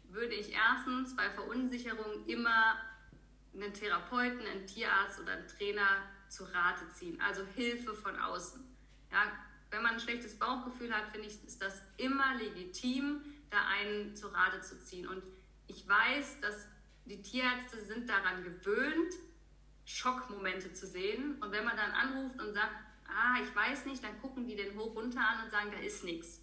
würde 0.10 0.34
ich 0.34 0.52
erstens 0.52 1.16
bei 1.16 1.30
Verunsicherung 1.30 2.26
immer 2.26 2.76
einen 3.54 3.74
Therapeuten, 3.74 4.46
einen 4.46 4.66
Tierarzt 4.66 5.20
oder 5.20 5.34
einen 5.34 5.48
Trainer 5.48 6.04
zu 6.30 6.46
Rate 6.46 6.90
ziehen, 6.94 7.20
also 7.22 7.46
Hilfe 7.56 7.94
von 7.94 8.18
außen. 8.18 8.64
Ja, 9.12 9.32
wenn 9.70 9.84
man 9.84 9.94
ein 9.94 10.00
schlechtes 10.00 10.38
Bauchgefühl 10.38 10.94
hat, 10.94 11.10
finde 11.12 11.28
ich, 11.28 11.44
ist 11.46 11.62
das 11.62 11.82
immer 11.98 12.36
legitim, 12.36 13.22
da 13.50 13.58
einen 13.68 14.16
zu 14.16 14.28
Rate 14.28 14.62
zu 14.62 14.82
ziehen. 14.84 15.08
Und 15.08 15.24
ich 15.68 15.88
weiß, 15.88 16.40
dass 16.42 16.68
die 17.06 17.22
Tierärzte 17.22 17.84
sind 17.86 18.10
daran 18.10 18.44
gewöhnt, 18.44 19.14
Schockmomente 19.86 20.74
zu 20.74 20.88
sehen. 20.88 21.36
Und 21.42 21.52
wenn 21.52 21.66
man 21.66 21.76
dann 21.76 21.92
anruft 21.92 22.40
und 22.42 22.54
sagt, 22.54 22.74
ah, 23.08 23.42
ich 23.42 23.54
weiß 23.56 23.86
nicht, 23.86 24.04
dann 24.04 24.20
gucken 24.22 24.46
die 24.46 24.56
den 24.56 24.78
hoch 24.78 24.96
runter 24.96 25.20
an 25.20 25.44
und 25.44 25.52
sagen, 25.52 25.72
da 25.72 25.80
ist 25.80 26.04
nichts. 26.04 26.42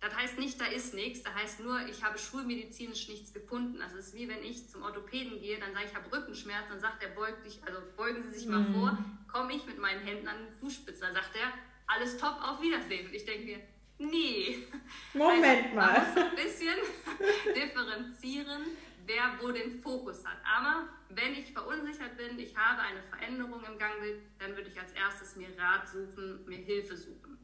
Das 0.00 0.14
heißt 0.14 0.38
nicht, 0.38 0.60
da 0.60 0.66
ist 0.66 0.94
nichts, 0.94 1.22
das 1.22 1.34
heißt 1.34 1.60
nur, 1.60 1.80
ich 1.88 2.04
habe 2.04 2.18
schulmedizinisch 2.18 3.08
nichts 3.08 3.32
gefunden. 3.32 3.80
Also 3.80 3.96
es 3.96 4.08
ist 4.08 4.14
wie 4.14 4.28
wenn 4.28 4.42
ich 4.44 4.68
zum 4.68 4.82
Orthopäden 4.82 5.40
gehe, 5.40 5.58
dann 5.58 5.72
sage 5.72 5.86
ich, 5.86 5.90
ich 5.90 5.96
habe 5.96 6.12
Rückenschmerzen, 6.12 6.70
dann 6.70 6.80
sagt 6.80 7.02
er, 7.02 7.10
beug 7.10 7.42
dich, 7.44 7.60
also 7.66 7.80
beugen 7.96 8.22
Sie 8.22 8.38
sich 8.38 8.48
mal 8.48 8.60
mhm. 8.60 8.74
vor, 8.74 8.98
komme 9.32 9.54
ich 9.54 9.64
mit 9.66 9.78
meinen 9.78 10.02
Händen 10.02 10.28
an 10.28 10.36
den 10.36 10.58
Fußspitzen, 10.60 11.02
dann 11.02 11.14
sagt 11.14 11.34
er, 11.34 11.52
alles 11.86 12.18
top, 12.18 12.36
auf 12.42 12.60
Wiedersehen. 12.60 13.06
Und 13.06 13.14
ich 13.14 13.24
denke 13.24 13.46
mir, 13.46 13.60
nee. 13.98 14.66
Moment 15.14 15.64
also, 15.64 15.74
mal. 15.74 15.92
Man 15.92 16.14
muss 16.14 16.24
ein 16.24 16.36
bisschen 16.36 16.74
differenzieren, 17.54 18.62
wer 19.06 19.38
wo 19.40 19.50
den 19.50 19.80
Fokus 19.82 20.24
hat. 20.24 20.38
Aber 20.44 20.88
wenn 21.10 21.34
ich 21.34 21.52
verunsichert 21.52 22.16
bin, 22.16 22.38
ich 22.38 22.56
habe 22.56 22.82
eine 22.82 23.02
Veränderung 23.02 23.62
im 23.64 23.78
Gangbild, 23.78 24.20
dann 24.38 24.56
würde 24.56 24.68
ich 24.68 24.78
als 24.78 24.92
erstes 24.92 25.36
mir 25.36 25.48
Rat 25.58 25.88
suchen, 25.88 26.44
mir 26.46 26.58
Hilfe 26.58 26.96
suchen. 26.96 27.38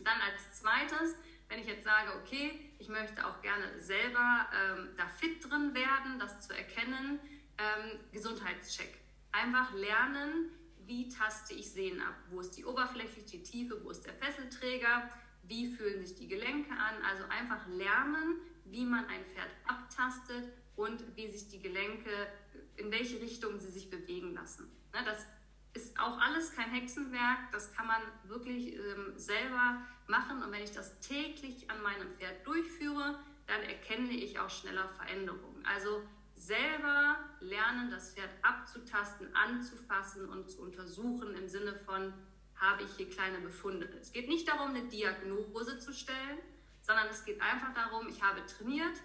Dann 0.00 0.20
als 0.20 0.60
zweites, 0.60 1.16
wenn 1.52 1.60
ich 1.60 1.66
jetzt 1.66 1.84
sage, 1.84 2.10
okay, 2.22 2.72
ich 2.78 2.88
möchte 2.88 3.26
auch 3.26 3.42
gerne 3.42 3.78
selber 3.78 4.48
ähm, 4.54 4.88
da 4.96 5.06
fit 5.06 5.44
drin 5.44 5.74
werden, 5.74 6.18
das 6.18 6.40
zu 6.40 6.56
erkennen, 6.56 7.20
ähm, 7.58 8.00
Gesundheitscheck. 8.10 8.98
Einfach 9.32 9.74
lernen, 9.74 10.50
wie 10.86 11.10
taste 11.10 11.52
ich 11.52 11.70
Sehnen 11.70 12.00
ab? 12.00 12.14
Wo 12.30 12.40
ist 12.40 12.52
die 12.52 12.64
Oberfläche, 12.64 13.20
die 13.22 13.42
Tiefe, 13.42 13.84
wo 13.84 13.90
ist 13.90 14.06
der 14.06 14.14
Fesselträger? 14.14 15.10
Wie 15.42 15.70
fühlen 15.70 16.04
sich 16.06 16.16
die 16.16 16.26
Gelenke 16.26 16.72
an? 16.72 17.02
Also 17.04 17.24
einfach 17.24 17.66
lernen, 17.68 18.40
wie 18.64 18.86
man 18.86 19.04
ein 19.08 19.24
Pferd 19.26 19.50
abtastet 19.66 20.50
und 20.76 21.04
wie 21.16 21.28
sich 21.28 21.48
die 21.48 21.60
Gelenke, 21.60 22.28
in 22.76 22.90
welche 22.90 23.20
Richtung 23.20 23.60
sie 23.60 23.70
sich 23.70 23.90
bewegen 23.90 24.32
lassen. 24.32 24.70
Ne, 24.94 25.00
das 25.04 25.26
ist 25.74 25.98
auch 25.98 26.18
alles 26.20 26.54
kein 26.54 26.70
Hexenwerk, 26.70 27.50
das 27.50 27.72
kann 27.74 27.86
man 27.86 28.02
wirklich 28.24 28.74
ähm, 28.74 29.12
selber 29.16 29.82
machen 30.06 30.42
und 30.42 30.52
wenn 30.52 30.62
ich 30.62 30.72
das 30.72 31.00
täglich 31.00 31.70
an 31.70 31.82
meinem 31.82 32.12
Pferd 32.16 32.46
durchführe, 32.46 33.18
dann 33.46 33.62
erkenne 33.62 34.10
ich 34.10 34.38
auch 34.38 34.50
schneller 34.50 34.88
Veränderungen. 34.88 35.64
Also 35.64 36.02
selber 36.34 37.16
lernen, 37.40 37.90
das 37.90 38.14
Pferd 38.14 38.30
abzutasten, 38.42 39.34
anzufassen 39.34 40.28
und 40.28 40.50
zu 40.50 40.62
untersuchen 40.62 41.34
im 41.34 41.48
Sinne 41.48 41.74
von, 41.86 42.12
habe 42.56 42.84
ich 42.84 42.90
hier 42.96 43.08
kleine 43.08 43.38
Befunde. 43.38 43.88
Es 44.00 44.12
geht 44.12 44.28
nicht 44.28 44.46
darum, 44.46 44.70
eine 44.70 44.84
Diagnose 44.84 45.78
zu 45.78 45.92
stellen, 45.92 46.38
sondern 46.80 47.08
es 47.08 47.24
geht 47.24 47.40
einfach 47.40 47.74
darum, 47.74 48.08
ich 48.08 48.22
habe 48.22 48.44
trainiert, 48.46 49.00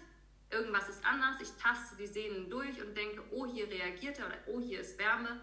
irgendwas 0.50 0.88
ist 0.88 1.04
anders, 1.04 1.40
ich 1.40 1.50
taste 1.62 1.96
die 1.96 2.06
Sehnen 2.06 2.48
durch 2.50 2.80
und 2.80 2.96
denke, 2.96 3.22
oh, 3.30 3.46
hier 3.46 3.68
reagiert 3.68 4.18
er 4.18 4.26
oder 4.26 4.38
oh, 4.46 4.60
hier 4.60 4.80
ist 4.80 4.98
Wärme, 4.98 5.40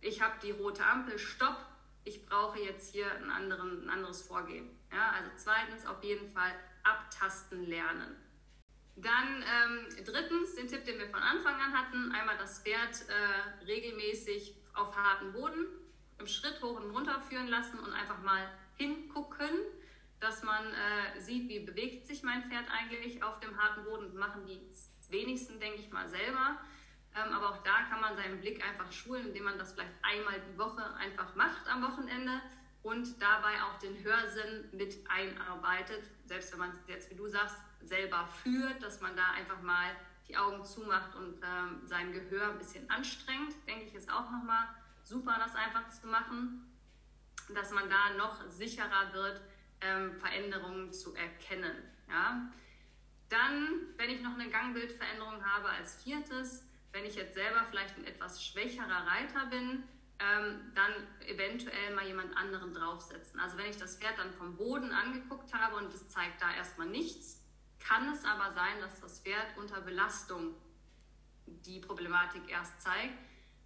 ich 0.00 0.22
habe 0.22 0.34
die 0.42 0.50
rote 0.50 0.84
Ampel, 0.84 1.18
stopp, 1.18 1.56
ich 2.04 2.24
brauche 2.26 2.58
jetzt 2.60 2.92
hier 2.92 3.10
einen 3.14 3.30
anderen, 3.30 3.84
ein 3.84 3.90
anderes 3.90 4.22
Vorgehen. 4.22 4.68
Ja, 4.92 5.10
also 5.10 5.30
zweitens 5.36 5.86
auf 5.86 6.02
jeden 6.02 6.28
Fall 6.30 6.52
abtasten 6.82 7.64
lernen. 7.66 8.16
Dann 8.96 9.42
ähm, 9.42 10.04
drittens, 10.04 10.54
den 10.54 10.68
Tipp, 10.68 10.84
den 10.84 10.98
wir 10.98 11.08
von 11.08 11.22
Anfang 11.22 11.54
an 11.54 11.72
hatten, 11.72 12.12
einmal 12.12 12.36
das 12.38 12.62
Pferd 12.62 13.04
äh, 13.08 13.64
regelmäßig 13.64 14.56
auf 14.74 14.96
harten 14.96 15.32
Boden 15.32 15.66
im 16.18 16.26
Schritt 16.26 16.60
hoch 16.62 16.78
und 16.80 16.90
runter 16.90 17.20
führen 17.20 17.48
lassen 17.48 17.78
und 17.78 17.92
einfach 17.92 18.20
mal 18.22 18.50
hingucken, 18.76 19.50
dass 20.20 20.42
man 20.42 20.66
äh, 20.66 21.20
sieht, 21.20 21.48
wie 21.48 21.60
bewegt 21.60 22.06
sich 22.06 22.22
mein 22.22 22.44
Pferd 22.50 22.66
eigentlich 22.70 23.22
auf 23.22 23.40
dem 23.40 23.56
harten 23.56 23.84
Boden. 23.84 24.14
Machen 24.16 24.44
die 24.46 24.60
wenigsten, 25.10 25.58
denke 25.58 25.80
ich 25.80 25.90
mal, 25.90 26.08
selber. 26.08 26.58
Ähm, 27.16 27.32
aber 27.32 27.50
auch 27.50 27.62
da 27.62 27.82
kann 27.88 28.00
man 28.00 28.16
seinen 28.16 28.40
Blick 28.40 28.64
einfach 28.64 28.90
schulen, 28.92 29.28
indem 29.28 29.44
man 29.44 29.58
das 29.58 29.72
vielleicht 29.72 29.92
einmal 30.02 30.40
die 30.40 30.58
Woche 30.58 30.82
einfach 30.94 31.34
macht 31.34 31.68
am 31.68 31.82
Wochenende 31.82 32.40
und 32.82 33.20
dabei 33.20 33.62
auch 33.62 33.78
den 33.78 34.02
Hörsinn 34.02 34.68
mit 34.72 34.96
einarbeitet. 35.08 36.04
Selbst 36.24 36.52
wenn 36.52 36.60
man 36.60 36.78
jetzt, 36.86 37.10
wie 37.10 37.16
du 37.16 37.28
sagst, 37.28 37.56
selber 37.82 38.26
führt, 38.42 38.82
dass 38.82 39.00
man 39.00 39.16
da 39.16 39.32
einfach 39.32 39.60
mal 39.62 39.90
die 40.28 40.36
Augen 40.36 40.64
zumacht 40.64 41.16
und 41.16 41.42
ähm, 41.42 41.80
sein 41.86 42.12
Gehör 42.12 42.50
ein 42.50 42.58
bisschen 42.58 42.88
anstrengt, 42.88 43.54
denke 43.66 43.86
ich, 43.86 43.94
ist 43.94 44.10
auch 44.10 44.30
nochmal 44.30 44.68
super, 45.02 45.36
das 45.38 45.56
einfach 45.56 45.88
zu 45.88 46.06
machen, 46.06 46.64
dass 47.54 47.72
man 47.72 47.90
da 47.90 48.14
noch 48.16 48.48
sicherer 48.48 49.12
wird, 49.12 49.40
ähm, 49.80 50.12
Veränderungen 50.12 50.92
zu 50.92 51.14
erkennen. 51.14 51.74
Ja? 52.08 52.48
Dann, 53.28 53.68
wenn 53.96 54.10
ich 54.10 54.22
noch 54.22 54.34
eine 54.34 54.50
Gangbildveränderung 54.50 55.44
habe 55.44 55.68
als 55.70 56.02
viertes, 56.02 56.64
wenn 56.92 57.04
ich 57.04 57.14
jetzt 57.14 57.34
selber 57.34 57.64
vielleicht 57.70 57.96
ein 57.96 58.04
etwas 58.04 58.44
schwächerer 58.44 59.06
Reiter 59.06 59.46
bin, 59.46 59.84
ähm, 60.18 60.72
dann 60.74 60.92
eventuell 61.26 61.94
mal 61.94 62.06
jemand 62.06 62.36
anderen 62.36 62.74
draufsetzen. 62.74 63.40
Also 63.40 63.56
wenn 63.56 63.70
ich 63.70 63.78
das 63.78 63.96
Pferd 63.96 64.18
dann 64.18 64.32
vom 64.32 64.56
Boden 64.56 64.92
angeguckt 64.92 65.54
habe 65.54 65.76
und 65.76 65.92
es 65.94 66.08
zeigt 66.08 66.42
da 66.42 66.52
erstmal 66.54 66.88
nichts, 66.88 67.42
kann 67.78 68.12
es 68.12 68.24
aber 68.24 68.52
sein, 68.52 68.80
dass 68.80 69.00
das 69.00 69.20
Pferd 69.20 69.56
unter 69.56 69.80
Belastung 69.80 70.54
die 71.46 71.80
Problematik 71.80 72.48
erst 72.48 72.80
zeigt. 72.82 73.18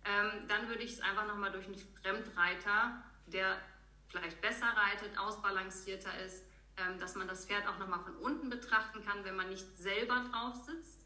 Ähm, 0.05 0.47
dann 0.49 0.69
würde 0.69 0.83
ich 0.83 0.93
es 0.93 1.01
einfach 1.01 1.27
nochmal 1.27 1.51
durch 1.51 1.67
einen 1.67 1.79
Fremdreiter, 2.03 3.03
der 3.27 3.61
vielleicht 4.09 4.41
besser 4.41 4.67
reitet, 4.67 5.19
ausbalancierter 5.19 6.17
ist, 6.21 6.45
ähm, 6.77 6.99
dass 7.01 7.17
man 7.17 7.27
das 7.27 7.47
Pferd 7.47 7.67
auch 7.67 7.79
nochmal 7.79 8.01
von 8.01 8.17
unten 8.17 8.49
betrachten 8.49 9.05
kann, 9.05 9.25
wenn 9.25 9.35
man 9.35 9.49
nicht 9.49 9.77
selber 9.77 10.25
drauf 10.31 10.55
sitzt. 10.67 11.05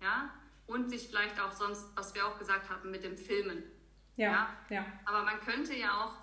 Ja? 0.00 0.30
Und 0.66 0.88
sich 0.88 1.08
vielleicht 1.08 1.38
auch 1.40 1.52
sonst, 1.52 1.86
was 1.94 2.14
wir 2.14 2.26
auch 2.26 2.38
gesagt 2.38 2.70
haben, 2.70 2.90
mit 2.90 3.04
dem 3.04 3.16
Filmen. 3.16 3.64
Ja, 4.16 4.48
ja. 4.70 4.86
Aber 5.04 5.22
man 5.22 5.40
könnte 5.40 5.74
ja 5.74 6.04
auch 6.04 6.14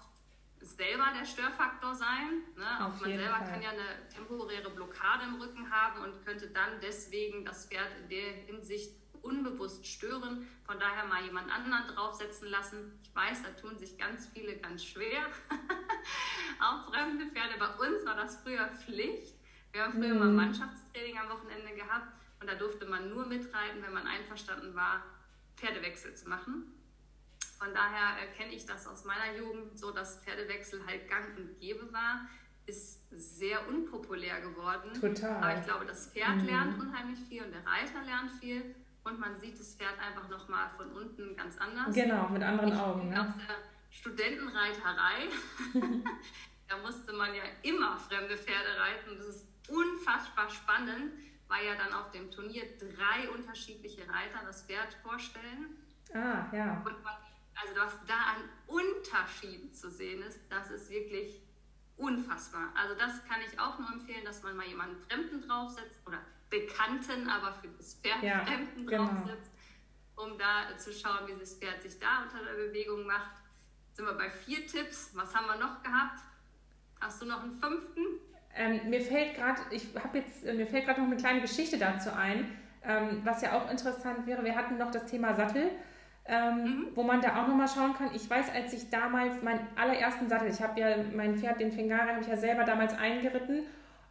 selber 0.61 1.05
der 1.17 1.25
Störfaktor 1.25 1.93
sein. 1.95 2.43
Ne? 2.55 2.85
Auch 2.85 2.99
man 3.01 3.17
selber 3.17 3.37
Fall. 3.37 3.47
kann 3.47 3.61
ja 3.61 3.71
eine 3.71 4.07
temporäre 4.13 4.69
Blockade 4.69 5.23
im 5.25 5.41
Rücken 5.41 5.69
haben 5.69 6.03
und 6.03 6.23
könnte 6.25 6.47
dann 6.47 6.79
deswegen 6.81 7.45
das 7.45 7.67
Pferd 7.67 7.89
in 8.01 8.09
der 8.09 8.31
Hinsicht 8.45 8.95
unbewusst 9.21 9.85
stören. 9.85 10.47
Von 10.65 10.79
daher 10.79 11.05
mal 11.05 11.23
jemand 11.23 11.51
anderen 11.51 11.87
draufsetzen 11.95 12.47
lassen. 12.47 12.99
Ich 13.03 13.13
weiß, 13.15 13.43
da 13.43 13.49
tun 13.49 13.77
sich 13.77 13.97
ganz 13.97 14.27
viele 14.27 14.57
ganz 14.57 14.83
schwer. 14.83 15.25
auch 16.59 16.91
fremde 16.91 17.25
Pferde. 17.27 17.59
Bei 17.59 17.87
uns 17.87 18.05
war 18.05 18.15
das 18.15 18.41
früher 18.41 18.67
Pflicht. 18.67 19.35
Wir 19.71 19.83
haben 19.83 19.93
früher 19.93 20.13
mhm. 20.13 20.19
mal 20.19 20.45
Mannschaftstraining 20.45 21.17
am 21.17 21.29
Wochenende 21.29 21.73
gehabt 21.75 22.20
und 22.41 22.49
da 22.49 22.55
durfte 22.55 22.85
man 22.87 23.09
nur 23.09 23.25
mitreiten, 23.27 23.81
wenn 23.83 23.93
man 23.93 24.07
einverstanden 24.07 24.73
war, 24.75 25.03
Pferdewechsel 25.55 26.15
zu 26.15 26.27
machen. 26.27 26.73
Von 27.59 27.71
daher 27.75 28.17
äh, 28.23 28.35
kenne 28.35 28.51
ich 28.51 28.65
das 28.65 28.87
aus 28.87 29.05
meiner 29.05 29.37
Jugend 29.37 29.77
so, 29.77 29.91
dass 29.91 30.23
Pferdewechsel 30.23 30.83
halt 30.87 31.07
gang 31.07 31.37
und 31.37 31.59
gäbe 31.59 31.93
war. 31.93 32.27
Ist 32.65 33.07
sehr 33.11 33.67
unpopulär 33.67 34.41
geworden. 34.41 34.91
Total. 34.99 35.43
Aber 35.43 35.59
ich 35.59 35.65
glaube, 35.65 35.85
das 35.85 36.07
Pferd 36.07 36.37
mhm. 36.37 36.45
lernt 36.45 36.79
unheimlich 36.79 37.19
viel 37.29 37.43
und 37.43 37.51
der 37.51 37.65
Reiter 37.65 38.01
lernt 38.03 38.31
viel. 38.31 38.75
Und 39.03 39.19
man 39.19 39.39
sieht 39.39 39.59
das 39.59 39.75
Pferd 39.75 39.99
einfach 39.99 40.27
nochmal 40.29 40.69
von 40.75 40.91
unten 40.91 41.35
ganz 41.35 41.57
anders. 41.59 41.93
Genau, 41.93 42.29
mit 42.29 42.41
anderen 42.41 42.71
ich 42.73 42.79
Augen. 42.79 43.09
Ne? 43.09 43.21
Aus 43.21 43.27
der 43.47 43.55
Studentenreiterei, 43.91 45.29
da 46.67 46.77
musste 46.77 47.13
man 47.13 47.33
ja 47.35 47.43
immer 47.61 47.97
fremde 47.99 48.37
Pferde 48.37 48.79
reiten. 48.79 49.17
Das 49.17 49.27
ist 49.27 49.47
unfassbar 49.69 50.49
spannend, 50.49 51.13
weil 51.51 51.65
ja 51.65 51.75
dann 51.75 51.93
auf 51.93 52.11
dem 52.11 52.31
Turnier 52.31 52.63
drei 52.77 53.29
unterschiedliche 53.29 54.01
Reiter 54.01 54.39
das 54.45 54.63
Pferd 54.63 54.93
vorstellen. 55.03 55.75
Ah, 56.13 56.47
ja. 56.53 56.81
Und 56.85 57.03
man 57.03 57.13
also 57.61 57.75
was 57.75 57.93
da 58.07 58.15
an 58.15 58.49
Unterschieden 58.67 59.73
zu 59.73 59.91
sehen 59.91 60.23
ist, 60.23 60.39
das 60.49 60.71
ist 60.71 60.89
wirklich 60.89 61.41
unfassbar. 61.97 62.69
Also 62.75 62.95
das 62.95 63.23
kann 63.25 63.39
ich 63.45 63.59
auch 63.59 63.77
nur 63.77 63.91
empfehlen, 63.91 64.25
dass 64.25 64.41
man 64.41 64.55
mal 64.55 64.65
jemanden 64.65 64.97
Fremden 65.03 65.47
draufsetzt 65.47 65.99
oder 66.07 66.19
Bekannten, 66.49 67.29
aber 67.29 67.53
für 67.53 67.67
das 67.67 67.95
Pferd 67.95 68.23
ja, 68.23 68.43
Fremden 68.45 68.87
genau. 68.87 69.05
draufsetzt, 69.05 69.51
um 70.15 70.37
da 70.37 70.77
zu 70.77 70.91
schauen, 70.93 71.27
wie 71.27 71.39
das 71.39 71.55
Pferd 71.55 71.81
sich 71.81 71.99
da 71.99 72.23
unter 72.23 72.43
der 72.43 72.53
Bewegung 72.53 73.05
macht. 73.05 73.31
Jetzt 73.87 73.97
sind 73.97 74.05
wir 74.05 74.13
bei 74.13 74.29
vier 74.29 74.65
Tipps. 74.65 75.11
Was 75.13 75.35
haben 75.35 75.47
wir 75.47 75.57
noch 75.57 75.83
gehabt? 75.83 76.21
Hast 76.99 77.21
du 77.21 77.25
noch 77.25 77.43
einen 77.43 77.59
fünften? 77.59 78.19
Ähm, 78.57 78.89
mir 78.89 79.01
fällt 79.01 79.35
gerade, 79.35 79.61
ich 79.71 79.87
habe 79.95 80.19
jetzt, 80.19 80.45
äh, 80.45 80.53
mir 80.53 80.67
fällt 80.67 80.85
gerade 80.85 81.01
noch 81.01 81.07
eine 81.07 81.17
kleine 81.17 81.41
Geschichte 81.41 81.77
dazu 81.77 82.09
ein, 82.13 82.45
ähm, 82.87 83.21
was 83.23 83.41
ja 83.41 83.57
auch 83.57 83.69
interessant 83.71 84.25
wäre. 84.25 84.43
Wir 84.43 84.55
hatten 84.55 84.77
noch 84.77 84.91
das 84.91 85.05
Thema 85.05 85.33
Sattel 85.33 85.71
ähm, 86.25 86.63
mhm. 86.63 86.87
wo 86.95 87.03
man 87.03 87.21
da 87.21 87.41
auch 87.41 87.47
nochmal 87.47 87.67
schauen 87.67 87.93
kann. 87.93 88.11
Ich 88.13 88.29
weiß, 88.29 88.53
als 88.53 88.73
ich 88.73 88.89
damals 88.89 89.41
meinen 89.41 89.67
allerersten 89.75 90.29
Sattel, 90.29 90.49
ich 90.49 90.61
habe 90.61 90.79
ja 90.79 90.95
mein 91.15 91.37
Pferd, 91.37 91.59
den 91.59 91.71
Fingare, 91.71 92.09
habe 92.09 92.21
ich 92.21 92.27
ja 92.27 92.37
selber 92.37 92.63
damals 92.63 92.97
eingeritten 92.97 93.63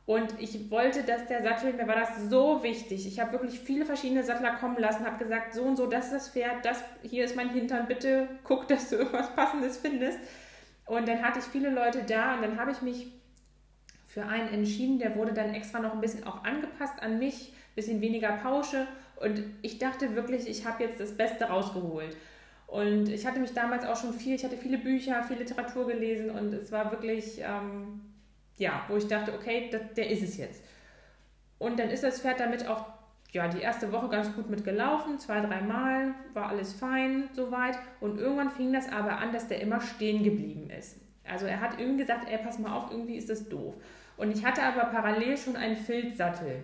und 0.06 0.34
ich 0.38 0.70
wollte, 0.70 1.04
dass 1.04 1.26
der 1.26 1.42
Sattel, 1.42 1.72
mir 1.72 1.86
war 1.86 1.94
das 1.94 2.28
so 2.28 2.62
wichtig. 2.62 3.06
Ich 3.06 3.20
habe 3.20 3.32
wirklich 3.32 3.60
viele 3.60 3.84
verschiedene 3.84 4.24
Sattler 4.24 4.56
kommen 4.56 4.76
lassen, 4.78 5.06
habe 5.06 5.22
gesagt, 5.22 5.54
so 5.54 5.62
und 5.62 5.76
so, 5.76 5.86
das 5.86 6.06
ist 6.06 6.14
das 6.14 6.28
Pferd, 6.30 6.64
das 6.64 6.82
hier 7.02 7.24
ist 7.24 7.36
mein 7.36 7.50
Hintern, 7.50 7.86
bitte 7.86 8.28
guck, 8.44 8.66
dass 8.68 8.90
du 8.90 8.96
irgendwas 8.96 9.34
Passendes 9.34 9.78
findest. 9.78 10.18
Und 10.86 11.06
dann 11.06 11.22
hatte 11.22 11.38
ich 11.38 11.44
viele 11.44 11.70
Leute 11.70 12.02
da 12.02 12.34
und 12.34 12.42
dann 12.42 12.58
habe 12.58 12.72
ich 12.72 12.82
mich 12.82 13.06
für 14.12 14.24
einen 14.24 14.48
entschieden, 14.48 14.98
der 14.98 15.14
wurde 15.14 15.32
dann 15.32 15.54
extra 15.54 15.78
noch 15.78 15.94
ein 15.94 16.00
bisschen 16.00 16.26
auch 16.26 16.42
angepasst 16.42 17.00
an 17.00 17.18
mich, 17.18 17.52
bisschen 17.76 18.00
weniger 18.00 18.32
Pausche 18.32 18.86
und 19.16 19.44
ich 19.62 19.78
dachte 19.78 20.16
wirklich, 20.16 20.48
ich 20.48 20.66
habe 20.66 20.82
jetzt 20.82 20.98
das 20.98 21.16
Beste 21.16 21.44
rausgeholt. 21.44 22.16
Und 22.66 23.08
ich 23.08 23.26
hatte 23.26 23.40
mich 23.40 23.52
damals 23.52 23.84
auch 23.84 23.96
schon 23.96 24.12
viel, 24.12 24.34
ich 24.34 24.44
hatte 24.44 24.56
viele 24.56 24.78
Bücher, 24.78 25.22
viel 25.24 25.38
Literatur 25.38 25.86
gelesen 25.86 26.30
und 26.30 26.52
es 26.52 26.72
war 26.72 26.90
wirklich, 26.90 27.40
ähm, 27.40 28.00
ja, 28.58 28.84
wo 28.88 28.96
ich 28.96 29.06
dachte, 29.06 29.32
okay, 29.32 29.68
das, 29.70 29.82
der 29.96 30.10
ist 30.10 30.22
es 30.22 30.36
jetzt. 30.36 30.62
Und 31.58 31.78
dann 31.78 31.90
ist 31.90 32.04
das 32.04 32.20
Pferd 32.20 32.40
damit 32.40 32.66
auch, 32.66 32.86
ja, 33.32 33.46
die 33.48 33.60
erste 33.60 33.92
Woche 33.92 34.08
ganz 34.08 34.34
gut 34.34 34.50
mitgelaufen, 34.50 35.18
zwei, 35.18 35.40
dreimal, 35.40 36.14
war 36.32 36.48
alles 36.48 36.72
fein 36.72 37.28
soweit. 37.32 37.78
Und 38.00 38.18
irgendwann 38.18 38.50
fing 38.50 38.72
das 38.72 38.90
aber 38.90 39.18
an, 39.18 39.32
dass 39.32 39.46
der 39.46 39.60
immer 39.60 39.80
stehen 39.80 40.22
geblieben 40.24 40.70
ist. 40.70 40.96
Also 41.28 41.46
er 41.46 41.60
hat 41.60 41.78
irgendwie 41.78 42.02
gesagt, 42.02 42.28
ey, 42.28 42.38
pass 42.38 42.58
mal 42.58 42.72
auf, 42.72 42.90
irgendwie 42.90 43.16
ist 43.16 43.30
das 43.30 43.48
doof. 43.48 43.74
Und 44.20 44.30
ich 44.30 44.44
hatte 44.44 44.62
aber 44.62 44.84
parallel 44.90 45.36
schon 45.36 45.56
einen 45.56 45.76
Filzsattel 45.76 46.62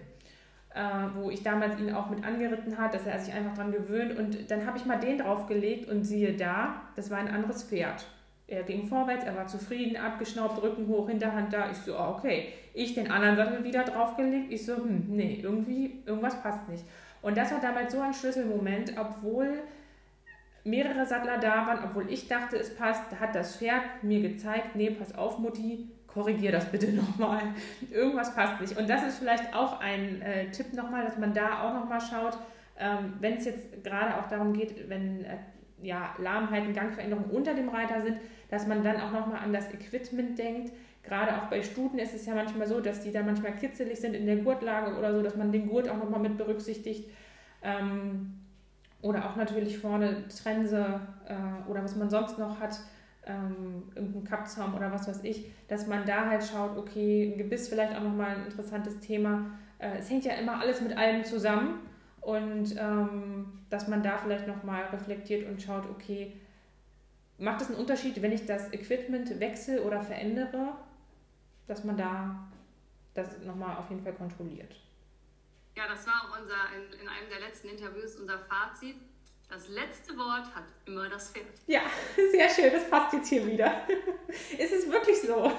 äh, 0.76 1.08
wo 1.14 1.30
ich 1.30 1.42
damals 1.42 1.80
ihn 1.80 1.92
auch 1.94 2.10
mit 2.10 2.22
angeritten 2.22 2.76
hat, 2.76 2.92
dass 2.92 3.06
er 3.06 3.18
sich 3.18 3.32
einfach 3.32 3.54
dran 3.54 3.72
gewöhnt. 3.72 4.16
Und 4.18 4.50
dann 4.50 4.66
habe 4.66 4.76
ich 4.76 4.84
mal 4.84 5.00
den 5.00 5.18
draufgelegt 5.18 5.88
und 5.88 6.04
siehe 6.04 6.36
da, 6.36 6.82
das 6.94 7.10
war 7.10 7.18
ein 7.18 7.28
anderes 7.28 7.64
Pferd. 7.64 8.04
Er 8.46 8.62
ging 8.62 8.86
vorwärts, 8.86 9.24
er 9.24 9.34
war 9.34 9.46
zufrieden, 9.46 9.96
abgeschnaubt, 9.96 10.62
Rücken 10.62 10.86
hoch, 10.86 11.08
Hinterhand 11.08 11.52
da. 11.52 11.70
Ich 11.70 11.78
so, 11.78 11.98
oh, 11.98 12.14
okay. 12.16 12.52
Ich 12.74 12.94
den 12.94 13.10
anderen 13.10 13.36
Sattel 13.36 13.64
wieder 13.64 13.84
draufgelegt. 13.84 14.52
Ich 14.52 14.66
so, 14.66 14.76
hm, 14.76 15.06
nee, 15.08 15.40
irgendwie, 15.42 16.02
irgendwas 16.04 16.40
passt 16.42 16.68
nicht. 16.68 16.84
Und 17.22 17.38
das 17.38 17.50
war 17.50 17.60
damals 17.60 17.92
so 17.92 18.00
ein 18.00 18.12
Schlüsselmoment, 18.12 18.92
obwohl 18.98 19.62
mehrere 20.62 21.06
Sattler 21.06 21.38
da 21.38 21.66
waren, 21.66 21.84
obwohl 21.84 22.12
ich 22.12 22.28
dachte, 22.28 22.56
es 22.58 22.76
passt, 22.76 23.18
hat 23.18 23.34
das 23.34 23.56
Pferd 23.56 23.82
mir 24.02 24.20
gezeigt, 24.20 24.76
nee, 24.76 24.90
pass 24.90 25.14
auf, 25.14 25.38
Mutti, 25.38 25.88
korrigier 26.16 26.50
das 26.50 26.70
bitte 26.72 26.92
nochmal. 26.92 27.42
Irgendwas 27.92 28.34
passt 28.34 28.60
nicht. 28.60 28.76
Und 28.76 28.88
das 28.88 29.06
ist 29.06 29.18
vielleicht 29.18 29.54
auch 29.54 29.80
ein 29.80 30.22
äh, 30.22 30.50
Tipp 30.50 30.72
nochmal, 30.72 31.04
dass 31.04 31.18
man 31.18 31.34
da 31.34 31.62
auch 31.62 31.74
nochmal 31.74 32.00
schaut, 32.00 32.38
ähm, 32.78 33.12
wenn 33.20 33.34
es 33.34 33.44
jetzt 33.44 33.84
gerade 33.84 34.16
auch 34.16 34.26
darum 34.28 34.52
geht, 34.54 34.88
wenn 34.88 35.24
äh, 35.24 35.36
ja, 35.82 36.14
Lahmheiten, 36.18 36.72
Gangveränderungen 36.72 37.30
unter 37.30 37.54
dem 37.54 37.68
Reiter 37.68 38.00
sind, 38.00 38.16
dass 38.50 38.66
man 38.66 38.82
dann 38.82 38.98
auch 39.00 39.12
nochmal 39.12 39.40
an 39.44 39.52
das 39.52 39.72
Equipment 39.72 40.38
denkt. 40.38 40.72
Gerade 41.02 41.36
auch 41.36 41.48
bei 41.48 41.62
Stuten 41.62 41.98
ist 41.98 42.14
es 42.14 42.26
ja 42.26 42.34
manchmal 42.34 42.66
so, 42.66 42.80
dass 42.80 43.00
die 43.00 43.12
dann 43.12 43.26
manchmal 43.26 43.52
kitzelig 43.52 44.00
sind 44.00 44.14
in 44.14 44.26
der 44.26 44.36
Gurtlage 44.36 44.96
oder 44.96 45.14
so, 45.14 45.22
dass 45.22 45.36
man 45.36 45.52
den 45.52 45.68
Gurt 45.68 45.88
auch 45.88 45.98
nochmal 45.98 46.20
mit 46.20 46.38
berücksichtigt. 46.38 47.08
Ähm, 47.62 48.40
oder 49.02 49.26
auch 49.26 49.36
natürlich 49.36 49.78
vorne 49.78 50.26
Trense 50.28 51.00
äh, 51.28 51.70
oder 51.70 51.84
was 51.84 51.94
man 51.94 52.08
sonst 52.08 52.38
noch 52.38 52.58
hat 52.58 52.80
ähm, 53.26 53.82
irgendein 53.94 54.24
Kappzaum 54.24 54.74
oder 54.74 54.92
was 54.92 55.08
weiß 55.08 55.24
ich, 55.24 55.50
dass 55.68 55.86
man 55.86 56.06
da 56.06 56.26
halt 56.26 56.44
schaut, 56.44 56.76
okay, 56.76 57.34
Gebiss 57.36 57.68
vielleicht 57.68 57.94
auch 57.96 58.02
nochmal 58.02 58.36
ein 58.36 58.46
interessantes 58.46 59.00
Thema. 59.00 59.50
Äh, 59.78 59.98
es 59.98 60.08
hängt 60.08 60.24
ja 60.24 60.34
immer 60.34 60.60
alles 60.60 60.80
mit 60.80 60.96
allem 60.96 61.24
zusammen 61.24 61.80
und 62.20 62.76
ähm, 62.78 63.64
dass 63.68 63.88
man 63.88 64.02
da 64.02 64.16
vielleicht 64.16 64.46
nochmal 64.46 64.84
reflektiert 64.86 65.48
und 65.48 65.60
schaut, 65.60 65.88
okay, 65.90 66.32
macht 67.38 67.60
es 67.60 67.68
einen 67.68 67.78
Unterschied, 67.78 68.22
wenn 68.22 68.32
ich 68.32 68.46
das 68.46 68.72
Equipment 68.72 69.40
wechsle 69.40 69.82
oder 69.82 70.00
verändere, 70.00 70.76
dass 71.66 71.84
man 71.84 71.96
da 71.96 72.48
das 73.14 73.40
nochmal 73.42 73.76
auf 73.76 73.90
jeden 73.90 74.02
Fall 74.02 74.14
kontrolliert. 74.14 74.74
Ja, 75.76 75.88
das 75.88 76.06
war 76.06 76.14
auch 76.14 76.40
unser, 76.40 76.54
in, 76.74 77.00
in 77.00 77.08
einem 77.08 77.28
der 77.28 77.40
letzten 77.40 77.68
Interviews 77.68 78.16
unser 78.16 78.38
Fazit 78.38 78.96
das 79.48 79.68
letzte 79.68 80.16
Wort 80.16 80.54
hat 80.54 80.64
immer 80.86 81.08
das 81.08 81.30
Pferd. 81.30 81.46
Ja, 81.66 81.82
sehr 82.30 82.48
schön. 82.48 82.72
Das 82.72 82.90
passt 82.90 83.12
jetzt 83.12 83.28
hier 83.28 83.46
wieder. 83.46 83.82
ist 84.58 84.72
es 84.72 84.90
wirklich 84.90 85.20
so? 85.20 85.52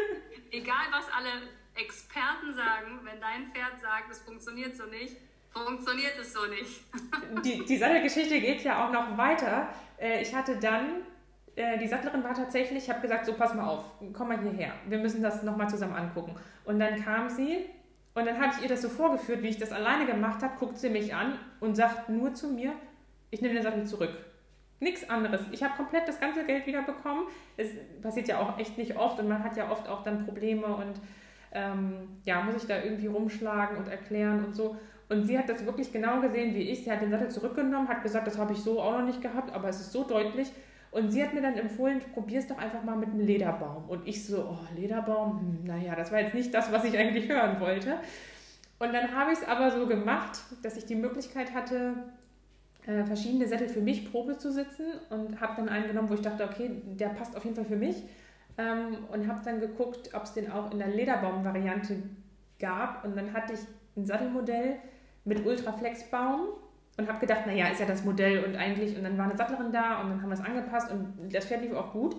Egal, 0.50 0.86
was 0.90 1.06
alle 1.12 1.30
Experten 1.74 2.54
sagen, 2.54 3.00
wenn 3.04 3.20
dein 3.20 3.52
Pferd 3.52 3.80
sagt, 3.80 4.10
es 4.10 4.20
funktioniert 4.20 4.76
so 4.76 4.84
nicht, 4.86 5.16
funktioniert 5.50 6.18
es 6.20 6.32
so 6.32 6.46
nicht. 6.46 6.82
die, 7.44 7.64
die 7.64 7.76
Sattelgeschichte 7.76 8.40
geht 8.40 8.62
ja 8.62 8.86
auch 8.86 8.92
noch 8.92 9.16
weiter. 9.16 9.68
Äh, 9.98 10.22
ich 10.22 10.34
hatte 10.34 10.56
dann, 10.56 11.02
äh, 11.56 11.78
die 11.78 11.88
Sattlerin 11.88 12.22
war 12.22 12.34
tatsächlich, 12.34 12.84
ich 12.84 12.90
habe 12.90 13.00
gesagt, 13.00 13.26
so 13.26 13.34
pass 13.34 13.54
mal 13.54 13.66
auf, 13.66 13.84
komm 14.12 14.28
mal 14.28 14.40
hierher, 14.40 14.74
wir 14.86 14.98
müssen 14.98 15.22
das 15.22 15.42
nochmal 15.42 15.68
zusammen 15.68 15.94
angucken. 15.94 16.36
Und 16.64 16.78
dann 16.78 17.02
kam 17.02 17.28
sie 17.28 17.64
und 18.14 18.26
dann 18.26 18.38
habe 18.38 18.54
ich 18.54 18.62
ihr 18.62 18.68
das 18.68 18.82
so 18.82 18.90
vorgeführt, 18.90 19.42
wie 19.42 19.48
ich 19.48 19.58
das 19.58 19.72
alleine 19.72 20.06
gemacht 20.06 20.42
habe, 20.42 20.54
guckt 20.58 20.78
sie 20.78 20.90
mich 20.90 21.14
an 21.14 21.38
und 21.60 21.76
sagt 21.76 22.10
nur 22.10 22.34
zu 22.34 22.48
mir, 22.48 22.72
ich 23.32 23.40
nehme 23.40 23.54
den 23.54 23.62
Sattel 23.64 23.84
zurück. 23.84 24.12
Nichts 24.78 25.08
anderes. 25.08 25.40
Ich 25.50 25.62
habe 25.62 25.74
komplett 25.76 26.06
das 26.06 26.20
ganze 26.20 26.44
Geld 26.44 26.66
wieder 26.66 26.82
bekommen. 26.82 27.26
Es 27.56 27.68
passiert 28.00 28.28
ja 28.28 28.38
auch 28.38 28.58
echt 28.58 28.78
nicht 28.78 28.96
oft 28.96 29.18
und 29.18 29.28
man 29.28 29.42
hat 29.42 29.56
ja 29.56 29.70
oft 29.70 29.88
auch 29.88 30.04
dann 30.04 30.24
Probleme 30.24 30.66
und 30.66 31.00
ähm, 31.52 32.20
ja, 32.24 32.42
muss 32.42 32.56
ich 32.56 32.68
da 32.68 32.82
irgendwie 32.82 33.06
rumschlagen 33.06 33.78
und 33.78 33.88
erklären 33.88 34.44
und 34.44 34.54
so. 34.54 34.76
Und 35.08 35.24
sie 35.24 35.38
hat 35.38 35.48
das 35.48 35.64
wirklich 35.66 35.92
genau 35.92 36.20
gesehen 36.20 36.54
wie 36.54 36.70
ich. 36.70 36.84
Sie 36.84 36.92
hat 36.92 37.00
den 37.00 37.10
Sattel 37.10 37.30
zurückgenommen, 37.30 37.88
hat 37.88 38.02
gesagt, 38.02 38.26
das 38.26 38.38
habe 38.38 38.52
ich 38.52 38.58
so 38.60 38.80
auch 38.80 38.98
noch 38.98 39.06
nicht 39.06 39.22
gehabt, 39.22 39.52
aber 39.54 39.68
es 39.68 39.80
ist 39.80 39.92
so 39.92 40.04
deutlich. 40.04 40.50
Und 40.90 41.10
sie 41.10 41.22
hat 41.22 41.32
mir 41.32 41.40
dann 41.40 41.54
empfohlen, 41.54 42.00
probier 42.12 42.38
es 42.38 42.46
doch 42.46 42.58
einfach 42.58 42.82
mal 42.82 42.96
mit 42.96 43.10
einem 43.10 43.20
Lederbaum. 43.20 43.88
Und 43.88 44.06
ich 44.06 44.26
so, 44.26 44.44
oh, 44.50 44.76
Lederbaum, 44.78 45.40
hm, 45.40 45.64
naja, 45.64 45.94
das 45.96 46.12
war 46.12 46.20
jetzt 46.20 46.34
nicht 46.34 46.52
das, 46.52 46.70
was 46.70 46.84
ich 46.84 46.98
eigentlich 46.98 47.28
hören 47.28 47.60
wollte. 47.60 47.96
Und 48.78 48.92
dann 48.92 49.14
habe 49.16 49.32
ich 49.32 49.38
es 49.38 49.48
aber 49.48 49.70
so 49.70 49.86
gemacht, 49.86 50.40
dass 50.62 50.76
ich 50.76 50.84
die 50.86 50.96
Möglichkeit 50.96 51.54
hatte, 51.54 51.94
äh, 52.86 53.04
verschiedene 53.04 53.46
Sättel 53.46 53.68
für 53.68 53.80
mich 53.80 54.10
Probe 54.10 54.38
zu 54.38 54.50
sitzen 54.50 54.86
und 55.10 55.40
habe 55.40 55.54
dann 55.56 55.68
einen 55.68 55.86
genommen, 55.86 56.10
wo 56.10 56.14
ich 56.14 56.20
dachte, 56.20 56.44
okay, 56.44 56.70
der 56.84 57.08
passt 57.08 57.36
auf 57.36 57.44
jeden 57.44 57.56
Fall 57.56 57.64
für 57.64 57.76
mich. 57.76 58.02
Ähm, 58.58 58.98
und 59.10 59.26
habe 59.28 59.40
dann 59.44 59.60
geguckt, 59.60 60.10
ob 60.14 60.24
es 60.24 60.34
den 60.34 60.50
auch 60.50 60.72
in 60.72 60.78
der 60.78 60.88
Lederbaum-Variante 60.88 61.96
gab. 62.58 63.04
Und 63.04 63.16
dann 63.16 63.32
hatte 63.32 63.54
ich 63.54 63.60
ein 63.96 64.04
Sattelmodell 64.04 64.76
mit 65.24 65.44
Ultraflex-Baum 65.46 66.48
und 66.98 67.08
habe 67.08 67.18
gedacht, 67.20 67.46
naja, 67.46 67.68
ist 67.68 67.80
ja 67.80 67.86
das 67.86 68.04
Modell 68.04 68.44
und 68.44 68.56
eigentlich, 68.56 68.96
und 68.96 69.04
dann 69.04 69.16
war 69.16 69.24
eine 69.26 69.36
Sattlerin 69.36 69.72
da 69.72 70.00
und 70.00 70.10
dann 70.10 70.22
haben 70.22 70.28
wir 70.28 70.34
es 70.34 70.44
angepasst 70.44 70.90
und 70.90 71.32
das 71.32 71.46
Pferd 71.46 71.62
lief 71.62 71.74
auch 71.74 71.92
gut. 71.92 72.16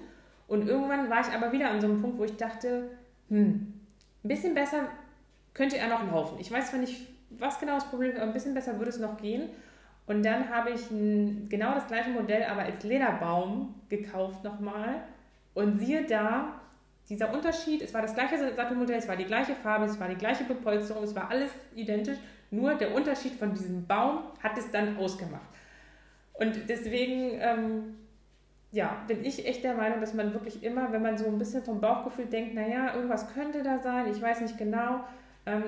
Und 0.48 0.68
irgendwann 0.68 1.10
war 1.10 1.22
ich 1.22 1.28
aber 1.28 1.52
wieder 1.52 1.70
an 1.70 1.80
so 1.80 1.88
einem 1.88 2.02
Punkt, 2.02 2.18
wo 2.18 2.24
ich 2.24 2.36
dachte, 2.38 2.90
hm, 3.30 3.74
ein 4.24 4.28
bisschen 4.28 4.54
besser 4.54 4.88
könnte 5.54 5.78
er 5.78 5.88
noch 5.88 6.06
laufen. 6.12 6.40
Ich 6.40 6.52
weiß 6.52 6.70
zwar 6.70 6.80
nicht, 6.80 7.08
was 7.30 7.60
genau 7.60 7.76
das 7.76 7.86
Problem 7.86 8.12
ist, 8.12 8.18
aber 8.18 8.28
ein 8.28 8.34
bisschen 8.34 8.54
besser 8.54 8.78
würde 8.78 8.90
es 8.90 9.00
noch 9.00 9.18
gehen. 9.18 9.50
Und 10.06 10.24
dann 10.26 10.50
habe 10.50 10.72
ich 10.72 10.92
ein, 10.92 11.48
genau 11.50 11.74
das 11.74 11.88
gleiche 11.88 12.10
Modell, 12.10 12.44
aber 12.44 12.64
als 12.64 12.84
Lederbaum 12.84 13.76
gekauft 13.90 14.44
nochmal. 14.44 15.04
Und 15.54 15.80
siehe 15.80 16.04
da, 16.04 16.60
dieser 17.10 17.34
Unterschied, 17.34 17.82
es 17.82 17.94
war 17.94 18.02
das 18.02 18.14
gleiche 18.14 18.38
Sattelmodell, 18.38 18.98
es 18.98 19.08
war 19.08 19.16
die 19.16 19.26
gleiche 19.26 19.56
Farbe, 19.56 19.86
es 19.86 20.00
war 20.00 20.10
die 20.10 20.16
gleiche 20.16 20.44
Bepolsterung, 20.46 21.04
es 21.04 21.16
war 21.16 21.30
alles 21.30 21.52
identisch, 21.76 22.18
nur 22.52 22.76
der 22.76 22.94
Unterschied 22.94 23.34
von 23.34 23.54
diesem 23.54 23.86
Baum 23.86 24.20
hat 24.42 24.58
es 24.58 24.72
dann 24.72 24.98
ausgemacht. 24.98 25.48
Und 26.34 26.70
deswegen 26.70 27.40
ähm, 27.40 27.96
ja, 28.72 29.04
bin 29.08 29.24
ich 29.24 29.46
echt 29.46 29.64
der 29.64 29.76
Meinung, 29.76 30.02
dass 30.02 30.14
man 30.14 30.34
wirklich 30.34 30.64
immer, 30.64 30.92
wenn 30.92 31.02
man 31.04 31.18
so 31.18 31.28
ein 31.28 31.38
bisschen 31.38 31.64
vom 31.64 31.80
Bauchgefühl 31.80 32.26
denkt, 32.26 32.56
naja, 32.56 32.96
irgendwas 32.96 33.32
könnte 33.34 33.62
da 33.62 33.80
sein, 33.80 34.12
ich 34.12 34.20
weiß 34.20 34.42
nicht 34.42 34.58
genau, 34.58 35.02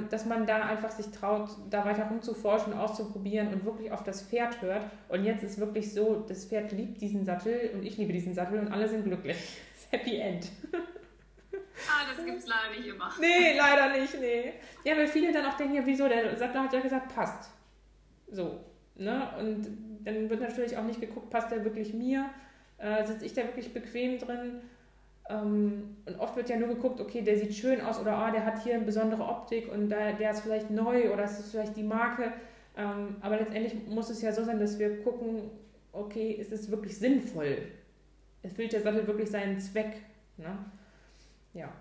dass 0.10 0.26
man 0.26 0.46
da 0.46 0.66
einfach 0.66 0.90
sich 0.90 1.08
traut, 1.08 1.50
da 1.70 1.84
weiter 1.84 2.06
rumzuforschen, 2.06 2.74
auszuprobieren 2.74 3.50
und 3.54 3.66
wirklich 3.66 3.92
auf 3.92 4.04
das 4.04 4.22
Pferd 4.22 4.62
hört. 4.62 4.86
Und 5.10 5.26
jetzt 5.26 5.44
ist 5.44 5.60
wirklich 5.60 5.94
so, 5.94 6.24
das 6.28 6.46
Pferd 6.46 6.72
liebt 6.72 7.02
diesen 7.02 7.26
Sattel 7.26 7.72
und 7.74 7.84
ich 7.84 7.98
liebe 7.98 8.14
diesen 8.14 8.34
Sattel 8.34 8.60
und 8.60 8.72
alle 8.72 8.88
sind 8.88 9.04
glücklich. 9.04 9.38
Happy 9.92 10.18
End. 10.18 10.48
Ah, 11.90 12.06
das 12.10 12.26
gibt 12.26 12.40
es 12.40 12.48
leider 12.48 12.70
nicht 12.78 12.88
immer. 12.88 13.12
Nee, 13.20 13.58
leider 13.58 14.00
nicht, 14.00 14.18
nee. 14.18 14.54
Ja, 14.86 14.96
weil 14.96 15.08
viele 15.08 15.34
dann 15.34 15.46
auch 15.46 15.58
denken, 15.58 15.76
ja, 15.76 15.82
wieso, 15.86 16.08
der 16.08 16.36
Sattler 16.38 16.64
hat 16.64 16.74
ja 16.74 16.80
gesagt, 16.80 17.14
passt. 17.14 17.50
So, 18.32 18.62
ne? 18.96 19.30
Und 19.38 19.68
dann 20.06 20.30
wird 20.30 20.40
natürlich 20.40 20.78
auch 20.78 20.86
nicht 20.86 21.02
geguckt, 21.02 21.30
passt 21.30 21.52
der 21.52 21.66
wirklich 21.66 21.94
mir? 21.94 22.30
Äh, 22.78 23.06
sitze 23.06 23.26
ich 23.26 23.34
da 23.34 23.44
wirklich 23.44 23.74
bequem 23.74 24.18
drin? 24.20 24.62
Ähm, 25.30 25.98
und 26.06 26.20
oft 26.20 26.36
wird 26.36 26.50
ja 26.50 26.58
nur 26.58 26.68
geguckt, 26.68 27.00
okay, 27.00 27.22
der 27.22 27.38
sieht 27.38 27.54
schön 27.56 27.82
aus 27.82 28.00
oder 28.00 28.16
ah, 28.16 28.32
der 28.32 28.46
hat 28.46 28.64
hier 28.64 28.76
eine 28.76 28.86
besondere 28.86 29.24
Optik 29.24 29.72
und 29.72 29.90
da, 29.90 30.12
der 30.12 30.32
ist 30.32 30.42
vielleicht 30.42 30.70
neu 30.70 31.12
oder 31.12 31.24
es 31.24 31.40
ist 31.40 31.52
vielleicht 31.52 31.76
die 31.76 31.84
Marke. 31.84 32.32
Ähm, 32.78 33.16
aber 33.22 33.38
letztendlich 33.38 33.88
muss 33.88 34.10
es 34.10 34.22
ja 34.22 34.32
so 34.32 34.44
sein, 34.44 34.60
dass 34.60 34.78
wir 34.78 35.02
gucken, 35.04 35.50
okay, 35.94 36.32
ist 36.32 36.52
es 36.52 36.70
wirklich 36.70 36.98
sinnvoll? 36.98 37.72
Erfüllt 38.44 38.74
der 38.74 38.82
Sattel 38.82 39.08
wirklich 39.08 39.30
seinen 39.32 39.60
Zweck? 39.60 40.04
Ne? 40.38 40.58
Ja. 41.54 41.74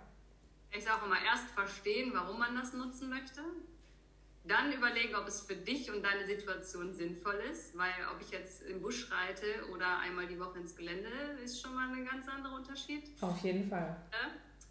Ich 0.77 0.85
sage 0.85 1.05
immer, 1.05 1.17
erst 1.25 1.51
verstehen, 1.51 2.13
warum 2.15 2.39
man 2.39 2.55
das 2.55 2.73
nutzen 2.73 3.11
möchte. 3.11 3.43
Dann 4.47 4.73
überlegen, 4.73 5.15
ob 5.17 5.27
es 5.27 5.41
für 5.41 5.57
dich 5.57 5.91
und 5.91 6.03
deine 6.03 6.27
Situation 6.27 6.93
sinnvoll 6.93 7.41
ist, 7.51 7.77
weil 7.79 7.95
ob 8.15 8.21
ich 8.21 8.31
jetzt 8.31 8.63
im 8.65 8.83
Busch 8.83 9.11
reite 9.11 9.47
oder 9.73 9.99
einmal 10.01 10.27
die 10.27 10.39
Woche 10.39 10.59
ins 10.59 10.77
Gelände, 10.77 11.09
ist 11.43 11.63
schon 11.63 11.75
mal 11.75 11.89
ein 11.89 12.05
ganz 12.05 12.29
anderer 12.29 12.57
Unterschied. 12.57 13.11
Auf 13.23 13.39
jeden 13.39 13.71
Fall. 13.71 13.97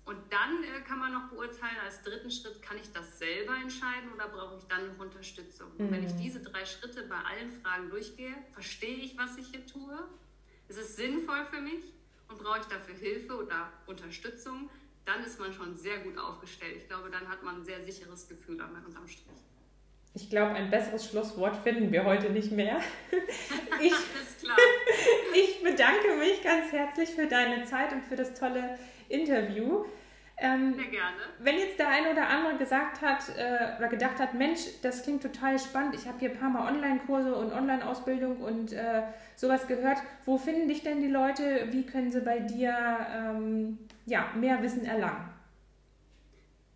Und 0.05 0.17
dann 0.29 0.63
äh, 0.63 0.81
kann 0.81 0.99
man 0.99 1.13
noch 1.13 1.29
beurteilen, 1.29 1.77
als 1.83 2.03
dritten 2.03 2.29
Schritt, 2.29 2.61
kann 2.61 2.77
ich 2.77 2.91
das 2.91 3.17
selber 3.17 3.55
entscheiden 3.55 4.11
oder 4.13 4.27
brauche 4.27 4.57
ich 4.57 4.63
dann 4.65 4.87
noch 4.89 4.99
Unterstützung? 4.99 5.69
Mhm. 5.77 5.91
wenn 5.91 6.03
ich 6.03 6.13
mhm. 6.13 6.21
diese 6.21 6.41
drei 6.41 6.65
Schritte 6.65 7.03
bei 7.03 7.15
allen 7.15 7.51
Fragen 7.51 7.89
durchgehe, 7.89 8.35
verstehe 8.51 8.97
ich, 8.97 9.17
was 9.17 9.37
ich 9.37 9.47
hier 9.47 9.65
tue? 9.65 10.07
Ist 10.67 10.77
es 10.77 10.97
sinnvoll 10.97 11.45
für 11.49 11.61
mich? 11.61 11.93
Und 12.27 12.37
brauche 12.37 12.59
ich 12.59 12.65
dafür 12.65 12.95
Hilfe 12.95 13.35
oder 13.37 13.71
Unterstützung? 13.87 14.69
Dann 15.05 15.23
ist 15.23 15.39
man 15.39 15.51
schon 15.53 15.75
sehr 15.75 15.99
gut 15.99 16.17
aufgestellt. 16.17 16.77
Ich 16.77 16.87
glaube, 16.87 17.09
dann 17.09 17.27
hat 17.27 17.43
man 17.43 17.57
ein 17.57 17.65
sehr 17.65 17.83
sicheres 17.83 18.27
Gefühl 18.27 18.61
unterm 18.61 19.07
Strich. 19.07 19.41
Ich 20.15 20.29
glaube, 20.29 20.51
ein 20.51 20.69
besseres 20.69 21.09
Schlusswort 21.09 21.55
finden 21.57 21.91
wir 21.91 22.05
heute 22.05 22.29
nicht 22.29 22.51
mehr. 22.51 22.77
Ich, 23.81 23.91
ich 25.33 25.63
bedanke 25.63 26.15
mich 26.19 26.41
ganz 26.43 26.71
herzlich 26.71 27.09
für 27.09 27.25
deine 27.25 27.65
Zeit 27.65 27.91
und 27.91 28.03
für 28.05 28.15
das 28.15 28.33
tolle 28.33 28.77
Interview. 29.09 29.83
Ähm, 30.37 30.75
Sehr 30.75 30.85
gerne. 30.85 31.15
Wenn 31.39 31.57
jetzt 31.57 31.79
der 31.79 31.89
eine 31.89 32.11
oder 32.11 32.27
andere 32.27 32.57
gesagt 32.57 33.01
hat 33.01 33.23
äh, 33.35 33.77
oder 33.77 33.87
gedacht 33.89 34.19
hat, 34.19 34.35
Mensch, 34.35 34.61
das 34.81 35.03
klingt 35.03 35.23
total 35.23 35.59
spannend, 35.59 35.95
ich 35.95 36.07
habe 36.07 36.19
hier 36.19 36.31
ein 36.31 36.37
paar 36.37 36.49
Mal 36.49 36.71
Online-Kurse 36.71 37.35
und 37.35 37.51
Online-Ausbildung 37.51 38.37
und 38.37 38.73
äh, 38.73 39.01
sowas 39.35 39.67
gehört, 39.67 39.97
wo 40.25 40.37
finden 40.37 40.67
dich 40.67 40.83
denn 40.83 41.01
die 41.01 41.07
Leute? 41.07 41.67
Wie 41.71 41.85
können 41.85 42.11
sie 42.11 42.21
bei 42.21 42.39
dir 42.39 42.75
ähm, 43.15 43.79
ja, 44.05 44.27
mehr 44.35 44.61
Wissen 44.61 44.85
erlangen? 44.85 45.32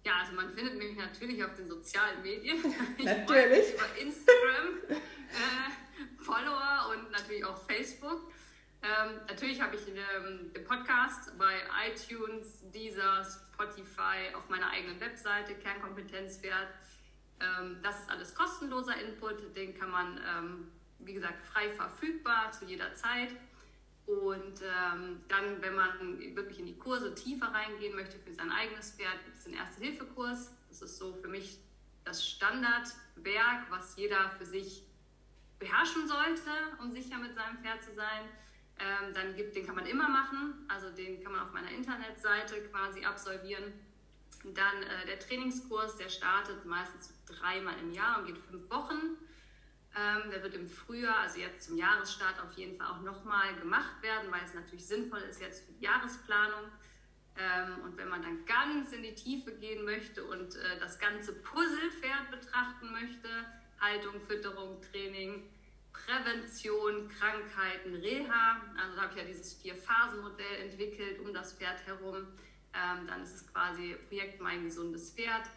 Ja, 0.08 0.20
also 0.22 0.32
man 0.36 0.54
findet 0.54 0.78
mich 0.78 0.96
natürlich 0.96 1.44
auf 1.44 1.54
den 1.56 1.68
sozialen 1.68 2.22
Medien. 2.22 2.62
natürlich. 2.98 3.74
über 3.74 4.02
Instagram, 4.02 4.68
äh, 4.88 6.24
Follower 6.24 6.94
und 6.94 7.12
natürlich 7.12 7.44
auch 7.44 7.58
Facebook. 7.68 8.32
Ähm, 8.82 9.20
natürlich 9.28 9.62
habe 9.62 9.76
ich 9.76 9.82
ähm, 9.90 10.54
den 10.54 10.64
Podcast 10.64 11.38
bei 11.38 11.56
iTunes, 11.90 12.72
Deezer, 12.72 13.22
Spotify, 13.26 14.34
auf 14.34 14.48
meiner 14.48 14.70
eigenen 14.70 14.98
Webseite, 15.02 15.56
Kernkompetenzwert. 15.56 16.70
Ähm, 17.42 17.80
das 17.84 18.00
ist 18.00 18.10
alles 18.10 18.34
kostenloser 18.34 18.96
Input, 19.02 19.58
den 19.58 19.78
kann 19.78 19.92
man, 19.92 20.22
ähm, 20.26 20.72
wie 21.00 21.16
gesagt, 21.16 21.46
frei 21.52 21.70
verfügbar 21.72 22.54
zu 22.54 22.64
jeder 22.64 22.94
Zeit. 22.94 23.32
Und 24.08 24.62
ähm, 24.62 25.20
dann, 25.28 25.62
wenn 25.62 25.76
man 25.76 26.20
wirklich 26.34 26.60
in 26.60 26.66
die 26.66 26.78
Kurse 26.78 27.14
tiefer 27.14 27.48
reingehen 27.48 27.94
möchte 27.94 28.18
für 28.18 28.34
sein 28.34 28.50
eigenes 28.52 28.92
Pferd, 28.92 29.24
gibt 29.26 29.38
es 29.38 29.44
den 29.44 29.54
Erste-Hilfe-Kurs. 29.54 30.52
Das 30.70 30.82
ist 30.82 30.98
so 30.98 31.14
für 31.14 31.28
mich 31.28 31.60
das 32.06 32.26
Standardwerk, 32.26 33.70
was 33.70 33.98
jeder 33.98 34.30
für 34.38 34.46
sich 34.46 34.84
beherrschen 35.60 36.08
sollte, 36.08 36.52
um 36.80 36.90
sicher 36.90 37.18
mit 37.18 37.36
seinem 37.36 37.58
Pferd 37.58 37.84
zu 37.84 37.94
sein. 37.96 38.30
Ähm, 38.80 39.14
dann 39.14 39.36
gibt, 39.36 39.56
den 39.56 39.66
kann 39.66 39.76
man 39.76 39.86
immer 39.86 40.08
machen, 40.08 40.54
also 40.70 40.90
den 40.92 41.22
kann 41.22 41.34
man 41.34 41.42
auf 41.42 41.52
meiner 41.52 41.72
Internetseite 41.72 42.62
quasi 42.70 43.04
absolvieren. 43.04 43.74
Dann 44.44 44.84
äh, 44.84 45.06
der 45.08 45.20
Trainingskurs, 45.20 45.98
der 45.98 46.10
startet 46.10 46.64
meistens 46.66 47.12
dreimal 47.26 47.78
im 47.80 47.92
Jahr 47.92 48.20
und 48.20 48.28
geht 48.28 48.38
fünf 48.38 48.70
Wochen. 48.70 49.18
Ähm, 49.98 50.30
der 50.30 50.44
wird 50.44 50.54
im 50.54 50.68
Frühjahr, 50.68 51.22
also 51.22 51.40
jetzt 51.40 51.68
zum 51.68 51.78
Jahresstart, 51.78 52.40
auf 52.40 52.54
jeden 52.54 52.78
Fall 52.78 52.88
auch 52.88 53.02
nochmal 53.02 53.56
gemacht 53.56 54.02
werden, 54.02 54.32
weil 54.32 54.44
es 54.44 54.54
natürlich 54.54 54.86
sinnvoll 54.86 55.22
ist 55.22 55.42
jetzt 55.42 55.66
für 55.66 55.72
die 55.72 55.86
Jahresplanung. 55.86 56.66
Ähm, 57.36 57.84
und 57.84 57.98
wenn 57.98 58.08
man 58.08 58.22
dann 58.22 58.46
ganz 58.46 58.92
in 58.92 59.02
die 59.02 59.16
Tiefe 59.16 59.54
gehen 59.54 59.86
möchte 59.86 60.24
und 60.24 60.56
äh, 60.56 60.80
das 60.80 61.00
ganze 61.00 61.34
Puzzlepferd 61.34 62.30
betrachten 62.30 62.92
möchte, 62.92 63.28
Haltung, 63.82 64.22
Fütterung, 64.22 64.80
Training, 64.92 65.50
Prävention, 65.94 67.10
Krankheiten, 67.10 67.96
Reha, 67.96 68.62
also 68.80 68.96
da 68.96 69.04
habe 69.04 69.14
ich 69.14 69.20
ja 69.20 69.26
dieses 69.26 69.54
Vier-Phasen-Modell 69.56 70.62
entwickelt 70.64 71.20
um 71.20 71.34
das 71.34 71.54
Pferd 71.54 71.84
herum. 71.88 72.28
Ähm, 72.74 73.08
dann 73.08 73.24
ist 73.24 73.34
es 73.34 73.52
quasi 73.52 73.96
Projekt 74.08 74.40
Mein 74.42 74.64
gesundes 74.64 75.12
Pferd 75.12 75.50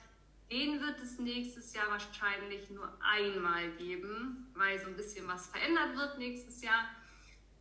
den 0.51 0.81
wird 0.81 1.01
es 1.01 1.19
nächstes 1.19 1.73
Jahr 1.75 1.89
wahrscheinlich 1.91 2.69
nur 2.71 2.93
einmal 3.01 3.71
geben, 3.73 4.53
weil 4.55 4.79
so 4.81 4.87
ein 4.87 4.97
bisschen 4.97 5.27
was 5.29 5.49
verändert 5.49 5.97
wird 5.97 6.19
nächstes 6.19 6.63
Jahr. 6.63 6.89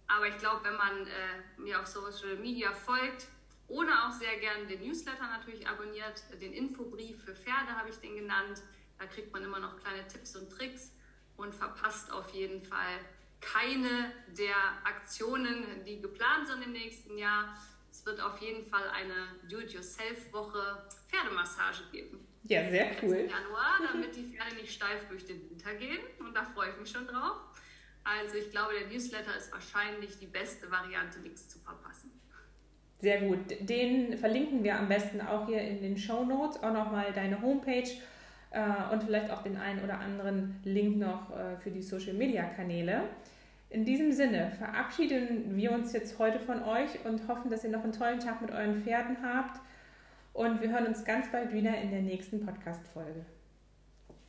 Aber 0.08 0.28
ich 0.28 0.38
glaube, 0.38 0.64
wenn 0.64 0.76
man 0.76 1.06
äh, 1.06 1.62
mir 1.62 1.80
auf 1.80 1.86
Social 1.86 2.38
Media 2.38 2.72
folgt 2.72 3.28
oder 3.68 4.08
auch 4.08 4.12
sehr 4.12 4.40
gerne 4.40 4.66
den 4.66 4.82
Newsletter 4.82 5.28
natürlich 5.28 5.68
abonniert, 5.68 6.24
den 6.42 6.52
Infobrief 6.52 7.24
für 7.24 7.36
Pferde 7.36 7.76
habe 7.76 7.90
ich 7.90 7.98
den 7.98 8.16
genannt, 8.16 8.64
da 8.98 9.06
kriegt 9.06 9.32
man 9.32 9.44
immer 9.44 9.60
noch 9.60 9.78
kleine 9.78 10.08
Tipps 10.08 10.36
und 10.36 10.50
Tricks 10.50 10.92
und 11.38 11.54
verpasst 11.54 12.12
auf 12.12 12.30
jeden 12.32 12.64
Fall 12.64 13.00
keine 13.40 14.12
der 14.38 14.56
Aktionen, 14.84 15.86
die 15.86 16.02
geplant 16.02 16.48
sind 16.48 16.64
im 16.64 16.72
nächsten 16.72 17.18
Jahr. 17.18 17.56
Es 17.92 18.06
wird 18.06 18.20
auf 18.20 18.42
jeden 18.42 18.66
Fall 18.66 18.90
eine 18.90 19.28
Do-it-yourself-Woche 19.48 20.88
Pferdemassage 21.08 21.84
geben. 21.92 22.29
Ja, 22.44 22.70
sehr 22.70 22.92
cool. 23.02 23.16
Im 23.16 23.30
Januar, 23.30 23.80
damit 23.92 24.16
die 24.16 24.24
Pferde 24.24 24.56
nicht 24.56 24.74
steif 24.74 25.08
durch 25.10 25.26
den 25.26 25.50
Winter 25.50 25.74
gehen. 25.76 26.00
Und 26.20 26.36
da 26.36 26.44
freue 26.44 26.72
ich 26.72 26.78
mich 26.80 26.90
schon 26.90 27.06
drauf. 27.06 27.38
Also 28.04 28.38
ich 28.38 28.50
glaube, 28.50 28.74
der 28.80 28.88
Newsletter 28.88 29.36
ist 29.38 29.52
wahrscheinlich 29.52 30.18
die 30.20 30.26
beste 30.26 30.72
Variante, 30.72 31.20
nichts 31.20 31.50
zu 31.50 31.60
verpassen. 31.60 32.12
Sehr 33.02 33.22
gut. 33.22 33.40
Den 33.62 34.18
verlinken 34.18 34.64
wir 34.64 34.78
am 34.78 34.90
besten 34.90 35.22
auch 35.22 35.48
hier 35.48 35.62
in 35.62 35.82
den 35.82 35.98
Show 35.98 36.26
Notes. 36.26 36.62
Auch 36.62 36.74
nochmal 36.74 37.14
deine 37.14 37.42
Homepage 37.42 37.90
äh, 38.52 38.94
und 38.94 39.04
vielleicht 39.04 39.32
auch 39.32 39.44
den 39.44 39.58
einen 39.58 39.84
oder 39.84 40.00
anderen 40.00 40.60
Link 40.64 40.98
noch 40.98 41.30
äh, 41.36 41.58
für 41.58 41.72
die 41.72 41.82
Social 41.82 42.14
Media 42.14 42.44
Kanäle. 42.44 43.04
In 43.70 43.86
diesem 43.86 44.12
Sinne 44.12 44.52
verabschieden 44.58 45.56
wir 45.56 45.72
uns 45.72 45.94
jetzt 45.94 46.18
heute 46.18 46.40
von 46.40 46.64
euch 46.64 47.06
und 47.06 47.28
hoffen, 47.28 47.52
dass 47.52 47.64
ihr 47.64 47.70
noch 47.70 47.84
einen 47.84 47.94
tollen 47.94 48.20
Tag 48.20 48.42
mit 48.42 48.52
euren 48.52 48.82
Pferden 48.84 49.18
habt. 49.24 49.62
Und 50.40 50.62
wir 50.62 50.70
hören 50.70 50.86
uns 50.86 51.04
ganz 51.04 51.30
bald 51.30 51.52
wieder 51.52 51.78
in 51.82 51.92
der 51.92 52.02
nächsten 52.02 52.46
Podcast-Folge. 52.46 53.26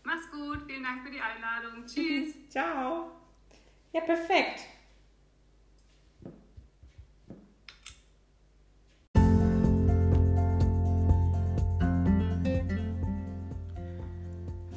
Mach's 0.02 0.28
gut, 0.32 0.60
vielen 0.66 0.82
Dank 0.82 1.04
für 1.04 1.12
die 1.12 1.20
Einladung. 1.20 1.86
Tschüss. 1.86 2.34
Ciao. 2.48 3.12
Ja, 3.92 4.00
perfekt. 4.00 4.62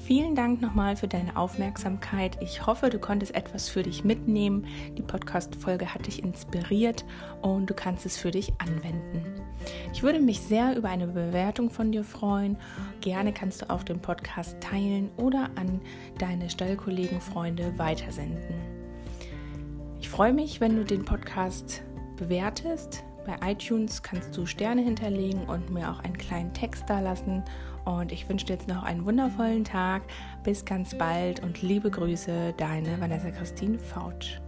Vielen 0.06 0.36
Dank 0.36 0.62
nochmal 0.62 0.98
für 0.98 1.08
deine 1.08 1.38
Aufmerksamkeit. 1.38 2.38
Ich 2.42 2.68
hoffe, 2.68 2.90
du 2.90 3.00
konntest 3.00 3.34
etwas 3.36 3.70
für 3.70 3.84
dich 3.84 4.04
mitnehmen. 4.04 4.68
Die 4.98 5.02
Podcast-Folge 5.02 5.94
hat 5.94 6.08
dich 6.08 6.22
inspiriert 6.22 7.06
und 7.42 7.70
du 7.70 7.74
kannst 7.74 8.06
es 8.06 8.18
für 8.18 8.30
dich 8.30 8.52
anwenden. 8.58 9.24
Ich 9.94 10.04
würde 10.04 10.20
mich 10.20 10.42
sehr 10.42 10.76
über 10.76 10.90
eine 10.90 11.08
Bewertung 11.08 11.70
von 11.70 11.94
dir 11.94 12.04
freuen. 12.04 12.58
Gerne 13.00 13.32
kannst 13.32 13.62
du 13.62 13.70
auch 13.70 13.82
den 13.82 14.02
Podcast 14.02 14.60
teilen 14.60 15.10
oder 15.16 15.50
an 15.56 15.80
deine 16.18 16.50
Stallkollegen, 16.50 17.22
Freunde 17.22 17.72
weitersenden. 17.78 18.56
Ich 20.02 20.10
freue 20.10 20.34
mich, 20.34 20.60
wenn 20.60 20.76
du 20.76 20.84
den 20.84 21.06
Podcast 21.06 21.82
bewertest. 22.18 23.06
Bei 23.26 23.52
iTunes 23.54 24.04
kannst 24.04 24.36
du 24.36 24.46
Sterne 24.46 24.82
hinterlegen 24.82 25.46
und 25.46 25.70
mir 25.70 25.90
auch 25.90 26.00
einen 26.00 26.18
kleinen 26.18 26.54
Text 26.54 26.84
da 26.90 27.00
lassen 27.00 27.42
und 27.86 28.12
ich 28.12 28.28
wünsche 28.30 28.46
dir 28.46 28.54
jetzt 28.54 28.68
noch 28.68 28.84
einen 28.84 29.06
wundervollen 29.06 29.64
Tag. 29.64 30.04
Bis 30.44 30.64
ganz 30.66 30.98
bald 30.98 31.42
und 31.42 31.62
liebe 31.62 31.90
Grüße, 31.90 32.54
deine 32.58 33.00
Vanessa 33.00 33.32
Christine 33.32 33.80
Fautsch. 33.80 34.40